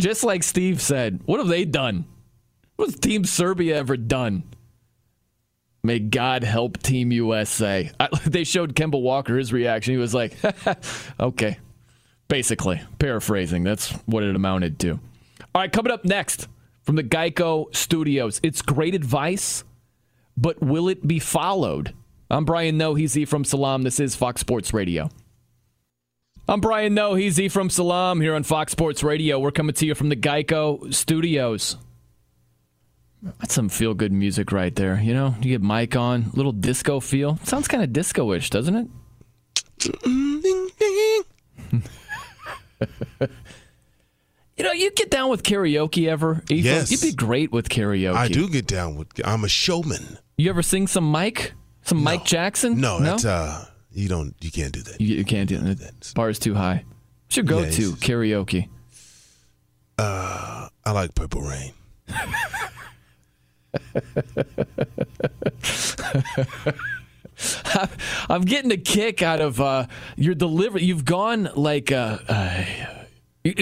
Just 0.00 0.24
like 0.24 0.42
Steve 0.42 0.80
said, 0.80 1.20
what 1.24 1.38
have 1.38 1.48
they 1.48 1.64
done? 1.64 2.06
What's 2.76 2.98
Team 2.98 3.24
Serbia 3.24 3.76
ever 3.76 3.96
done? 3.96 4.44
May 5.82 5.98
God 5.98 6.44
help 6.44 6.78
Team 6.82 7.12
USA. 7.12 7.90
I, 8.00 8.08
they 8.26 8.44
showed 8.44 8.74
Kemba 8.74 9.00
Walker 9.00 9.36
his 9.36 9.52
reaction. 9.52 9.94
He 9.94 9.98
was 9.98 10.14
like, 10.14 10.36
okay. 11.20 11.58
Basically, 12.28 12.80
paraphrasing. 12.98 13.64
That's 13.64 13.90
what 14.06 14.22
it 14.22 14.36
amounted 14.36 14.78
to. 14.80 15.00
All 15.54 15.62
right, 15.62 15.72
coming 15.72 15.92
up 15.92 16.04
next 16.04 16.46
from 16.82 16.96
the 16.96 17.02
Geico 17.02 17.74
Studios. 17.74 18.38
It's 18.42 18.60
great 18.60 18.94
advice, 18.94 19.64
but 20.36 20.62
will 20.62 20.88
it 20.88 21.06
be 21.06 21.18
followed? 21.18 21.94
I'm 22.30 22.44
Brian 22.44 22.76
Noe. 22.76 22.94
He's 22.94 23.16
E 23.16 23.24
from 23.24 23.44
Salam. 23.44 23.82
This 23.82 23.98
is 23.98 24.14
Fox 24.14 24.42
Sports 24.42 24.74
Radio. 24.74 25.08
I'm 26.46 26.60
Brian 26.60 26.92
Noe. 26.92 27.14
He's 27.14 27.40
E 27.40 27.48
from 27.48 27.70
Salam 27.70 28.20
here 28.20 28.34
on 28.34 28.42
Fox 28.42 28.72
Sports 28.72 29.02
Radio. 29.02 29.38
We're 29.38 29.50
coming 29.50 29.74
to 29.76 29.86
you 29.86 29.94
from 29.94 30.10
the 30.10 30.16
Geico 30.16 30.92
Studios. 30.92 31.78
That's 33.22 33.54
some 33.54 33.70
feel 33.70 33.94
good 33.94 34.12
music 34.12 34.52
right 34.52 34.74
there. 34.74 35.00
You 35.00 35.14
know, 35.14 35.34
you 35.40 35.48
get 35.48 35.62
Mike 35.62 35.96
on, 35.96 36.30
little 36.34 36.52
disco 36.52 37.00
feel. 37.00 37.38
Sounds 37.44 37.68
kind 37.68 37.82
of 37.82 37.92
disco 37.92 38.32
ish, 38.32 38.50
doesn't 38.50 38.76
it? 38.76 38.86
you 43.20 44.64
know, 44.64 44.72
you 44.72 44.90
get 44.92 45.10
down 45.10 45.30
with 45.30 45.42
karaoke 45.42 46.08
ever? 46.08 46.42
Ethan? 46.50 46.64
Yes. 46.64 46.90
You'd 46.90 47.00
be 47.00 47.12
great 47.12 47.52
with 47.52 47.68
karaoke. 47.68 48.14
I 48.14 48.28
do 48.28 48.48
get 48.48 48.66
down 48.66 48.96
with. 48.96 49.08
I'm 49.24 49.44
a 49.44 49.48
showman. 49.48 50.18
You 50.36 50.50
ever 50.50 50.62
sing 50.62 50.86
some 50.86 51.04
Mike? 51.04 51.52
Some 51.82 52.02
Mike 52.02 52.24
Jackson? 52.24 52.80
No, 52.80 53.00
that's 53.00 53.24
uh, 53.24 53.66
you 53.92 54.08
don't, 54.08 54.34
you 54.40 54.50
can't 54.50 54.72
do 54.72 54.82
that. 54.82 55.00
You, 55.00 55.16
you 55.16 55.24
can't 55.24 55.48
do 55.48 55.58
that. 55.58 56.12
Bar 56.14 56.30
is 56.30 56.38
too 56.38 56.54
high. 56.54 56.84
What's 57.26 57.36
your 57.36 57.44
go 57.44 57.60
Yeah, 57.60 57.68
karaoke? 57.68 58.68
Uh, 59.98 60.68
I 60.84 60.92
like 60.92 61.14
Purple 61.14 61.42
Rain. 61.42 61.72
I'm 68.28 68.42
getting 68.42 68.72
a 68.72 68.76
kick 68.76 69.22
out 69.22 69.40
of 69.40 69.60
uh, 69.60 69.86
your 70.16 70.34
delivery. 70.34 70.82
You've 70.84 71.04
gone 71.04 71.48
like 71.54 71.90
a, 71.90 72.20
uh, 72.28 73.04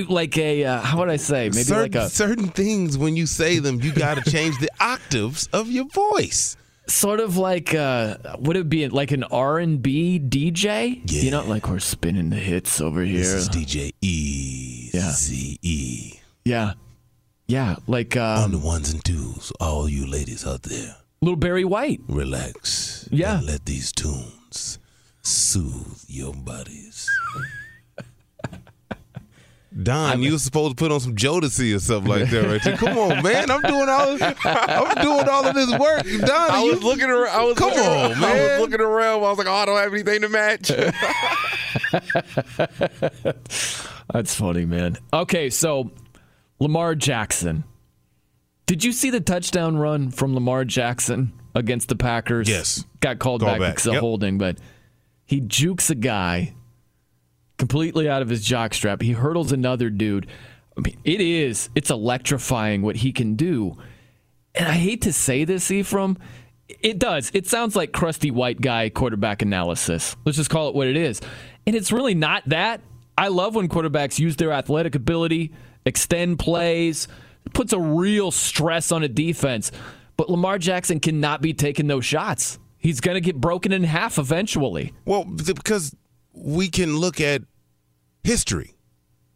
like 0.08 0.36
a 0.38 0.64
uh, 0.64 0.80
how 0.80 0.98
would 0.98 1.08
I 1.08 1.16
say? 1.16 1.48
Maybe 1.50 1.62
certain, 1.62 1.82
like 1.82 1.94
a 1.94 2.08
certain 2.10 2.48
things 2.48 2.96
when 2.98 3.16
you 3.16 3.26
say 3.26 3.58
them, 3.58 3.80
you 3.80 3.92
got 3.92 4.22
to 4.22 4.30
change 4.30 4.58
the 4.58 4.70
octaves 4.80 5.48
of 5.52 5.68
your 5.70 5.84
voice. 5.86 6.56
sort 6.88 7.20
of 7.20 7.36
like 7.36 7.74
uh, 7.74 8.16
would 8.38 8.56
it 8.56 8.68
be 8.68 8.88
like 8.88 9.10
an 9.12 9.24
R 9.24 9.58
and 9.58 9.82
B 9.82 10.18
DJ? 10.20 11.02
Yeah. 11.04 11.22
You 11.22 11.30
know, 11.30 11.44
like 11.44 11.68
we're 11.68 11.78
spinning 11.80 12.30
the 12.30 12.36
hits 12.36 12.80
over 12.80 13.02
here. 13.02 13.18
This 13.18 13.32
is 13.32 13.48
DJ 13.48 13.92
E 14.00 14.90
Yeah. 14.94 15.10
Z 15.10 15.58
E 15.62 16.20
Yeah, 16.44 16.72
yeah, 17.48 17.76
like 17.86 18.16
on 18.16 18.44
um, 18.44 18.50
the 18.52 18.58
ones 18.58 18.92
and 18.92 19.04
twos. 19.04 19.52
All 19.60 19.88
you 19.88 20.06
ladies 20.06 20.46
out 20.46 20.62
there, 20.62 20.96
little 21.20 21.36
Barry 21.36 21.64
White. 21.64 22.00
relax. 22.08 23.08
Yeah. 23.10 23.38
and 23.38 23.46
let 23.46 23.66
these 23.66 23.92
tunes 23.92 24.78
soothe 25.22 26.04
your 26.08 26.32
bodies. 26.34 27.08
Don, 29.82 30.22
you 30.22 30.32
were 30.32 30.38
supposed 30.38 30.78
to 30.78 30.82
put 30.82 30.90
on 30.90 31.00
some 31.00 31.14
Jodeci 31.14 31.76
or 31.76 31.80
something 31.80 32.10
like 32.10 32.30
that, 32.30 32.46
right 32.46 32.62
there. 32.64 32.76
Come 32.78 32.96
on, 32.96 33.22
man! 33.22 33.50
I'm 33.50 33.60
doing 33.60 33.90
all 33.90 34.16
I'm 34.22 35.04
doing 35.04 35.28
all 35.28 35.44
of 35.46 35.54
this 35.54 35.70
work. 35.78 36.02
Don, 36.26 36.50
I 36.50 36.62
you- 36.62 36.70
was 36.72 36.82
looking 36.82 37.10
around. 37.10 37.38
I 37.38 37.44
was 37.44 37.58
Come 37.58 37.68
looking, 37.68 37.84
on, 37.84 38.12
I 38.12 38.20
man. 38.20 38.52
was 38.52 38.60
looking 38.70 38.80
around. 38.80 39.16
I 39.22 39.28
was 39.28 39.36
like, 39.36 39.46
oh, 39.46 39.52
I 39.52 39.66
don't 39.66 39.76
have 39.76 39.92
anything 39.92 40.22
to 40.22 40.30
match. 40.30 40.68
That's 44.12 44.34
funny, 44.34 44.64
man. 44.64 44.96
Okay, 45.12 45.50
so 45.50 45.90
Lamar 46.58 46.94
Jackson. 46.94 47.64
Did 48.66 48.82
you 48.82 48.92
see 48.92 49.10
the 49.10 49.20
touchdown 49.20 49.76
run 49.76 50.10
from 50.10 50.34
Lamar 50.34 50.64
Jackson 50.64 51.32
against 51.54 51.88
the 51.88 51.96
Packers? 51.96 52.48
Yes. 52.48 52.84
Got 53.00 53.18
called 53.18 53.40
Call 53.42 53.50
back 53.50 53.60
back. 53.60 53.74
because 53.76 53.86
of 53.86 53.96
holding, 53.96 54.38
but 54.38 54.58
He 55.24 55.40
jukes 55.40 55.88
a 55.90 55.94
guy 55.94 56.54
completely 57.58 58.08
out 58.08 58.22
of 58.22 58.28
his 58.28 58.46
jockstrap. 58.46 59.02
He 59.02 59.12
hurdles 59.12 59.52
another 59.52 59.88
dude. 59.90 60.26
I 60.76 60.80
mean, 60.80 60.98
it 61.04 61.20
is, 61.20 61.70
it's 61.74 61.90
electrifying 61.90 62.82
what 62.82 62.96
he 62.96 63.12
can 63.12 63.34
do. 63.34 63.76
And 64.54 64.68
I 64.68 64.72
hate 64.72 65.02
to 65.02 65.12
say 65.12 65.44
this, 65.44 65.70
Ephraim. 65.70 66.18
It 66.68 66.98
does. 66.98 67.30
It 67.32 67.46
sounds 67.46 67.76
like 67.76 67.92
crusty 67.92 68.30
white 68.30 68.60
guy 68.60 68.88
quarterback 68.90 69.40
analysis. 69.42 70.16
Let's 70.24 70.36
just 70.36 70.50
call 70.50 70.68
it 70.68 70.74
what 70.74 70.88
it 70.88 70.96
is. 70.96 71.20
And 71.66 71.76
it's 71.76 71.92
really 71.92 72.14
not 72.14 72.42
that. 72.48 72.80
I 73.16 73.28
love 73.28 73.54
when 73.54 73.68
quarterbacks 73.68 74.18
use 74.18 74.36
their 74.36 74.52
athletic 74.52 74.94
ability, 74.94 75.52
extend 75.86 76.38
plays, 76.38 77.08
puts 77.56 77.72
a 77.72 77.80
real 77.80 78.30
stress 78.30 78.92
on 78.92 79.02
a 79.02 79.08
defense. 79.08 79.72
But 80.18 80.28
Lamar 80.30 80.58
Jackson 80.58 81.00
cannot 81.00 81.40
be 81.40 81.54
taking 81.54 81.86
those 81.86 82.04
shots. 82.04 82.58
He's 82.76 83.00
going 83.00 83.14
to 83.14 83.20
get 83.20 83.40
broken 83.40 83.72
in 83.72 83.82
half 83.82 84.18
eventually. 84.18 84.92
Well, 85.06 85.24
because 85.24 85.96
we 86.34 86.68
can 86.68 86.98
look 86.98 87.18
at 87.18 87.42
history, 88.22 88.76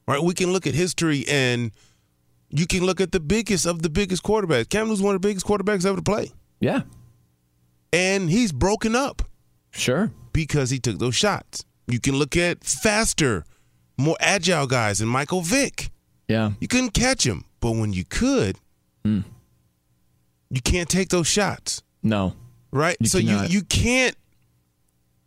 right? 0.07 0.23
We 0.23 0.35
can 0.35 0.53
look 0.53 0.67
at 0.67 0.75
history 0.75 1.25
and 1.29 1.73
you 2.51 2.67
can 2.67 2.85
look 2.85 3.01
at 3.01 3.13
the 3.13 3.21
biggest 3.21 3.67
of 3.67 3.81
the 3.81 3.89
biggest 3.89 4.23
quarterbacks. 4.23 4.69
Cam 4.69 4.87
Newton's 4.87 5.03
one 5.03 5.15
of 5.15 5.23
the 5.23 5.27
biggest 5.27 5.47
quarterbacks 5.47 5.87
ever 5.87 5.97
to 5.97 6.03
play. 6.03 6.31
Yeah. 6.61 6.83
And 7.93 8.31
he's 8.31 8.53
broken 8.53 8.95
up. 8.95 9.23
Sure. 9.71 10.13
Because 10.33 10.69
he 10.69 10.79
took 10.79 10.99
those 10.99 11.17
shots. 11.17 11.65
You 11.87 12.01
can 12.01 12.17
look 12.17 12.37
at 12.37 12.65
faster, 12.65 13.45
more 13.97 14.17
agile 14.21 14.67
guys 14.67 15.01
and 15.01 15.09
Michael 15.09 15.41
Vick. 15.41 15.91
Yeah. 16.29 16.53
You 16.61 16.69
couldn't 16.69 16.91
catch 16.91 17.27
him. 17.27 17.45
But 17.61 17.73
when 17.73 17.93
you 17.93 18.05
could, 18.05 18.57
mm. 19.05 19.25
you 20.51 20.61
can't 20.63 20.89
take 20.89 21.11
those 21.11 21.27
shots. 21.27 21.83
No. 22.03 22.35
Right? 22.73 22.97
You 23.01 23.09
so 23.09 23.21
cannot. 23.21 23.51
you 23.51 23.59
you 23.59 23.63
can't 23.65 24.17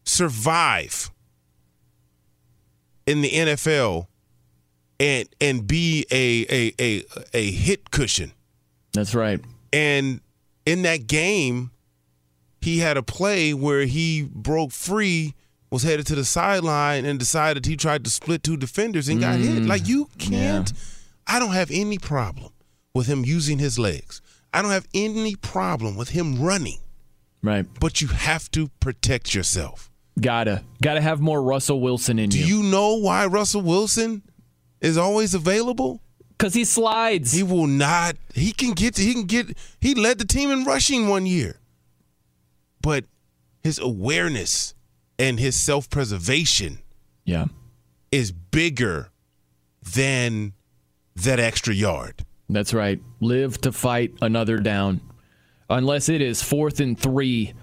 survive 0.06 1.12
in 3.06 3.22
the 3.22 3.30
NFL 3.30 4.08
and 5.00 5.28
and 5.42 5.68
be 5.68 6.06
a 6.12 6.46
a 6.50 6.74
a, 6.80 7.04
a 7.34 7.52
hit 7.52 7.92
cushion. 7.92 8.32
That's 8.94 9.14
right. 9.14 9.40
And 9.72 10.22
in 10.66 10.84
that 10.84 11.08
game, 11.08 11.72
he 12.62 12.80
had 12.80 12.96
a 12.96 13.04
play 13.04 13.54
where 13.54 13.86
he 13.86 14.30
broke 14.34 14.72
free, 14.72 15.34
was 15.70 15.84
headed 15.84 16.08
to 16.08 16.16
the 16.16 16.24
sideline, 16.24 17.06
and 17.06 17.20
decided 17.20 17.66
he 17.66 17.76
tried 17.76 18.04
to 18.06 18.10
split 18.10 18.44
two 18.44 18.56
defenders 18.56 19.10
and 19.10 19.20
got 19.20 19.40
hit. 19.40 19.64
Mm. 19.64 19.68
Like 19.68 19.88
you 19.88 20.10
can't. 20.18 20.72
I 21.28 21.40
don't 21.40 21.54
have 21.54 21.72
any 21.72 21.98
problem 21.98 22.52
with 22.94 23.08
him 23.08 23.26
using 23.26 23.60
his 23.60 23.80
legs. 23.80 24.22
I 24.54 24.62
don't 24.62 24.72
have 24.72 24.88
any 24.94 25.36
problem 25.36 25.95
with 25.95 26.10
him 26.10 26.41
running. 26.41 26.80
Right. 27.41 27.66
But 27.80 28.02
you 28.02 28.08
have 28.08 28.50
to 28.52 28.70
protect 28.80 29.34
yourself. 29.34 29.90
Gotta. 30.20 30.64
Gotta 30.82 31.02
have 31.02 31.20
more 31.20 31.41
Russell 31.41 31.82
Wilson 31.82 32.20
in 32.20 32.30
Do 32.30 32.40
you. 32.40 32.45
Do 32.45 32.50
you 32.50 32.64
know 32.64 32.95
why 32.95 33.26
Russell 33.26 33.62
Wilson 33.62 34.22
is 34.80 34.98
always 34.98 35.34
available? 35.34 36.02
Because 36.30 36.54
he 36.54 36.66
slides. 36.66 37.32
He 37.32 37.44
will 37.44 37.68
not. 37.68 38.16
He 38.34 38.52
can 38.52 38.72
get. 38.72 38.95
to, 38.95 39.02
He 39.02 39.14
can 39.14 39.26
get. 39.26 39.58
He 39.80 39.95
led 39.95 40.20
the 40.20 40.26
team 40.26 40.52
in 40.52 40.66
rushing 40.66 41.08
one 41.08 41.26
year. 41.26 41.60
But 42.82 43.06
his 43.64 43.80
awareness 43.80 44.76
and 45.18 45.40
his 45.40 45.56
self 45.56 45.90
preservation, 45.90 46.80
yeah, 47.26 47.45
is 48.12 48.32
bigger 48.32 49.10
than 49.95 50.54
that 51.15 51.40
extra 51.40 51.73
yard. 51.73 52.26
That's 52.49 52.73
right. 52.73 53.02
Live 53.19 53.60
to 53.61 53.72
fight 53.72 54.15
another 54.22 54.57
down. 54.57 55.02
Unless 55.69 56.10
it 56.10 56.22
is 56.22 56.44
fourth 56.44 56.80
and 56.80 56.99
three 56.99 57.53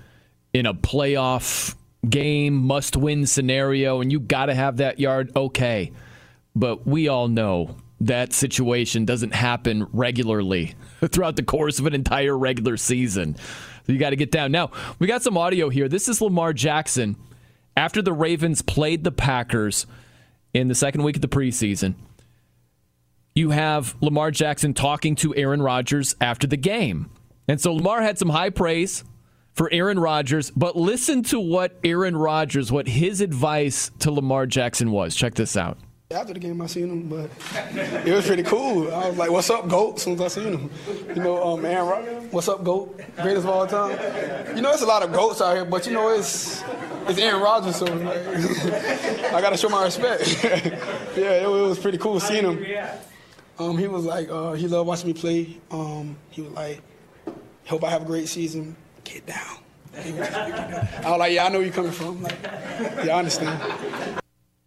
in 0.52 0.66
a 0.66 0.74
playoff 0.74 1.76
game, 2.08 2.54
must 2.54 2.96
win 2.96 3.26
scenario, 3.26 4.00
and 4.00 4.10
you 4.10 4.18
got 4.18 4.46
to 4.46 4.54
have 4.54 4.78
that 4.78 4.98
yard, 4.98 5.30
okay. 5.36 5.92
But 6.56 6.86
we 6.86 7.08
all 7.08 7.28
know 7.28 7.76
that 8.00 8.32
situation 8.32 9.04
doesn't 9.04 9.34
happen 9.34 9.86
regularly 9.92 10.74
throughout 11.00 11.36
the 11.36 11.42
course 11.42 11.78
of 11.78 11.86
an 11.86 11.94
entire 11.94 12.36
regular 12.36 12.76
season. 12.76 13.36
So 13.36 13.92
you 13.92 13.98
got 13.98 14.10
to 14.10 14.16
get 14.16 14.30
down. 14.30 14.50
Now, 14.50 14.70
we 14.98 15.06
got 15.06 15.22
some 15.22 15.36
audio 15.36 15.68
here. 15.68 15.88
This 15.88 16.08
is 16.08 16.20
Lamar 16.20 16.52
Jackson 16.52 17.16
after 17.76 18.02
the 18.02 18.12
Ravens 18.12 18.62
played 18.62 19.04
the 19.04 19.12
Packers 19.12 19.86
in 20.52 20.68
the 20.68 20.74
second 20.74 21.02
week 21.02 21.16
of 21.16 21.22
the 21.22 21.28
preseason 21.28 21.94
you 23.34 23.50
have 23.50 23.96
Lamar 24.00 24.30
Jackson 24.30 24.74
talking 24.74 25.14
to 25.16 25.34
Aaron 25.34 25.62
Rodgers 25.62 26.16
after 26.20 26.46
the 26.46 26.56
game. 26.56 27.10
And 27.48 27.60
so 27.60 27.72
Lamar 27.72 28.02
had 28.02 28.18
some 28.18 28.28
high 28.28 28.50
praise 28.50 29.04
for 29.52 29.68
Aaron 29.72 29.98
Rodgers, 29.98 30.50
but 30.50 30.76
listen 30.76 31.22
to 31.24 31.40
what 31.40 31.78
Aaron 31.84 32.16
Rodgers, 32.16 32.70
what 32.70 32.86
his 32.86 33.20
advice 33.20 33.90
to 34.00 34.10
Lamar 34.10 34.46
Jackson 34.46 34.90
was. 34.90 35.14
Check 35.14 35.34
this 35.34 35.56
out. 35.56 35.78
After 36.12 36.34
the 36.34 36.40
game, 36.40 36.60
I 36.60 36.66
seen 36.66 36.90
him, 36.90 37.08
but 37.08 37.30
it 38.04 38.12
was 38.12 38.26
pretty 38.26 38.42
cool. 38.42 38.92
I 38.92 39.08
was 39.08 39.16
like, 39.16 39.30
"What's 39.30 39.48
up, 39.48 39.68
goat?" 39.68 39.94
As 39.94 40.02
soon 40.02 40.14
as 40.14 40.20
I 40.22 40.26
seen 40.26 40.52
him, 40.54 40.70
you 41.14 41.22
know, 41.22 41.40
um, 41.52 41.64
Aaron, 41.64 41.86
Rod- 41.88 42.32
what's 42.32 42.48
up, 42.48 42.64
goat? 42.64 43.00
Greatest 43.22 43.46
of 43.46 43.50
all 43.50 43.64
time. 43.64 43.92
You 44.56 44.60
know, 44.60 44.72
it's 44.72 44.82
a 44.82 44.86
lot 44.86 45.04
of 45.04 45.12
goats 45.12 45.40
out 45.40 45.54
here, 45.54 45.64
but 45.64 45.86
you 45.86 45.92
know, 45.92 46.08
it's 46.08 46.64
it's 47.06 47.18
Aaron 47.20 47.40
Rodgers, 47.40 47.76
so 47.76 47.84
like, 47.84 48.26
I 49.32 49.40
gotta 49.40 49.56
show 49.56 49.68
my 49.68 49.84
respect. 49.84 50.42
yeah, 50.44 51.30
it, 51.30 51.42
it 51.44 51.48
was 51.48 51.78
pretty 51.78 51.98
cool 51.98 52.18
seeing 52.18 52.44
him. 52.44 52.64
Um, 53.60 53.76
he 53.78 53.86
was 53.86 54.04
like, 54.04 54.28
uh, 54.30 54.52
he 54.52 54.66
loved 54.68 54.88
watching 54.88 55.08
me 55.08 55.12
play. 55.14 55.58
Um, 55.70 56.16
he 56.30 56.42
was 56.42 56.52
like, 56.52 56.80
hope 57.66 57.84
I 57.84 57.90
have 57.90 58.02
a 58.02 58.06
great 58.06 58.28
season. 58.28 58.76
Get 59.04 59.26
down. 59.26 59.56
He 60.02 60.12
was- 60.12 60.28
I 60.30 61.10
was 61.10 61.18
like, 61.18 61.32
yeah, 61.32 61.44
I 61.46 61.48
know 61.48 61.58
where 61.58 61.64
you're 61.66 61.74
coming 61.74 61.90
from. 61.92 62.22
Like, 62.22 62.38
yeah, 62.42 63.16
I 63.16 63.18
understand. 63.18 64.20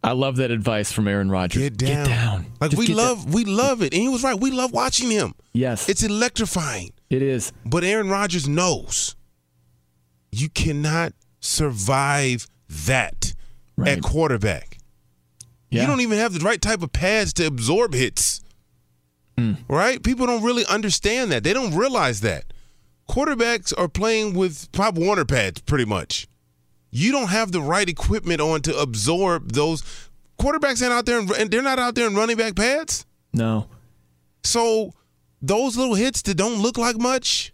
I 0.03 0.11
love 0.11 0.36
that 0.36 0.52
advice 0.52 0.91
from 0.91 1.07
Aaron 1.07 1.32
Rodgers. 1.32 1.61
Get 1.61 1.78
down. 1.78 2.06
Get 2.06 2.07
down. 2.07 2.45
Like 2.60 2.72
Just 2.72 2.80
we 2.90 2.94
love, 2.94 3.24
down. 3.24 3.32
we 3.34 3.45
love 3.45 3.82
it, 3.82 3.94
and 3.94 4.02
he 4.02 4.10
was 4.10 4.22
right. 4.22 4.38
We 4.38 4.52
love 4.52 4.74
watching 4.74 5.10
him. 5.10 5.34
Yes, 5.53 5.88
it's 5.88 6.03
electrifying. 6.03 6.91
It 7.10 7.22
is. 7.22 7.53
But 7.65 7.86
Aaron 7.86 8.10
Rodgers 8.10 8.49
knows 8.49 9.15
you 10.30 10.49
cannot 10.49 11.14
survive 11.40 12.48
that 12.86 13.34
at 13.86 14.02
quarterback. 14.02 14.78
You 15.70 15.88
don't 15.88 16.02
even 16.02 16.18
have 16.20 16.34
the 16.34 16.41
right 16.41 16.61
type 16.61 16.84
of 16.84 16.91
pads 16.91 17.32
to 17.34 17.48
absorb 17.48 17.94
hits. 17.94 18.41
Mm. 19.38 19.57
Right? 19.68 20.01
People 20.03 20.27
don't 20.27 20.43
really 20.43 20.65
understand 20.68 21.31
that. 21.31 21.43
They 21.43 21.53
don't 21.53 21.76
realize 21.76 22.22
that. 22.22 22.45
Quarterbacks 23.10 23.73
are 23.77 23.88
playing 23.88 24.34
with 24.34 24.72
Pop 24.72 24.95
Warner 24.95 25.26
pads 25.26 25.61
pretty 25.61 25.85
much. 25.85 26.27
You 26.91 27.11
don't 27.11 27.30
have 27.30 27.51
the 27.51 27.61
right 27.61 27.89
equipment 27.89 28.39
on 28.39 28.61
to 28.61 28.77
absorb 28.77 29.53
those. 29.53 29.81
Quarterbacks 30.39 30.81
ain't 30.84 30.93
out 30.93 31.05
there 31.05 31.19
and 31.19 31.51
they're 31.51 31.61
not 31.61 31.80
out 31.80 31.95
there 31.95 32.07
in 32.07 32.15
running 32.15 32.38
back 32.38 32.55
pads. 32.55 33.05
No. 33.34 33.68
So 34.43 34.93
those 35.41 35.76
little 35.76 35.95
hits 35.95 36.22
that 36.23 36.35
don't 36.35 36.61
look 36.61 36.77
like 36.77 36.97
much, 36.97 37.53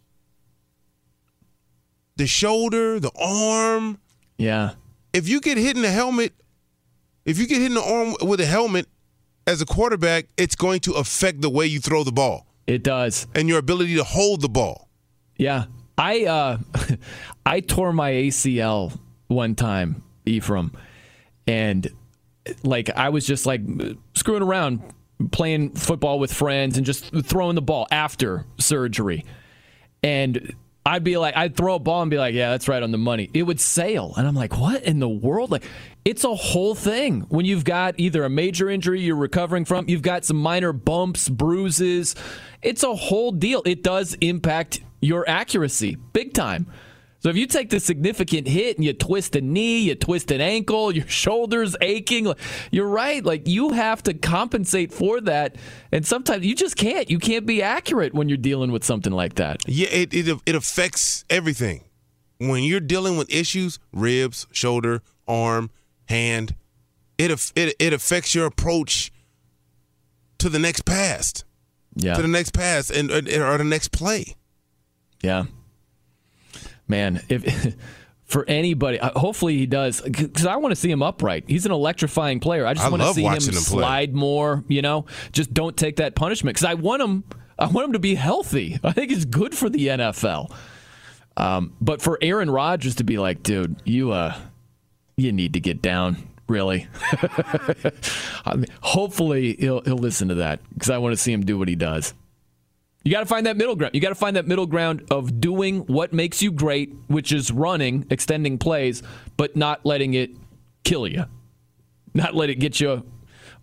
the 2.18 2.28
shoulder, 2.28 3.00
the 3.00 3.12
arm. 3.20 4.00
Yeah. 4.38 4.72
If 5.14 5.28
you 5.28 5.40
get 5.40 5.58
hit 5.58 5.76
in 5.76 5.82
the 5.82 5.92
helmet, 5.92 6.34
if 7.26 7.40
you 7.40 7.48
get 7.48 7.60
hit 7.60 7.68
in 7.68 7.76
the 7.76 7.84
arm 7.84 8.16
with 8.22 8.42
a 8.42 8.46
helmet 8.46 8.88
as 9.50 9.62
a 9.62 9.66
quarterback, 9.66 10.28
it's 10.38 10.56
going 10.56 10.80
to 10.82 10.94
affect 10.94 11.42
the 11.42 11.50
way 11.50 11.66
you 11.66 11.80
throw 11.80 12.04
the 12.04 12.12
ball. 12.12 12.46
It 12.68 12.84
does. 12.84 13.26
And 13.34 13.50
your 13.50 13.58
ability 13.58 13.96
to 13.96 14.04
hold 14.04 14.42
the 14.42 14.50
ball. 14.50 14.88
Yeah. 15.38 15.66
I 15.98 16.26
uh 16.26 16.58
I 17.46 17.60
tore 17.62 17.92
my 17.92 18.12
ACL 18.12 18.98
one 19.28 19.56
time, 19.56 20.04
Ephraim. 20.26 20.72
And 21.48 21.92
like 22.62 22.92
I 22.92 23.10
was 23.10 23.26
just 23.26 23.48
like 23.48 23.62
screwing 24.16 24.44
around 24.44 24.84
playing 25.32 25.72
football 25.72 26.20
with 26.20 26.32
friends 26.32 26.78
and 26.78 26.86
just 26.86 27.12
throwing 27.26 27.56
the 27.56 27.62
ball 27.62 27.88
after 27.90 28.46
surgery. 28.60 29.26
And 30.04 30.54
I'd 30.86 31.04
be 31.04 31.18
like, 31.18 31.36
I'd 31.36 31.56
throw 31.58 31.76
a 31.76 31.80
ball 31.80 32.04
and 32.04 32.12
be 32.12 32.18
like, 32.18 32.34
yeah, 32.34 32.52
that's 32.52 32.68
right 32.68 32.82
on 32.82 32.92
the 32.92 32.98
money. 32.98 33.30
It 33.34 33.44
would 33.44 33.60
sail. 33.60 34.14
And 34.16 34.28
I'm 34.28 34.36
like, 34.36 34.58
what 34.58 34.84
in 34.84 35.00
the 35.00 35.10
world? 35.10 35.52
Like, 35.52 35.64
it's 36.10 36.24
a 36.24 36.34
whole 36.34 36.74
thing 36.74 37.22
when 37.30 37.46
you've 37.46 37.64
got 37.64 37.94
either 38.00 38.24
a 38.24 38.30
major 38.32 38.68
injury 38.68 39.00
you're 39.00 39.16
recovering 39.16 39.64
from, 39.64 39.88
you've 39.88 40.02
got 40.02 40.26
some 40.26 40.38
minor 40.38 40.74
bumps, 40.74 41.30
bruises. 41.30 42.16
It's 42.64 42.82
a 42.82 42.96
whole 42.96 43.32
deal. 43.32 43.62
It 43.64 43.84
does 43.84 44.16
impact 44.16 44.82
your 45.02 45.30
accuracy 45.30 45.98
big 46.14 46.34
time. 46.34 46.66
So 47.20 47.30
if 47.30 47.38
you 47.38 47.46
take 47.46 47.70
the 47.70 47.80
significant 47.80 48.48
hit 48.48 48.78
and 48.78 48.84
you 48.84 48.94
twist 48.94 49.36
a 49.36 49.42
knee, 49.42 49.82
you 49.82 49.94
twist 49.94 50.32
an 50.32 50.42
ankle, 50.42 50.92
your 50.92 51.06
shoulders 51.06 51.76
aching, 51.80 52.34
you're 52.72 52.88
right. 52.88 53.24
Like 53.24 53.48
you 53.48 53.70
have 53.70 54.02
to 54.04 54.16
compensate 54.16 54.92
for 54.92 55.22
that, 55.22 55.58
and 55.92 56.04
sometimes 56.08 56.44
you 56.44 56.56
just 56.56 56.76
can't. 56.76 57.08
You 57.12 57.20
can't 57.20 57.46
be 57.46 57.62
accurate 57.62 58.16
when 58.16 58.30
you're 58.30 58.38
dealing 58.38 58.72
with 58.72 58.84
something 58.84 59.14
like 59.14 59.36
that. 59.36 59.62
Yeah, 59.68 59.90
it 59.90 60.12
it, 60.12 60.40
it 60.48 60.56
affects 60.56 61.24
everything. 61.30 61.84
When 62.40 62.64
you're 62.64 62.80
dealing 62.80 63.16
with 63.16 63.32
issues, 63.32 63.78
ribs, 63.94 64.48
shoulder, 64.52 65.04
arm, 65.28 65.70
hand, 66.10 66.56
it 67.18 67.32
it 67.56 67.76
it 67.80 67.94
affects 67.94 68.36
your 68.36 68.46
approach 68.46 69.12
to 70.40 70.50
the 70.50 70.60
next 70.60 70.86
pass. 70.86 71.44
Yeah. 71.96 72.16
To 72.16 72.22
the 72.22 72.28
next 72.28 72.54
pass 72.54 72.90
and 72.90 73.12
or, 73.12 73.18
or 73.18 73.58
the 73.58 73.64
next 73.64 73.92
play. 73.92 74.36
Yeah. 75.22 75.46
Man, 76.88 77.22
if 77.30 77.76
for 78.30 78.46
anybody. 78.48 79.00
Uh, 79.00 79.18
hopefully 79.20 79.58
he 79.58 79.66
does 79.66 80.02
because 80.02 80.46
I 80.46 80.56
want 80.58 80.72
to 80.72 80.76
see 80.76 80.90
him 80.90 81.02
upright. 81.02 81.46
He's 81.48 81.66
an 81.66 81.72
electrifying 81.72 82.40
player. 82.40 82.66
I 82.66 82.74
just 82.74 82.86
I 82.86 82.90
want 82.90 83.02
to 83.02 83.14
see 83.14 83.24
him, 83.24 83.34
him 83.34 83.42
slide 83.42 84.16
more. 84.16 84.64
You 84.68 84.82
know, 84.82 85.06
just 85.32 85.54
don't 85.54 85.76
take 85.76 85.98
that 85.98 86.16
punishment 86.16 86.56
because 86.56 86.70
I 86.70 86.76
want 86.76 87.02
him. 87.02 87.24
I 87.58 87.68
want 87.68 87.88
him 87.88 87.94
to 87.94 88.00
be 88.00 88.16
healthy. 88.16 88.80
I 88.84 88.94
think 88.94 89.12
it's 89.12 89.26
good 89.26 89.56
for 89.56 89.70
the 89.70 89.88
NFL. 89.88 90.56
Um, 91.36 91.74
but 91.82 92.02
for 92.02 92.18
Aaron 92.22 92.50
Rodgers 92.50 92.96
to 92.96 93.04
be 93.04 93.18
like, 93.18 93.44
dude, 93.44 93.82
you 93.84 94.12
uh, 94.12 94.36
you 95.20 95.32
need 95.32 95.54
to 95.54 95.60
get 95.60 95.82
down. 95.82 96.18
Really, 96.48 96.88
I 98.44 98.56
mean, 98.56 98.66
hopefully 98.82 99.56
he'll 99.60 99.82
he'll 99.82 100.00
listen 100.00 100.30
to 100.30 100.36
that 100.36 100.62
because 100.74 100.90
I 100.90 100.98
want 100.98 101.14
to 101.14 101.18
see 101.18 101.32
him 101.32 101.46
do 101.46 101.60
what 101.60 101.68
he 101.68 101.76
does. 101.76 102.16
You 103.04 103.12
got 103.12 103.20
to 103.20 103.26
find 103.28 103.46
that 103.46 103.56
middle 103.56 103.76
ground. 103.76 103.94
You 103.94 104.02
got 104.02 104.10
to 104.10 104.16
find 104.16 104.36
that 104.36 104.48
middle 104.48 104.66
ground 104.66 105.06
of 105.10 105.40
doing 105.40 105.82
what 105.82 106.12
makes 106.12 106.42
you 106.42 106.52
great, 106.52 106.94
which 107.08 107.32
is 107.32 107.52
running, 107.52 108.06
extending 108.10 108.58
plays, 108.58 109.04
but 109.38 109.56
not 109.56 109.86
letting 109.86 110.16
it 110.16 110.32
kill 110.84 111.08
you, 111.08 111.26
not 112.14 112.36
let 112.36 112.50
it 112.50 112.56
get 112.56 112.80
you 112.80 113.06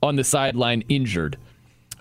on 0.02 0.16
the 0.16 0.24
sideline 0.24 0.82
injured. 0.88 1.36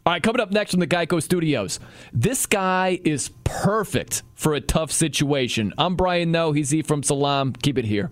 All 0.06 0.14
right, 0.14 0.22
coming 0.22 0.40
up 0.40 0.52
next 0.52 0.72
from 0.72 0.82
the 0.82 0.88
Geico 0.88 1.22
Studios. 1.22 1.80
This 2.14 2.46
guy 2.46 3.00
is 3.04 3.32
perfect 3.44 4.22
for 4.36 4.54
a 4.54 4.62
tough 4.62 4.92
situation. 4.92 5.74
I'm 5.80 5.96
Brian 5.96 6.32
Noe. 6.32 6.52
He's 6.52 6.72
E 6.74 6.84
from 6.84 7.02
Salam. 7.02 7.54
Keep 7.54 7.80
it 7.80 7.86
here. 7.86 8.12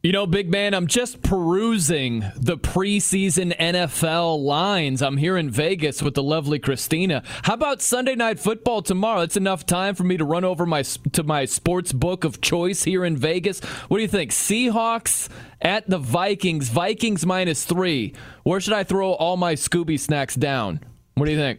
You 0.00 0.12
know, 0.12 0.28
big 0.28 0.48
man, 0.48 0.74
I'm 0.74 0.86
just 0.86 1.22
perusing 1.22 2.20
the 2.36 2.56
preseason 2.56 3.56
NFL 3.58 4.44
lines. 4.44 5.02
I'm 5.02 5.16
here 5.16 5.36
in 5.36 5.50
Vegas 5.50 6.00
with 6.00 6.14
the 6.14 6.22
lovely 6.22 6.60
Christina. 6.60 7.24
How 7.42 7.54
about 7.54 7.82
Sunday 7.82 8.14
night 8.14 8.38
football 8.38 8.80
tomorrow? 8.80 9.22
It's 9.22 9.36
enough 9.36 9.66
time 9.66 9.96
for 9.96 10.04
me 10.04 10.16
to 10.16 10.24
run 10.24 10.44
over 10.44 10.64
my 10.66 10.82
to 10.82 11.24
my 11.24 11.46
sports 11.46 11.92
book 11.92 12.22
of 12.22 12.40
choice 12.40 12.84
here 12.84 13.04
in 13.04 13.16
Vegas. 13.16 13.58
What 13.88 13.96
do 13.96 14.02
you 14.02 14.08
think? 14.08 14.30
Seahawks 14.30 15.28
at 15.60 15.90
the 15.90 15.98
Vikings. 15.98 16.68
Vikings 16.68 17.26
minus 17.26 17.64
three. 17.64 18.14
Where 18.44 18.60
should 18.60 18.74
I 18.74 18.84
throw 18.84 19.14
all 19.14 19.36
my 19.36 19.54
Scooby 19.54 19.98
snacks 19.98 20.36
down? 20.36 20.78
What 21.14 21.26
do 21.26 21.32
you 21.32 21.38
think? 21.38 21.58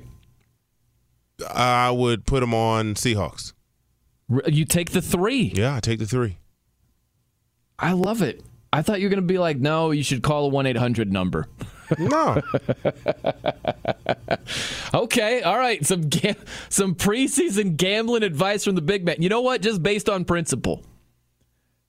I 1.53 1.91
would 1.91 2.25
put 2.25 2.39
them 2.39 2.53
on 2.53 2.93
Seahawks. 2.93 3.51
You 4.47 4.63
take 4.63 4.91
the 4.91 5.01
three. 5.01 5.51
Yeah, 5.53 5.75
I 5.75 5.81
take 5.81 5.99
the 5.99 6.05
three. 6.05 6.37
I 7.79 7.93
love 7.93 8.21
it. 8.21 8.43
I 8.71 8.81
thought 8.81 8.99
you 8.99 9.07
were 9.07 9.09
going 9.09 9.21
to 9.21 9.33
be 9.33 9.39
like, 9.39 9.57
no, 9.57 9.91
you 9.91 10.03
should 10.03 10.21
call 10.21 10.45
a 10.45 10.49
1 10.49 10.67
800 10.67 11.11
number. 11.11 11.47
No. 11.97 12.39
okay, 14.93 15.41
all 15.41 15.57
right. 15.57 15.83
Some 15.83 16.01
ga- 16.01 16.35
some 16.69 16.93
preseason 16.93 17.77
gambling 17.77 18.21
advice 18.21 18.63
from 18.63 18.75
the 18.75 18.81
big 18.81 19.05
man. 19.05 19.21
You 19.21 19.29
know 19.29 19.41
what? 19.41 19.61
Just 19.61 19.81
based 19.81 20.07
on 20.07 20.23
principle. 20.25 20.85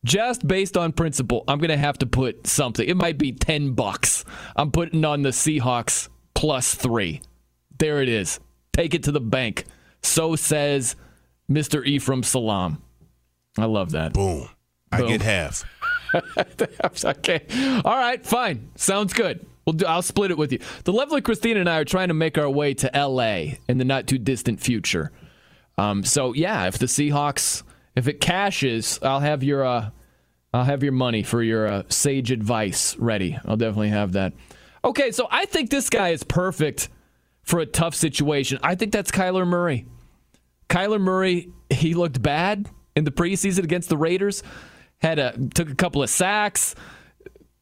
Just 0.02 0.48
based 0.48 0.78
on 0.78 0.92
principle, 0.92 1.44
I'm 1.46 1.58
going 1.58 1.68
to 1.70 1.76
have 1.76 1.98
to 1.98 2.06
put 2.06 2.46
something. 2.46 2.88
It 2.88 2.96
might 2.96 3.18
be 3.18 3.32
10 3.32 3.74
bucks. 3.74 4.24
I'm 4.56 4.70
putting 4.70 5.04
on 5.04 5.20
the 5.20 5.28
Seahawks 5.28 6.08
plus 6.34 6.74
3. 6.74 7.20
There 7.78 8.00
it 8.00 8.08
is. 8.08 8.40
Take 8.72 8.94
it 8.94 9.02
to 9.02 9.12
the 9.12 9.20
bank. 9.20 9.66
So 10.02 10.36
says 10.36 10.96
Mr. 11.50 11.84
Ephraim 11.84 12.22
Salaam. 12.22 12.82
I 13.58 13.66
love 13.66 13.90
that. 13.90 14.14
Boom. 14.14 14.48
I 14.90 15.02
get 15.02 15.20
half. 15.22 15.64
okay. 17.04 17.46
All 17.84 17.96
right. 17.96 18.24
Fine. 18.24 18.70
Sounds 18.76 19.12
good. 19.12 19.46
We'll 19.64 19.74
do, 19.74 19.86
I'll 19.86 20.02
split 20.02 20.30
it 20.30 20.38
with 20.38 20.52
you. 20.52 20.58
The 20.84 20.92
lovely 20.92 21.20
Christina 21.20 21.60
and 21.60 21.68
I 21.68 21.78
are 21.78 21.84
trying 21.84 22.08
to 22.08 22.14
make 22.14 22.38
our 22.38 22.50
way 22.50 22.74
to 22.74 22.96
L.A. 22.96 23.60
in 23.68 23.78
the 23.78 23.84
not 23.84 24.06
too 24.06 24.18
distant 24.18 24.60
future. 24.60 25.12
Um, 25.78 26.02
so 26.04 26.32
yeah, 26.34 26.66
if 26.66 26.78
the 26.78 26.86
Seahawks, 26.86 27.62
if 27.94 28.08
it 28.08 28.20
cashes, 28.20 28.98
I'll 29.02 29.20
have 29.20 29.42
your, 29.42 29.64
uh, 29.64 29.90
I'll 30.52 30.64
have 30.64 30.82
your 30.82 30.92
money 30.92 31.22
for 31.22 31.42
your 31.42 31.66
uh, 31.66 31.82
sage 31.88 32.30
advice 32.30 32.96
ready. 32.96 33.38
I'll 33.44 33.56
definitely 33.56 33.90
have 33.90 34.12
that. 34.12 34.32
Okay, 34.84 35.12
so 35.12 35.28
I 35.30 35.44
think 35.44 35.70
this 35.70 35.90
guy 35.90 36.08
is 36.08 36.24
perfect 36.24 36.88
for 37.42 37.60
a 37.60 37.66
tough 37.66 37.94
situation. 37.94 38.58
I 38.62 38.74
think 38.74 38.92
that's 38.92 39.10
Kyler 39.10 39.46
Murray. 39.46 39.86
Kyler 40.68 41.00
Murray, 41.00 41.52
he 41.68 41.94
looked 41.94 42.22
bad 42.22 42.68
in 42.96 43.04
the 43.04 43.10
preseason 43.10 43.64
against 43.64 43.88
the 43.88 43.96
Raiders 43.96 44.42
had 45.00 45.18
a 45.18 45.36
took 45.54 45.70
a 45.70 45.74
couple 45.74 46.02
of 46.02 46.10
sacks, 46.10 46.74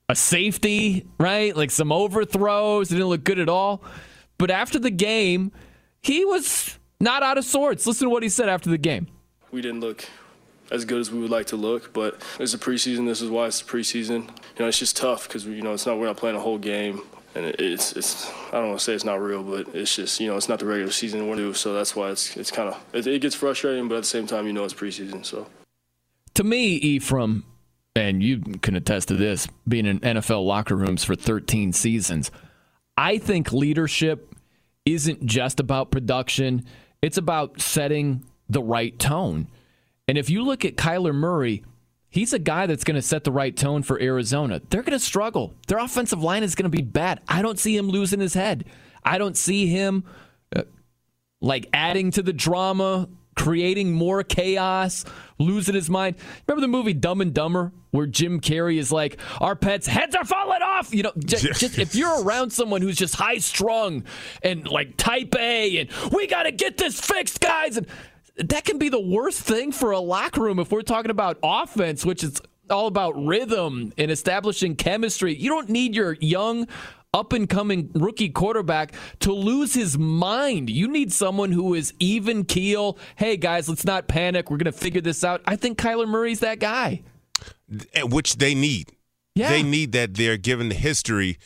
a 0.09 0.15
safety, 0.15 1.06
right? 1.19 1.56
Like 1.56 1.70
some 1.70 1.93
overthrows. 1.93 2.89
Didn't 2.89 3.06
look 3.06 3.24
good 3.24 3.39
at 3.39 3.48
all. 3.48 3.82
But 4.39 4.51
after 4.51 4.78
the 4.78 4.90
game, 4.90 5.52
he 6.02 6.24
was 6.24 6.78
not 7.01 7.23
out 7.23 7.39
of 7.39 7.44
sorts. 7.44 7.86
Listen 7.86 8.06
to 8.06 8.10
what 8.10 8.23
he 8.23 8.28
said 8.28 8.48
after 8.48 8.70
the 8.70 8.78
game. 8.78 9.09
We 9.51 9.62
didn't 9.62 9.81
look 9.81 10.05
as 10.70 10.85
good 10.85 11.01
as 11.01 11.10
we 11.10 11.19
would 11.19 11.31
like 11.31 11.47
to 11.47 11.56
look. 11.56 11.93
But 11.93 12.23
it's 12.39 12.55
a 12.55 12.59
preseason. 12.59 13.06
This 13.06 13.23
is 13.23 13.31
why 13.31 13.47
it's 13.47 13.62
preseason. 13.62 14.27
You 14.27 14.60
know, 14.60 14.69
it's 14.69 14.78
just 14.78 14.97
tough 14.97 15.28
because 15.28 15.47
you 15.47 15.62
know 15.62 15.74
it's 15.74 15.86
not 15.86 15.98
we're 15.98 16.06
not 16.06 16.16
playing 16.16 16.36
a 16.36 16.40
whole 16.40 16.59
game. 16.59 17.02
And 17.35 17.44
it's 17.44 17.93
it's 17.93 18.31
I 18.48 18.52
don't 18.52 18.69
want 18.69 18.78
to 18.78 18.85
say 18.85 18.94
it's 18.94 19.05
not 19.05 19.20
real, 19.20 19.43
but 19.43 19.74
it's 19.74 19.94
just 19.94 20.19
you 20.19 20.27
know 20.28 20.36
it's 20.36 20.48
not 20.48 20.59
the 20.59 20.66
regular 20.66 20.90
season 20.90 21.28
we're 21.28 21.36
due, 21.36 21.55
so 21.55 21.74
that's 21.74 21.94
why 21.94 22.10
it's 22.10 22.36
it's 22.36 22.51
kind 22.51 22.69
of 22.70 22.82
it, 22.93 23.06
it 23.06 23.20
gets 23.20 23.35
frustrating, 23.35 23.86
but 23.86 23.97
at 23.97 24.01
the 24.02 24.09
same 24.09 24.27
time 24.27 24.47
you 24.47 24.52
know 24.52 24.65
it's 24.65 24.74
preseason. 24.74 25.24
So 25.24 25.47
to 26.39 26.44
me, 26.44 26.74
Ephraim, 26.74 27.43
and 27.97 28.23
you 28.23 28.39
can 28.39 28.77
attest 28.77 29.09
to 29.09 29.16
this, 29.16 29.48
being 29.66 29.86
in 29.86 29.98
NFL 29.98 30.47
locker 30.47 30.77
rooms 30.77 31.02
for 31.02 31.16
13 31.16 31.73
seasons, 31.73 32.31
I 32.97 33.19
think 33.19 33.52
leadership 33.52 34.36
isn't 34.85 35.27
just 35.27 35.59
about 35.59 35.90
production, 35.90 36.65
it's 37.02 37.19
about 37.19 37.60
setting 37.60 38.24
the 38.48 38.62
right 38.62 38.97
tone. 39.01 39.48
And 40.06 40.16
if 40.16 40.31
you 40.31 40.44
look 40.44 40.65
at 40.65 40.77
Kyler 40.77 41.12
Murray, 41.12 41.65
he's 42.09 42.32
a 42.32 42.39
guy 42.39 42.66
that's 42.66 42.85
going 42.85 42.94
to 42.94 43.02
set 43.02 43.24
the 43.24 43.32
right 43.32 43.56
tone 43.56 43.82
for 43.82 44.01
Arizona. 44.01 44.62
They're 44.70 44.85
going 44.85 44.97
to 44.97 45.05
struggle. 45.05 45.55
Their 45.66 45.78
offensive 45.78 46.23
line 46.23 46.44
is 46.44 46.55
going 46.55 46.70
to 46.70 46.77
be 46.77 46.85
bad. 46.85 47.20
I 47.27 47.43
don't 47.43 47.59
see 47.59 47.77
him 47.77 47.89
losing 47.89 48.20
his 48.20 48.35
head. 48.35 48.65
I 49.02 49.19
don't 49.19 49.36
see 49.36 49.66
him 49.66 50.05
uh, 50.55 50.62
like 51.40 51.69
adding 51.73 52.12
to 52.12 52.23
the 52.23 52.32
drama, 52.32 53.09
creating 53.39 53.93
more 53.93 54.24
chaos, 54.24 55.05
losing 55.39 55.74
his 55.74 55.89
mind. 55.89 56.16
Remember 56.47 56.60
the 56.60 56.69
movie 56.69 56.93
Dumb 56.93 57.20
and 57.20 57.32
Dumber 57.32 57.73
where 57.93 58.06
Jim 58.06 58.40
Carrey 58.40 58.78
is 58.78 58.90
like, 58.90 59.19
"Our 59.40 59.55
pets' 59.55 59.86
heads 59.86 60.16
are 60.16 60.24
falling 60.24 60.60
off." 60.60 60.93
You 60.93 61.05
know, 61.05 61.12
just, 61.24 61.44
just 61.60 61.78
if 61.78 61.94
you're 61.94 62.23
around 62.23 62.51
someone 62.51 62.82
who's 62.82 62.97
just 62.97 63.15
high 63.15 63.39
strung 63.39 64.05
and 64.43 64.69
like 64.69 64.97
type 64.97 65.35
A, 65.39 65.78
and 65.78 65.89
we 66.12 66.27
got 66.27 66.43
to 66.43 66.52
get 66.52 66.77
this 66.77 67.01
fixed, 67.01 67.40
guys, 67.40 67.77
and 67.77 67.86
that 68.36 68.65
can 68.65 68.78
be 68.78 68.89
the 68.89 69.01
worst 69.01 69.40
thing 69.40 69.70
for 69.73 69.93
a 69.93 70.01
locker 70.01 70.43
room 70.43 70.59
if 70.59 70.73
we're 70.73 70.82
talking 70.82 71.10
about 71.10 71.39
offense, 71.43 72.05
which 72.05 72.24
is 72.24 72.43
all 72.70 72.86
about 72.86 73.15
rhythm 73.24 73.93
and 73.97 74.10
establishing 74.10 74.77
chemistry. 74.77 75.35
You 75.35 75.48
don't 75.48 75.69
need 75.69 75.94
your 75.94 76.16
young 76.20 76.66
up 77.14 77.32
and 77.32 77.48
coming 77.48 77.90
rookie 77.94 78.28
quarterback 78.28 78.93
to 79.20 79.32
lose 79.32 79.74
his 79.74 79.98
mind. 79.98 80.70
You 80.70 80.89
need 80.89 81.12
someone 81.12 81.52
who 81.52 81.74
is 81.74 81.94
even 81.98 82.44
keel. 82.44 82.98
Hey, 83.16 83.36
guys, 83.36 83.68
let's 83.68 83.85
not 83.85 84.09
panic. 84.09 84.51
We're 84.51 84.59
going 84.59 84.72
to 84.72 84.78
figure 84.78 85.01
this 85.01 85.24
out. 85.24 85.40
I 85.47 85.56
think 85.56 85.78
Kyler 85.78 86.09
Murray's 86.09 86.40
that 86.40 86.59
guy. 86.59 87.02
Eh, 87.94 88.02
which 88.02 88.36
they 88.36 88.55
need. 88.55 88.93
Yeah. 89.35 89.51
They 89.51 89.62
need 89.62 89.93
that 89.93 90.14
they're 90.14 90.36
given 90.36 90.68
the 90.68 90.74
history. 90.74 91.39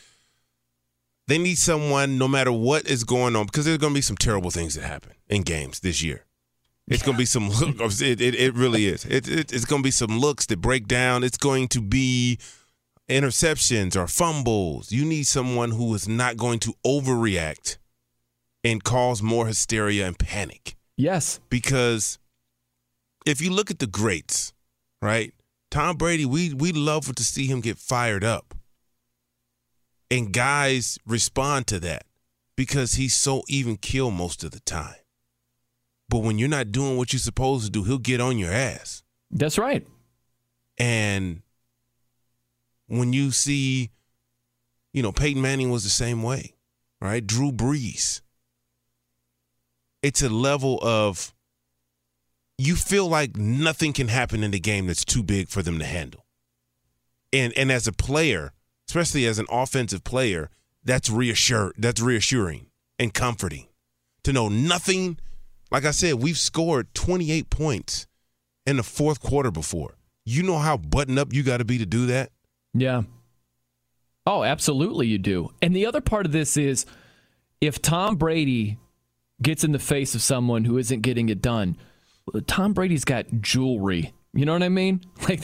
They 1.27 1.37
need 1.37 1.57
someone, 1.57 2.17
no 2.17 2.27
matter 2.27 2.51
what 2.51 2.87
is 2.87 3.03
going 3.03 3.35
on, 3.35 3.45
because 3.45 3.65
there's 3.65 3.77
going 3.77 3.93
to 3.93 3.97
be 3.97 4.01
some 4.01 4.17
terrible 4.17 4.51
things 4.51 4.75
that 4.75 4.83
happen 4.83 5.13
in 5.29 5.43
games 5.43 5.79
this 5.79 6.03
year. 6.03 6.25
It's 6.87 7.01
going 7.01 7.15
to 7.15 7.19
be 7.19 7.25
some. 7.25 7.49
It, 7.79 8.19
it, 8.19 8.35
it 8.35 8.53
really 8.55 8.87
is. 8.87 9.05
It, 9.05 9.29
it, 9.29 9.53
it's 9.53 9.63
going 9.63 9.81
to 9.81 9.87
be 9.87 9.91
some 9.91 10.19
looks 10.19 10.45
that 10.47 10.59
break 10.59 10.87
down. 10.87 11.23
It's 11.23 11.37
going 11.37 11.69
to 11.69 11.81
be 11.81 12.39
interceptions 13.13 13.95
or 13.95 14.07
fumbles. 14.07 14.91
You 14.91 15.05
need 15.05 15.23
someone 15.23 15.71
who 15.71 15.93
is 15.93 16.07
not 16.07 16.37
going 16.37 16.59
to 16.59 16.73
overreact 16.85 17.77
and 18.63 18.83
cause 18.83 19.21
more 19.21 19.47
hysteria 19.47 20.07
and 20.07 20.17
panic. 20.17 20.75
Yes. 20.97 21.39
Because 21.49 22.17
if 23.25 23.41
you 23.41 23.51
look 23.51 23.71
at 23.71 23.79
the 23.79 23.87
greats, 23.87 24.53
right? 25.01 25.33
Tom 25.71 25.97
Brady, 25.97 26.25
we 26.25 26.53
we 26.53 26.71
love 26.71 27.13
to 27.15 27.23
see 27.23 27.47
him 27.47 27.61
get 27.61 27.77
fired 27.77 28.23
up. 28.23 28.53
And 30.11 30.31
guys 30.31 30.99
respond 31.07 31.65
to 31.67 31.79
that 31.79 32.05
because 32.55 32.93
he's 32.93 33.15
so 33.15 33.41
even 33.47 33.77
kill 33.77 34.11
most 34.11 34.43
of 34.43 34.51
the 34.51 34.59
time. 34.59 34.95
But 36.09 36.19
when 36.19 36.37
you're 36.37 36.49
not 36.49 36.71
doing 36.71 36.97
what 36.97 37.11
you're 37.11 37.19
supposed 37.19 37.65
to 37.65 37.71
do, 37.71 37.83
he'll 37.83 37.97
get 37.97 38.21
on 38.21 38.37
your 38.37 38.51
ass. 38.51 39.01
That's 39.31 39.57
right. 39.57 39.87
And 40.77 41.41
when 42.87 43.13
you 43.13 43.31
see, 43.31 43.89
you 44.93 45.01
know, 45.01 45.11
Peyton 45.11 45.41
Manning 45.41 45.69
was 45.69 45.83
the 45.83 45.89
same 45.89 46.23
way, 46.23 46.53
right? 47.01 47.25
Drew 47.25 47.51
Brees. 47.51 48.21
It's 50.01 50.21
a 50.21 50.29
level 50.29 50.79
of 50.81 51.33
you 52.57 52.75
feel 52.75 53.07
like 53.07 53.37
nothing 53.37 53.93
can 53.93 54.09
happen 54.09 54.43
in 54.43 54.51
the 54.51 54.59
game 54.59 54.87
that's 54.87 55.05
too 55.05 55.23
big 55.23 55.49
for 55.49 55.61
them 55.61 55.79
to 55.79 55.85
handle. 55.85 56.25
And 57.31 57.53
and 57.57 57.71
as 57.71 57.87
a 57.87 57.93
player, 57.93 58.53
especially 58.87 59.25
as 59.25 59.39
an 59.39 59.47
offensive 59.49 60.03
player, 60.03 60.49
that's 60.83 61.09
reassure 61.09 61.73
that's 61.77 62.01
reassuring 62.01 62.67
and 62.99 63.13
comforting 63.13 63.67
to 64.23 64.33
know 64.33 64.49
nothing 64.49 65.17
like 65.73 65.85
I 65.85 65.91
said, 65.91 66.15
we've 66.21 66.37
scored 66.37 66.93
28 66.93 67.49
points 67.49 68.05
in 68.67 68.77
the 68.77 68.83
fourth 68.83 69.19
quarter 69.19 69.49
before. 69.49 69.95
You 70.23 70.43
know 70.43 70.59
how 70.59 70.77
buttoned 70.77 71.17
up 71.17 71.33
you 71.33 71.41
got 71.41 71.57
to 71.57 71.65
be 71.65 71.79
to 71.79 71.85
do 71.87 72.05
that? 72.05 72.31
Yeah. 72.73 73.03
Oh, 74.25 74.43
absolutely, 74.43 75.07
you 75.07 75.17
do. 75.17 75.51
And 75.61 75.75
the 75.75 75.85
other 75.85 76.01
part 76.01 76.25
of 76.25 76.31
this 76.31 76.57
is 76.57 76.85
if 77.61 77.81
Tom 77.81 78.15
Brady 78.15 78.77
gets 79.41 79.63
in 79.63 79.71
the 79.71 79.79
face 79.79 80.15
of 80.15 80.21
someone 80.21 80.65
who 80.65 80.77
isn't 80.77 81.01
getting 81.01 81.29
it 81.29 81.41
done, 81.41 81.77
Tom 82.47 82.73
Brady's 82.73 83.05
got 83.05 83.25
jewelry. 83.41 84.13
You 84.33 84.45
know 84.45 84.53
what 84.53 84.63
I 84.63 84.69
mean? 84.69 85.01
Like, 85.29 85.41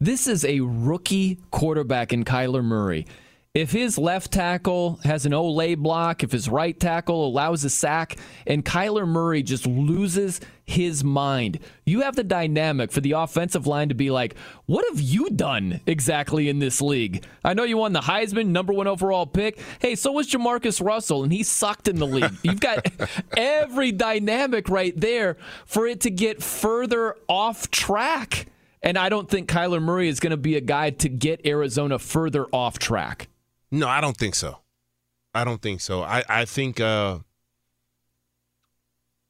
this 0.00 0.26
is 0.26 0.44
a 0.44 0.60
rookie 0.60 1.38
quarterback 1.52 2.12
in 2.12 2.24
Kyler 2.24 2.64
Murray. 2.64 3.06
If 3.54 3.70
his 3.70 3.98
left 3.98 4.32
tackle 4.32 4.98
has 5.04 5.26
an 5.26 5.32
olé 5.32 5.76
block, 5.76 6.22
if 6.22 6.32
his 6.32 6.48
right 6.48 6.78
tackle 6.80 7.26
allows 7.26 7.62
a 7.64 7.68
sack, 7.68 8.16
and 8.46 8.64
Kyler 8.64 9.06
Murray 9.06 9.42
just 9.42 9.66
loses 9.66 10.40
his 10.64 11.04
mind, 11.04 11.58
you 11.84 12.00
have 12.00 12.16
the 12.16 12.24
dynamic 12.24 12.90
for 12.90 13.02
the 13.02 13.12
offensive 13.12 13.66
line 13.66 13.90
to 13.90 13.94
be 13.94 14.10
like, 14.10 14.36
what 14.64 14.86
have 14.88 15.02
you 15.02 15.28
done 15.28 15.82
exactly 15.84 16.48
in 16.48 16.60
this 16.60 16.80
league? 16.80 17.26
I 17.44 17.52
know 17.52 17.64
you 17.64 17.76
won 17.76 17.92
the 17.92 18.00
Heisman, 18.00 18.46
number 18.46 18.72
one 18.72 18.86
overall 18.86 19.26
pick. 19.26 19.60
Hey, 19.80 19.96
so 19.96 20.12
was 20.12 20.30
JaMarcus 20.30 20.82
Russell, 20.82 21.22
and 21.22 21.30
he 21.30 21.42
sucked 21.42 21.88
in 21.88 21.96
the 21.96 22.06
league. 22.06 22.32
You've 22.42 22.58
got 22.58 22.90
every 23.36 23.92
dynamic 23.92 24.70
right 24.70 24.98
there 24.98 25.36
for 25.66 25.86
it 25.86 26.00
to 26.00 26.10
get 26.10 26.42
further 26.42 27.16
off 27.28 27.70
track. 27.70 28.46
And 28.82 28.96
I 28.96 29.10
don't 29.10 29.28
think 29.28 29.50
Kyler 29.50 29.82
Murray 29.82 30.08
is 30.08 30.20
going 30.20 30.30
to 30.30 30.38
be 30.38 30.56
a 30.56 30.62
guy 30.62 30.88
to 30.88 31.10
get 31.10 31.44
Arizona 31.46 31.98
further 31.98 32.46
off 32.46 32.78
track. 32.78 33.28
No, 33.72 33.88
I 33.88 34.00
don't 34.00 34.16
think 34.16 34.34
so. 34.36 34.58
I 35.34 35.44
don't 35.44 35.60
think 35.60 35.80
so. 35.80 36.02
I 36.02 36.22
I 36.28 36.44
think 36.44 36.78
uh 36.78 37.18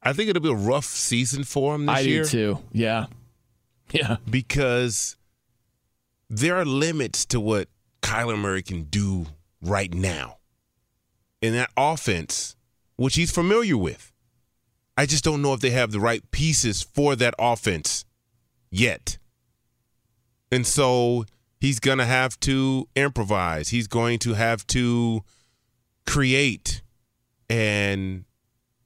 I 0.01 0.11
think 0.13 0.29
it'll 0.29 0.41
be 0.41 0.51
a 0.51 0.53
rough 0.53 0.85
season 0.85 1.45
for 1.45 1.73
him 1.75 1.85
this 1.85 1.95
I 1.95 1.99
year. 2.01 2.23
do 2.23 2.29
too. 2.29 2.59
Yeah. 2.71 3.05
Yeah. 3.91 4.15
Because 4.27 5.17
there 6.27 6.55
are 6.55 6.65
limits 6.65 7.25
to 7.25 7.39
what 7.39 7.67
Kyler 8.01 8.39
Murray 8.39 8.63
can 8.63 8.83
do 8.85 9.27
right 9.61 9.93
now. 9.93 10.37
In 11.41 11.53
that 11.53 11.69
offense, 11.77 12.55
which 12.95 13.15
he's 13.15 13.29
familiar 13.29 13.77
with. 13.77 14.11
I 14.97 15.05
just 15.05 15.23
don't 15.23 15.43
know 15.43 15.53
if 15.53 15.59
they 15.59 15.69
have 15.71 15.91
the 15.91 15.99
right 15.99 16.23
pieces 16.31 16.81
for 16.81 17.15
that 17.17 17.35
offense 17.37 18.03
yet. 18.71 19.19
And 20.51 20.65
so 20.65 21.25
he's 21.63 21.79
going 21.79 21.97
to 21.97 22.05
have 22.05 22.37
to 22.41 22.89
improvise. 22.93 23.69
He's 23.69 23.87
going 23.87 24.19
to 24.19 24.33
have 24.33 24.67
to 24.67 25.23
create. 26.05 26.81
And 27.49 28.25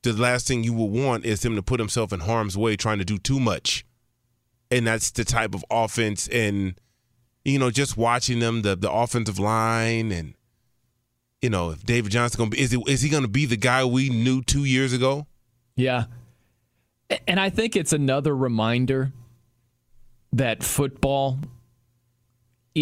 the 0.04 0.14
last 0.14 0.48
thing 0.48 0.64
you 0.64 0.74
will 0.74 0.92
want 0.92 1.26
is 1.26 1.44
him 1.44 1.56
to 1.56 1.64
put 1.64 1.80
himself 1.80 2.14
in 2.14 2.20
harm's 2.20 2.56
way 2.56 2.76
trying 2.76 3.00
to 3.00 3.04
do 3.04 3.18
too 3.18 3.40
much. 3.40 3.84
And 4.70 4.86
that's 4.86 5.10
the 5.10 5.26
type 5.26 5.56
of 5.56 5.66
offense 5.72 6.28
and 6.28 6.80
you 7.44 7.58
know, 7.58 7.72
just 7.72 7.98
watching 7.98 8.40
them, 8.40 8.62
the 8.62 8.76
the 8.76 8.92
offensive 8.92 9.40
line 9.40 10.12
and 10.12 10.36
you 11.42 11.50
know, 11.50 11.72
if 11.72 11.84
David 11.84 12.12
Johnson 12.12 12.38
gonna 12.38 12.52
be 12.52 12.60
is, 12.60 12.74
it, 12.74 12.88
is 12.88 13.02
he 13.02 13.10
gonna 13.10 13.28
be 13.28 13.48
the 13.48 13.58
guy 13.58 13.86
we 13.86 14.10
knew 14.10 14.44
two 14.44 14.66
years 14.66 14.94
ago? 14.94 15.26
Yeah. 15.76 16.06
And 17.28 17.40
I 17.40 17.50
think 17.50 17.76
it's 17.76 17.94
another 17.94 18.36
reminder 18.36 19.14
that 20.34 20.62
football 20.62 21.40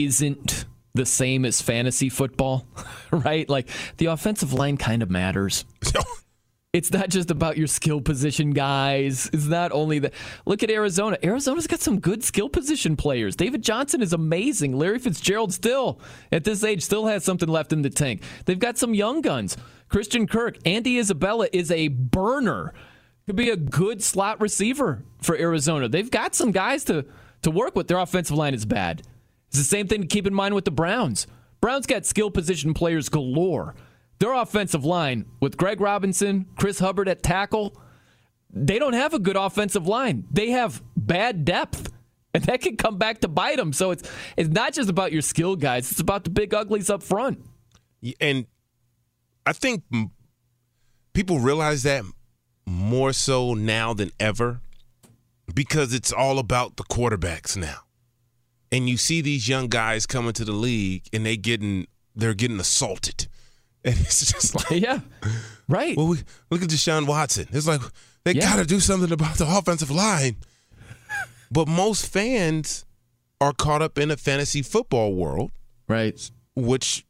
isn't 0.03 0.65
the 0.93 1.05
same 1.05 1.45
as 1.45 1.61
fantasy 1.61 2.09
football, 2.09 2.65
right? 3.11 3.47
Like 3.49 3.69
the 3.97 4.07
offensive 4.07 4.53
line 4.53 4.77
kind 4.77 5.03
of 5.03 5.09
matters. 5.09 5.65
It's 6.75 6.91
not 6.91 7.07
just 7.07 7.31
about 7.31 7.57
your 7.57 7.67
skill 7.67 8.01
position 8.01 8.51
guys. 8.51 9.29
It's 9.31 9.45
not 9.45 9.71
only 9.71 9.99
that. 9.99 10.13
Look 10.45 10.61
at 10.61 10.69
Arizona. 10.69 11.17
Arizona's 11.23 11.67
got 11.67 11.79
some 11.79 12.01
good 12.01 12.21
skill 12.21 12.49
position 12.49 12.97
players. 12.97 13.37
David 13.37 13.63
Johnson 13.63 14.01
is 14.01 14.11
amazing. 14.11 14.77
Larry 14.77 14.99
Fitzgerald 14.99 15.53
still, 15.53 16.01
at 16.33 16.43
this 16.43 16.65
age, 16.65 16.83
still 16.83 17.05
has 17.07 17.23
something 17.23 17.47
left 17.47 17.71
in 17.71 17.81
the 17.81 17.89
tank. 17.89 18.23
They've 18.43 18.59
got 18.59 18.77
some 18.77 18.93
young 18.93 19.21
guns. 19.21 19.55
Christian 19.87 20.27
Kirk, 20.27 20.57
Andy 20.65 20.99
Isabella 20.99 21.47
is 21.53 21.71
a 21.71 21.87
burner. 21.87 22.73
Could 23.25 23.37
be 23.37 23.51
a 23.51 23.55
good 23.55 24.03
slot 24.03 24.41
receiver 24.41 25.01
for 25.21 25.37
Arizona. 25.37 25.87
They've 25.87 26.11
got 26.11 26.35
some 26.35 26.51
guys 26.51 26.83
to, 26.85 27.05
to 27.43 27.51
work 27.51 27.77
with. 27.77 27.87
Their 27.87 27.99
offensive 27.99 28.35
line 28.35 28.53
is 28.53 28.65
bad. 28.65 29.01
It's 29.57 29.69
the 29.69 29.75
same 29.75 29.87
thing 29.87 30.01
to 30.01 30.07
keep 30.07 30.27
in 30.27 30.33
mind 30.33 30.53
with 30.53 30.65
the 30.65 30.71
Browns. 30.71 31.27
Browns 31.61 31.85
got 31.85 32.05
skill 32.05 32.29
position 32.29 32.73
players 32.73 33.07
galore. 33.07 33.73
Their 34.19 34.33
offensive 34.33 34.83
line 34.83 35.25
with 35.39 35.55
Greg 35.55 35.79
Robinson, 35.79 36.45
Chris 36.57 36.79
Hubbard 36.79 37.07
at 37.07 37.23
tackle, 37.23 37.79
they 38.51 38.79
don't 38.79 38.93
have 38.93 39.13
a 39.13 39.19
good 39.19 39.37
offensive 39.37 39.87
line. 39.87 40.25
They 40.29 40.51
have 40.51 40.83
bad 40.97 41.45
depth. 41.45 41.91
And 42.33 42.43
that 42.43 42.59
can 42.59 42.75
come 42.75 42.97
back 42.97 43.21
to 43.21 43.29
bite 43.29 43.55
them. 43.55 43.71
So 43.71 43.91
it's 43.91 44.09
it's 44.35 44.49
not 44.49 44.73
just 44.73 44.89
about 44.89 45.13
your 45.13 45.21
skill 45.21 45.55
guys, 45.55 45.89
it's 45.89 46.01
about 46.01 46.25
the 46.25 46.29
big 46.31 46.53
uglies 46.53 46.89
up 46.89 47.01
front. 47.01 47.39
And 48.19 48.45
I 49.45 49.53
think 49.53 49.83
people 51.13 51.39
realize 51.39 51.83
that 51.83 52.03
more 52.65 53.13
so 53.13 53.53
now 53.53 53.93
than 53.93 54.11
ever 54.19 54.59
because 55.53 55.93
it's 55.93 56.11
all 56.11 56.37
about 56.37 56.75
the 56.75 56.83
quarterbacks 56.83 57.55
now. 57.55 57.84
And 58.71 58.89
you 58.89 58.97
see 58.97 59.21
these 59.21 59.47
young 59.47 59.67
guys 59.67 60.05
coming 60.05 60.33
to 60.33 60.43
the 60.45 60.51
league 60.51 61.03
and 61.13 61.25
they 61.25 61.37
getting 61.37 61.87
they're 62.15 62.33
getting 62.33 62.59
assaulted. 62.59 63.27
And 63.85 63.93
it's 63.99 64.31
just 64.31 64.55
like 64.55 64.81
Yeah. 64.83 65.01
Right. 65.69 65.95
Well, 65.95 66.07
we, 66.07 66.17
look 66.49 66.63
at 66.63 66.69
Deshaun 66.69 67.05
Watson. 67.05 67.47
It's 67.51 67.67
like 67.67 67.81
they 68.23 68.31
Yeah. 68.33 68.41
got 68.41 68.55
to 68.55 68.65
do 68.65 68.79
something 68.79 69.11
about 69.11 69.35
the 69.35 69.45
offensive 69.47 69.91
line. 69.91 70.37
But 71.51 71.67
most 71.67 72.07
fans 72.11 72.83
are 73.39 73.53
caught 73.53 73.83
up 73.83 73.99
in 73.99 74.09
a 74.09 74.17
fantasy 74.17 74.63
football 74.63 75.13
world, 75.13 75.51
right? 75.87 76.19
Which 76.55 77.05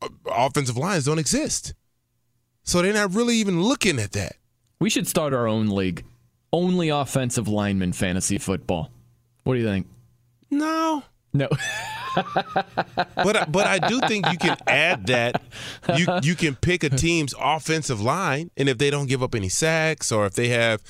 uh, 0.00 0.08
offensive 0.26 0.78
lines 0.78 1.04
don't 1.04 1.18
exist. 1.18 1.74
So 2.62 2.80
they're 2.80 2.94
not 2.94 3.14
really 3.14 3.36
even 3.36 3.62
looking 3.62 3.98
at 3.98 4.12
that. 4.12 4.36
We 4.80 4.88
should 4.88 5.06
start 5.06 5.34
our 5.34 5.46
own 5.46 5.68
league. 5.68 6.02
Only 6.50 6.88
offensive 6.88 7.46
lineman 7.46 7.92
fantasy 7.92 8.38
football. 8.38 8.90
What 9.44 9.52
do 9.54 9.60
you 9.60 9.66
think? 9.66 9.86
No. 10.58 11.02
No. 11.32 11.48
but 12.14 13.36
I- 13.36 13.44
but 13.46 13.66
I 13.66 13.78
do 13.88 14.00
think 14.00 14.30
you 14.30 14.38
can 14.38 14.56
add 14.66 15.06
that 15.06 15.42
you 15.96 16.06
you 16.22 16.34
can 16.34 16.54
pick 16.56 16.82
a 16.82 16.88
team's 16.90 17.34
offensive 17.38 18.00
line, 18.00 18.50
and 18.56 18.68
if 18.68 18.78
they 18.78 18.90
don't 18.90 19.06
give 19.06 19.22
up 19.22 19.34
any 19.34 19.48
sacks, 19.50 20.10
or 20.10 20.24
if 20.26 20.32
they 20.34 20.48
have 20.48 20.82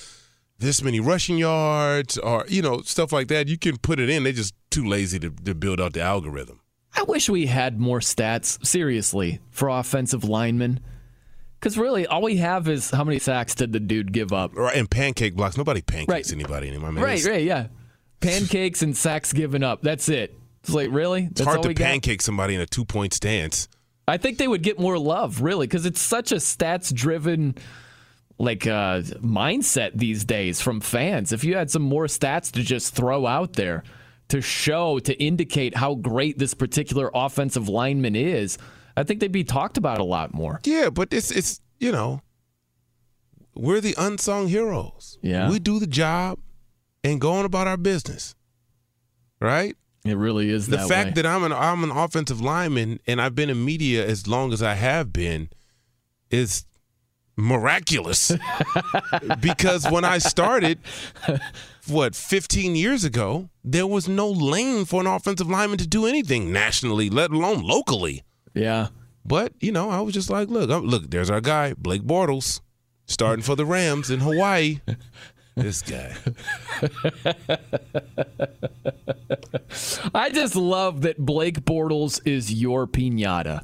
this 0.59 0.83
many 0.83 1.01
rushing 1.01 1.37
yards, 1.39 2.17
or 2.19 2.45
you 2.49 2.63
know 2.63 2.81
stuff 2.83 3.13
like 3.13 3.29
that, 3.29 3.49
you 3.49 3.59
can 3.59 3.77
put 3.79 3.99
it 3.99 4.09
in. 4.09 4.23
They're 4.23 4.33
just 4.33 4.55
too 4.71 4.87
lazy 4.87 5.19
to, 5.19 5.31
to 5.31 5.55
build 5.55 5.81
out 5.81 5.95
the 5.95 6.01
algorithm. 6.03 6.61
I 6.95 7.03
wish 7.03 7.29
we 7.29 7.47
had 7.47 7.79
more 7.81 7.99
stats, 8.01 8.65
seriously, 8.65 9.41
for 9.51 9.69
offensive 9.69 10.25
linemen. 10.25 10.81
Because 11.59 11.77
really, 11.77 12.07
all 12.07 12.23
we 12.23 12.37
have 12.37 12.69
is 12.69 12.91
how 12.91 13.03
many 13.05 13.19
sacks 13.19 13.55
did 13.55 13.73
the 13.73 13.81
dude 13.81 14.13
give 14.13 14.33
up? 14.33 14.55
Right, 14.55 14.77
and 14.77 14.89
pancake 14.91 15.35
blocks. 15.35 15.57
Nobody 15.57 15.83
pancakes 15.83 16.33
anybody 16.33 16.69
anymore. 16.69 16.93
Man. 16.93 17.03
right, 17.03 17.25
right, 17.25 17.43
yeah. 17.43 17.67
Pancakes 18.21 18.83
and 18.83 18.97
sacks 18.97 19.33
given 19.33 19.63
up. 19.63 19.83
That's 19.83 20.09
it. 20.09 20.35
It's 20.63 20.73
like, 20.73 20.91
really? 20.91 21.29
It's 21.31 21.41
hard 21.41 21.59
all 21.59 21.63
to 21.63 21.69
we 21.69 21.75
got? 21.75 21.85
pancake 21.85 22.23
somebody 22.23 22.55
in 22.55 22.61
a 22.61 22.67
two 22.67 22.85
point 22.85 23.15
stance. 23.15 23.69
I 24.09 24.17
think 24.17 24.39
they 24.39 24.49
would 24.49 24.63
get 24.63 24.79
more 24.79 24.99
love, 24.99 25.43
really, 25.43 25.67
because 25.67 25.85
it's 25.87 26.01
such 26.01 26.33
a 26.33 26.37
stats 26.37 26.93
driven 26.93 27.57
like 28.39 28.67
uh, 28.67 29.01
mindset 29.21 29.93
these 29.95 30.25
days 30.25 30.61
from 30.61 30.81
fans. 30.81 31.33
If 31.33 31.43
you 31.45 31.57
had 31.57 31.71
some 31.71 31.83
more 31.83 32.05
stats 32.07 32.53
to 32.53 32.63
just 32.63 32.95
throw 32.95 33.27
out 33.27 33.55
there 33.55 33.83
to 34.29 34.41
show, 34.41 34.99
to 35.01 35.15
indicate 35.23 35.77
how 35.77 35.95
great 35.95 36.39
this 36.39 36.55
particular 36.55 37.11
offensive 37.15 37.69
lineman 37.69 38.15
is, 38.17 38.59
I 38.97 39.05
think 39.05 39.21
they'd 39.21 39.33
be 39.33 39.45
talked 39.45 39.77
about 39.77 39.99
a 39.99 40.05
lot 40.05 40.35
more. 40.35 40.61
Yeah, 40.65 40.91
but 40.91 41.13
it's 41.13 41.31
it's 41.31 41.61
you 41.79 41.93
know, 41.93 42.21
we're 43.55 43.81
the 43.81 43.95
unsung 43.99 44.49
heroes. 44.49 45.19
Yeah. 45.23 45.51
we 45.51 45.59
do 45.59 45.79
the 45.79 45.87
job 45.87 46.39
and 47.07 47.21
going 47.21 47.45
about 47.45 47.67
our 47.69 47.77
business. 47.77 48.35
Right. 49.41 49.77
It 50.05 50.17
really 50.17 50.51
is 50.51 50.67
the 50.67 50.77
that 50.79 50.89
fact 50.89 51.07
way. 51.09 51.23
that 51.23 51.27
I'm 51.27 51.45
an 51.45 51.53
I'm 51.53 51.85
an 51.85 51.91
offensive 51.91 52.41
lineman 52.41 53.01
and 53.07 53.21
I've 53.21 53.35
been 53.35 53.51
in 53.51 53.65
media 53.65 54.07
as 54.07 54.27
long 54.27 54.53
as 54.53 54.63
I 54.63 54.75
have 54.75 55.13
been 55.13 55.49
is 56.31 56.65
miraculous 57.37 58.33
because 59.41 59.89
when 59.91 60.05
I 60.05 60.19
started 60.19 60.79
what 61.89 62.15
15 62.15 62.77
years 62.77 63.05
ago 63.05 63.51
there 63.65 63.87
was 63.87 64.09
no 64.09 64.31
lane 64.31 64.85
for 64.85 65.01
an 65.01 65.07
offensive 65.07 65.49
lineman 65.51 65.79
to 65.79 65.87
do 65.87 66.07
anything 66.07 66.53
nationally 66.53 67.11
let 67.11 67.31
alone 67.31 67.63
locally 67.63 68.23
yeah 68.55 68.89
but 69.25 69.53
you 69.61 69.71
know 69.71 69.91
I 69.91 70.01
was 70.01 70.15
just 70.15 70.31
like 70.31 70.49
look 70.49 70.71
look 70.71 71.11
there's 71.11 71.31
our 71.31 71.41
guy 71.43 71.75
Blake 71.75 72.03
Bortles 72.03 72.61
starting 73.07 73.43
for 73.43 73.55
the 73.57 73.67
Rams 73.67 74.09
in 74.09 74.21
Hawaii 74.21 74.81
this 75.57 75.83
guy 75.83 76.15
I 80.15 80.31
just 80.31 80.55
love 80.57 81.03
that 81.03 81.19
Blake 81.19 81.61
Bortles 81.61 82.21
is 82.27 82.53
your 82.53 82.87
pinata. 82.87 83.63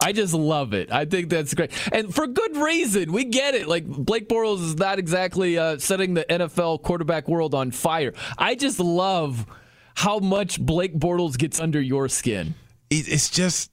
I 0.00 0.12
just 0.12 0.34
love 0.34 0.74
it. 0.74 0.92
I 0.92 1.04
think 1.04 1.30
that's 1.30 1.54
great. 1.54 1.70
And 1.92 2.14
for 2.14 2.26
good 2.26 2.56
reason. 2.56 3.12
We 3.12 3.24
get 3.24 3.54
it. 3.54 3.68
Like, 3.68 3.86
Blake 3.86 4.28
Bortles 4.28 4.62
is 4.62 4.76
not 4.76 4.98
exactly 4.98 5.56
uh, 5.56 5.78
setting 5.78 6.14
the 6.14 6.24
NFL 6.24 6.82
quarterback 6.82 7.28
world 7.28 7.54
on 7.54 7.70
fire. 7.70 8.12
I 8.36 8.54
just 8.54 8.80
love 8.80 9.46
how 9.94 10.18
much 10.18 10.60
Blake 10.60 10.94
Bortles 10.94 11.38
gets 11.38 11.58
under 11.60 11.80
your 11.80 12.08
skin. 12.08 12.54
It's 12.90 13.30
just 13.30 13.70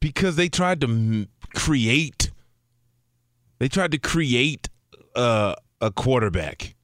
because 0.00 0.36
they 0.36 0.48
tried 0.48 0.80
to 0.80 1.26
create 1.54 2.30
they 3.58 3.68
tried 3.68 3.92
to 3.92 3.98
create 3.98 4.68
uh, 5.14 5.54
a 5.80 5.92
quarterback 5.92 6.74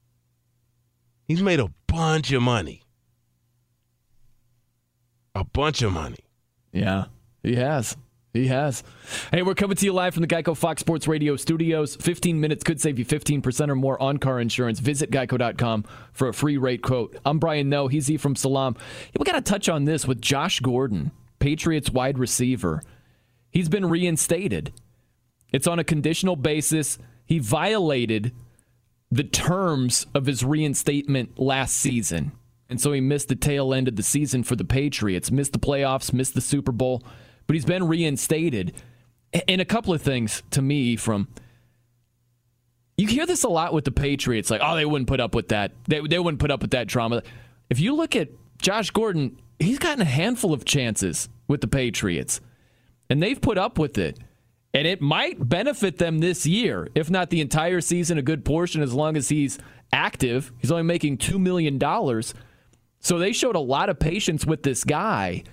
he's 1.29 1.41
made 1.41 1.61
a 1.61 1.71
bunch 1.87 2.33
of 2.33 2.41
money 2.41 2.83
a 5.35 5.45
bunch 5.45 5.81
of 5.81 5.93
money 5.93 6.25
Yeah, 6.73 7.05
he 7.41 7.55
has. 7.55 7.95
He 8.31 8.45
has. 8.45 8.83
Hey, 9.31 9.41
we're 9.41 9.55
coming 9.55 9.75
to 9.75 9.85
you 9.85 9.91
live 9.91 10.13
from 10.13 10.21
the 10.21 10.27
Geico 10.27 10.55
Fox 10.55 10.81
Sports 10.81 11.07
Radio 11.07 11.35
studios. 11.35 11.95
15 11.95 12.39
minutes 12.39 12.63
could 12.63 12.79
save 12.79 12.99
you 12.99 13.05
15% 13.05 13.69
or 13.69 13.75
more 13.75 13.99
on 13.99 14.17
car 14.17 14.39
insurance. 14.39 14.79
Visit 14.79 15.09
geico.com 15.09 15.83
for 16.13 16.27
a 16.27 16.33
free 16.33 16.55
rate 16.57 16.83
quote. 16.83 17.17
I'm 17.25 17.39
Brian 17.39 17.69
Noe. 17.69 17.87
He's 17.87 18.07
E 18.07 18.17
from 18.17 18.35
Salam. 18.35 18.75
We 19.17 19.25
got 19.25 19.31
to 19.31 19.41
touch 19.41 19.67
on 19.67 19.85
this 19.85 20.05
with 20.05 20.21
Josh 20.21 20.59
Gordon, 20.59 21.09
Patriots 21.39 21.89
wide 21.89 22.19
receiver. 22.19 22.83
He's 23.49 23.67
been 23.67 23.89
reinstated. 23.89 24.73
It's 25.51 25.65
on 25.65 25.79
a 25.79 25.83
conditional 25.83 26.35
basis. 26.35 26.99
He 27.25 27.39
violated 27.39 28.31
the 29.11 29.23
terms 29.23 30.05
of 30.13 30.25
his 30.25 30.43
reinstatement 30.43 31.39
last 31.39 31.75
season. 31.75 32.31
And 32.69 32.79
so 32.79 32.91
he 32.91 33.01
missed 33.01 33.29
the 33.29 33.35
tail 33.35 33.73
end 33.73 33.87
of 33.87 33.95
the 33.95 34.03
season 34.03 34.43
for 34.43 34.55
the 34.55 34.63
Patriots, 34.63 35.31
missed 35.31 35.53
the 35.53 35.59
playoffs, 35.59 36.13
missed 36.13 36.35
the 36.35 36.41
Super 36.41 36.71
Bowl, 36.71 37.03
but 37.47 37.55
he's 37.55 37.65
been 37.65 37.87
reinstated. 37.87 38.73
And 39.47 39.59
a 39.59 39.65
couple 39.65 39.93
of 39.93 40.01
things 40.01 40.43
to 40.51 40.61
me 40.61 40.95
from 40.95 41.27
you 42.99 43.07
hear 43.07 43.25
this 43.25 43.43
a 43.43 43.49
lot 43.49 43.73
with 43.73 43.85
the 43.85 43.91
Patriots, 43.91 44.51
like, 44.51 44.61
oh, 44.63 44.75
they 44.75 44.85
wouldn't 44.85 45.07
put 45.07 45.21
up 45.21 45.33
with 45.33 45.47
that. 45.49 45.71
They, 45.87 46.01
they 46.01 46.19
wouldn't 46.19 46.41
put 46.41 46.51
up 46.51 46.61
with 46.61 46.71
that 46.71 46.87
drama. 46.87 47.23
If 47.69 47.79
you 47.79 47.95
look 47.95 48.15
at 48.15 48.29
Josh 48.61 48.91
Gordon, 48.91 49.39
he's 49.57 49.79
gotten 49.79 50.01
a 50.01 50.05
handful 50.05 50.53
of 50.53 50.65
chances 50.65 51.29
with 51.47 51.61
the 51.61 51.67
Patriots, 51.67 52.41
and 53.09 53.23
they've 53.23 53.39
put 53.39 53.57
up 53.57 53.79
with 53.79 53.97
it. 53.97 54.19
And 54.73 54.85
it 54.87 55.01
might 55.01 55.49
benefit 55.49 55.97
them 55.97 56.19
this 56.19 56.45
year, 56.45 56.89
if 56.93 57.09
not 57.09 57.31
the 57.31 57.41
entire 57.41 57.81
season, 57.81 58.17
a 58.17 58.21
good 58.21 58.45
portion, 58.45 58.81
as 58.83 58.93
long 58.93 59.17
as 59.17 59.29
he's 59.29 59.57
active. 59.91 60.51
He's 60.59 60.71
only 60.71 60.83
making 60.83 61.17
$2 61.17 61.39
million. 61.39 61.79
So 62.99 63.17
they 63.17 63.31
showed 63.31 63.55
a 63.55 63.59
lot 63.59 63.89
of 63.89 63.97
patience 63.97 64.45
with 64.45 64.61
this 64.61 64.83
guy. 64.83 65.43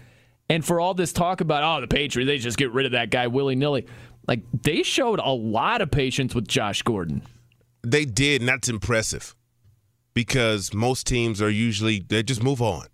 And 0.51 0.65
for 0.65 0.81
all 0.81 0.93
this 0.95 1.13
talk 1.13 1.41
about, 1.41 1.63
oh, 1.65 1.81
the 1.81 1.89
Patriots, 1.89 2.29
they 2.29 2.39
just 2.39 2.59
get 2.59 2.73
rid 2.73 2.85
of 2.87 2.93
that 2.93 3.11
guy 3.11 3.27
willy 3.29 3.57
nilly. 3.57 3.87
Like, 4.29 4.43
they 4.63 4.83
showed 4.83 5.19
a 5.19 5.31
lot 5.31 5.81
of 5.81 5.91
patience 5.91 6.35
with 6.35 6.47
Josh 6.47 6.83
Gordon. 6.83 7.23
they 7.83 8.05
did 8.05 8.43
and 8.43 8.49
that's 8.49 8.69
impressive 8.69 9.35
because 10.13 10.75
most 10.75 11.07
teams 11.07 11.41
are 11.41 11.51
usually 11.51 12.05
they 12.09 12.23
just 12.23 12.43
move 12.43 12.61
on 12.61 12.87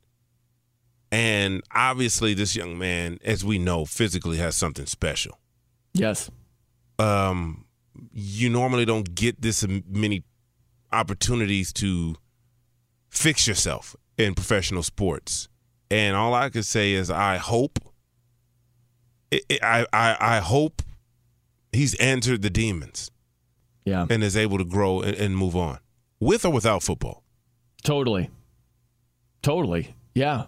and 1.10 1.62
obviously 1.74 2.34
this 2.34 2.54
young 2.54 2.76
man 2.78 3.18
as 3.24 3.42
we 3.44 3.58
know 3.58 3.84
physically 3.86 4.36
has 4.36 4.54
something 4.56 4.84
special 4.86 5.38
Yes. 5.94 6.30
um 6.98 7.64
you 8.12 8.48
normally 8.50 8.84
don't 8.84 9.14
get 9.14 9.40
this 9.40 9.64
many 9.88 10.24
opportunities 10.92 11.72
to 11.72 12.14
fix 13.10 13.46
yourself 13.46 13.94
in 14.18 14.34
professional 14.34 14.82
sports 14.82 15.48
and 15.90 16.16
all 16.16 16.34
i 16.34 16.48
can 16.48 16.62
say 16.62 16.92
is 16.92 17.10
i 17.10 17.36
hope 17.36 17.78
i 19.32 19.86
i 19.92 20.16
i 20.20 20.38
hope 20.40 20.82
he's 21.72 21.94
answered 21.96 22.42
the 22.42 22.50
demons 22.50 23.10
yeah 23.84 24.06
and 24.10 24.22
is 24.22 24.36
able 24.36 24.58
to 24.58 24.64
grow 24.64 25.00
and, 25.02 25.16
and 25.16 25.36
move 25.36 25.56
on 25.56 25.78
with 26.20 26.44
or 26.44 26.52
without 26.52 26.82
football 26.82 27.22
Totally. 27.82 28.30
Totally. 29.42 29.94
Yeah. 30.14 30.44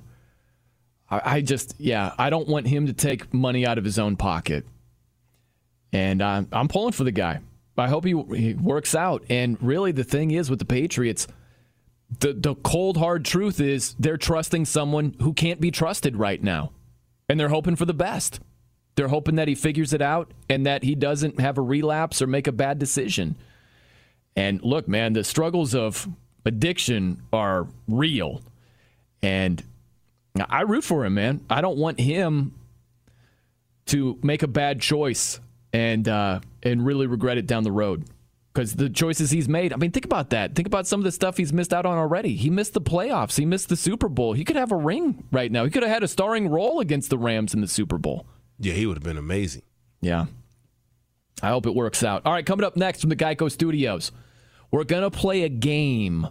I, 1.11 1.21
I 1.25 1.41
just, 1.41 1.75
yeah, 1.79 2.15
I 2.17 2.31
don't 2.31 2.49
want 2.49 2.69
him 2.69 2.87
to 2.87 2.93
take 2.93 3.35
money 3.35 3.67
out 3.67 3.77
of 3.77 3.85
his 3.85 3.99
own 3.99 4.15
pocket. 4.17 4.65
And 5.95 6.21
I'm, 6.21 6.49
I'm 6.53 6.67
pulling 6.67 6.93
for 6.93 7.05
the 7.05 7.13
guy. 7.13 7.39
I 7.79 7.89
hope 7.89 8.05
he, 8.05 8.21
he 8.37 8.55
works 8.55 8.95
out. 8.95 9.25
And 9.31 9.57
really, 9.63 9.93
the 9.93 10.05
thing 10.05 10.33
is 10.33 10.51
with 10.51 10.59
the 10.59 10.65
Patriots, 10.65 11.29
the, 12.19 12.33
the 12.33 12.57
cold, 12.57 12.97
hard 12.97 13.25
truth 13.25 13.61
is 13.61 13.95
they're 13.99 14.17
trusting 14.17 14.65
someone 14.67 15.15
who 15.21 15.33
can't 15.33 15.61
be 15.61 15.71
trusted 15.71 16.17
right 16.17 16.43
now. 16.43 16.73
And 17.29 17.39
they're 17.39 17.49
hoping 17.49 17.77
for 17.77 17.87
the 17.87 17.95
best. 17.95 18.41
They're 18.97 19.09
hoping 19.09 19.37
that 19.37 19.49
he 19.49 19.55
figures 19.55 19.93
it 19.93 20.03
out 20.03 20.33
and 20.51 20.67
that 20.67 20.83
he 20.83 20.97
doesn't 20.97 21.41
have 21.41 21.59
a 21.59 21.63
relapse 21.63 22.21
or 22.21 22.27
make 22.27 22.49
a 22.49 22.53
bad 22.53 22.79
decision. 22.79 23.37
And 24.37 24.63
look, 24.63 24.89
man, 24.89 25.13
the 25.13 25.25
struggles 25.25 25.75
of 25.75 26.09
addiction 26.45 27.23
are 27.33 27.69
real. 27.89 28.43
And 29.23 29.63
I 30.51 30.63
root 30.63 30.83
for 30.83 31.05
him, 31.05 31.15
man. 31.15 31.41
I 31.49 31.61
don't 31.61 31.79
want 31.79 32.01
him 32.01 32.53
to 33.87 34.19
make 34.23 34.43
a 34.43 34.49
bad 34.49 34.81
choice 34.81 35.39
and 35.75 36.09
uh, 36.09 36.41
and 36.63 36.87
really 36.87 37.07
regret 37.07 37.37
it 37.37 37.47
down 37.47 37.65
the 37.65 37.73
road. 37.73 38.07
Because 38.55 38.77
the 38.77 38.89
choices 38.89 39.33
he's 39.33 39.49
made, 39.49 39.73
I 39.73 39.77
mean, 39.77 39.91
think 39.91 40.05
about 40.05 40.31
that. 40.31 40.55
Think 40.55 40.69
about 40.69 40.87
some 40.87 41.01
of 41.01 41.05
the 41.05 41.11
stuff 41.11 41.37
he's 41.37 41.53
missed 41.53 41.75
out 41.75 41.85
on 41.85 41.99
already. 41.99 42.37
He 42.37 42.51
missed 42.51 42.73
the 42.73 42.81
playoffs. 42.81 43.37
He 43.37 43.45
missed 43.45 43.69
the 43.69 43.75
Super 43.75 44.09
Bowl. 44.09 44.33
He 44.33 44.45
could 44.45 44.55
have 44.55 44.71
a 44.71 44.77
ring 44.77 45.25
right 45.33 45.51
now. 45.51 45.65
He 45.65 45.73
could 45.73 45.83
have 45.83 45.91
had 45.91 46.05
a 46.05 46.09
starring 46.09 46.47
role 46.47 46.79
against 46.79 47.11
the 47.11 47.19
Rams 47.19 47.53
in 47.53 47.61
the 47.61 47.67
Super 47.67 47.99
Bowl. 47.99 48.29
Yeah, 48.61 48.75
he 48.75 48.87
would 48.87 48.97
have 48.97 49.03
been 49.03 49.19
amazing. 49.19 49.63
Yeah. 50.01 50.27
I 51.43 51.49
hope 51.49 51.67
it 51.67 51.75
works 51.75 52.05
out. 52.05 52.23
All 52.25 52.33
right, 52.33 52.47
coming 52.47 52.65
up 52.65 52.77
next 52.77 53.01
from 53.01 53.11
the 53.11 53.17
Geico 53.17 53.51
Studios, 53.51 54.13
we're 54.71 54.85
going 54.85 55.03
to 55.03 55.11
play 55.11 55.43
a 55.43 55.49
game 55.49 56.29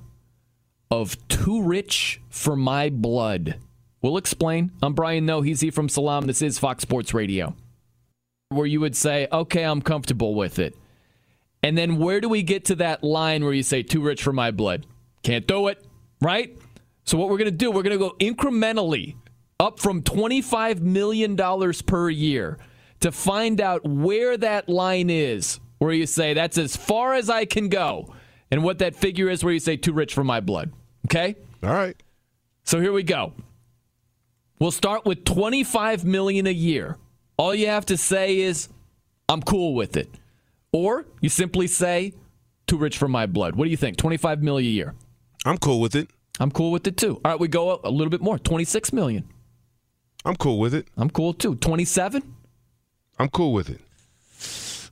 of 0.90 1.18
Too 1.28 1.62
Rich 1.62 2.22
for 2.30 2.56
My 2.56 2.90
Blood. 2.90 3.60
We'll 4.02 4.16
explain. 4.16 4.72
I'm 4.82 4.94
Brian 4.94 5.26
Noe. 5.26 5.42
He's 5.42 5.62
Ephraim 5.62 5.90
Salaam. 5.90 6.26
This 6.28 6.42
is 6.42 6.58
Fox 6.58 6.84
Sports 6.84 7.14
Radio. 7.14 7.54
Where 8.54 8.66
you 8.66 8.80
would 8.80 8.96
say, 8.96 9.28
okay, 9.32 9.64
I'm 9.64 9.82
comfortable 9.82 10.36
with 10.36 10.60
it. 10.60 10.76
And 11.62 11.78
then 11.78 11.98
where 11.98 12.20
do 12.20 12.28
we 12.28 12.44
get 12.44 12.66
to 12.66 12.76
that 12.76 13.04
line 13.04 13.44
where 13.44 13.54
you 13.54 13.64
say, 13.64 13.84
too 13.84 14.02
rich 14.02 14.22
for 14.22 14.34
my 14.34 14.52
blood? 14.52 14.86
Can't 15.24 15.48
do 15.48 15.68
it, 15.68 15.86
right? 16.22 16.58
So 17.06 17.18
what 17.18 17.30
we're 17.30 17.38
going 17.38 17.52
to 17.52 17.52
do, 17.52 17.72
we're 17.72 17.84
going 17.84 17.98
to 17.98 18.10
go 18.10 18.16
incrementally 18.20 19.16
up 19.60 19.80
from 19.80 20.02
$25 20.04 20.82
million 20.82 21.38
per 21.86 22.10
year 22.10 22.60
to 23.00 23.12
find 23.12 23.62
out 23.62 23.86
where 23.86 24.38
that 24.38 24.68
line 24.68 25.10
is, 25.10 25.60
where 25.78 25.94
you 25.94 26.06
say, 26.06 26.34
that's 26.34 26.58
as 26.58 26.76
far 26.76 27.14
as 27.14 27.30
I 27.30 27.46
can 27.46 27.70
go, 27.70 28.14
and 28.52 28.64
what 28.64 28.80
that 28.80 28.96
figure 28.96 29.30
is 29.30 29.44
where 29.44 29.54
you 29.54 29.60
say, 29.60 29.78
too 29.78 29.94
rich 29.94 30.14
for 30.14 30.24
my 30.24 30.42
blood. 30.42 30.72
Okay? 31.06 31.36
All 31.62 31.74
right. 31.74 31.96
So 32.64 32.80
here 32.80 32.94
we 32.94 33.04
go. 33.04 33.34
We'll 34.60 34.72
start 34.72 35.06
with 35.06 35.26
25 35.26 36.06
million 36.06 36.48
a 36.48 36.52
year. 36.52 36.98
All 37.44 37.54
you 37.54 37.68
have 37.68 37.86
to 37.88 37.98
say 37.98 38.40
is, 38.40 38.70
I'm 39.28 39.42
cool 39.42 39.76
with 39.76 39.98
it. 39.98 40.10
Or 40.72 41.06
you 41.20 41.28
simply 41.28 41.68
say, 41.68 42.14
too 42.68 42.78
rich 42.78 42.98
for 42.98 43.10
my 43.10 43.26
blood. 43.26 43.58
What 43.58 43.66
do 43.66 43.70
you 43.70 43.76
think? 43.76 43.98
25 43.98 44.42
million 44.42 44.70
a 44.70 44.74
year. 44.74 44.96
I'm 45.46 45.58
cool 45.58 45.82
with 45.82 45.94
it. 45.94 46.08
I'm 46.40 46.52
cool 46.52 46.72
with 46.72 46.88
it 46.88 46.96
too. 46.96 47.20
All 47.26 47.32
right, 47.32 47.38
we 47.38 47.50
go 47.50 47.70
up 47.70 47.84
a 47.84 47.90
little 47.90 48.10
bit 48.10 48.22
more. 48.22 48.40
26 48.40 48.94
million. 48.94 49.28
I'm 50.24 50.38
cool 50.38 50.58
with 50.58 50.74
it. 50.74 50.88
I'm 50.96 51.10
cool 51.10 51.34
too. 51.34 51.56
27? 51.56 52.24
I'm 53.20 53.28
cool 53.28 53.52
with 53.52 53.70
it. 53.70 53.82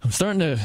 I'm 0.04 0.12
starting 0.12 0.40
to 0.42 0.60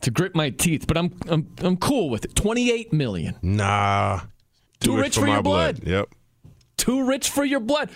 to 0.00 0.10
grit 0.10 0.34
my 0.34 0.50
teeth, 0.50 0.88
but 0.88 0.96
I'm 0.96 1.14
I'm 1.28 1.46
I'm 1.58 1.76
cool 1.76 2.10
with 2.10 2.24
it. 2.24 2.34
28 2.34 2.92
million. 2.92 3.36
Nah. 3.42 4.22
Too, 4.80 4.96
rich, 4.96 5.14
for, 5.14 5.26
my 5.26 5.34
your 5.34 5.42
blood. 5.44 5.86
Yep. 5.86 6.08
Too 6.76 7.06
rich 7.06 7.30
for 7.30 7.44
your 7.44 7.60
blood. 7.60 7.90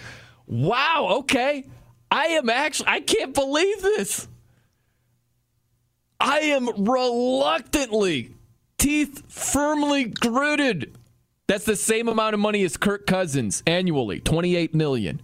Wow, 0.46 1.08
okay. 1.22 1.64
I 2.12 2.26
am 2.26 2.50
actually 2.50 2.88
I 2.88 3.00
can't 3.00 3.34
believe 3.34 3.80
this. 3.80 4.28
I 6.20 6.40
am 6.40 6.84
reluctantly, 6.84 8.34
teeth 8.78 9.22
firmly 9.28 10.04
gritted. 10.04 10.94
That's 11.48 11.64
the 11.64 11.74
same 11.74 12.08
amount 12.08 12.34
of 12.34 12.40
money 12.40 12.62
as 12.64 12.76
Kirk 12.76 13.06
Cousins 13.06 13.62
annually, 13.66 14.20
28 14.20 14.74
million. 14.74 15.22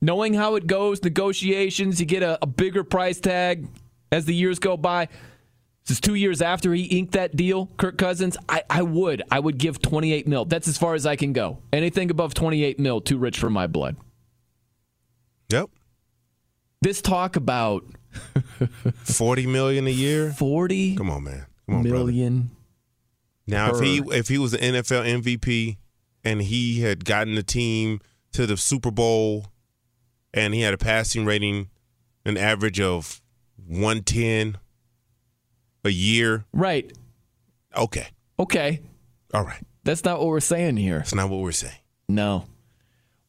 Knowing 0.00 0.34
how 0.34 0.54
it 0.56 0.66
goes, 0.66 1.02
negotiations, 1.02 1.98
you 1.98 2.06
get 2.06 2.22
a, 2.22 2.38
a 2.42 2.46
bigger 2.46 2.84
price 2.84 3.18
tag 3.18 3.66
as 4.12 4.26
the 4.26 4.34
years 4.34 4.58
go 4.58 4.76
by. 4.76 5.08
This 5.86 5.96
is 5.96 6.00
two 6.00 6.14
years 6.14 6.42
after 6.42 6.72
he 6.74 6.84
inked 6.84 7.14
that 7.14 7.34
deal, 7.34 7.70
Kirk 7.78 7.96
Cousins. 7.96 8.36
I, 8.46 8.62
I 8.68 8.82
would. 8.82 9.22
I 9.30 9.40
would 9.40 9.56
give 9.56 9.80
28 9.80 10.28
mil. 10.28 10.44
That's 10.44 10.68
as 10.68 10.76
far 10.76 10.94
as 10.94 11.06
I 11.06 11.16
can 11.16 11.32
go. 11.32 11.58
Anything 11.72 12.10
above 12.10 12.34
28 12.34 12.78
mil, 12.78 13.00
too 13.00 13.16
rich 13.16 13.38
for 13.38 13.48
my 13.48 13.66
blood. 13.66 13.96
Yep. 15.48 15.70
This 16.80 17.02
talk 17.02 17.36
about 17.36 17.84
40 19.04 19.46
million 19.46 19.86
a 19.86 19.90
year? 19.90 20.30
40 20.32 20.96
Come 20.96 21.10
on, 21.10 21.24
man. 21.24 21.46
Come 21.66 21.76
on, 21.76 21.82
million. 21.82 22.38
brother. 22.38 22.54
Now, 23.46 23.74
if 23.74 23.80
he 23.80 23.98
if 24.16 24.28
he 24.28 24.38
was 24.38 24.52
an 24.54 24.60
NFL 24.74 25.22
MVP 25.22 25.78
and 26.22 26.42
he 26.42 26.80
had 26.82 27.04
gotten 27.04 27.34
the 27.34 27.42
team 27.42 28.00
to 28.32 28.46
the 28.46 28.56
Super 28.56 28.90
Bowl 28.90 29.46
and 30.34 30.52
he 30.54 30.60
had 30.60 30.74
a 30.74 30.78
passing 30.78 31.24
rating, 31.24 31.70
an 32.24 32.36
average 32.36 32.78
of 32.80 33.22
110 33.66 34.58
a 35.84 35.88
year. 35.90 36.44
Right. 36.52 36.92
Okay. 37.76 38.08
Okay. 38.38 38.80
All 39.32 39.44
right. 39.44 39.62
That's 39.84 40.04
not 40.04 40.18
what 40.18 40.28
we're 40.28 40.40
saying 40.40 40.76
here. 40.76 40.98
That's 40.98 41.14
not 41.14 41.30
what 41.30 41.40
we're 41.40 41.52
saying. 41.52 41.74
No. 42.08 42.44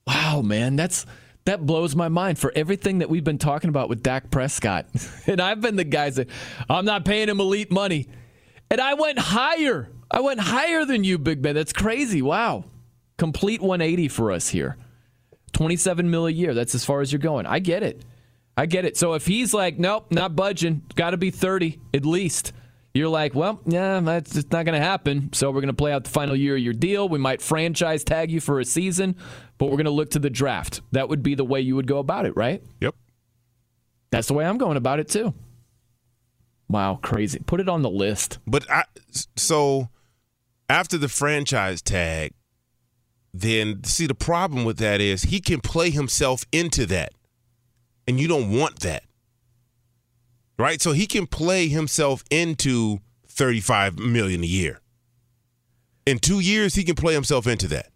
Wow, 0.06 0.42
man, 0.42 0.76
that's 0.76 1.06
that 1.50 1.66
blows 1.66 1.96
my 1.96 2.08
mind 2.08 2.40
for 2.40 2.52
everything 2.56 3.00
that 3.00 3.10
we've 3.10 3.24
been 3.24 3.38
talking 3.38 3.70
about 3.70 3.90
with 3.90 4.04
Dak 4.04 4.32
Prescott. 4.32 4.86
and 5.28 5.42
I've 5.42 5.62
been 5.62 5.76
the 5.76 5.84
guys 5.84 6.16
that 6.16 6.30
I'm 6.70 6.86
not 6.86 7.06
paying 7.06 7.30
him 7.30 7.40
elite 7.40 7.72
money. 7.72 8.08
And 8.70 8.80
I 8.80 8.94
went 8.94 9.20
higher. 9.20 9.90
I 10.12 10.22
went 10.22 10.40
higher 10.40 10.86
than 10.86 11.04
you, 11.04 11.18
Big 11.18 11.42
Ben. 11.42 11.56
That's 11.56 11.74
crazy. 11.74 12.22
Wow. 12.22 12.66
Complete 13.18 13.62
180 13.62 14.08
for 14.08 14.32
us 14.32 14.50
here. 14.50 14.78
27 15.54 16.10
mil 16.10 16.28
a 16.28 16.32
year. 16.32 16.54
That's 16.54 16.76
as 16.76 16.86
far 16.86 17.02
as 17.02 17.12
you're 17.12 17.20
going. 17.20 17.46
I 17.46 17.60
get 17.60 17.84
it. 17.84 18.06
I 18.56 18.66
get 18.66 18.86
it. 18.86 18.98
So 18.98 19.14
if 19.14 19.26
he's 19.26 19.54
like, 19.54 19.80
nope, 19.80 20.12
not 20.12 20.36
budging, 20.36 20.84
got 20.96 21.12
to 21.12 21.18
be 21.18 21.32
30 21.32 21.80
at 21.94 22.06
least. 22.06 22.54
You're 22.94 23.10
like, 23.10 23.36
well, 23.36 23.62
yeah, 23.66 24.00
that's 24.00 24.34
just 24.34 24.52
not 24.52 24.66
going 24.66 24.80
to 24.80 24.86
happen. 24.86 25.32
So 25.34 25.52
we're 25.52 25.62
going 25.62 25.68
to 25.68 25.74
play 25.74 25.92
out 25.92 26.06
the 26.06 26.10
final 26.10 26.36
year 26.36 26.56
of 26.56 26.62
your 26.62 26.74
deal. 26.74 27.08
We 27.08 27.20
might 27.20 27.42
franchise 27.42 28.04
tag 28.04 28.32
you 28.32 28.42
for 28.42 28.60
a 28.60 28.66
season, 28.66 29.16
but 29.58 29.68
we're 29.68 29.78
going 29.78 29.86
to 29.86 29.92
look 29.92 30.10
to 30.12 30.20
the 30.20 30.30
draft. 30.30 30.82
That 30.92 31.08
would 31.08 31.22
be 31.22 31.36
the 31.36 31.46
way 31.46 31.62
you 31.62 31.76
would 31.76 31.88
go 31.88 32.00
about 32.00 32.26
it, 32.26 32.36
right? 32.36 32.64
Yep. 32.82 32.96
That's 34.12 34.28
the 34.28 34.34
way 34.34 34.46
I'm 34.46 34.58
going 34.58 34.78
about 34.78 35.00
it 35.00 35.08
too. 35.08 35.34
Wow, 36.68 37.00
crazy. 37.02 37.40
Put 37.40 37.60
it 37.60 37.70
on 37.70 37.82
the 37.82 37.90
list. 37.90 38.40
But 38.46 38.70
I 38.70 38.86
so 39.36 39.90
after 40.70 40.98
the 40.98 41.10
franchise 41.10 41.82
tag, 41.82 42.34
then 43.34 43.84
see 43.84 44.08
the 44.08 44.16
problem 44.16 44.66
with 44.66 44.78
that 44.78 45.02
is 45.02 45.24
he 45.24 45.40
can 45.40 45.62
play 45.62 45.90
himself 45.90 46.44
into 46.52 46.86
that. 46.88 47.14
And 48.08 48.20
you 48.20 48.28
don't 48.28 48.52
want 48.52 48.80
that. 48.80 49.04
Right? 50.60 50.82
So 50.82 50.92
he 50.92 51.08
can 51.08 51.26
play 51.26 51.70
himself 51.70 52.24
into 52.30 53.00
35 53.28 53.98
million 53.98 54.44
a 54.44 54.48
year. 54.48 54.82
In 56.06 56.20
2 56.20 56.40
years 56.42 56.76
he 56.76 56.84
can 56.84 56.96
play 56.96 57.14
himself 57.14 57.48
into 57.48 57.68
that. 57.70 57.90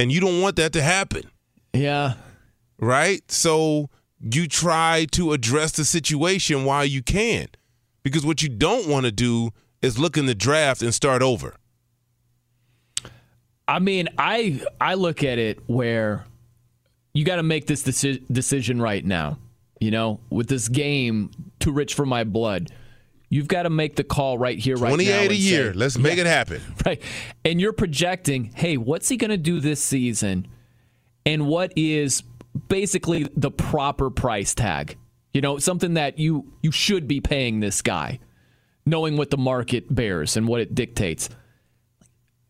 And 0.00 0.10
you 0.10 0.20
don't 0.20 0.42
want 0.42 0.56
that 0.56 0.72
to 0.72 0.82
happen. 0.82 1.30
Yeah. 1.72 2.14
Right? 2.78 3.22
So 3.30 3.88
you 4.20 4.48
try 4.48 5.06
to 5.12 5.32
address 5.32 5.72
the 5.72 5.84
situation 5.84 6.64
while 6.64 6.84
you 6.84 7.02
can. 7.02 7.46
Because 8.02 8.26
what 8.26 8.42
you 8.42 8.48
don't 8.48 8.88
want 8.88 9.06
to 9.06 9.12
do 9.12 9.50
is 9.80 9.98
look 9.98 10.16
in 10.16 10.26
the 10.26 10.34
draft 10.34 10.82
and 10.82 10.92
start 10.92 11.22
over. 11.22 11.54
I 13.68 13.78
mean, 13.78 14.08
I 14.18 14.60
I 14.80 14.94
look 14.94 15.22
at 15.22 15.38
it 15.38 15.60
where 15.66 16.24
you 17.14 17.24
got 17.24 17.36
to 17.36 17.42
make 17.42 17.66
this 17.66 17.84
deci- 17.84 18.22
decision 18.30 18.82
right 18.82 19.04
now. 19.04 19.38
You 19.82 19.90
know, 19.90 20.20
with 20.30 20.46
this 20.46 20.68
game 20.68 21.32
too 21.58 21.72
rich 21.72 21.94
for 21.94 22.06
my 22.06 22.22
blood. 22.22 22.70
You've 23.28 23.48
got 23.48 23.64
to 23.64 23.70
make 23.70 23.96
the 23.96 24.04
call 24.04 24.38
right 24.38 24.56
here, 24.58 24.76
right 24.76 24.90
now. 24.90 24.94
28 24.94 25.30
a 25.32 25.34
year. 25.34 25.72
say- 25.72 25.78
Let's 25.78 25.98
make 25.98 26.16
Yeah. 26.16 26.20
it 26.22 26.26
happen. 26.28 26.60
Right. 26.86 27.02
And 27.44 27.60
you're 27.60 27.72
projecting, 27.72 28.52
hey, 28.54 28.76
what's 28.76 29.08
he 29.08 29.16
going 29.16 29.30
to 29.32 29.36
do 29.36 29.58
this 29.58 29.82
season? 29.82 30.46
And 31.26 31.46
what 31.48 31.72
is 31.74 32.22
basically 32.68 33.26
the 33.36 33.50
proper 33.50 34.08
price 34.10 34.54
tag? 34.54 34.96
You 35.34 35.40
know, 35.40 35.58
something 35.58 35.94
that 35.94 36.16
you 36.18 36.52
you 36.62 36.70
should 36.70 37.08
be 37.08 37.20
paying 37.20 37.58
this 37.58 37.82
guy, 37.82 38.20
knowing 38.86 39.16
what 39.16 39.30
the 39.30 39.38
market 39.38 39.92
bears 39.92 40.36
and 40.36 40.46
what 40.46 40.60
it 40.60 40.74
dictates. 40.76 41.28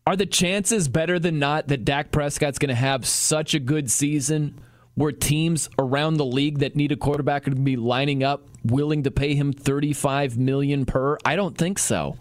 Are 0.05 0.15
the 0.17 0.25
chances 0.27 0.87
better 0.87 1.17
than 1.17 1.39
not 1.39 1.69
that 1.69 1.85
Dak 1.85 2.11
Prescott's 2.11 2.59
going 2.59 2.69
to 2.69 2.75
have 2.75 3.07
such 3.07 3.53
a 3.55 3.59
good 3.59 3.89
season 3.89 4.59
where 4.95 5.11
teams 5.11 5.69
around 5.79 6.15
the 6.15 6.25
league 6.25 6.59
that 6.59 6.75
need 6.75 6.91
a 6.91 6.95
quarterback 6.95 7.43
are 7.43 7.51
going 7.51 7.57
to 7.57 7.63
be 7.63 7.75
lining 7.75 8.23
up 8.23 8.47
willing 8.63 9.03
to 9.03 9.11
pay 9.11 9.35
him 9.35 9.51
35 9.51 10.37
million 10.37 10.85
per? 10.85 11.17
I 11.25 11.35
don't 11.35 11.57
think 11.57 11.79
so. 11.79 12.17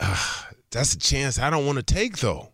That's 0.70 0.94
a 0.94 0.98
chance 0.98 1.38
I 1.38 1.50
don't 1.50 1.66
want 1.66 1.78
to 1.78 1.82
take 1.82 2.18
though. 2.18 2.52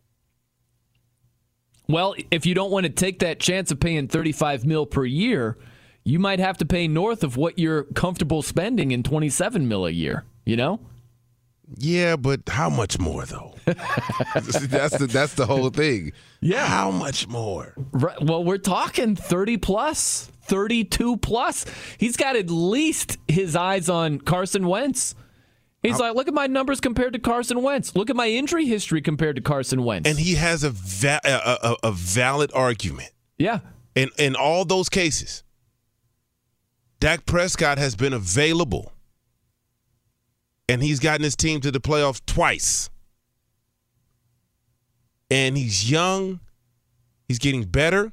Well, 1.89 2.15
if 2.31 2.47
you 2.47 2.55
don't 2.55 2.71
want 2.71 2.85
to 2.85 2.91
take 2.91 3.19
that 3.19 3.41
chance 3.41 3.71
of 3.71 3.79
paying 3.79 4.09
35 4.09 4.65
mil 4.65 4.87
per 4.87 5.05
year, 5.05 5.59
you 6.03 6.19
might 6.19 6.39
have 6.39 6.57
to 6.59 6.65
pay 6.65 6.89
north 6.89 7.23
of 7.23 7.37
what 7.37 7.59
you're 7.59 7.85
comfortable 7.85 8.43
spending 8.43 8.91
in 8.91 9.03
27 9.03 9.69
mil 9.69 9.87
a 9.87 9.91
year, 9.91 10.25
you 10.47 10.57
know? 10.57 10.81
Yeah, 11.79 12.17
but 12.17 12.49
how 12.49 12.69
much 12.71 12.99
more 12.99 13.25
though? 13.25 13.55
that's 13.65 14.59
the 14.99 15.09
that's 15.11 15.35
the 15.35 15.47
whole 15.47 15.71
thing. 15.71 16.13
Yeah. 16.41 16.67
How 16.67 16.91
much 16.91 17.27
more? 17.27 17.75
Right, 17.93 18.23
well, 18.23 18.45
we're 18.45 18.59
talking 18.59 19.17
30 19.17 19.57
plus, 19.57 20.31
32 20.43 21.17
plus. 21.19 21.65
He's 21.99 22.17
got 22.17 22.37
at 22.37 22.51
least 22.51 23.17
his 23.29 23.57
eyes 23.57 23.89
on 23.89 24.19
Carson 24.19 24.67
Wentz. 24.67 25.15
He's 25.83 25.99
like, 25.99 26.15
look 26.15 26.29
at 26.29 26.35
my 26.35 26.47
numbers 26.47 26.81
compared 26.81 27.13
to 27.13 27.19
Carson 27.19 27.63
Wentz. 27.63 27.95
Look 27.95 28.09
at 28.09 28.17
my 28.17 28.29
injury 28.29 28.65
history 28.65 29.03
compared 29.03 29.37
to 29.37 29.43
Carson 29.43 29.85
Wentz. 29.85 30.09
And 30.09 30.19
he 30.19 30.35
has 30.35 30.65
a 30.65 30.71
va- 30.71 31.21
a, 31.25 31.59
a, 31.63 31.77
a 31.89 31.93
valid 31.93 32.51
argument. 32.55 33.11
Yeah. 33.37 33.59
In 33.95 34.09
in 34.19 34.35
all 34.35 34.65
those 34.65 34.89
cases, 34.89 35.43
Dak 37.01 37.27
Prescott 37.27 37.77
has 37.77 37.97
been 37.97 38.15
available, 38.15 38.94
and 40.69 40.83
he's 40.83 41.01
gotten 41.01 41.23
his 41.23 41.37
team 41.37 41.61
to 41.61 41.71
the 41.71 41.81
playoffs 41.81 42.21
twice. 42.27 42.91
And 45.31 45.57
he's 45.57 45.91
young. 45.91 46.41
He's 47.27 47.39
getting 47.39 47.65
better, 47.65 48.13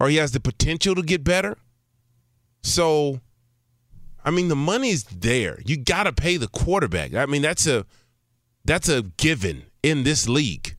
or 0.00 0.08
he 0.08 0.16
has 0.16 0.32
the 0.32 0.40
potential 0.40 0.94
to 0.94 1.02
get 1.02 1.22
better. 1.22 1.58
So 2.62 3.20
I 4.24 4.30
mean, 4.30 4.48
the 4.48 4.56
money's 4.56 5.04
there. 5.04 5.58
You 5.64 5.78
got 5.78 6.04
to 6.04 6.12
pay 6.12 6.36
the 6.36 6.48
quarterback. 6.48 7.14
I 7.14 7.26
mean, 7.26 7.40
that's 7.40 7.66
a 7.66 7.86
that's 8.64 8.88
a 8.88 9.02
given 9.16 9.64
in 9.82 10.02
this 10.02 10.28
league. 10.28 10.76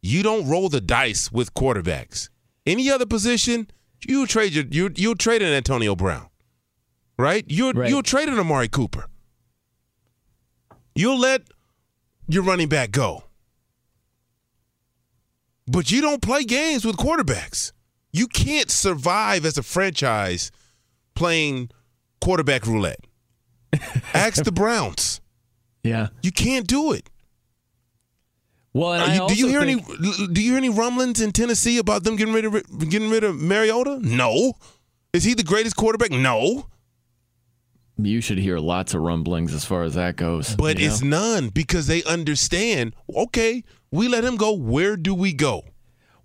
You 0.00 0.22
don't 0.22 0.48
roll 0.48 0.68
the 0.68 0.80
dice 0.80 1.32
with 1.32 1.54
quarterbacks. 1.54 2.28
Any 2.66 2.90
other 2.90 3.06
position, 3.06 3.68
you 4.06 4.26
trade 4.26 4.52
your 4.52 4.64
you 4.70 4.90
you 4.94 5.14
trade 5.16 5.42
an 5.42 5.52
Antonio 5.52 5.96
Brown, 5.96 6.28
right? 7.18 7.44
You 7.48 7.72
right. 7.72 7.90
you'll 7.90 8.04
trade 8.04 8.28
an 8.28 8.38
Amari 8.38 8.68
Cooper. 8.68 9.06
You'll 10.94 11.18
let 11.18 11.42
your 12.28 12.42
running 12.42 12.68
back 12.68 12.90
go, 12.90 13.24
but 15.66 15.90
you 15.90 16.00
don't 16.00 16.22
play 16.22 16.44
games 16.44 16.84
with 16.84 16.96
quarterbacks. 16.96 17.72
You 18.12 18.26
can't 18.28 18.70
survive 18.70 19.44
as 19.44 19.58
a 19.58 19.62
franchise 19.62 20.52
playing 21.14 21.70
quarterback 22.20 22.66
roulette. 22.66 23.00
Ask 24.14 24.44
the 24.44 24.52
Browns. 24.52 25.20
Yeah, 25.82 26.08
you 26.22 26.30
can't 26.32 26.66
do 26.66 26.92
it. 26.92 27.10
Well, 28.72 28.92
and 28.94 29.14
you, 29.14 29.28
do 29.28 29.34
you 29.34 29.48
hear 29.48 29.62
think- 29.62 29.88
any? 29.88 30.26
Do 30.32 30.40
you 30.42 30.50
hear 30.50 30.56
any 30.58 30.68
rumblings 30.70 31.20
in 31.20 31.32
Tennessee 31.32 31.78
about 31.78 32.04
them 32.04 32.16
getting 32.16 32.34
rid 32.34 32.44
of 32.44 32.88
getting 32.88 33.10
rid 33.10 33.24
of 33.24 33.36
Mariota? 33.40 33.98
No. 34.00 34.54
Is 35.12 35.24
he 35.24 35.34
the 35.34 35.44
greatest 35.44 35.76
quarterback? 35.76 36.10
No. 36.10 36.66
You 37.96 38.20
should 38.20 38.38
hear 38.38 38.58
lots 38.58 38.92
of 38.94 39.02
rumblings 39.02 39.54
as 39.54 39.64
far 39.64 39.84
as 39.84 39.94
that 39.94 40.16
goes. 40.16 40.56
But 40.56 40.78
you 40.78 40.86
know? 40.86 40.92
it's 40.92 41.02
none 41.02 41.48
because 41.48 41.86
they 41.86 42.02
understand. 42.04 42.94
Okay, 43.14 43.62
we 43.90 44.08
let 44.08 44.24
him 44.24 44.36
go. 44.36 44.52
Where 44.52 44.96
do 44.96 45.14
we 45.14 45.32
go? 45.32 45.62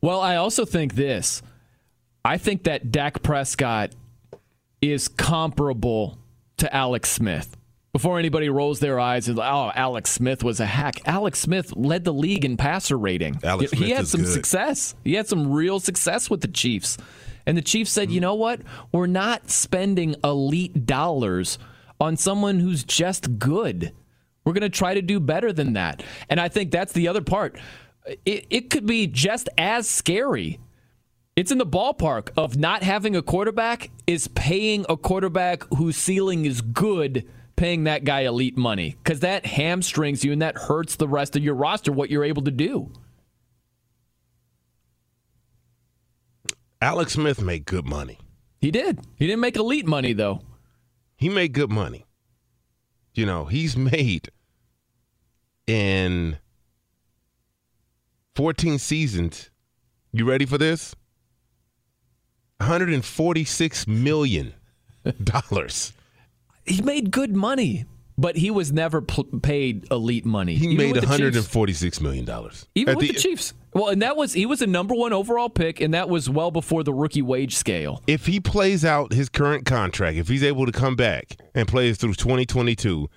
Well, 0.01 0.19
I 0.19 0.37
also 0.37 0.65
think 0.65 0.95
this. 0.95 1.41
I 2.25 2.37
think 2.37 2.63
that 2.63 2.91
Dak 2.91 3.21
Prescott 3.21 3.93
is 4.81 5.07
comparable 5.07 6.17
to 6.57 6.73
Alex 6.73 7.09
Smith. 7.09 7.55
Before 7.91 8.19
anybody 8.19 8.49
rolls 8.49 8.79
their 8.79 8.99
eyes 8.99 9.27
and 9.27 9.39
oh, 9.39 9.71
Alex 9.73 10.11
Smith 10.11 10.43
was 10.43 10.59
a 10.59 10.65
hack. 10.65 11.01
Alex 11.05 11.39
Smith 11.39 11.75
led 11.75 12.03
the 12.03 12.13
league 12.13 12.45
in 12.45 12.55
passer 12.55 12.97
rating. 12.97 13.39
Alex 13.43 13.71
he 13.71 13.77
Smith 13.77 13.97
had 13.97 14.07
some 14.07 14.21
good. 14.21 14.33
success. 14.33 14.95
He 15.03 15.15
had 15.15 15.27
some 15.27 15.51
real 15.51 15.79
success 15.79 16.29
with 16.29 16.41
the 16.41 16.47
Chiefs. 16.47 16.97
And 17.45 17.57
the 17.57 17.61
Chiefs 17.61 17.91
said, 17.91 18.11
you 18.11 18.21
know 18.21 18.35
what? 18.35 18.61
We're 18.91 19.07
not 19.07 19.49
spending 19.49 20.15
elite 20.23 20.85
dollars 20.85 21.57
on 21.99 22.17
someone 22.17 22.59
who's 22.59 22.83
just 22.83 23.39
good. 23.39 23.93
We're 24.45 24.53
going 24.53 24.61
to 24.61 24.69
try 24.69 24.93
to 24.93 25.01
do 25.01 25.19
better 25.19 25.51
than 25.51 25.73
that. 25.73 26.03
And 26.29 26.39
I 26.39 26.47
think 26.47 26.71
that's 26.71 26.93
the 26.93 27.07
other 27.07 27.21
part. 27.21 27.59
It, 28.25 28.47
it 28.49 28.69
could 28.69 28.85
be 28.85 29.07
just 29.07 29.49
as 29.57 29.87
scary 29.87 30.59
it's 31.39 31.53
in 31.53 31.57
the 31.57 31.65
ballpark 31.65 32.31
of 32.35 32.57
not 32.57 32.83
having 32.83 33.15
a 33.15 33.21
quarterback 33.21 33.91
is 34.05 34.27
paying 34.27 34.85
a 34.89 34.97
quarterback 34.97 35.63
whose 35.73 35.95
ceiling 35.95 36.43
is 36.43 36.59
good, 36.59 37.25
paying 37.55 37.85
that 37.85 38.03
guy 38.03 38.23
elite 38.23 38.57
money 38.57 38.97
because 39.01 39.21
that 39.21 39.45
hamstrings 39.45 40.25
you 40.25 40.33
and 40.33 40.41
that 40.41 40.57
hurts 40.57 40.97
the 40.97 41.07
rest 41.07 41.37
of 41.37 41.43
your 41.43 41.55
roster. 41.55 41.93
What 41.93 42.09
you're 42.09 42.25
able 42.25 42.41
to 42.41 42.51
do. 42.51 42.91
Alex 46.81 47.13
Smith 47.13 47.41
made 47.41 47.65
good 47.65 47.85
money. 47.85 48.19
He 48.59 48.71
did. 48.71 48.99
He 49.15 49.27
didn't 49.27 49.41
make 49.41 49.55
elite 49.57 49.85
money 49.85 50.13
though. 50.13 50.41
He 51.17 51.29
made 51.29 51.53
good 51.53 51.69
money. 51.71 52.05
You 53.13 53.25
know, 53.25 53.45
he's 53.45 53.75
made 53.75 54.29
in 55.67 56.37
14 58.35 58.79
seasons. 58.79 59.49
You 60.13 60.25
ready 60.25 60.45
for 60.45 60.57
this? 60.57 60.95
146 62.57 63.87
million 63.87 64.53
dollars. 65.23 65.93
He 66.65 66.81
made 66.81 67.11
good 67.11 67.35
money, 67.35 67.85
but 68.19 68.35
he 68.35 68.51
was 68.51 68.71
never 68.73 69.01
p- 69.01 69.23
paid 69.41 69.89
elite 69.91 70.25
money. 70.25 70.55
He 70.55 70.75
made 70.75 70.91
with 70.91 71.01
the 71.01 71.07
Chiefs. 71.07 71.19
146 71.19 72.01
million 72.01 72.25
dollars. 72.25 72.67
Even 72.75 72.97
with 72.97 73.07
the, 73.07 73.13
Chiefs. 73.13 73.53
Well, 73.73 73.87
and 73.87 74.01
that 74.01 74.17
was 74.17 74.33
he 74.33 74.45
was 74.45 74.61
a 74.61 74.67
number 74.67 74.93
one 74.93 75.13
overall 75.13 75.49
pick, 75.49 75.79
and 75.79 75.93
that 75.93 76.09
was 76.09 76.29
well 76.29 76.51
before 76.51 76.83
the 76.83 76.93
rookie 76.93 77.21
wage 77.21 77.55
scale. 77.55 78.03
If 78.07 78.25
he 78.25 78.39
plays 78.39 78.83
out 78.83 79.13
his 79.13 79.29
current 79.29 79.65
contract, 79.65 80.17
if 80.17 80.27
he's 80.27 80.43
able 80.43 80.65
to 80.65 80.71
come 80.71 80.95
back 80.95 81.39
and 81.55 81.67
plays 81.67 81.97
through 81.97 82.15
2022, 82.15 83.09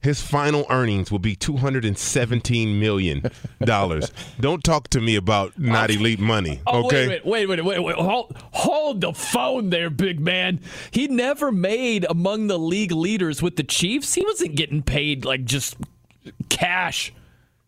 his 0.00 0.22
final 0.22 0.64
earnings 0.70 1.10
will 1.10 1.18
be 1.18 1.34
217 1.34 2.78
million 2.78 3.22
dollars. 3.60 4.12
Don't 4.40 4.62
talk 4.62 4.88
to 4.90 5.00
me 5.00 5.16
about 5.16 5.58
not 5.58 5.90
elite 5.90 6.20
money, 6.20 6.60
Oh, 6.66 6.86
okay? 6.86 7.08
wait, 7.08 7.26
wait, 7.26 7.46
wait, 7.48 7.64
wait, 7.64 7.64
wait, 7.64 7.80
wait. 7.84 7.96
Hold, 7.96 8.36
hold 8.52 9.00
the 9.00 9.12
phone 9.12 9.70
there, 9.70 9.90
big 9.90 10.20
man. 10.20 10.60
He 10.90 11.08
never 11.08 11.50
made 11.50 12.06
among 12.08 12.46
the 12.46 12.58
league 12.58 12.92
leaders 12.92 13.42
with 13.42 13.56
the 13.56 13.64
Chiefs. 13.64 14.14
He 14.14 14.24
wasn't 14.24 14.54
getting 14.54 14.82
paid 14.82 15.24
like 15.24 15.44
just 15.44 15.76
cash. 16.48 17.12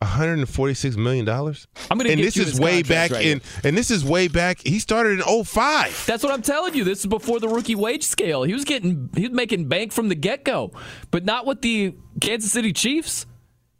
146 0.00 0.96
million 0.96 1.24
dollars. 1.26 1.66
I'm 1.90 1.98
gonna 1.98 2.10
and 2.10 2.18
get 2.18 2.24
this 2.26 2.36
you 2.36 2.42
is 2.44 2.58
way 2.58 2.82
back 2.82 3.10
right 3.10 3.24
in, 3.24 3.42
and 3.64 3.76
this 3.76 3.90
is 3.90 4.04
way 4.04 4.28
back. 4.28 4.60
He 4.64 4.78
started 4.78 5.20
in 5.20 5.44
05. 5.44 6.04
That's 6.06 6.22
what 6.22 6.32
I'm 6.32 6.40
telling 6.42 6.74
you. 6.74 6.84
This 6.84 7.00
is 7.00 7.06
before 7.06 7.38
the 7.38 7.48
rookie 7.48 7.74
wage 7.74 8.04
scale. 8.04 8.42
He 8.42 8.54
was 8.54 8.64
getting, 8.64 9.10
he 9.14 9.22
was 9.28 9.32
making 9.32 9.68
bank 9.68 9.92
from 9.92 10.08
the 10.08 10.14
get 10.14 10.44
go, 10.44 10.72
but 11.10 11.24
not 11.24 11.44
with 11.44 11.60
the 11.60 11.94
Kansas 12.20 12.50
City 12.50 12.72
Chiefs. 12.72 13.26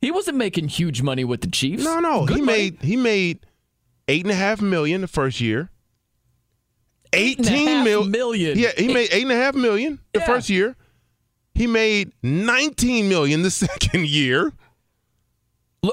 He 0.03 0.11
wasn't 0.11 0.37
making 0.37 0.69
huge 0.69 1.01
money 1.03 1.25
with 1.25 1.41
the 1.41 1.49
Chiefs. 1.51 1.85
No, 1.85 2.01
no, 2.01 2.27
Good 2.27 2.37
he 2.37 2.43
money. 2.43 2.59
made 2.59 2.83
he 2.83 2.97
made 2.97 3.47
eight 4.09 4.25
and 4.25 4.31
a 4.33 4.35
half 4.37 4.61
million 4.61 5.01
the 5.01 5.09
first 5.09 5.41
year. 5.41 5.71
Eight 7.13 7.39
and 7.39 7.47
a 7.49 7.51
Eighteen 7.51 7.85
mil- 7.85 8.05
million. 8.05 8.59
Yeah, 8.59 8.71
he 8.77 8.93
made 8.93 9.09
eight 9.13 9.23
and 9.23 9.33
a 9.33 9.37
half 9.37 9.55
million 9.55 9.99
the 10.13 10.21
first 10.21 10.49
year. 10.49 10.77
He 11.55 11.67
made 11.67 12.13
19 12.23 13.09
million 13.09 13.43
the 13.43 13.51
second 13.51 14.07
year. 14.07 14.53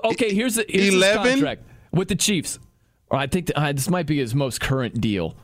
Okay, 0.03 0.33
here's, 0.33 0.55
the, 0.55 0.65
here's 0.67 0.93
his 0.93 1.15
contract 1.15 1.63
with 1.91 2.09
the 2.09 2.15
Chiefs. 2.15 2.59
I 3.09 3.27
think 3.27 3.47
that, 3.47 3.57
uh, 3.57 3.71
this 3.71 3.89
might 3.89 4.05
be 4.05 4.17
his 4.17 4.35
most 4.35 4.59
current 4.59 4.99
deal, 4.99 5.35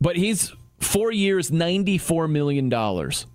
but 0.00 0.16
he's 0.16 0.52
four 0.80 1.12
years, 1.12 1.52
ninety-four 1.52 2.26
million 2.26 2.68
dollars. 2.68 3.26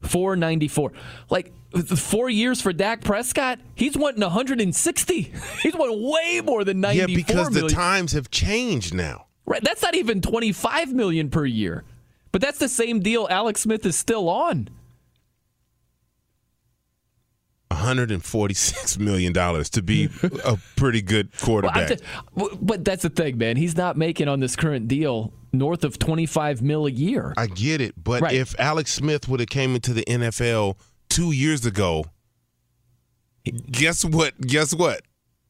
Four 0.00 0.36
ninety-four. 0.36 0.92
Like 1.28 1.52
four 1.82 2.30
years 2.30 2.62
for 2.62 2.72
Dak 2.72 3.02
Prescott, 3.02 3.58
he's 3.74 3.96
wanting 3.96 4.22
160. 4.22 5.32
He's 5.62 5.74
wanting 5.74 6.10
way 6.10 6.40
more 6.42 6.64
than 6.64 6.80
94 6.80 7.08
Yeah, 7.08 7.14
because 7.14 7.50
the 7.50 7.68
times 7.68 8.12
have 8.12 8.30
changed 8.30 8.94
now. 8.94 9.26
Right, 9.44 9.62
that's 9.62 9.82
not 9.82 9.94
even 9.94 10.20
25 10.20 10.92
million 10.92 11.28
per 11.28 11.44
year. 11.44 11.84
But 12.32 12.40
that's 12.40 12.58
the 12.58 12.68
same 12.68 13.00
deal 13.00 13.26
Alex 13.30 13.62
Smith 13.62 13.84
is 13.86 13.96
still 13.96 14.28
on. 14.28 14.68
146 17.70 18.98
million 18.98 19.32
dollars 19.32 19.68
to 19.70 19.82
be 19.82 20.08
a 20.44 20.56
pretty 20.76 21.02
good 21.02 21.28
Well, 21.46 21.46
quarterback. 21.62 21.98
but 22.60 22.84
that's 22.84 23.02
the 23.02 23.10
thing, 23.10 23.38
man. 23.38 23.56
He's 23.56 23.76
not 23.76 23.96
making 23.96 24.28
on 24.28 24.40
this 24.40 24.54
current 24.56 24.86
deal 24.88 25.32
north 25.52 25.84
of 25.84 25.98
25 25.98 26.62
mil 26.62 26.86
a 26.86 26.90
year. 26.90 27.34
I 27.36 27.46
get 27.48 27.80
it, 27.80 27.94
but 28.02 28.22
Right. 28.22 28.34
if 28.34 28.54
Alex 28.60 28.92
Smith 28.92 29.28
would 29.28 29.40
have 29.40 29.48
came 29.48 29.74
into 29.74 29.92
the 29.92 30.04
NFL 30.04 30.76
two 31.08 31.32
years 31.32 31.66
ago, 31.66 32.04
guess 33.70 34.04
what? 34.04 34.40
Guess 34.40 34.74
what? 34.74 35.02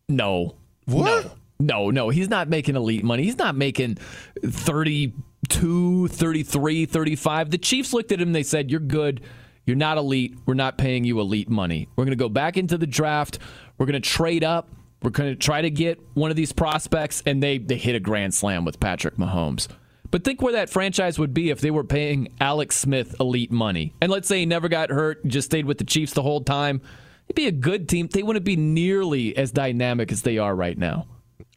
No. 0.09 0.55
What? 0.87 1.35
No, 1.59 1.91
no, 1.91 2.11
he's 2.11 2.29
not 2.29 2.49
making 2.49 2.77
elite 2.77 3.03
money. 3.03 3.23
He's 3.25 3.39
not 3.39 3.57
making 3.57 3.97
32, 4.45 6.09
33, 6.09 6.87
35. 6.87 7.51
The 7.51 7.59
Chiefs 7.59 7.93
looked 7.95 8.13
at 8.13 8.21
him 8.21 8.33
they 8.33 8.43
said, 8.43 8.71
You're 8.71 8.81
good. 8.81 9.23
You're 9.67 9.77
not 9.77 9.99
elite. 9.99 10.37
We're 10.47 10.55
not 10.55 10.79
paying 10.79 11.05
you 11.05 11.21
elite 11.21 11.51
money. 11.51 11.89
We're 11.97 12.05
going 12.05 12.17
to 12.17 12.23
go 12.25 12.29
back 12.29 12.57
into 12.57 12.79
the 12.79 12.87
draft. 12.87 13.39
We're 13.77 13.87
going 13.87 14.01
to 14.01 14.09
trade 14.09 14.45
up. 14.45 14.71
We're 15.03 15.11
going 15.11 15.31
to 15.31 15.37
try 15.37 15.61
to 15.61 15.71
get 15.71 16.01
one 16.15 16.31
of 16.31 16.37
these 16.37 16.53
prospects. 16.53 17.23
And 17.27 17.43
they, 17.43 17.59
they 17.59 17.77
hit 17.77 17.95
a 17.95 18.01
grand 18.01 18.33
slam 18.33 18.65
with 18.65 18.81
Patrick 18.81 19.17
Mahomes. 19.17 19.69
But 20.11 20.25
think 20.25 20.41
where 20.41 20.53
that 20.53 20.71
franchise 20.71 21.19
would 21.19 21.35
be 21.35 21.51
if 21.51 21.61
they 21.61 21.71
were 21.71 21.85
paying 21.85 22.29
Alex 22.41 22.77
Smith 22.77 23.17
elite 23.21 23.51
money. 23.51 23.93
And 24.01 24.11
let's 24.11 24.29
say 24.29 24.39
he 24.39 24.47
never 24.47 24.69
got 24.69 24.91
hurt, 24.91 25.27
just 25.27 25.47
stayed 25.47 25.67
with 25.67 25.79
the 25.79 25.85
Chiefs 25.85 26.13
the 26.13 26.23
whole 26.23 26.41
time. 26.41 26.81
It'd 27.27 27.35
be 27.35 27.49
a 27.49 27.53
good 27.53 27.89
team. 27.89 28.07
They 28.07 28.23
wouldn't 28.23 28.45
be 28.45 28.57
nearly 28.57 29.37
as 29.37 29.51
dynamic 29.51 30.13
as 30.13 30.23
they 30.23 30.39
are 30.39 30.55
right 30.55 30.79
now. 30.79 31.07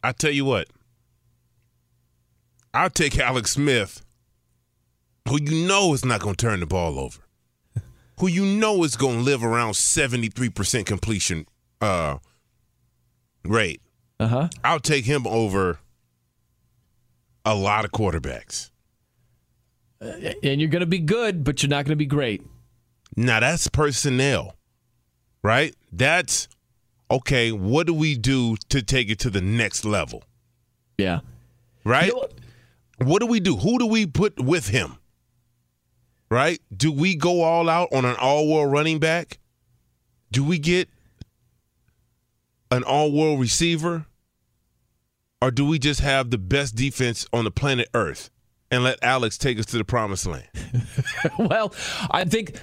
I 0.04 0.14
tell 0.14 0.32
you 0.32 0.46
what, 0.46 0.68
I'll 2.74 2.90
take 2.90 3.20
Alex 3.20 3.52
Smith, 3.52 4.04
who 5.28 5.40
you 5.42 5.68
know 5.68 5.94
is 5.94 6.04
not 6.04 6.22
going 6.22 6.36
to 6.36 6.46
turn 6.46 6.60
the 6.60 6.66
ball 6.66 6.98
over, 6.98 7.20
who 8.20 8.28
you 8.28 8.46
know 8.46 8.84
is 8.84 8.96
going 8.96 9.18
to 9.20 9.24
live 9.24 9.44
around 9.44 9.74
73% 9.74 10.86
completion 10.86 11.46
uh, 11.82 12.18
rate. 13.46 13.82
Uh 14.20 14.28
huh. 14.28 14.50
I'll 14.64 14.80
take 14.80 15.06
him 15.06 15.26
over 15.26 15.80
a 17.46 17.56
lot 17.56 17.86
of 17.86 17.92
quarterbacks. 17.92 18.70
And 20.02 20.62
you're 20.62 20.70
going 20.70 20.82
to 20.82 20.86
be 20.86 21.00
good, 21.00 21.44
but 21.44 21.62
you're 21.62 21.70
not 21.70 21.86
going 21.86 21.92
to 21.92 21.98
be 21.98 22.06
great. 22.06 22.46
Now 23.18 23.40
that's 23.40 23.68
personnel, 23.68 24.56
right? 25.44 25.76
That's 25.92 26.48
okay. 27.12 27.52
What 27.52 27.88
do 27.88 27.94
we 27.94 28.16
do 28.16 28.56
to 28.70 28.82
take 28.82 29.10
it 29.10 29.20
to 29.20 29.30
the 29.30 29.42
next 29.42 29.84
level? 29.84 30.24
Yeah. 30.98 31.20
Right? 31.84 32.08
You 32.08 32.14
know 32.14 32.20
what? 32.20 32.34
what 33.04 33.20
do 33.20 33.26
we 33.26 33.40
do? 33.40 33.58
Who 33.58 33.80
do 33.80 33.88
we 33.88 34.06
put 34.06 34.40
with 34.40 34.70
him? 34.70 34.99
Right? 36.30 36.60
Do 36.76 36.92
we 36.92 37.16
go 37.16 37.42
all 37.42 37.70
out 37.70 37.90
on 37.92 38.06
an 38.06 38.16
all 38.16 38.48
world 38.48 38.72
running 38.72 39.00
back? 39.00 39.40
Do 40.32 40.44
we 40.44 40.60
get 40.60 40.90
an 42.72 42.84
all 42.84 43.12
world 43.12 43.40
receiver? 43.40 44.06
Or 45.42 45.52
do 45.52 45.66
we 45.66 45.80
just 45.80 46.02
have 46.02 46.32
the 46.32 46.38
best 46.38 46.76
defense 46.76 47.26
on 47.32 47.46
the 47.46 47.52
planet 47.52 47.88
Earth 47.94 48.30
and 48.70 48.84
let 48.84 49.02
Alex 49.02 49.38
take 49.38 49.58
us 49.58 49.66
to 49.68 49.78
the 49.78 49.86
promised 49.86 50.28
land? 50.28 50.48
well, 51.40 51.74
I 52.12 52.26
think 52.26 52.60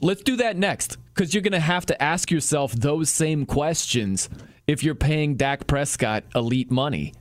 let's 0.00 0.22
do 0.22 0.36
that 0.36 0.56
next 0.56 0.98
because 1.06 1.32
you're 1.32 1.42
going 1.42 1.52
to 1.52 1.60
have 1.60 1.86
to 1.86 2.02
ask 2.02 2.30
yourself 2.30 2.72
those 2.72 3.08
same 3.08 3.46
questions 3.46 4.28
if 4.66 4.84
you're 4.84 4.94
paying 4.94 5.36
Dak 5.36 5.66
Prescott 5.66 6.24
elite 6.34 6.70
money. 6.70 7.14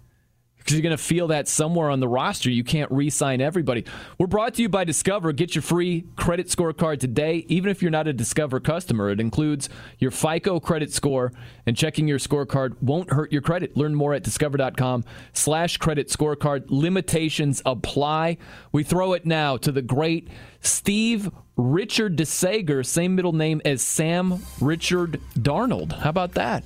Because 0.60 0.74
you're 0.74 0.84
going 0.84 0.96
to 0.96 1.04
feel 1.04 1.28
that 1.28 1.48
somewhere 1.48 1.90
on 1.90 2.00
the 2.00 2.08
roster. 2.08 2.52
You 2.52 2.64
can't 2.64 2.92
re 2.92 3.10
sign 3.10 3.42
everybody. 3.42 3.86
We're 4.20 4.28
brought 4.28 4.54
to 4.56 4.62
you 4.62 4.70
by 4.70 4.84
Discover. 4.84 5.34
Get 5.34 5.56
your 5.56 5.62
free 5.62 6.06
credit 6.16 6.48
scorecard 6.48 7.00
today, 7.00 7.46
even 7.48 7.72
if 7.72 7.82
you're 7.82 7.92
not 7.92 8.08
a 8.08 8.14
Discover 8.14 8.60
customer. 8.60 9.10
It 9.10 9.20
includes 9.20 9.70
your 9.98 10.12
FICO 10.12 10.60
credit 10.60 10.94
score, 10.94 11.34
and 11.66 11.76
checking 11.76 12.08
your 12.08 12.20
scorecard 12.20 12.76
won't 12.82 13.12
hurt 13.12 13.32
your 13.32 13.42
credit. 13.42 13.76
Learn 13.76 13.96
more 13.96 14.14
at 14.14 14.24
discover.com 14.24 15.04
slash 15.34 15.78
credit 15.78 16.08
scorecard. 16.10 16.66
Limitations 16.68 17.62
apply. 17.66 18.38
We 18.72 18.84
throw 18.84 19.14
it 19.14 19.26
now 19.26 19.58
to 19.58 19.72
the 19.72 19.82
great 19.82 20.28
Steve 20.62 21.32
Richard 21.56 22.18
DeSager, 22.18 22.86
same 22.86 23.16
middle 23.16 23.34
name 23.34 23.62
as 23.66 23.82
Sam 23.82 24.44
Richard 24.62 25.20
Darnold. 25.36 25.92
How 26.00 26.10
about 26.10 26.34
that? 26.34 26.64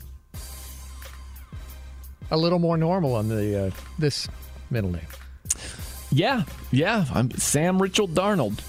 A 2.34 2.38
little 2.38 2.58
more 2.58 2.78
normal 2.78 3.14
on 3.14 3.30
the 3.30 3.68
uh, 3.68 3.72
this 4.00 4.28
middle 4.72 4.92
name. 4.92 5.06
Yeah, 6.12 6.46
yeah. 6.72 7.06
I'm 7.14 7.30
Sam 7.30 7.80
Richard 7.80 8.10
Darnold. 8.16 8.60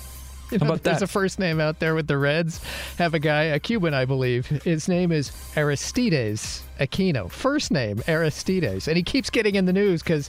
You 0.50 0.58
How 0.58 0.66
about 0.66 0.82
there's 0.82 0.98
that? 0.98 1.04
a 1.04 1.06
first 1.06 1.38
name 1.38 1.60
out 1.60 1.78
there 1.78 1.94
with 1.94 2.06
the 2.06 2.18
Reds. 2.18 2.60
Have 2.98 3.14
a 3.14 3.18
guy, 3.18 3.44
a 3.44 3.58
Cuban, 3.58 3.94
I 3.94 4.04
believe. 4.04 4.44
His 4.46 4.86
name 4.86 5.10
is 5.10 5.32
Aristides 5.56 6.62
Aquino. 6.78 7.30
First 7.30 7.70
name 7.70 8.02
Aristides, 8.06 8.86
and 8.86 8.98
he 8.98 9.02
keeps 9.02 9.30
getting 9.30 9.54
in 9.54 9.64
the 9.64 9.72
news 9.72 10.02
because. 10.02 10.28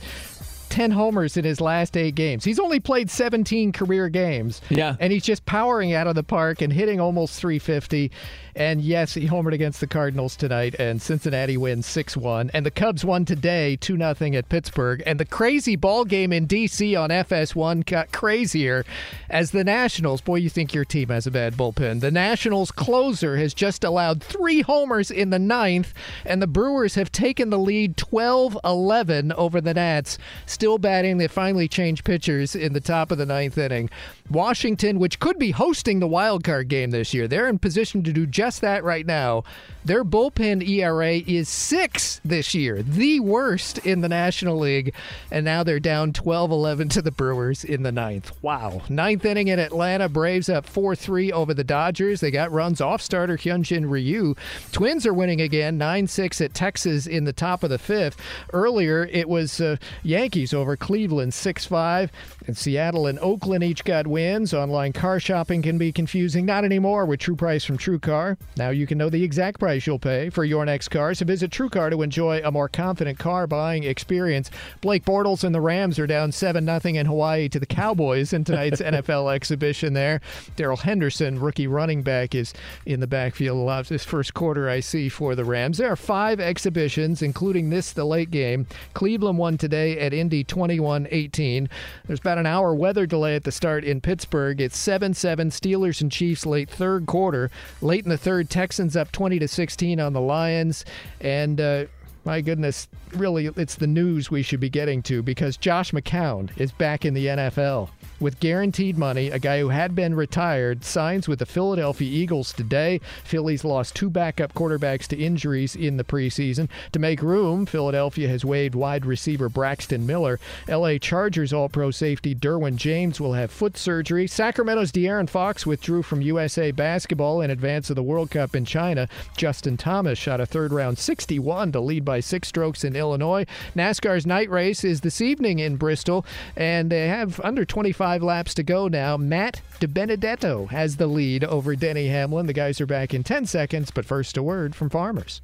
10 0.69 0.91
homers 0.91 1.37
in 1.37 1.45
his 1.45 1.61
last 1.61 1.97
eight 1.97 2.15
games. 2.15 2.43
He's 2.43 2.59
only 2.59 2.79
played 2.79 3.09
17 3.09 3.71
career 3.71 4.09
games. 4.09 4.61
Yeah. 4.69 4.95
And 4.99 5.11
he's 5.11 5.23
just 5.23 5.45
powering 5.45 5.93
out 5.93 6.07
of 6.07 6.15
the 6.15 6.23
park 6.23 6.61
and 6.61 6.71
hitting 6.71 6.99
almost 6.99 7.39
350. 7.39 8.11
And 8.55 8.81
yes, 8.81 9.13
he 9.13 9.27
homered 9.27 9.53
against 9.53 9.81
the 9.81 9.87
Cardinals 9.87 10.37
tonight, 10.37 10.75
and 10.79 11.01
Cincinnati 11.01 11.57
wins 11.57 11.85
6 11.87 12.15
1. 12.15 12.51
And 12.53 12.65
the 12.65 12.71
Cubs 12.71 13.03
won 13.03 13.25
today 13.25 13.75
2 13.75 13.97
0 13.97 14.15
at 14.33 14.49
Pittsburgh. 14.49 15.03
And 15.05 15.19
the 15.19 15.25
crazy 15.25 15.75
ball 15.75 16.05
game 16.05 16.31
in 16.31 16.45
D.C. 16.45 16.95
on 16.95 17.09
FS1 17.09 17.85
got 17.85 18.13
crazier 18.13 18.85
as 19.29 19.51
the 19.51 19.65
Nationals, 19.65 20.21
boy, 20.21 20.35
you 20.35 20.49
think 20.49 20.73
your 20.73 20.85
team 20.85 21.09
has 21.09 21.27
a 21.27 21.31
bad 21.31 21.55
bullpen. 21.55 21.99
The 21.99 22.11
Nationals 22.11 22.71
closer 22.71 23.35
has 23.35 23.53
just 23.53 23.83
allowed 23.83 24.23
three 24.23 24.61
homers 24.61 25.11
in 25.11 25.31
the 25.31 25.39
ninth, 25.39 25.93
and 26.25 26.41
the 26.41 26.47
Brewers 26.47 26.95
have 26.95 27.11
taken 27.11 27.49
the 27.49 27.59
lead 27.59 27.97
12 27.97 28.57
11 28.63 29.33
over 29.33 29.59
the 29.59 29.73
Nats. 29.73 30.17
Still 30.55 30.77
batting, 30.77 31.17
they 31.17 31.27
finally 31.27 31.67
changed 31.67 32.05
pitchers 32.05 32.55
in 32.55 32.71
the 32.71 32.79
top 32.79 33.11
of 33.11 33.17
the 33.17 33.25
ninth 33.25 33.57
inning. 33.57 33.89
Washington, 34.29 34.99
which 34.99 35.19
could 35.19 35.37
be 35.37 35.51
hosting 35.51 35.99
the 35.99 36.07
wild 36.07 36.45
card 36.45 36.69
game 36.69 36.91
this 36.91 37.13
year, 37.13 37.27
they're 37.27 37.49
in 37.49 37.59
position 37.59 38.03
to 38.03 38.13
do 38.13 38.25
just 38.25 38.61
that 38.61 38.81
right 38.85 39.05
now. 39.05 39.43
Their 39.83 40.03
bullpen 40.03 40.67
ERA 40.67 41.17
is 41.17 41.47
six 41.47 42.19
this 42.25 42.55
year, 42.55 42.81
the 42.81 43.19
worst 43.19 43.77
in 43.79 44.01
the 44.01 44.09
National 44.09 44.57
League, 44.57 44.95
and 45.29 45.45
now 45.45 45.61
they're 45.61 45.79
down 45.79 46.11
12 46.11 46.49
11 46.49 46.89
to 46.89 47.01
the 47.03 47.11
Brewers 47.11 47.63
in 47.63 47.83
the 47.83 47.91
ninth. 47.91 48.31
Wow. 48.41 48.81
Ninth 48.89 49.25
inning 49.25 49.49
in 49.49 49.59
Atlanta, 49.59 50.09
Braves 50.09 50.49
up 50.49 50.65
4 50.65 50.95
3 50.95 51.31
over 51.33 51.53
the 51.53 51.63
Dodgers. 51.63 52.21
They 52.21 52.31
got 52.31 52.51
runs 52.51 52.81
off 52.81 53.01
starter 53.01 53.37
Hyunjin 53.37 53.87
Ryu. 53.87 54.33
Twins 54.71 55.05
are 55.05 55.13
winning 55.13 55.41
again, 55.41 55.77
9 55.77 56.07
6 56.07 56.41
at 56.41 56.55
Texas 56.55 57.05
in 57.05 57.25
the 57.25 57.33
top 57.33 57.61
of 57.61 57.69
the 57.69 57.77
fifth. 57.77 58.17
Earlier, 58.53 59.07
it 59.11 59.29
was 59.29 59.61
uh, 59.61 59.75
Yankees 60.01 60.44
over 60.53 60.77
Cleveland 60.77 61.33
6 61.33 61.65
5, 61.65 62.11
and 62.47 62.57
Seattle 62.57 63.07
and 63.07 63.17
Oakland 63.19 63.63
each 63.63 63.83
got 63.83 64.07
wins. 64.07 64.53
Online 64.53 64.91
car 64.91 65.19
shopping 65.19 65.61
can 65.61 65.77
be 65.77 65.91
confusing. 65.91 66.45
Not 66.45 66.65
anymore 66.65 67.05
with 67.05 67.19
True 67.19 67.35
Price 67.35 67.63
from 67.63 67.77
True 67.77 67.99
Car. 67.99 68.37
Now 68.57 68.69
you 68.69 68.85
can 68.85 68.97
know 68.97 69.09
the 69.09 69.23
exact 69.23 69.59
price 69.59 69.87
you'll 69.87 69.99
pay 69.99 70.29
for 70.29 70.43
your 70.43 70.65
next 70.65 70.89
car. 70.89 71.13
So 71.13 71.25
visit 71.25 71.51
True 71.51 71.69
Car 71.69 71.89
to 71.89 72.01
enjoy 72.01 72.41
a 72.43 72.51
more 72.51 72.67
confident 72.67 73.19
car 73.19 73.47
buying 73.47 73.83
experience. 73.83 74.51
Blake 74.81 75.05
Bortles 75.05 75.43
and 75.43 75.55
the 75.55 75.61
Rams 75.61 75.99
are 75.99 76.07
down 76.07 76.31
7 76.31 76.65
0 76.65 76.79
in 76.95 77.05
Hawaii 77.05 77.49
to 77.49 77.59
the 77.59 77.65
Cowboys 77.65 78.33
in 78.33 78.43
tonight's 78.43 78.81
NFL 78.81 79.33
exhibition 79.33 79.93
there. 79.93 80.21
Darrell 80.55 80.77
Henderson, 80.77 81.39
rookie 81.39 81.67
running 81.67 82.03
back, 82.03 82.35
is 82.35 82.53
in 82.85 82.99
the 82.99 83.07
backfield 83.07 83.57
a 83.57 83.61
lot 83.61 83.85
this 83.87 84.05
first 84.05 84.33
quarter 84.33 84.69
I 84.69 84.79
see 84.79 85.09
for 85.09 85.35
the 85.35 85.45
Rams. 85.45 85.77
There 85.77 85.91
are 85.91 85.95
five 85.95 86.39
exhibitions, 86.39 87.21
including 87.21 87.69
this, 87.69 87.93
the 87.93 88.05
late 88.05 88.31
game. 88.31 88.67
Cleveland 88.93 89.37
won 89.37 89.57
today 89.57 89.99
at 89.99 90.13
Indy 90.13 90.43
21 90.43 91.07
18. 91.11 91.69
There's 92.07 92.19
about 92.19 92.34
an 92.37 92.45
hour 92.45 92.73
weather 92.73 93.05
delay 93.05 93.35
at 93.35 93.43
the 93.43 93.51
start 93.51 93.83
in 93.83 94.01
Pittsburgh. 94.01 94.61
It's 94.61 94.77
7 94.77 95.13
7 95.13 95.49
Steelers 95.49 96.01
and 96.01 96.11
Chiefs 96.11 96.45
late 96.45 96.69
third 96.69 97.05
quarter. 97.05 97.51
Late 97.81 98.03
in 98.03 98.09
the 98.09 98.17
third, 98.17 98.49
Texans 98.49 98.95
up 98.95 99.11
20 99.11 99.39
to 99.39 99.47
16 99.47 99.99
on 99.99 100.13
the 100.13 100.21
Lions. 100.21 100.85
And, 101.21 101.59
uh, 101.59 101.85
my 102.23 102.41
goodness, 102.41 102.87
really, 103.13 103.47
it's 103.55 103.75
the 103.75 103.87
news 103.87 104.31
we 104.31 104.41
should 104.41 104.59
be 104.59 104.69
getting 104.69 105.03
to 105.03 105.21
because 105.21 105.57
Josh 105.57 105.91
McCown 105.91 106.49
is 106.57 106.71
back 106.71 107.05
in 107.05 107.13
the 107.13 107.27
NFL. 107.27 107.89
With 108.17 108.39
guaranteed 108.39 108.97
money, 108.97 109.29
a 109.29 109.39
guy 109.39 109.59
who 109.59 109.69
had 109.69 109.93
been 109.93 110.15
retired 110.15 110.85
signs 110.85 111.27
with 111.27 111.39
the 111.39 111.45
Philadelphia 111.45 112.09
Eagles 112.09 112.53
today. 112.53 113.01
Phillies 113.25 113.65
lost 113.65 113.93
two 113.93 114.09
backup 114.09 114.53
quarterbacks 114.53 115.05
to 115.07 115.17
injuries 115.17 115.75
in 115.75 115.97
the 115.97 116.05
preseason. 116.05 116.69
To 116.93 116.99
make 116.99 117.21
room, 117.21 117.65
Philadelphia 117.65 118.29
has 118.29 118.45
waived 118.45 118.73
wide 118.73 119.05
receiver 119.05 119.49
Braxton 119.49 120.05
Miller. 120.05 120.39
LA 120.69 120.97
Chargers 120.97 121.51
All 121.51 121.67
Pro 121.67 121.91
safety 121.91 122.33
Derwin 122.33 122.77
James 122.77 123.19
will 123.19 123.33
have 123.33 123.51
foot 123.51 123.75
surgery. 123.75 124.27
Sacramento's 124.27 124.93
De'Aaron 124.93 125.29
Fox 125.29 125.65
withdrew 125.65 126.01
from 126.01 126.21
USA 126.21 126.71
basketball 126.71 127.41
in 127.41 127.51
advance 127.51 127.89
of 127.89 127.97
the 127.97 128.03
World 128.03 128.31
Cup 128.31 128.55
in 128.55 128.63
China. 128.63 129.09
Justin 129.35 129.75
Thomas 129.75 130.17
shot 130.17 130.39
a 130.39 130.45
third 130.45 130.71
round 130.71 130.97
61 130.97 131.73
to 131.73 131.81
lead 131.81 132.05
by 132.05 132.21
six 132.21 132.47
strokes 132.47 132.85
in 132.85 132.95
Illinois. 132.95 133.45
NASCAR's 133.75 134.25
night 134.25 134.49
race 134.49 134.85
is 134.85 135.01
this 135.01 135.19
evening 135.19 135.59
in 135.59 135.75
Bristol, 135.75 136.25
and 136.55 136.89
they 136.89 137.09
have 137.09 137.41
under 137.43 137.65
25 137.65 138.04
laps 138.21 138.53
to 138.53 138.63
go 138.63 138.87
now. 138.87 139.17
Matt 139.17 139.61
DiBenedetto 139.79 140.69
has 140.69 140.97
the 140.97 141.07
lead 141.07 141.43
over 141.43 141.75
Denny 141.75 142.07
Hamlin. 142.07 142.45
The 142.45 142.53
guys 142.53 142.79
are 142.79 142.85
back 142.85 143.13
in 143.13 143.23
10 143.23 143.45
seconds, 143.45 143.91
but 143.91 144.05
first 144.05 144.37
a 144.37 144.43
word 144.43 144.75
from 144.75 144.89
Farmers. 144.89 145.41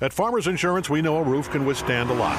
At 0.00 0.12
Farmers 0.12 0.46
Insurance, 0.46 0.90
we 0.90 1.00
know 1.00 1.16
a 1.16 1.22
roof 1.22 1.50
can 1.50 1.64
withstand 1.64 2.10
a 2.10 2.14
lot. 2.14 2.36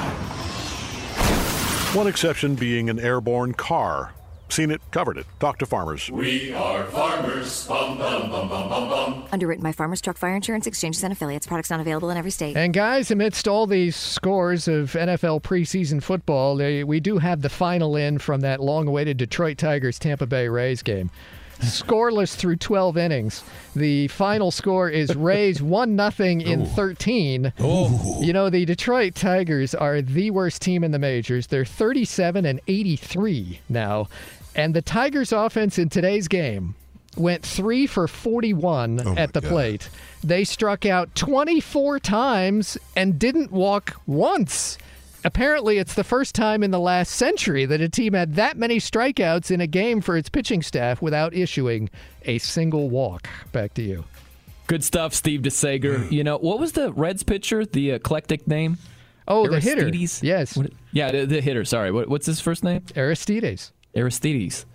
One 1.96 2.06
exception 2.06 2.54
being 2.54 2.90
an 2.90 3.00
airborne 3.00 3.54
car. 3.54 4.14
Seen 4.50 4.72
it, 4.72 4.82
covered 4.92 5.18
it. 5.18 5.26
Talk 5.40 5.58
to 5.60 5.66
Farmers. 5.66 6.10
We 6.10 6.54
are 6.54 6.86
farmers. 6.86 7.68
Bum, 7.68 7.98
bum, 7.98 8.30
bum, 8.30 8.48
bum, 8.50 8.70
bum, 8.70 8.90
bum. 8.90 9.24
Underwritten 9.32 9.64
by 9.64 9.72
Farmers 9.74 10.02
Truck 10.02 10.18
Fire 10.18 10.36
Insurance 10.36 10.66
Exchanges 10.66 11.04
and 11.04 11.12
Affiliates. 11.12 11.46
Products 11.46 11.70
not 11.70 11.80
available 11.80 12.10
in 12.10 12.18
every 12.18 12.32
state. 12.32 12.56
And 12.56 12.74
guys, 12.74 13.12
amidst 13.12 13.48
all 13.48 13.68
these 13.68 13.96
scores 13.96 14.68
of 14.68 14.94
NFL 14.94 15.42
preseason 15.44 16.02
football, 16.02 16.56
they, 16.56 16.84
we 16.84 17.00
do 17.00 17.18
have 17.18 17.42
the 17.42 17.50
final 17.50 17.96
in 17.96 18.20
from 18.20 18.42
that 18.42 18.62
long-awaited 18.62 19.18
Detroit 19.18 19.58
Tigers 19.58 20.00
Tampa 20.00 20.26
Bay 20.26 20.48
Rays 20.48 20.82
game. 20.82 21.12
Scoreless 21.60 22.36
through 22.36 22.58
12 22.58 22.98
innings. 22.98 23.44
The 23.76 24.08
final 24.10 24.52
score 24.52 24.90
is 24.90 25.16
Rays 25.16 25.60
1 25.64 25.96
nothing 25.96 26.42
in 26.42 26.68
13. 26.68 27.52
You 27.58 28.32
know, 28.32 28.52
the 28.52 28.64
Detroit 28.66 29.16
Tigers 29.16 29.74
are 29.74 30.00
the 30.04 30.30
worst 30.30 30.62
team 30.62 30.84
in 30.84 30.92
the 30.92 31.00
majors. 31.00 31.48
They're 31.48 31.66
37 31.66 32.46
and 32.46 32.62
83 32.68 33.60
now. 33.70 34.08
And 34.58 34.74
the 34.74 34.82
Tigers 34.82 35.32
offense 35.32 35.78
in 35.78 35.88
today's 35.90 36.28
game 36.28 36.76
went 37.16 37.44
3 37.44 37.88
for 37.88 38.08
41 38.08 39.02
Oh, 39.06 39.16
at 39.16 39.34
the 39.34 39.42
plate. 39.42 39.90
They 40.24 40.44
struck 40.44 40.86
out 40.86 41.14
24 41.16 42.00
times 42.00 42.78
and 42.96 43.18
didn't 43.20 43.52
walk 43.52 43.96
once. 44.06 44.78
Apparently, 45.24 45.78
it's 45.78 45.94
the 45.94 46.04
first 46.04 46.36
time 46.36 46.64
in 46.64 46.72
the 46.72 46.80
last 46.80 47.12
century 47.12 47.66
that 47.66 47.82
a 47.82 47.90
team 47.90 48.14
had 48.14 48.36
that 48.36 48.58
many 48.58 48.78
strikeouts 48.78 49.52
in 49.52 49.62
a 49.62 49.68
game 49.68 50.00
for 50.02 50.16
its 50.18 50.30
pitching 50.30 50.62
staff 50.62 51.02
without 51.02 51.34
issuing 51.34 51.90
a 52.26 52.38
single 52.40 52.90
walk. 52.90 53.28
Back 53.52 53.74
to 53.76 53.82
you. 53.82 54.06
Good 54.68 54.84
stuff, 54.84 55.14
Steve 55.14 55.42
DeSager. 55.42 56.12
you 56.12 56.24
know, 56.24 56.38
what 56.38 56.60
was 56.60 56.74
the 56.74 56.92
Reds 56.94 57.24
pitcher, 57.24 57.66
the 57.66 57.92
eclectic 57.92 58.48
name? 58.48 58.78
Oh, 59.28 59.48
the 59.48 59.60
hitter. 59.60 59.90
Yes. 60.22 60.56
What- 60.58 60.72
yeah, 60.92 61.12
the, 61.12 61.26
the 61.26 61.42
hitter. 61.42 61.66
Sorry. 61.66 61.92
What, 61.92 62.08
what's 62.10 62.26
his 62.26 62.40
first 62.40 62.64
name? 62.64 62.84
Aristides. 62.96 63.72
Aristides. 63.98 64.66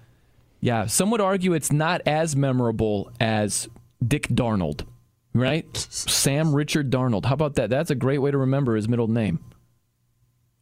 Yeah, 0.61 0.87
some 0.87 1.11
would 1.11 1.21
argue 1.21 1.55
it's 1.55 1.73
not 1.73 2.03
as 2.07 2.37
memorable 2.37 3.11
as 3.21 3.69
Dick 4.07 4.29
Darnold, 4.29 4.87
right? 5.35 5.77
Sam 5.91 6.55
Richard 6.55 6.91
Darnold. 6.91 7.25
How 7.25 7.35
about 7.35 7.55
that? 7.55 7.71
That's 7.71 7.91
a 7.91 7.95
great 7.97 8.19
way 8.19 8.31
to 8.31 8.39
remember 8.39 8.77
his 8.77 8.89
middle 8.89 9.09
name. 9.09 9.41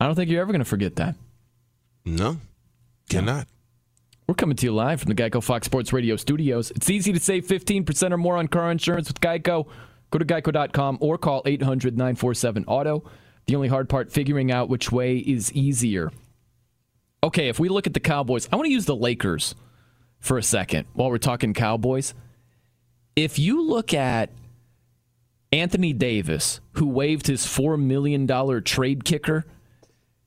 I 0.01 0.07
don't 0.07 0.15
think 0.15 0.31
you're 0.31 0.41
ever 0.41 0.53
going 0.53 0.61
to 0.61 0.65
forget 0.65 0.97
that. 0.97 1.17
No, 2.05 2.39
cannot. 3.11 3.47
We're 4.27 4.35
coming 4.35 4.57
to 4.57 4.67
you 4.67 4.73
live 4.73 5.01
from 5.01 5.13
the 5.13 5.21
Geico 5.21 5.43
Fox 5.43 5.67
Sports 5.67 5.93
Radio 5.93 6.17
studios. 6.17 6.71
It's 6.71 6.89
easy 6.89 7.13
to 7.13 7.21
save 7.21 7.47
15% 7.47 8.13
or 8.13 8.17
more 8.17 8.37
on 8.37 8.47
car 8.49 8.71
insurance 8.71 9.09
with 9.09 9.21
Geico. 9.21 9.67
Go 10.11 10.19
to 10.19 10.25
geico.com 10.25 10.99
or 11.01 11.19
call 11.19 11.43
800 11.47 11.97
947 11.97 12.65
Auto. 12.67 13.05
The 13.47 13.57
only 13.57 13.69
hard 13.69 13.89
part, 13.89 14.13
figuring 14.13 14.53
out 14.53 14.69
which 14.69 14.93
way 14.93 15.17
is 15.17 15.53
easier. 15.53 16.11
Okay, 17.23 17.49
if 17.49 17.59
we 17.59 17.69
look 17.69 17.87
at 17.87 17.95
the 17.95 18.01
Cowboys, 18.01 18.49
I 18.51 18.57
want 18.57 18.67
to 18.67 18.73
use 18.73 18.87
the 18.87 18.97
Lakers 18.97 19.55
for 20.19 20.39
a 20.39 20.43
second 20.43 20.87
while 20.95 21.11
we're 21.11 21.19
talking 21.19 21.53
Cowboys. 21.55 22.15
If 23.17 23.39
you 23.39 23.63
look 23.63 23.93
at 23.93 24.31
Anthony 25.53 25.93
Davis, 25.93 26.61
who 26.73 26.87
waived 26.89 27.27
his 27.27 27.45
$4 27.45 27.79
million 27.81 28.27
trade 28.63 29.05
kicker, 29.05 29.45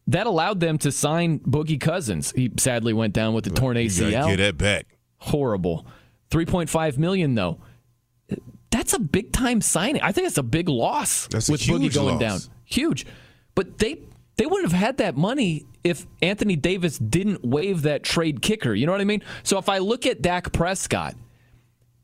that 0.07 0.27
allowed 0.27 0.59
them 0.59 0.77
to 0.79 0.91
sign 0.91 1.39
Boogie 1.39 1.79
Cousins. 1.79 2.33
He 2.35 2.51
sadly 2.57 2.93
went 2.93 3.13
down 3.13 3.33
with 3.33 3.45
the 3.45 3.51
torn 3.51 3.77
ACL. 3.77 4.27
get 4.27 4.37
that 4.37 4.57
back. 4.57 4.97
Horrible. 5.17 5.87
3.5 6.29 6.97
million 6.97 7.35
though. 7.35 7.59
That's 8.69 8.93
a 8.93 8.99
big 8.99 9.31
time 9.31 9.61
signing. 9.61 10.01
I 10.01 10.11
think 10.11 10.27
it's 10.27 10.37
a 10.37 10.43
big 10.43 10.67
loss 10.67 11.27
That's 11.27 11.47
a 11.47 11.51
with 11.53 11.61
huge 11.61 11.93
Boogie 11.93 11.95
going 11.95 12.19
loss. 12.19 12.45
down. 12.47 12.53
Huge. 12.65 13.05
But 13.55 13.77
they 13.77 13.99
they 14.35 14.45
wouldn't 14.45 14.71
have 14.71 14.79
had 14.79 14.97
that 14.97 15.15
money 15.15 15.65
if 15.83 16.05
Anthony 16.21 16.55
Davis 16.55 16.97
didn't 16.97 17.43
waive 17.43 17.81
that 17.83 18.03
trade 18.03 18.41
kicker. 18.41 18.73
You 18.73 18.85
know 18.85 18.91
what 18.91 19.01
I 19.01 19.05
mean? 19.05 19.23
So 19.43 19.57
if 19.57 19.69
I 19.69 19.79
look 19.79 20.05
at 20.05 20.21
Dak 20.21 20.51
Prescott, 20.53 21.15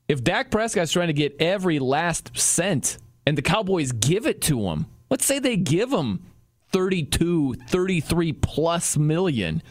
if 0.07 0.23
Dak 0.23 0.51
Prescott's 0.51 0.91
trying 0.91 1.07
to 1.07 1.13
get 1.13 1.35
every 1.39 1.79
last 1.79 2.37
cent 2.37 2.97
and 3.25 3.37
the 3.37 3.41
Cowboys 3.41 3.91
give 3.91 4.25
it 4.25 4.41
to 4.43 4.67
him, 4.67 4.87
let's 5.09 5.25
say 5.25 5.39
they 5.39 5.55
give 5.55 5.91
him 5.91 6.25
32, 6.71 7.55
33 7.67 8.33
plus 8.33 8.97
million. 8.97 9.61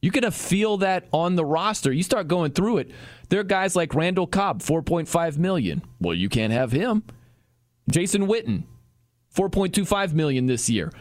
You're 0.00 0.12
going 0.12 0.22
to 0.24 0.32
feel 0.32 0.78
that 0.78 1.06
on 1.12 1.36
the 1.36 1.44
roster. 1.44 1.92
You 1.92 2.02
start 2.02 2.26
going 2.26 2.52
through 2.52 2.78
it. 2.78 2.90
There 3.28 3.40
are 3.40 3.44
guys 3.44 3.76
like 3.76 3.94
Randall 3.94 4.26
Cobb, 4.26 4.60
4.5 4.60 5.38
million. 5.38 5.82
Well, 6.00 6.14
you 6.14 6.28
can't 6.28 6.52
have 6.52 6.72
him. 6.72 7.04
Jason 7.90 8.26
Witten, 8.26 8.64
4.25 9.34 10.12
million 10.12 10.46
this 10.46 10.68
year. 10.68 10.92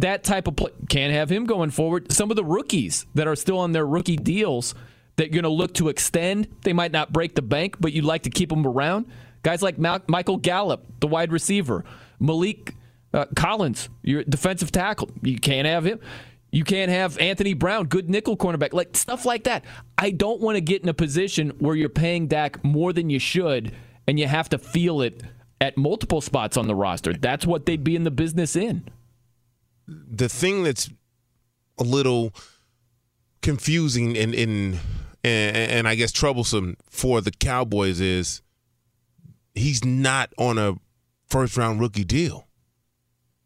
That 0.00 0.24
type 0.24 0.46
of 0.46 0.56
play 0.56 0.72
can't 0.88 1.12
have 1.12 1.30
him 1.30 1.46
going 1.46 1.70
forward. 1.70 2.12
Some 2.12 2.30
of 2.30 2.36
the 2.36 2.44
rookies 2.44 3.06
that 3.14 3.26
are 3.26 3.36
still 3.36 3.58
on 3.58 3.72
their 3.72 3.86
rookie 3.86 4.16
deals 4.16 4.74
that 5.16 5.26
you're 5.26 5.42
going 5.42 5.50
to 5.50 5.56
look 5.56 5.72
to 5.74 5.88
extend, 5.88 6.48
they 6.62 6.74
might 6.74 6.92
not 6.92 7.12
break 7.12 7.34
the 7.34 7.42
bank, 7.42 7.76
but 7.80 7.92
you'd 7.94 8.04
like 8.04 8.24
to 8.24 8.30
keep 8.30 8.50
them 8.50 8.66
around. 8.66 9.06
Guys 9.42 9.62
like 9.62 9.78
Mal- 9.78 10.02
Michael 10.06 10.36
Gallup, 10.36 10.84
the 11.00 11.06
wide 11.06 11.32
receiver, 11.32 11.84
Maliek 12.20 12.74
uh, 13.14 13.24
Collins, 13.34 13.88
your 14.02 14.22
defensive 14.24 14.70
tackle, 14.70 15.08
you 15.22 15.38
can't 15.38 15.66
have 15.66 15.84
him. 15.86 15.98
You 16.50 16.64
can't 16.64 16.90
have 16.90 17.18
Anthony 17.18 17.54
Brown, 17.54 17.86
good 17.86 18.10
nickel 18.10 18.36
cornerback, 18.36 18.72
like 18.72 18.96
stuff 18.96 19.24
like 19.24 19.44
that. 19.44 19.64
I 19.96 20.10
don't 20.10 20.40
want 20.40 20.56
to 20.56 20.60
get 20.60 20.82
in 20.82 20.88
a 20.88 20.94
position 20.94 21.50
where 21.58 21.74
you're 21.74 21.88
paying 21.88 22.28
Dak 22.28 22.62
more 22.62 22.92
than 22.92 23.08
you 23.08 23.18
should, 23.18 23.72
and 24.06 24.18
you 24.18 24.26
have 24.26 24.48
to 24.50 24.58
feel 24.58 25.00
it 25.00 25.22
at 25.60 25.76
multiple 25.78 26.20
spots 26.20 26.56
on 26.56 26.66
the 26.66 26.74
roster. 26.74 27.14
That's 27.14 27.46
what 27.46 27.64
they'd 27.66 27.82
be 27.82 27.96
in 27.96 28.04
the 28.04 28.10
business 28.10 28.56
in. 28.56 28.84
The 29.86 30.28
thing 30.28 30.62
that's 30.64 30.90
a 31.78 31.84
little 31.84 32.32
confusing 33.42 34.16
and 34.16 34.34
and 34.34 34.78
and, 35.22 35.56
and 35.56 35.88
I 35.88 35.94
guess 35.94 36.12
troublesome 36.12 36.76
for 36.90 37.20
the 37.20 37.30
Cowboys 37.30 38.00
is 38.00 38.42
he's 39.54 39.84
not 39.84 40.32
on 40.38 40.58
a 40.58 40.74
first 41.28 41.56
round 41.56 41.80
rookie 41.80 42.04
deal. 42.04 42.46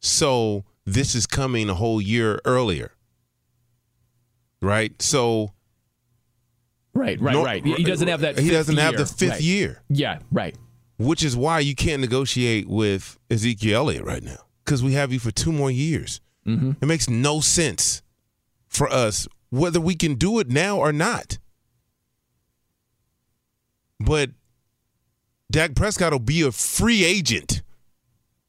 So 0.00 0.64
this 0.86 1.14
is 1.14 1.26
coming 1.26 1.68
a 1.68 1.74
whole 1.74 2.00
year 2.00 2.40
earlier. 2.44 2.92
Right? 4.62 5.00
So 5.00 5.52
Right, 6.92 7.20
right, 7.20 7.32
No- 7.32 7.44
right. 7.44 7.64
He 7.64 7.84
doesn't 7.84 8.08
have 8.08 8.20
that. 8.22 8.38
He 8.38 8.50
doesn't 8.50 8.76
have 8.76 8.96
the 8.96 9.06
fifth 9.06 9.30
Right. 9.30 9.40
year. 9.40 9.82
Yeah, 9.88 10.18
right. 10.32 10.56
Which 10.98 11.22
is 11.22 11.36
why 11.36 11.60
you 11.60 11.74
can't 11.74 12.00
negotiate 12.00 12.68
with 12.68 13.16
Ezekiel 13.30 13.76
Elliott 13.88 14.04
right 14.04 14.22
now 14.22 14.44
because 14.64 14.82
we 14.82 14.92
have 14.94 15.12
you 15.12 15.18
for 15.20 15.30
two 15.30 15.52
more 15.52 15.70
years. 15.70 16.20
Mm-hmm. 16.46 16.72
It 16.80 16.86
makes 16.86 17.08
no 17.08 17.40
sense 17.40 18.02
for 18.68 18.90
us 18.90 19.28
whether 19.50 19.80
we 19.80 19.94
can 19.94 20.14
do 20.14 20.38
it 20.38 20.48
now 20.48 20.78
or 20.78 20.92
not. 20.92 21.38
But 23.98 24.30
Dak 25.50 25.74
Prescott 25.74 26.12
will 26.12 26.18
be 26.20 26.42
a 26.42 26.52
free 26.52 27.04
agent, 27.04 27.62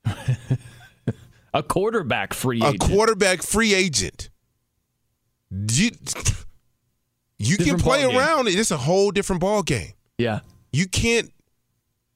A 1.53 1.61
quarterback 1.61 2.34
free 2.34 2.59
agent. 2.63 2.76
a 2.84 2.88
quarterback 2.88 3.43
free 3.43 3.73
agent. 3.73 4.30
You, 5.49 5.91
you 7.38 7.57
can 7.57 7.77
play 7.77 8.03
around 8.05 8.47
it. 8.47 8.51
It's 8.57 8.72
a 8.72 8.77
whole 8.77 9.11
different 9.11 9.41
ball 9.41 9.63
game. 9.63 9.91
yeah. 10.18 10.39
you 10.72 10.88
can't 10.88 11.31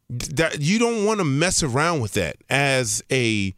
that 0.09 0.61
you 0.61 0.77
don't 0.79 1.03
want 1.03 1.19
to 1.19 1.25
mess 1.25 1.63
around 1.63 1.99
with 1.99 2.13
that 2.13 2.37
as 2.49 3.03
a 3.11 3.53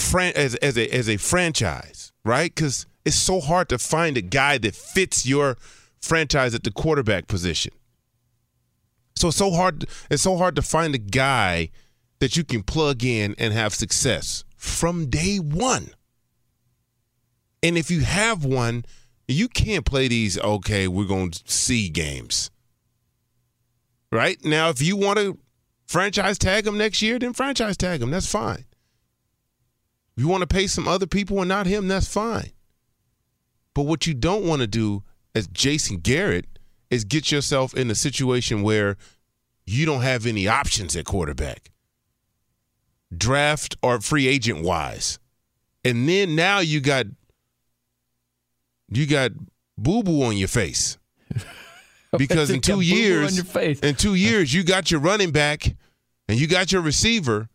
fran- 0.00 0.32
as 0.36 0.54
as 0.56 0.76
a 0.76 0.88
as 0.94 1.08
a 1.08 1.16
franchise, 1.16 2.12
right? 2.24 2.54
Cuz 2.54 2.86
it's 3.04 3.16
so 3.16 3.40
hard 3.40 3.68
to 3.70 3.78
find 3.78 4.16
a 4.16 4.22
guy 4.22 4.58
that 4.58 4.74
fits 4.74 5.26
your 5.26 5.56
franchise 6.00 6.54
at 6.54 6.64
the 6.64 6.70
quarterback 6.70 7.26
position. 7.26 7.72
So 9.16 9.28
it's 9.28 9.36
so 9.36 9.50
hard 9.50 9.86
it's 10.10 10.22
so 10.22 10.36
hard 10.36 10.56
to 10.56 10.62
find 10.62 10.94
a 10.94 10.98
guy 10.98 11.70
that 12.18 12.36
you 12.36 12.44
can 12.44 12.62
plug 12.62 13.04
in 13.04 13.34
and 13.38 13.54
have 13.54 13.74
success 13.74 14.44
from 14.56 15.08
day 15.08 15.38
1. 15.38 15.94
And 17.62 17.78
if 17.78 17.90
you 17.90 18.00
have 18.00 18.44
one, 18.44 18.84
you 19.26 19.48
can't 19.48 19.84
play 19.84 20.08
these 20.08 20.38
okay, 20.38 20.88
we're 20.88 21.04
going 21.04 21.30
to 21.30 21.42
see 21.46 21.88
games 21.88 22.50
right? 24.12 24.42
Now, 24.44 24.68
if 24.70 24.82
you 24.82 24.96
want 24.96 25.18
to 25.18 25.38
franchise 25.86 26.38
tag 26.38 26.66
him 26.66 26.78
next 26.78 27.02
year, 27.02 27.18
then 27.18 27.32
franchise 27.32 27.76
tag 27.76 28.02
him. 28.02 28.10
That's 28.10 28.30
fine. 28.30 28.64
You 30.20 30.28
want 30.28 30.42
to 30.42 30.46
pay 30.46 30.66
some 30.66 30.86
other 30.86 31.06
people 31.06 31.40
and 31.40 31.48
not 31.48 31.64
him, 31.64 31.88
that's 31.88 32.06
fine. 32.06 32.50
But 33.72 33.84
what 33.84 34.06
you 34.06 34.12
don't 34.12 34.44
want 34.44 34.60
to 34.60 34.66
do 34.66 35.02
as 35.34 35.46
Jason 35.46 35.96
Garrett 35.96 36.44
is 36.90 37.04
get 37.04 37.32
yourself 37.32 37.72
in 37.72 37.90
a 37.90 37.94
situation 37.94 38.62
where 38.62 38.98
you 39.64 39.86
don't 39.86 40.02
have 40.02 40.26
any 40.26 40.46
options 40.46 40.94
at 40.94 41.06
quarterback, 41.06 41.70
draft 43.16 43.76
or 43.82 43.98
free 44.02 44.28
agent 44.28 44.62
wise. 44.62 45.18
And 45.86 46.06
then 46.06 46.36
now 46.36 46.58
you 46.58 46.82
got 46.82 47.06
you 48.90 49.06
got 49.06 49.30
boo 49.78 50.02
boo 50.02 50.22
on 50.24 50.36
your 50.36 50.48
face 50.48 50.98
because 52.18 52.50
in 52.50 52.60
two 52.60 52.82
years, 52.82 53.30
on 53.30 53.36
your 53.36 53.44
face. 53.46 53.80
in 53.80 53.94
two 53.94 54.16
years, 54.16 54.52
you 54.52 54.64
got 54.64 54.90
your 54.90 55.00
running 55.00 55.30
back 55.30 55.74
and 56.28 56.38
you 56.38 56.46
got 56.46 56.72
your 56.72 56.82
receiver, 56.82 57.48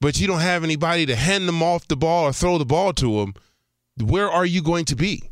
but 0.00 0.20
you 0.20 0.26
don't 0.26 0.40
have 0.40 0.64
anybody 0.64 1.06
to 1.06 1.16
hand 1.16 1.46
them 1.46 1.62
off 1.62 1.86
the 1.88 1.96
ball 1.96 2.24
or 2.24 2.32
throw 2.32 2.58
the 2.58 2.64
ball 2.64 2.92
to 2.94 3.20
them. 3.20 3.34
Where 4.00 4.30
are 4.30 4.46
you 4.46 4.62
going 4.62 4.86
to 4.86 4.96
be? 4.96 5.30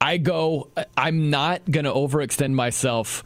I 0.00 0.16
go, 0.16 0.70
I'm 0.96 1.30
not 1.30 1.70
going 1.70 1.84
to 1.84 1.92
overextend 1.92 2.54
myself 2.54 3.22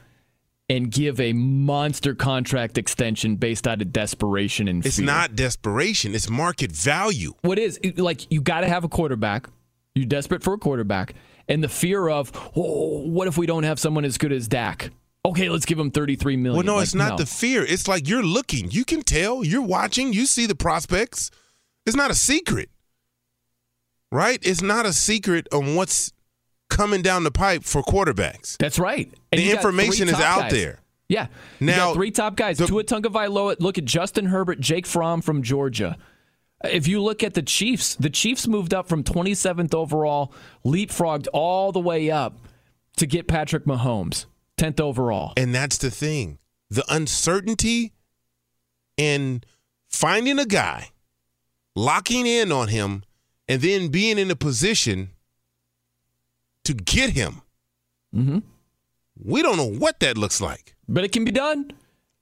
and 0.69 0.91
give 0.91 1.21
a 1.21 1.33
monster 1.33 2.15
contract 2.15 2.77
extension 2.77 3.37
based 3.37 3.69
out 3.69 3.81
of 3.81 3.93
desperation 3.93 4.69
and 4.69 4.83
fear. 4.83 4.89
It's 4.89 4.97
fear. 4.97 5.07
not 5.07 5.37
desperation; 5.37 6.15
it's 6.15 6.29
market 6.29 6.73
value. 6.73 7.35
What 7.43 7.59
is 7.59 7.79
like 7.97 8.31
you 8.31 8.41
got 8.41 8.61
to 8.61 8.69
have 8.69 8.85
a 8.85 8.89
quarterback. 8.89 9.49
You're 9.95 10.05
desperate 10.07 10.43
for 10.43 10.53
a 10.53 10.59
quarterback, 10.59 11.15
and 11.49 11.65
the 11.65 11.69
fear 11.69 12.09
of, 12.09 12.31
oh, 12.55 13.01
what 13.07 13.29
if 13.29 13.39
we 13.39 13.47
don't 13.47 13.63
have 13.63 13.79
someone 13.79 14.05
as 14.05 14.19
good 14.19 14.33
as 14.33 14.47
Dak? 14.47 14.91
Okay, 15.27 15.49
let's 15.49 15.65
give 15.65 15.79
him 15.79 15.91
33 15.91 16.37
million. 16.37 16.57
Well, 16.57 16.65
no, 16.65 16.77
Like, 16.77 16.85
it's 16.85 16.95
not 16.95 17.19
the 17.19 17.27
fear. 17.27 17.65
It's 17.65 17.89
like 17.89 18.09
you're 18.09 18.23
looking. 18.23 18.71
You 18.71 18.85
can 18.85 19.03
tell. 19.03 19.43
You're 19.43 19.63
watching. 19.63 20.13
You 20.13 20.25
see 20.27 20.47
the 20.47 20.55
prospects. 20.55 21.31
It's 21.85 21.97
not 21.97 22.11
a 22.11 22.15
secret, 22.15 22.71
right? 24.13 24.39
It's 24.43 24.63
not 24.63 24.87
a 24.87 24.93
secret 24.93 25.49
on 25.53 25.75
what's 25.75 26.13
coming 26.71 27.03
down 27.03 27.25
the 27.25 27.31
pipe 27.31 27.65
for 27.65 27.83
quarterbacks. 27.83 28.57
That's 28.59 28.79
right. 28.79 29.13
The 29.33 29.51
information 29.51 30.09
is 30.09 30.15
out 30.15 30.43
guys. 30.43 30.53
there. 30.53 30.81
Yeah. 31.09 31.27
Now, 31.61 31.93
three 31.95 32.11
top 32.11 32.37
guys. 32.37 32.59
Tua 32.59 32.85
Tagovailoa. 32.85 33.57
Look 33.61 33.79
at 33.79 33.85
Justin 33.85 34.27
Herbert, 34.27 34.61
Jake 34.61 34.87
Fromm 34.87 35.23
from 35.23 35.43
Georgia. 35.43 35.97
If 36.65 36.89
you 36.89 37.03
look 37.03 37.23
at 37.23 37.35
the 37.35 37.43
Chiefs, 37.43 37.95
the 37.97 38.11
Chiefs 38.11 38.47
moved 38.47 38.73
up 38.73 38.89
from 38.89 39.05
27th 39.05 39.75
overall, 39.75 40.33
leapfrogged 40.65 41.29
all 41.33 41.71
the 41.71 41.81
way 41.81 42.11
up 42.11 42.39
to 42.97 43.07
get 43.07 43.29
Patrick 43.29 43.65
Mahomes, 43.65 44.27
10th 44.59 44.81
overall. 44.81 45.33
And 45.37 45.55
that's 45.55 45.79
the 45.79 45.91
thing 45.91 46.39
the 46.71 46.85
uncertainty 46.89 47.93
in 48.97 49.43
finding 49.89 50.39
a 50.39 50.47
guy, 50.47 50.91
locking 51.75 52.27
in 52.27 52.51
on 52.51 52.69
him, 52.69 53.05
and 53.49 53.63
then 53.63 53.89
being 53.89 54.19
in 54.19 54.31
a 54.31 54.37
position 54.37 55.11
to 56.65 56.75
get 56.75 57.11
him. 57.11 57.43
Mm-hmm. 58.15 58.39
We 59.23 59.43
don't 59.43 59.57
know 59.57 59.71
what 59.71 60.01
that 60.01 60.19
looks 60.19 60.41
like. 60.41 60.75
But 60.89 61.05
it 61.05 61.13
can 61.13 61.25
be 61.25 61.31
done. 61.31 61.73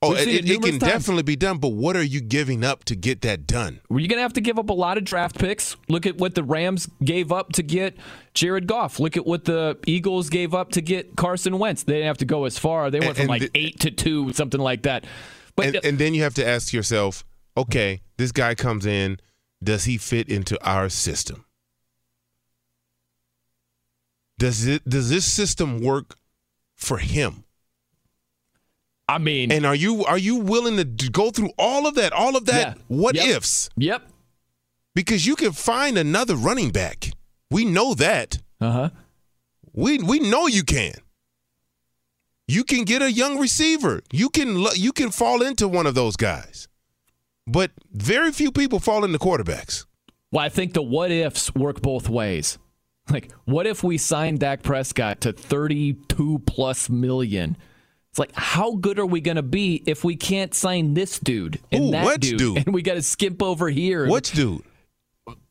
Oh, 0.04 0.14
it, 0.14 0.28
it, 0.28 0.50
it 0.50 0.62
can 0.62 0.78
times. 0.78 0.92
definitely 0.92 1.22
be 1.22 1.36
done, 1.36 1.58
but 1.58 1.68
what 1.68 1.96
are 1.96 2.02
you 2.02 2.20
giving 2.20 2.62
up 2.64 2.84
to 2.84 2.94
get 2.96 3.22
that 3.22 3.46
done? 3.46 3.80
Were 3.88 3.98
you're 4.00 4.08
going 4.08 4.18
to 4.18 4.22
have 4.22 4.32
to 4.34 4.40
give 4.40 4.58
up 4.58 4.70
a 4.70 4.74
lot 4.74 4.98
of 4.98 5.04
draft 5.04 5.38
picks? 5.38 5.76
Look 5.88 6.06
at 6.06 6.16
what 6.18 6.34
the 6.34 6.42
Rams 6.42 6.88
gave 7.02 7.32
up 7.32 7.52
to 7.52 7.62
get 7.62 7.96
Jared 8.34 8.66
Goff. 8.66 9.00
Look 9.00 9.16
at 9.16 9.26
what 9.26 9.44
the 9.44 9.78
Eagles 9.86 10.28
gave 10.30 10.54
up 10.54 10.70
to 10.72 10.80
get 10.80 11.16
Carson 11.16 11.58
Wentz. 11.58 11.82
They 11.82 11.94
didn't 11.94 12.06
have 12.06 12.18
to 12.18 12.24
go 12.24 12.44
as 12.44 12.58
far. 12.58 12.90
They 12.90 13.00
went 13.00 13.10
And- 13.10 13.16
from 13.16 13.22
and 13.22 13.30
like 13.30 13.42
the- 13.42 13.50
eight 13.58 13.80
to 13.80 13.90
two, 13.90 14.32
something 14.32 14.60
like 14.60 14.82
that. 14.82 15.06
But 15.56 15.66
and, 15.66 15.84
and 15.84 15.98
then 15.98 16.14
you 16.14 16.22
have 16.22 16.34
to 16.34 16.46
ask 16.46 16.72
yourself, 16.72 17.24
okay, 17.56 18.02
this 18.16 18.32
guy 18.32 18.54
comes 18.54 18.86
in, 18.86 19.18
does 19.62 19.84
he 19.84 19.96
fit 19.98 20.28
into 20.28 20.62
our 20.68 20.88
system? 20.88 21.44
Does 24.38 24.66
it 24.66 24.86
does 24.88 25.10
this 25.10 25.24
system 25.24 25.80
work 25.80 26.16
for 26.74 26.98
him? 26.98 27.43
I 29.14 29.18
mean, 29.18 29.52
and 29.52 29.64
are 29.64 29.74
you 29.74 30.04
are 30.04 30.18
you 30.18 30.36
willing 30.36 30.76
to 30.76 30.84
go 31.10 31.30
through 31.30 31.50
all 31.58 31.86
of 31.86 31.94
that, 31.94 32.12
all 32.12 32.36
of 32.36 32.46
that 32.46 32.76
Yeah. 32.76 32.82
what 32.88 33.14
Yep. 33.14 33.26
ifs? 33.36 33.70
Yep. 33.76 34.02
Because 34.94 35.26
you 35.26 35.36
can 35.36 35.52
find 35.52 35.96
another 35.98 36.36
running 36.36 36.70
back. 36.70 37.10
We 37.50 37.64
know 37.64 37.94
that. 37.94 38.38
Uh 38.60 38.70
huh. 38.72 38.90
We 39.72 39.98
we 39.98 40.18
know 40.20 40.46
you 40.46 40.64
can. 40.64 40.94
You 42.46 42.64
can 42.64 42.84
get 42.84 43.02
a 43.02 43.10
young 43.10 43.38
receiver. 43.38 44.02
You 44.12 44.28
can 44.28 44.66
you 44.74 44.92
can 44.92 45.10
fall 45.10 45.42
into 45.42 45.66
one 45.68 45.86
of 45.86 45.94
those 45.94 46.16
guys. 46.16 46.68
But 47.46 47.70
very 47.92 48.32
few 48.32 48.50
people 48.50 48.80
fall 48.80 49.04
into 49.04 49.18
quarterbacks. 49.18 49.86
Well, 50.32 50.44
I 50.44 50.48
think 50.48 50.72
the 50.72 50.82
what 50.82 51.10
ifs 51.10 51.54
work 51.54 51.80
both 51.82 52.08
ways. 52.08 52.58
Like, 53.10 53.30
what 53.44 53.66
if 53.66 53.84
we 53.84 53.98
signed 53.98 54.40
Dak 54.40 54.62
Prescott 54.62 55.20
to 55.22 55.32
32 55.32 56.40
plus 56.46 56.88
million? 56.88 57.56
It's 58.14 58.18
like, 58.20 58.30
how 58.36 58.76
good 58.76 59.00
are 59.00 59.06
we 59.06 59.20
going 59.20 59.38
to 59.38 59.42
be 59.42 59.82
if 59.86 60.04
we 60.04 60.14
can't 60.14 60.54
sign 60.54 60.94
this 60.94 61.18
dude 61.18 61.58
and 61.72 61.86
Ooh, 61.86 61.90
that 61.90 62.20
dude, 62.20 62.38
dude? 62.38 62.56
and 62.58 62.72
we 62.72 62.80
got 62.80 62.94
to 62.94 63.02
skimp 63.02 63.42
over 63.42 63.68
here? 63.68 64.08
Which 64.08 64.30
dude? 64.30 64.62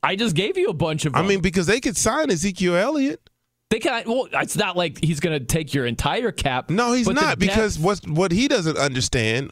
I 0.02 0.16
just 0.16 0.34
gave 0.34 0.58
you 0.58 0.70
a 0.70 0.74
bunch 0.74 1.04
of. 1.04 1.14
I 1.14 1.18
them. 1.18 1.28
mean, 1.28 1.42
because 1.42 1.68
they 1.68 1.82
could 1.82 1.98
sign 1.98 2.32
Ezekiel 2.32 2.78
Elliott. 2.78 3.30
they 3.70 3.80
can. 3.80 4.04
Well, 4.08 4.30
it's 4.32 4.56
not 4.56 4.78
like 4.78 5.04
he's 5.04 5.20
going 5.20 5.38
to 5.38 5.44
take 5.46 5.74
your 5.74 5.86
entire 5.86 6.32
cap. 6.32 6.70
No, 6.70 6.94
he's 6.94 7.10
not 7.10 7.38
because 7.38 7.76
depth- 7.76 8.08
what 8.08 8.08
what 8.08 8.32
he 8.32 8.48
doesn't 8.48 8.78
understand 8.78 9.52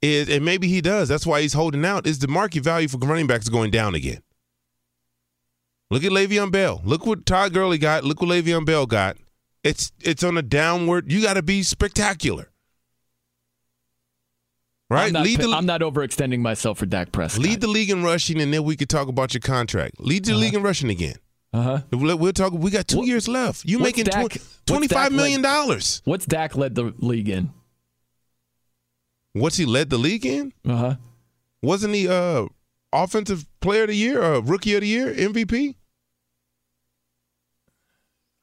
is, 0.00 0.28
and 0.28 0.44
maybe 0.44 0.68
he 0.68 0.80
does. 0.80 1.08
That's 1.08 1.26
why 1.26 1.42
he's 1.42 1.54
holding 1.54 1.84
out. 1.84 2.06
Is 2.06 2.20
the 2.20 2.28
market 2.28 2.62
value 2.62 2.86
for 2.86 2.98
running 2.98 3.26
backs 3.26 3.48
going 3.48 3.72
down 3.72 3.96
again? 3.96 4.22
Look 5.90 6.04
at 6.04 6.12
Le'Veon 6.12 6.52
Bell. 6.52 6.82
Look 6.84 7.04
what 7.04 7.26
Todd 7.26 7.52
Gurley 7.52 7.78
got. 7.78 8.04
Look 8.04 8.20
what 8.20 8.30
Le'Veon 8.30 8.64
Bell 8.64 8.86
got. 8.86 9.16
It's 9.64 9.92
it's 10.00 10.22
on 10.22 10.36
a 10.38 10.42
downward. 10.42 11.10
You 11.12 11.22
got 11.22 11.34
to 11.34 11.42
be 11.42 11.62
spectacular, 11.62 12.48
right? 14.90 15.06
I'm 15.08 15.12
not, 15.14 15.24
lead 15.24 15.40
the 15.40 15.50
I'm 15.50 15.66
not 15.66 15.80
overextending 15.80 16.40
myself 16.40 16.78
for 16.78 16.86
Dak 16.86 17.12
Prescott. 17.12 17.42
lead 17.42 17.60
the 17.60 17.66
league 17.66 17.90
in 17.90 18.02
rushing, 18.04 18.40
and 18.40 18.52
then 18.52 18.64
we 18.64 18.76
could 18.76 18.88
talk 18.88 19.08
about 19.08 19.34
your 19.34 19.40
contract. 19.40 20.00
Lead 20.00 20.24
the 20.24 20.34
league 20.34 20.54
in 20.54 20.62
rushing 20.62 20.90
again. 20.90 21.16
Uh 21.52 21.62
huh. 21.62 21.80
We'll, 21.90 22.32
talk. 22.32 22.52
We 22.52 22.70
got 22.70 22.86
two 22.86 23.06
years 23.06 23.26
left. 23.26 23.64
You 23.64 23.78
making 23.78 24.04
Dak- 24.04 24.14
twen- 24.14 24.24
what's 24.24 24.60
twenty 24.66 24.86
five 24.88 25.10
Dak 25.10 25.12
million 25.12 25.42
led- 25.42 25.48
dollars. 25.48 26.02
What's 26.04 26.26
Dak 26.26 26.56
led 26.56 26.74
the 26.74 26.94
league 26.98 27.28
in? 27.28 27.50
What's 29.32 29.56
he 29.56 29.64
led 29.64 29.90
the 29.90 29.98
league 29.98 30.26
in? 30.26 30.52
Uh 30.66 30.76
huh. 30.76 30.94
Wasn't 31.62 31.94
he 31.94 32.06
uh 32.08 32.46
offensive 32.92 33.46
player 33.60 33.82
of 33.82 33.88
the 33.88 33.96
year, 33.96 34.22
uh, 34.22 34.40
rookie 34.40 34.74
of 34.74 34.82
the 34.82 34.88
year, 34.88 35.12
MVP? 35.14 35.74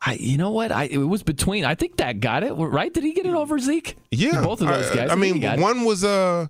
I, 0.05 0.13
you 0.13 0.37
know 0.37 0.51
what? 0.51 0.71
I 0.71 0.83
it 0.83 0.97
was 0.97 1.23
between. 1.23 1.65
I 1.65 1.73
think 1.73 1.97
Dak 1.97 2.19
got 2.19 2.43
it 2.43 2.53
right. 2.53 2.93
Did 2.93 3.03
he 3.03 3.13
get 3.13 3.25
it 3.25 3.33
over 3.33 3.57
Zeke? 3.57 3.97
Yeah, 4.11 4.43
both 4.43 4.61
of 4.61 4.67
those 4.67 4.91
I- 4.91 4.95
guys. 4.95 5.09
I, 5.09 5.15
think 5.15 5.19
mean, 5.19 5.39
got 5.41 5.57
it. 5.57 5.61
one 5.61 5.83
was 5.83 6.03
uh 6.03 6.47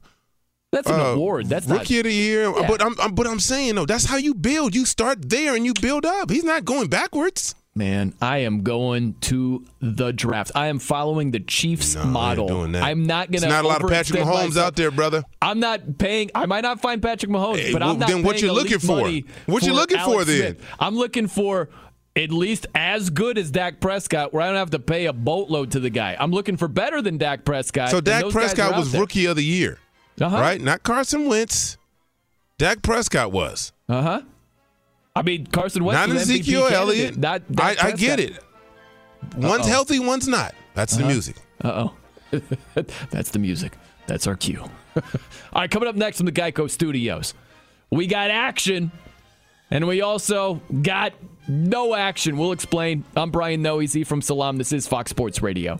That's 0.72 0.90
an 0.90 1.00
uh, 1.00 1.04
award. 1.06 1.48
That's 1.48 1.66
rookie 1.66 1.96
not, 1.96 2.00
of 2.00 2.04
the 2.06 2.14
year. 2.14 2.44
Yeah. 2.50 2.68
But 2.68 2.84
I'm, 2.84 3.00
I'm 3.00 3.16
but 3.16 3.28
I'm 3.28 3.40
saying 3.40 3.76
though, 3.76 3.86
that's 3.86 4.06
how 4.06 4.18
you 4.18 4.34
build. 4.34 4.76
You 4.76 4.86
start 4.86 5.30
there 5.30 5.56
and 5.56 5.66
you 5.66 5.74
build 5.82 6.06
up. 6.06 6.30
He's 6.30 6.44
not 6.44 6.66
going 6.66 6.90
backwards. 6.90 7.56
Man, 7.78 8.14
I 8.22 8.38
am 8.40 8.64
going 8.64 9.16
to 9.22 9.66
the 9.82 10.14
draft. 10.14 10.52
I 10.56 10.68
am 10.68 10.80
following 10.80 11.32
the 11.32 11.42
Chiefs 11.42 11.98
model. 11.98 12.48
doing 12.48 12.72
that. 12.72 12.84
I'm 12.84 13.06
not 13.06 13.30
going 13.30 13.42
to. 13.42 13.48
There's 13.50 13.52
not 13.52 13.66
a 13.66 13.68
lot 13.68 13.84
of 13.84 13.90
Patrick 13.90 14.22
Mahomes 14.22 14.56
out 14.56 14.78
there, 14.78 14.92
brother. 14.92 15.24
I'm 15.42 15.60
not 15.60 15.98
paying. 15.98 16.32
I 16.34 16.46
might 16.46 16.62
not 16.62 16.82
find 16.82 17.02
Patrick 17.02 17.30
Mahomes, 17.30 17.58
Hey, 17.58 17.74
but 17.74 17.82
well, 17.82 17.92
I'm 17.92 18.00
not 18.00 18.08
then 18.08 18.24
what 18.24 18.42
you 18.42 18.54
looking 18.54 18.80
for? 18.80 19.10
What 19.46 19.64
you 19.64 19.74
looking 19.74 20.00
for 20.00 20.24
then? 20.24 20.56
Smith. 20.56 20.66
I'm 20.80 20.96
looking 20.96 21.28
for 21.28 21.70
at 22.16 22.32
least 22.32 22.66
as 22.74 23.10
good 23.10 23.38
as 23.38 23.52
Dak 23.52 23.80
Prescott, 23.80 24.34
where 24.34 24.42
I 24.42 24.48
don't 24.48 24.56
have 24.56 24.72
to 24.72 24.80
pay 24.80 25.06
a 25.06 25.14
boatload 25.14 25.72
to 25.72 25.80
the 25.80 25.90
guy. 25.90 26.16
I'm 26.20 26.32
looking 26.32 26.56
for 26.58 26.68
better 26.68 27.02
than 27.02 27.18
Dak 27.18 27.44
Prescott. 27.46 27.90
So 27.90 28.00
Dak 28.02 28.30
Prescott 28.30 28.76
was 28.78 28.92
there. 28.92 29.02
rookie 29.02 29.26
of 29.26 29.36
the 29.36 29.44
year, 29.44 29.80
Uh-huh. 30.22 30.38
right? 30.38 30.60
Not 30.62 30.84
Carson 30.84 31.28
Wentz. 31.28 31.78
Dak 32.58 32.82
Prescott 32.82 33.32
was. 33.32 33.74
Uh 33.90 34.02
huh. 34.02 34.22
I 35.16 35.22
mean, 35.22 35.46
Carson 35.48 35.84
Wentz 35.84 36.08
not 36.08 36.14
was 36.14 36.28
MVP 36.28 36.40
Ezekiel 36.40 36.68
Elliott. 36.72 37.18
Not 37.18 37.42
I, 37.58 37.76
I 37.82 37.92
get 37.92 38.20
it. 38.20 38.34
One's 39.36 39.64
Uh-oh. 39.64 39.70
healthy, 39.70 40.00
one's 40.00 40.28
not. 40.28 40.54
That's 40.74 40.96
the 40.96 41.04
Uh-huh. 41.04 41.12
music. 41.12 41.36
Uh 41.64 41.88
oh. 42.32 42.42
That's 43.12 43.32
the 43.32 43.40
music. 43.40 43.74
That's 44.08 44.28
our 44.28 44.36
cue. 44.36 44.62
All 44.96 45.02
right, 45.56 45.70
coming 45.72 45.90
up 45.90 45.96
next 45.96 46.18
from 46.18 46.26
the 46.28 46.32
Geico 46.32 46.70
Studios, 46.70 47.34
we 47.90 48.08
got 48.08 48.30
action, 48.30 48.92
and 49.72 49.88
we 49.88 50.02
also 50.02 50.62
got 50.82 51.14
no 51.48 51.96
action. 51.96 52.38
We'll 52.38 52.52
explain. 52.52 53.04
I'm 53.16 53.32
Brian 53.32 53.62
Noe 53.62 53.80
he's 53.80 53.96
Ephraim 53.96 54.22
Salaam. 54.22 54.58
This 54.58 54.72
is 54.72 54.88
Fox 54.88 55.10
Sports 55.12 55.42
Radio. 55.42 55.80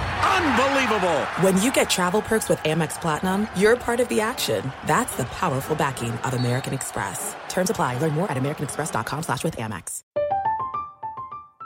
Unbelievable! 0.23 1.19
When 1.41 1.61
you 1.61 1.71
get 1.71 1.89
travel 1.89 2.21
perks 2.21 2.49
with 2.49 2.59
Amex 2.59 2.99
Platinum, 2.99 3.47
you're 3.55 3.75
part 3.75 3.99
of 3.99 4.07
the 4.09 4.21
action. 4.21 4.71
That's 4.85 5.15
the 5.15 5.25
powerful 5.25 5.75
backing 5.75 6.11
of 6.11 6.33
American 6.33 6.73
Express. 6.73 7.35
Terms 7.49 7.69
apply. 7.69 7.97
Learn 7.99 8.13
more 8.13 8.29
at 8.29 8.37
americanexpress.com 8.37 9.23
slash 9.23 9.43
with 9.43 9.57
Amex. 9.57 10.03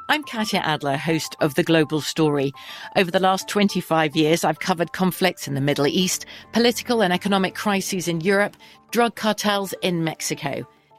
I'm 0.08 0.24
Katya 0.24 0.60
Adler, 0.60 0.98
host 0.98 1.36
of 1.42 1.56
The 1.56 1.64
Global 1.64 2.00
Story. 2.00 2.54
Over 2.96 3.10
the 3.10 3.20
last 3.20 3.48
25 3.48 4.16
years, 4.16 4.44
I've 4.44 4.60
covered 4.60 4.94
conflicts 4.94 5.48
in 5.48 5.56
the 5.56 5.62
Middle 5.62 5.88
East, 5.88 6.28
political 6.52 7.02
and 7.02 7.12
economic 7.12 7.56
crises 7.56 8.08
in 8.08 8.22
Europe, 8.22 8.56
drug 8.92 9.16
cartels 9.16 9.74
in 9.82 10.04
Mexico. 10.04 10.68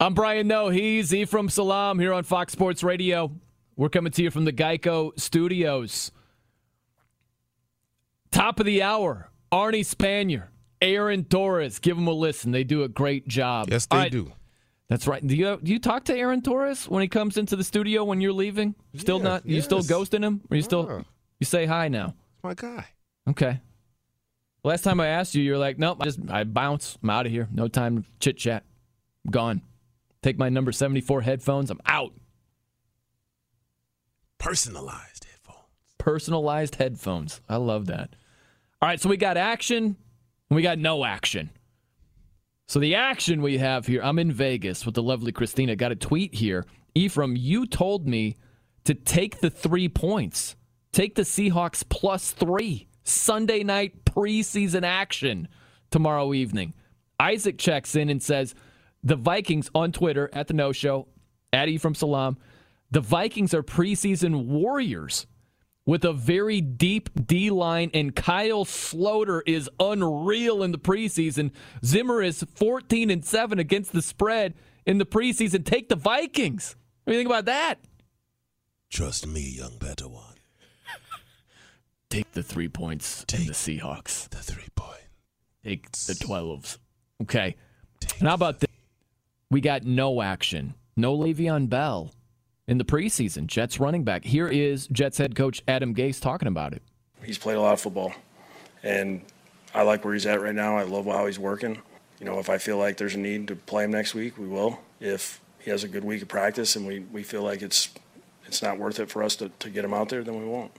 I'm 0.00 0.14
Brian 0.14 0.48
Noe. 0.48 0.70
He's 0.70 1.14
Ephraim 1.14 1.48
Salaam 1.48 1.98
here 1.98 2.12
on 2.12 2.24
Fox 2.24 2.52
Sports 2.52 2.82
Radio. 2.82 3.30
We're 3.76 3.88
coming 3.88 4.12
to 4.12 4.22
you 4.22 4.30
from 4.30 4.44
the 4.44 4.52
Geico 4.52 5.18
Studios. 5.18 6.10
Top 8.30 8.58
of 8.60 8.66
the 8.66 8.82
hour, 8.82 9.30
Arnie 9.52 9.84
Spanier, 9.86 10.48
Aaron 10.82 11.24
Torres. 11.24 11.78
Give 11.78 11.96
them 11.96 12.08
a 12.08 12.12
listen. 12.12 12.50
They 12.50 12.64
do 12.64 12.82
a 12.82 12.88
great 12.88 13.28
job. 13.28 13.68
Yes, 13.70 13.86
they 13.86 14.08
do. 14.08 14.32
That's 14.88 15.06
right. 15.06 15.24
Do 15.24 15.34
you 15.34 15.58
do 15.62 15.72
you 15.72 15.78
talk 15.78 16.04
to 16.04 16.16
Aaron 16.16 16.42
Torres 16.42 16.88
when 16.88 17.00
he 17.00 17.08
comes 17.08 17.36
into 17.36 17.56
the 17.56 17.64
studio 17.64 18.04
when 18.04 18.20
you're 18.20 18.32
leaving? 18.32 18.74
Still 18.96 19.18
Yeah, 19.18 19.24
not. 19.24 19.46
You 19.46 19.62
still 19.62 19.80
ghosting 19.80 20.22
him, 20.22 20.42
or 20.50 20.56
you 20.56 20.62
still 20.62 20.86
Yeah. 20.88 21.02
you 21.40 21.46
say 21.46 21.64
hi 21.66 21.88
now? 21.88 22.14
It's 22.34 22.44
my 22.44 22.54
guy. 22.54 22.86
Okay. 23.30 23.60
Last 24.64 24.82
time 24.82 24.98
I 25.00 25.06
asked 25.06 25.34
you, 25.34 25.42
you 25.42 25.52
were 25.52 25.58
like, 25.58 25.78
"Nope, 25.78 25.98
I 26.00 26.04
just 26.04 26.18
I 26.28 26.44
bounce. 26.44 26.98
I'm 27.02 27.10
out 27.10 27.26
of 27.26 27.32
here. 27.32 27.48
No 27.52 27.68
time 27.68 28.02
to 28.02 28.08
chit 28.20 28.36
chat. 28.36 28.64
Gone. 29.30 29.62
Take 30.24 30.38
my 30.38 30.48
number 30.48 30.72
seventy 30.72 31.02
four 31.02 31.20
headphones. 31.20 31.70
I'm 31.70 31.82
out. 31.84 32.14
Personalized 34.38 35.26
headphones. 35.30 35.66
Personalized 35.98 36.76
headphones. 36.76 37.42
I 37.46 37.56
love 37.56 37.88
that. 37.88 38.16
All 38.80 38.88
right, 38.88 38.98
so 38.98 39.10
we 39.10 39.18
got 39.18 39.36
action 39.36 39.84
and 39.84 40.56
we 40.56 40.62
got 40.62 40.78
no 40.78 41.04
action. 41.04 41.50
So 42.66 42.80
the 42.80 42.94
action 42.94 43.42
we 43.42 43.58
have 43.58 43.86
here, 43.86 44.00
I'm 44.02 44.18
in 44.18 44.32
Vegas 44.32 44.86
with 44.86 44.94
the 44.94 45.02
lovely 45.02 45.30
Christina. 45.30 45.76
Got 45.76 45.92
a 45.92 45.96
tweet 45.96 46.36
here. 46.36 46.64
Ephraim, 46.94 47.36
you 47.36 47.66
told 47.66 48.08
me 48.08 48.38
to 48.84 48.94
take 48.94 49.40
the 49.40 49.50
three 49.50 49.90
points. 49.90 50.56
Take 50.90 51.16
the 51.16 51.22
Seahawks 51.22 51.86
plus 51.86 52.30
three. 52.30 52.88
Sunday 53.02 53.62
night 53.62 54.06
preseason 54.06 54.84
action 54.84 55.48
tomorrow 55.90 56.32
evening. 56.32 56.72
Isaac 57.20 57.58
checks 57.58 57.94
in 57.94 58.08
and 58.08 58.22
says, 58.22 58.54
the 59.04 59.16
Vikings 59.16 59.70
on 59.74 59.92
Twitter 59.92 60.30
at 60.32 60.48
the 60.48 60.54
No 60.54 60.72
Show, 60.72 61.06
at 61.52 61.68
Ephraim 61.68 61.94
Salaam, 61.94 62.38
the 62.90 63.00
Vikings 63.00 63.54
are 63.54 63.62
preseason 63.62 64.46
warriors 64.46 65.26
with 65.86 66.04
a 66.04 66.12
very 66.12 66.62
deep 66.62 67.10
D 67.26 67.50
line, 67.50 67.90
and 67.92 68.16
Kyle 68.16 68.64
Sloter 68.64 69.42
is 69.46 69.68
unreal 69.78 70.62
in 70.62 70.72
the 70.72 70.78
preseason. 70.78 71.50
Zimmer 71.84 72.22
is 72.22 72.44
14 72.54 73.10
and 73.10 73.24
7 73.24 73.58
against 73.58 73.92
the 73.92 74.00
spread 74.00 74.54
in 74.86 74.98
the 74.98 75.04
preseason. 75.04 75.64
Take 75.64 75.90
the 75.90 75.96
Vikings. 75.96 76.76
What 77.04 77.12
do 77.12 77.16
you 77.16 77.20
think 77.20 77.28
about 77.28 77.44
that? 77.44 77.80
Trust 78.90 79.26
me, 79.26 79.40
young 79.40 79.72
Padawan. 79.72 80.36
Take 82.08 82.32
the 82.32 82.42
three 82.42 82.68
points 82.68 83.24
and 83.34 83.46
the 83.46 83.52
Seahawks. 83.52 84.28
The 84.30 84.38
three 84.38 84.68
points. 84.74 84.94
Take 85.62 85.90
the 85.92 86.14
12s. 86.14 86.78
Okay. 87.22 87.56
and 88.18 88.28
how 88.28 88.34
about 88.34 88.60
this? 88.60 88.70
We 89.54 89.60
got 89.60 89.84
no 89.84 90.20
action. 90.20 90.74
No 90.96 91.16
Le'Veon 91.16 91.68
Bell 91.68 92.10
in 92.66 92.78
the 92.78 92.84
preseason. 92.84 93.46
Jets 93.46 93.78
running 93.78 94.02
back. 94.02 94.24
Here 94.24 94.48
is 94.48 94.88
Jets 94.88 95.18
head 95.18 95.36
coach 95.36 95.62
Adam 95.68 95.94
Gase 95.94 96.20
talking 96.20 96.48
about 96.48 96.72
it. 96.72 96.82
He's 97.22 97.38
played 97.38 97.56
a 97.56 97.60
lot 97.60 97.74
of 97.74 97.80
football, 97.80 98.12
and 98.82 99.22
I 99.72 99.82
like 99.82 100.04
where 100.04 100.12
he's 100.12 100.26
at 100.26 100.40
right 100.40 100.56
now. 100.56 100.76
I 100.76 100.82
love 100.82 101.06
how 101.06 101.26
he's 101.26 101.38
working. 101.38 101.80
You 102.18 102.26
know, 102.26 102.40
if 102.40 102.50
I 102.50 102.58
feel 102.58 102.78
like 102.78 102.96
there's 102.96 103.14
a 103.14 103.18
need 103.18 103.46
to 103.46 103.54
play 103.54 103.84
him 103.84 103.92
next 103.92 104.12
week, 104.12 104.38
we 104.38 104.48
will. 104.48 104.80
If 104.98 105.40
he 105.60 105.70
has 105.70 105.84
a 105.84 105.88
good 105.88 106.02
week 106.02 106.22
of 106.22 106.26
practice 106.26 106.74
and 106.74 106.84
we, 106.84 106.98
we 107.12 107.22
feel 107.22 107.44
like 107.44 107.62
it's 107.62 107.90
it's 108.46 108.60
not 108.60 108.80
worth 108.80 108.98
it 108.98 109.08
for 109.08 109.22
us 109.22 109.36
to, 109.36 109.50
to 109.60 109.70
get 109.70 109.84
him 109.84 109.94
out 109.94 110.08
there, 110.08 110.24
then 110.24 110.36
we 110.36 110.46
won't. 110.46 110.72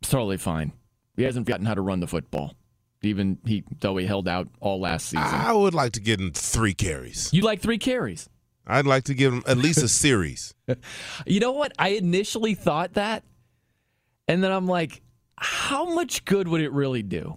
It's 0.00 0.08
totally 0.08 0.38
fine. 0.38 0.72
He 1.18 1.24
hasn't 1.24 1.44
forgotten 1.44 1.66
how 1.66 1.74
to 1.74 1.82
run 1.82 2.00
the 2.00 2.06
football, 2.06 2.54
even 3.04 3.38
he 3.44 3.64
though 3.80 3.96
he 3.96 4.06
held 4.06 4.28
out 4.28 4.48
all 4.60 4.80
last 4.80 5.06
season. 5.06 5.24
I 5.24 5.52
would 5.52 5.74
like 5.74 5.92
to 5.92 6.00
get 6.00 6.20
him 6.20 6.32
three 6.32 6.74
carries. 6.74 7.32
You 7.32 7.42
like 7.42 7.60
three 7.60 7.78
carries? 7.78 8.28
I'd 8.66 8.86
like 8.86 9.04
to 9.04 9.14
give 9.14 9.32
him 9.32 9.42
at 9.46 9.58
least 9.58 9.82
a 9.82 9.88
series. 9.88 10.54
You 11.26 11.40
know 11.40 11.52
what? 11.52 11.72
I 11.78 11.90
initially 11.90 12.54
thought 12.54 12.94
that, 12.94 13.22
and 14.26 14.42
then 14.42 14.50
I'm 14.50 14.66
like, 14.66 15.02
how 15.36 15.94
much 15.94 16.24
good 16.24 16.48
would 16.48 16.62
it 16.62 16.72
really 16.72 17.02
do? 17.02 17.34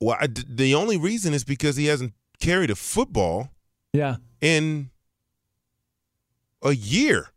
Well, 0.00 0.16
I, 0.20 0.26
the 0.26 0.74
only 0.74 0.96
reason 0.96 1.32
is 1.34 1.44
because 1.44 1.76
he 1.76 1.86
hasn't 1.86 2.14
carried 2.40 2.70
a 2.70 2.74
football. 2.74 3.50
Yeah. 3.92 4.16
In 4.40 4.90
a 6.62 6.72
year. 6.72 7.28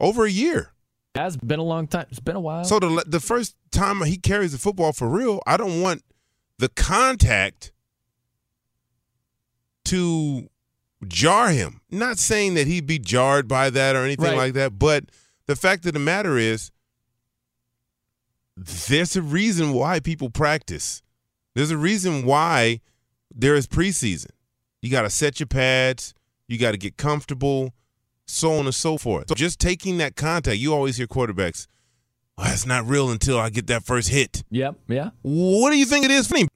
Over 0.00 0.24
a 0.24 0.30
year. 0.30 0.71
Has 1.14 1.36
been 1.36 1.58
a 1.58 1.64
long 1.64 1.86
time. 1.86 2.06
It's 2.10 2.20
been 2.20 2.36
a 2.36 2.40
while. 2.40 2.64
So 2.64 2.78
the 2.78 3.04
the 3.06 3.20
first 3.20 3.54
time 3.70 4.00
he 4.02 4.16
carries 4.16 4.52
the 4.52 4.58
football 4.58 4.92
for 4.92 5.08
real, 5.08 5.40
I 5.46 5.56
don't 5.58 5.82
want 5.82 6.02
the 6.58 6.70
contact 6.70 7.72
to 9.84 10.48
jar 11.06 11.50
him. 11.50 11.80
Not 11.90 12.18
saying 12.18 12.54
that 12.54 12.66
he'd 12.66 12.86
be 12.86 12.98
jarred 12.98 13.46
by 13.46 13.68
that 13.70 13.94
or 13.96 14.04
anything 14.04 14.24
Right. 14.26 14.36
like 14.36 14.52
that, 14.54 14.78
but 14.78 15.04
the 15.46 15.56
fact 15.56 15.84
of 15.86 15.92
the 15.92 15.98
matter 15.98 16.38
is 16.38 16.70
there's 18.56 19.16
a 19.16 19.22
reason 19.22 19.72
why 19.72 20.00
people 20.00 20.30
practice. 20.30 21.02
There's 21.54 21.70
a 21.70 21.76
reason 21.76 22.24
why 22.24 22.80
there 23.34 23.54
is 23.54 23.66
preseason. 23.66 24.30
You 24.80 24.90
got 24.90 25.02
to 25.02 25.10
set 25.10 25.40
your 25.40 25.46
pads, 25.46 26.14
you 26.48 26.58
got 26.58 26.72
to 26.72 26.78
get 26.78 26.96
comfortable, 26.96 27.74
so 28.26 28.52
on 28.54 28.66
and 28.66 28.74
so 28.74 28.98
forth. 28.98 29.28
So 29.28 29.34
just 29.34 29.58
taking 29.58 29.98
that 29.98 30.16
contact, 30.16 30.58
you 30.58 30.72
always 30.74 30.96
hear 30.96 31.06
quarterbacks, 31.06 31.66
oh, 32.38 32.44
it's 32.46 32.66
not 32.66 32.86
real 32.86 33.10
until 33.10 33.38
I 33.38 33.50
get 33.50 33.66
that 33.68 33.84
first 33.84 34.08
hit. 34.08 34.42
Yep, 34.50 34.76
yeah. 34.88 35.10
What 35.22 35.70
do 35.70 35.76
you 35.76 35.86
think 35.86 36.04
it 36.04 36.10
is 36.10 36.28
for 36.28 36.38
him? 36.38 36.48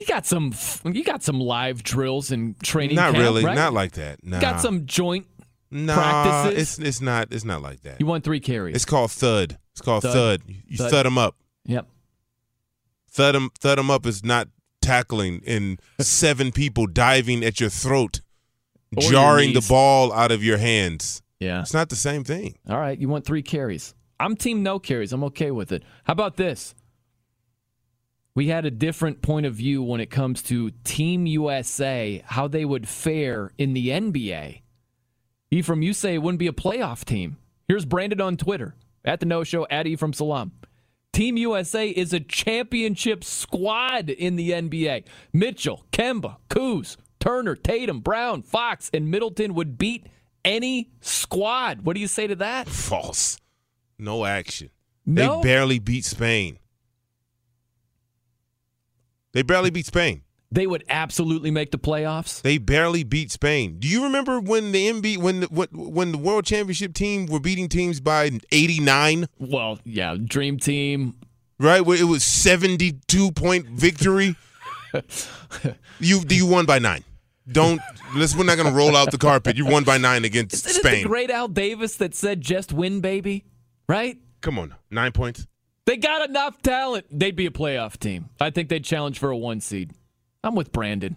You 0.00 0.06
got 0.06 0.26
some. 0.26 0.54
You 0.84 1.02
got 1.02 1.24
some 1.24 1.40
live 1.40 1.82
drills 1.82 2.30
and 2.30 2.58
training. 2.62 2.94
Not 2.94 3.14
camp, 3.14 3.22
really, 3.24 3.44
right? 3.44 3.56
not 3.56 3.72
like 3.72 3.92
that. 3.92 4.22
Nah. 4.22 4.38
Got 4.38 4.60
some 4.60 4.86
joint 4.86 5.26
nah, 5.72 5.94
practices. 5.94 6.78
It's 6.78 6.86
it's 6.86 7.00
not 7.00 7.32
it's 7.32 7.44
not 7.44 7.62
like 7.62 7.80
that. 7.82 7.98
You 7.98 8.06
want 8.06 8.22
three 8.22 8.38
carries. 8.38 8.76
It's 8.76 8.84
called 8.84 9.10
thud. 9.10 9.58
It's 9.72 9.80
called 9.80 10.02
Thud. 10.02 10.12
thud. 10.12 10.42
You 10.46 10.76
Thud. 10.76 10.90
thud 10.90 11.06
them 11.06 11.18
up. 11.18 11.34
Yep. 11.64 11.88
Thud 13.10 13.34
them 13.34 13.50
thud 13.58 13.78
'em 13.78 13.90
up 13.90 14.06
is 14.06 14.24
not 14.24 14.48
tackling 14.80 15.42
and 15.46 15.80
seven 16.00 16.52
people 16.52 16.86
diving 16.86 17.44
at 17.44 17.60
your 17.60 17.70
throat, 17.70 18.20
jarring 18.98 19.52
the 19.52 19.66
ball 19.68 20.12
out 20.12 20.32
of 20.32 20.42
your 20.42 20.58
hands. 20.58 21.22
Yeah. 21.40 21.60
It's 21.60 21.74
not 21.74 21.88
the 21.88 21.96
same 21.96 22.24
thing. 22.24 22.58
All 22.68 22.78
right, 22.78 22.98
you 22.98 23.08
want 23.08 23.24
three 23.24 23.42
carries. 23.42 23.94
I'm 24.20 24.36
team 24.36 24.62
no 24.62 24.78
carries. 24.78 25.12
I'm 25.12 25.24
okay 25.24 25.50
with 25.50 25.70
it. 25.72 25.82
How 26.04 26.12
about 26.12 26.36
this? 26.36 26.74
We 28.34 28.48
had 28.48 28.64
a 28.64 28.70
different 28.70 29.20
point 29.22 29.46
of 29.46 29.54
view 29.54 29.82
when 29.82 30.00
it 30.00 30.10
comes 30.10 30.42
to 30.44 30.70
Team 30.84 31.26
USA, 31.26 32.22
how 32.24 32.46
they 32.46 32.64
would 32.64 32.88
fare 32.88 33.52
in 33.58 33.74
the 33.74 33.88
NBA. 33.88 34.62
Ephraim, 35.50 35.82
you 35.82 35.92
say 35.92 36.14
it 36.14 36.18
wouldn't 36.18 36.38
be 36.38 36.46
a 36.46 36.52
playoff 36.52 37.04
team. 37.04 37.36
Here's 37.66 37.84
Brandon 37.84 38.20
on 38.20 38.36
Twitter 38.36 38.74
at 39.04 39.20
the 39.20 39.26
No 39.26 39.42
Show 39.44 39.66
at 39.70 39.86
Ephraim 39.86 40.12
Salaam. 40.12 40.52
Team 41.12 41.36
USA 41.36 41.88
is 41.88 42.12
a 42.12 42.20
championship 42.20 43.24
squad 43.24 44.08
in 44.10 44.36
the 44.36 44.50
NBA. 44.50 45.04
Mitchell, 45.32 45.84
Kemba, 45.90 46.36
Kuz, 46.48 46.96
Turner, 47.20 47.54
Tatum, 47.56 48.00
Brown, 48.00 48.42
Fox, 48.42 48.90
and 48.94 49.10
Middleton 49.10 49.54
would 49.54 49.76
beat 49.78 50.06
any 50.44 50.90
squad. 51.00 51.82
What 51.82 51.94
do 51.94 52.00
you 52.00 52.06
say 52.08 52.26
to 52.26 52.36
that? 52.36 52.68
False. 52.68 53.38
No 53.98 54.24
action. 54.24 54.70
No? 55.04 55.36
They 55.36 55.42
barely 55.48 55.78
beat 55.78 56.04
Spain. 56.04 56.58
They 59.32 59.42
barely 59.42 59.70
beat 59.70 59.86
Spain. 59.86 60.22
they 60.50 60.66
would 60.66 60.84
absolutely 60.88 61.50
make 61.50 61.70
the 61.70 61.78
playoffs. 61.78 62.40
They 62.40 62.56
barely 62.58 63.04
beat 63.04 63.30
Spain. 63.30 63.76
Do 63.78 63.86
you 63.88 64.04
remember 64.04 64.40
when 64.40 64.72
the 64.72 64.88
MB 64.90 65.18
when 65.18 65.40
the, 65.40 65.46
when 65.72 66.12
the 66.12 66.18
World 66.18 66.46
Championship 66.46 66.94
team 66.94 67.26
were 67.26 67.40
beating 67.40 67.68
teams 67.68 68.00
by 68.00 68.30
89? 68.50 69.28
Well, 69.38 69.78
yeah, 69.84 70.16
Dream 70.22 70.58
Team. 70.58 71.16
Right, 71.60 71.80
where 71.80 72.00
it 72.00 72.04
was 72.04 72.24
72 72.24 73.32
point 73.32 73.66
victory. 73.66 74.36
you 76.00 76.22
you 76.28 76.46
won 76.46 76.64
by 76.66 76.78
9. 76.78 77.04
Don't 77.50 77.80
let's 78.14 78.36
we're 78.36 78.44
not 78.44 78.56
going 78.56 78.68
to 78.68 78.74
roll 78.74 78.96
out 78.96 79.10
the 79.10 79.18
carpet. 79.18 79.56
You 79.56 79.64
won 79.66 79.84
by 79.84 79.98
9 79.98 80.24
against 80.24 80.54
Isn't 80.66 80.80
Spain. 80.82 81.00
it 81.00 81.02
the 81.02 81.08
great 81.08 81.30
Al 81.30 81.48
Davis 81.48 81.96
that 81.96 82.14
said 82.14 82.40
just 82.40 82.72
win 82.72 83.00
baby, 83.00 83.44
right? 83.88 84.18
Come 84.40 84.58
on. 84.58 84.74
9 84.90 85.12
points. 85.12 85.46
They 85.86 85.96
got 85.96 86.28
enough 86.28 86.60
talent. 86.60 87.06
They'd 87.10 87.34
be 87.36 87.46
a 87.46 87.50
playoff 87.50 87.96
team. 87.98 88.28
I 88.38 88.50
think 88.50 88.68
they'd 88.68 88.84
challenge 88.84 89.18
for 89.18 89.30
a 89.30 89.36
1 89.36 89.60
seed. 89.60 89.92
I'm 90.44 90.54
with 90.54 90.72
Brandon. 90.72 91.16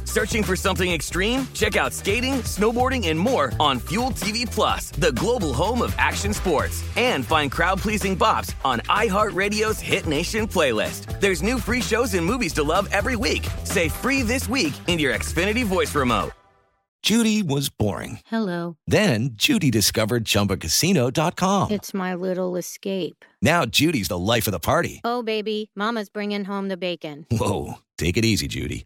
Searching 0.11 0.43
for 0.43 0.57
something 0.57 0.91
extreme? 0.91 1.47
Check 1.53 1.77
out 1.77 1.93
skating, 1.93 2.41
snowboarding, 2.43 3.07
and 3.07 3.17
more 3.17 3.53
on 3.61 3.79
Fuel 3.79 4.09
TV 4.09 4.45
Plus, 4.45 4.91
the 4.91 5.13
global 5.13 5.53
home 5.53 5.81
of 5.81 5.95
action 5.97 6.33
sports. 6.33 6.83
And 6.97 7.25
find 7.25 7.49
crowd-pleasing 7.49 8.19
bops 8.19 8.53
on 8.65 8.81
iHeartRadio's 8.89 9.79
Hit 9.79 10.07
Nation 10.07 10.49
playlist. 10.49 11.21
There's 11.21 11.41
new 11.41 11.57
free 11.57 11.81
shows 11.81 12.13
and 12.13 12.25
movies 12.25 12.51
to 12.55 12.63
love 12.63 12.89
every 12.91 13.15
week. 13.15 13.47
Say 13.63 13.87
free 13.87 14.21
this 14.21 14.49
week 14.49 14.73
in 14.87 14.99
your 14.99 15.13
Xfinity 15.13 15.63
voice 15.63 15.95
remote. 15.95 16.31
Judy 17.01 17.41
was 17.41 17.69
boring. 17.69 18.19
Hello. 18.25 18.75
Then 18.85 19.29
Judy 19.35 19.71
discovered 19.71 20.25
ChumbaCasino.com. 20.25 21.71
It's 21.71 21.93
my 21.93 22.15
little 22.15 22.57
escape. 22.57 23.23
Now 23.41 23.65
Judy's 23.65 24.09
the 24.09 24.19
life 24.19 24.45
of 24.45 24.51
the 24.51 24.59
party. 24.59 24.99
Oh, 25.05 25.23
baby, 25.23 25.71
Mama's 25.73 26.09
bringing 26.09 26.43
home 26.43 26.67
the 26.67 26.75
bacon. 26.77 27.27
Whoa, 27.31 27.75
take 27.97 28.17
it 28.17 28.25
easy, 28.25 28.49
Judy. 28.49 28.85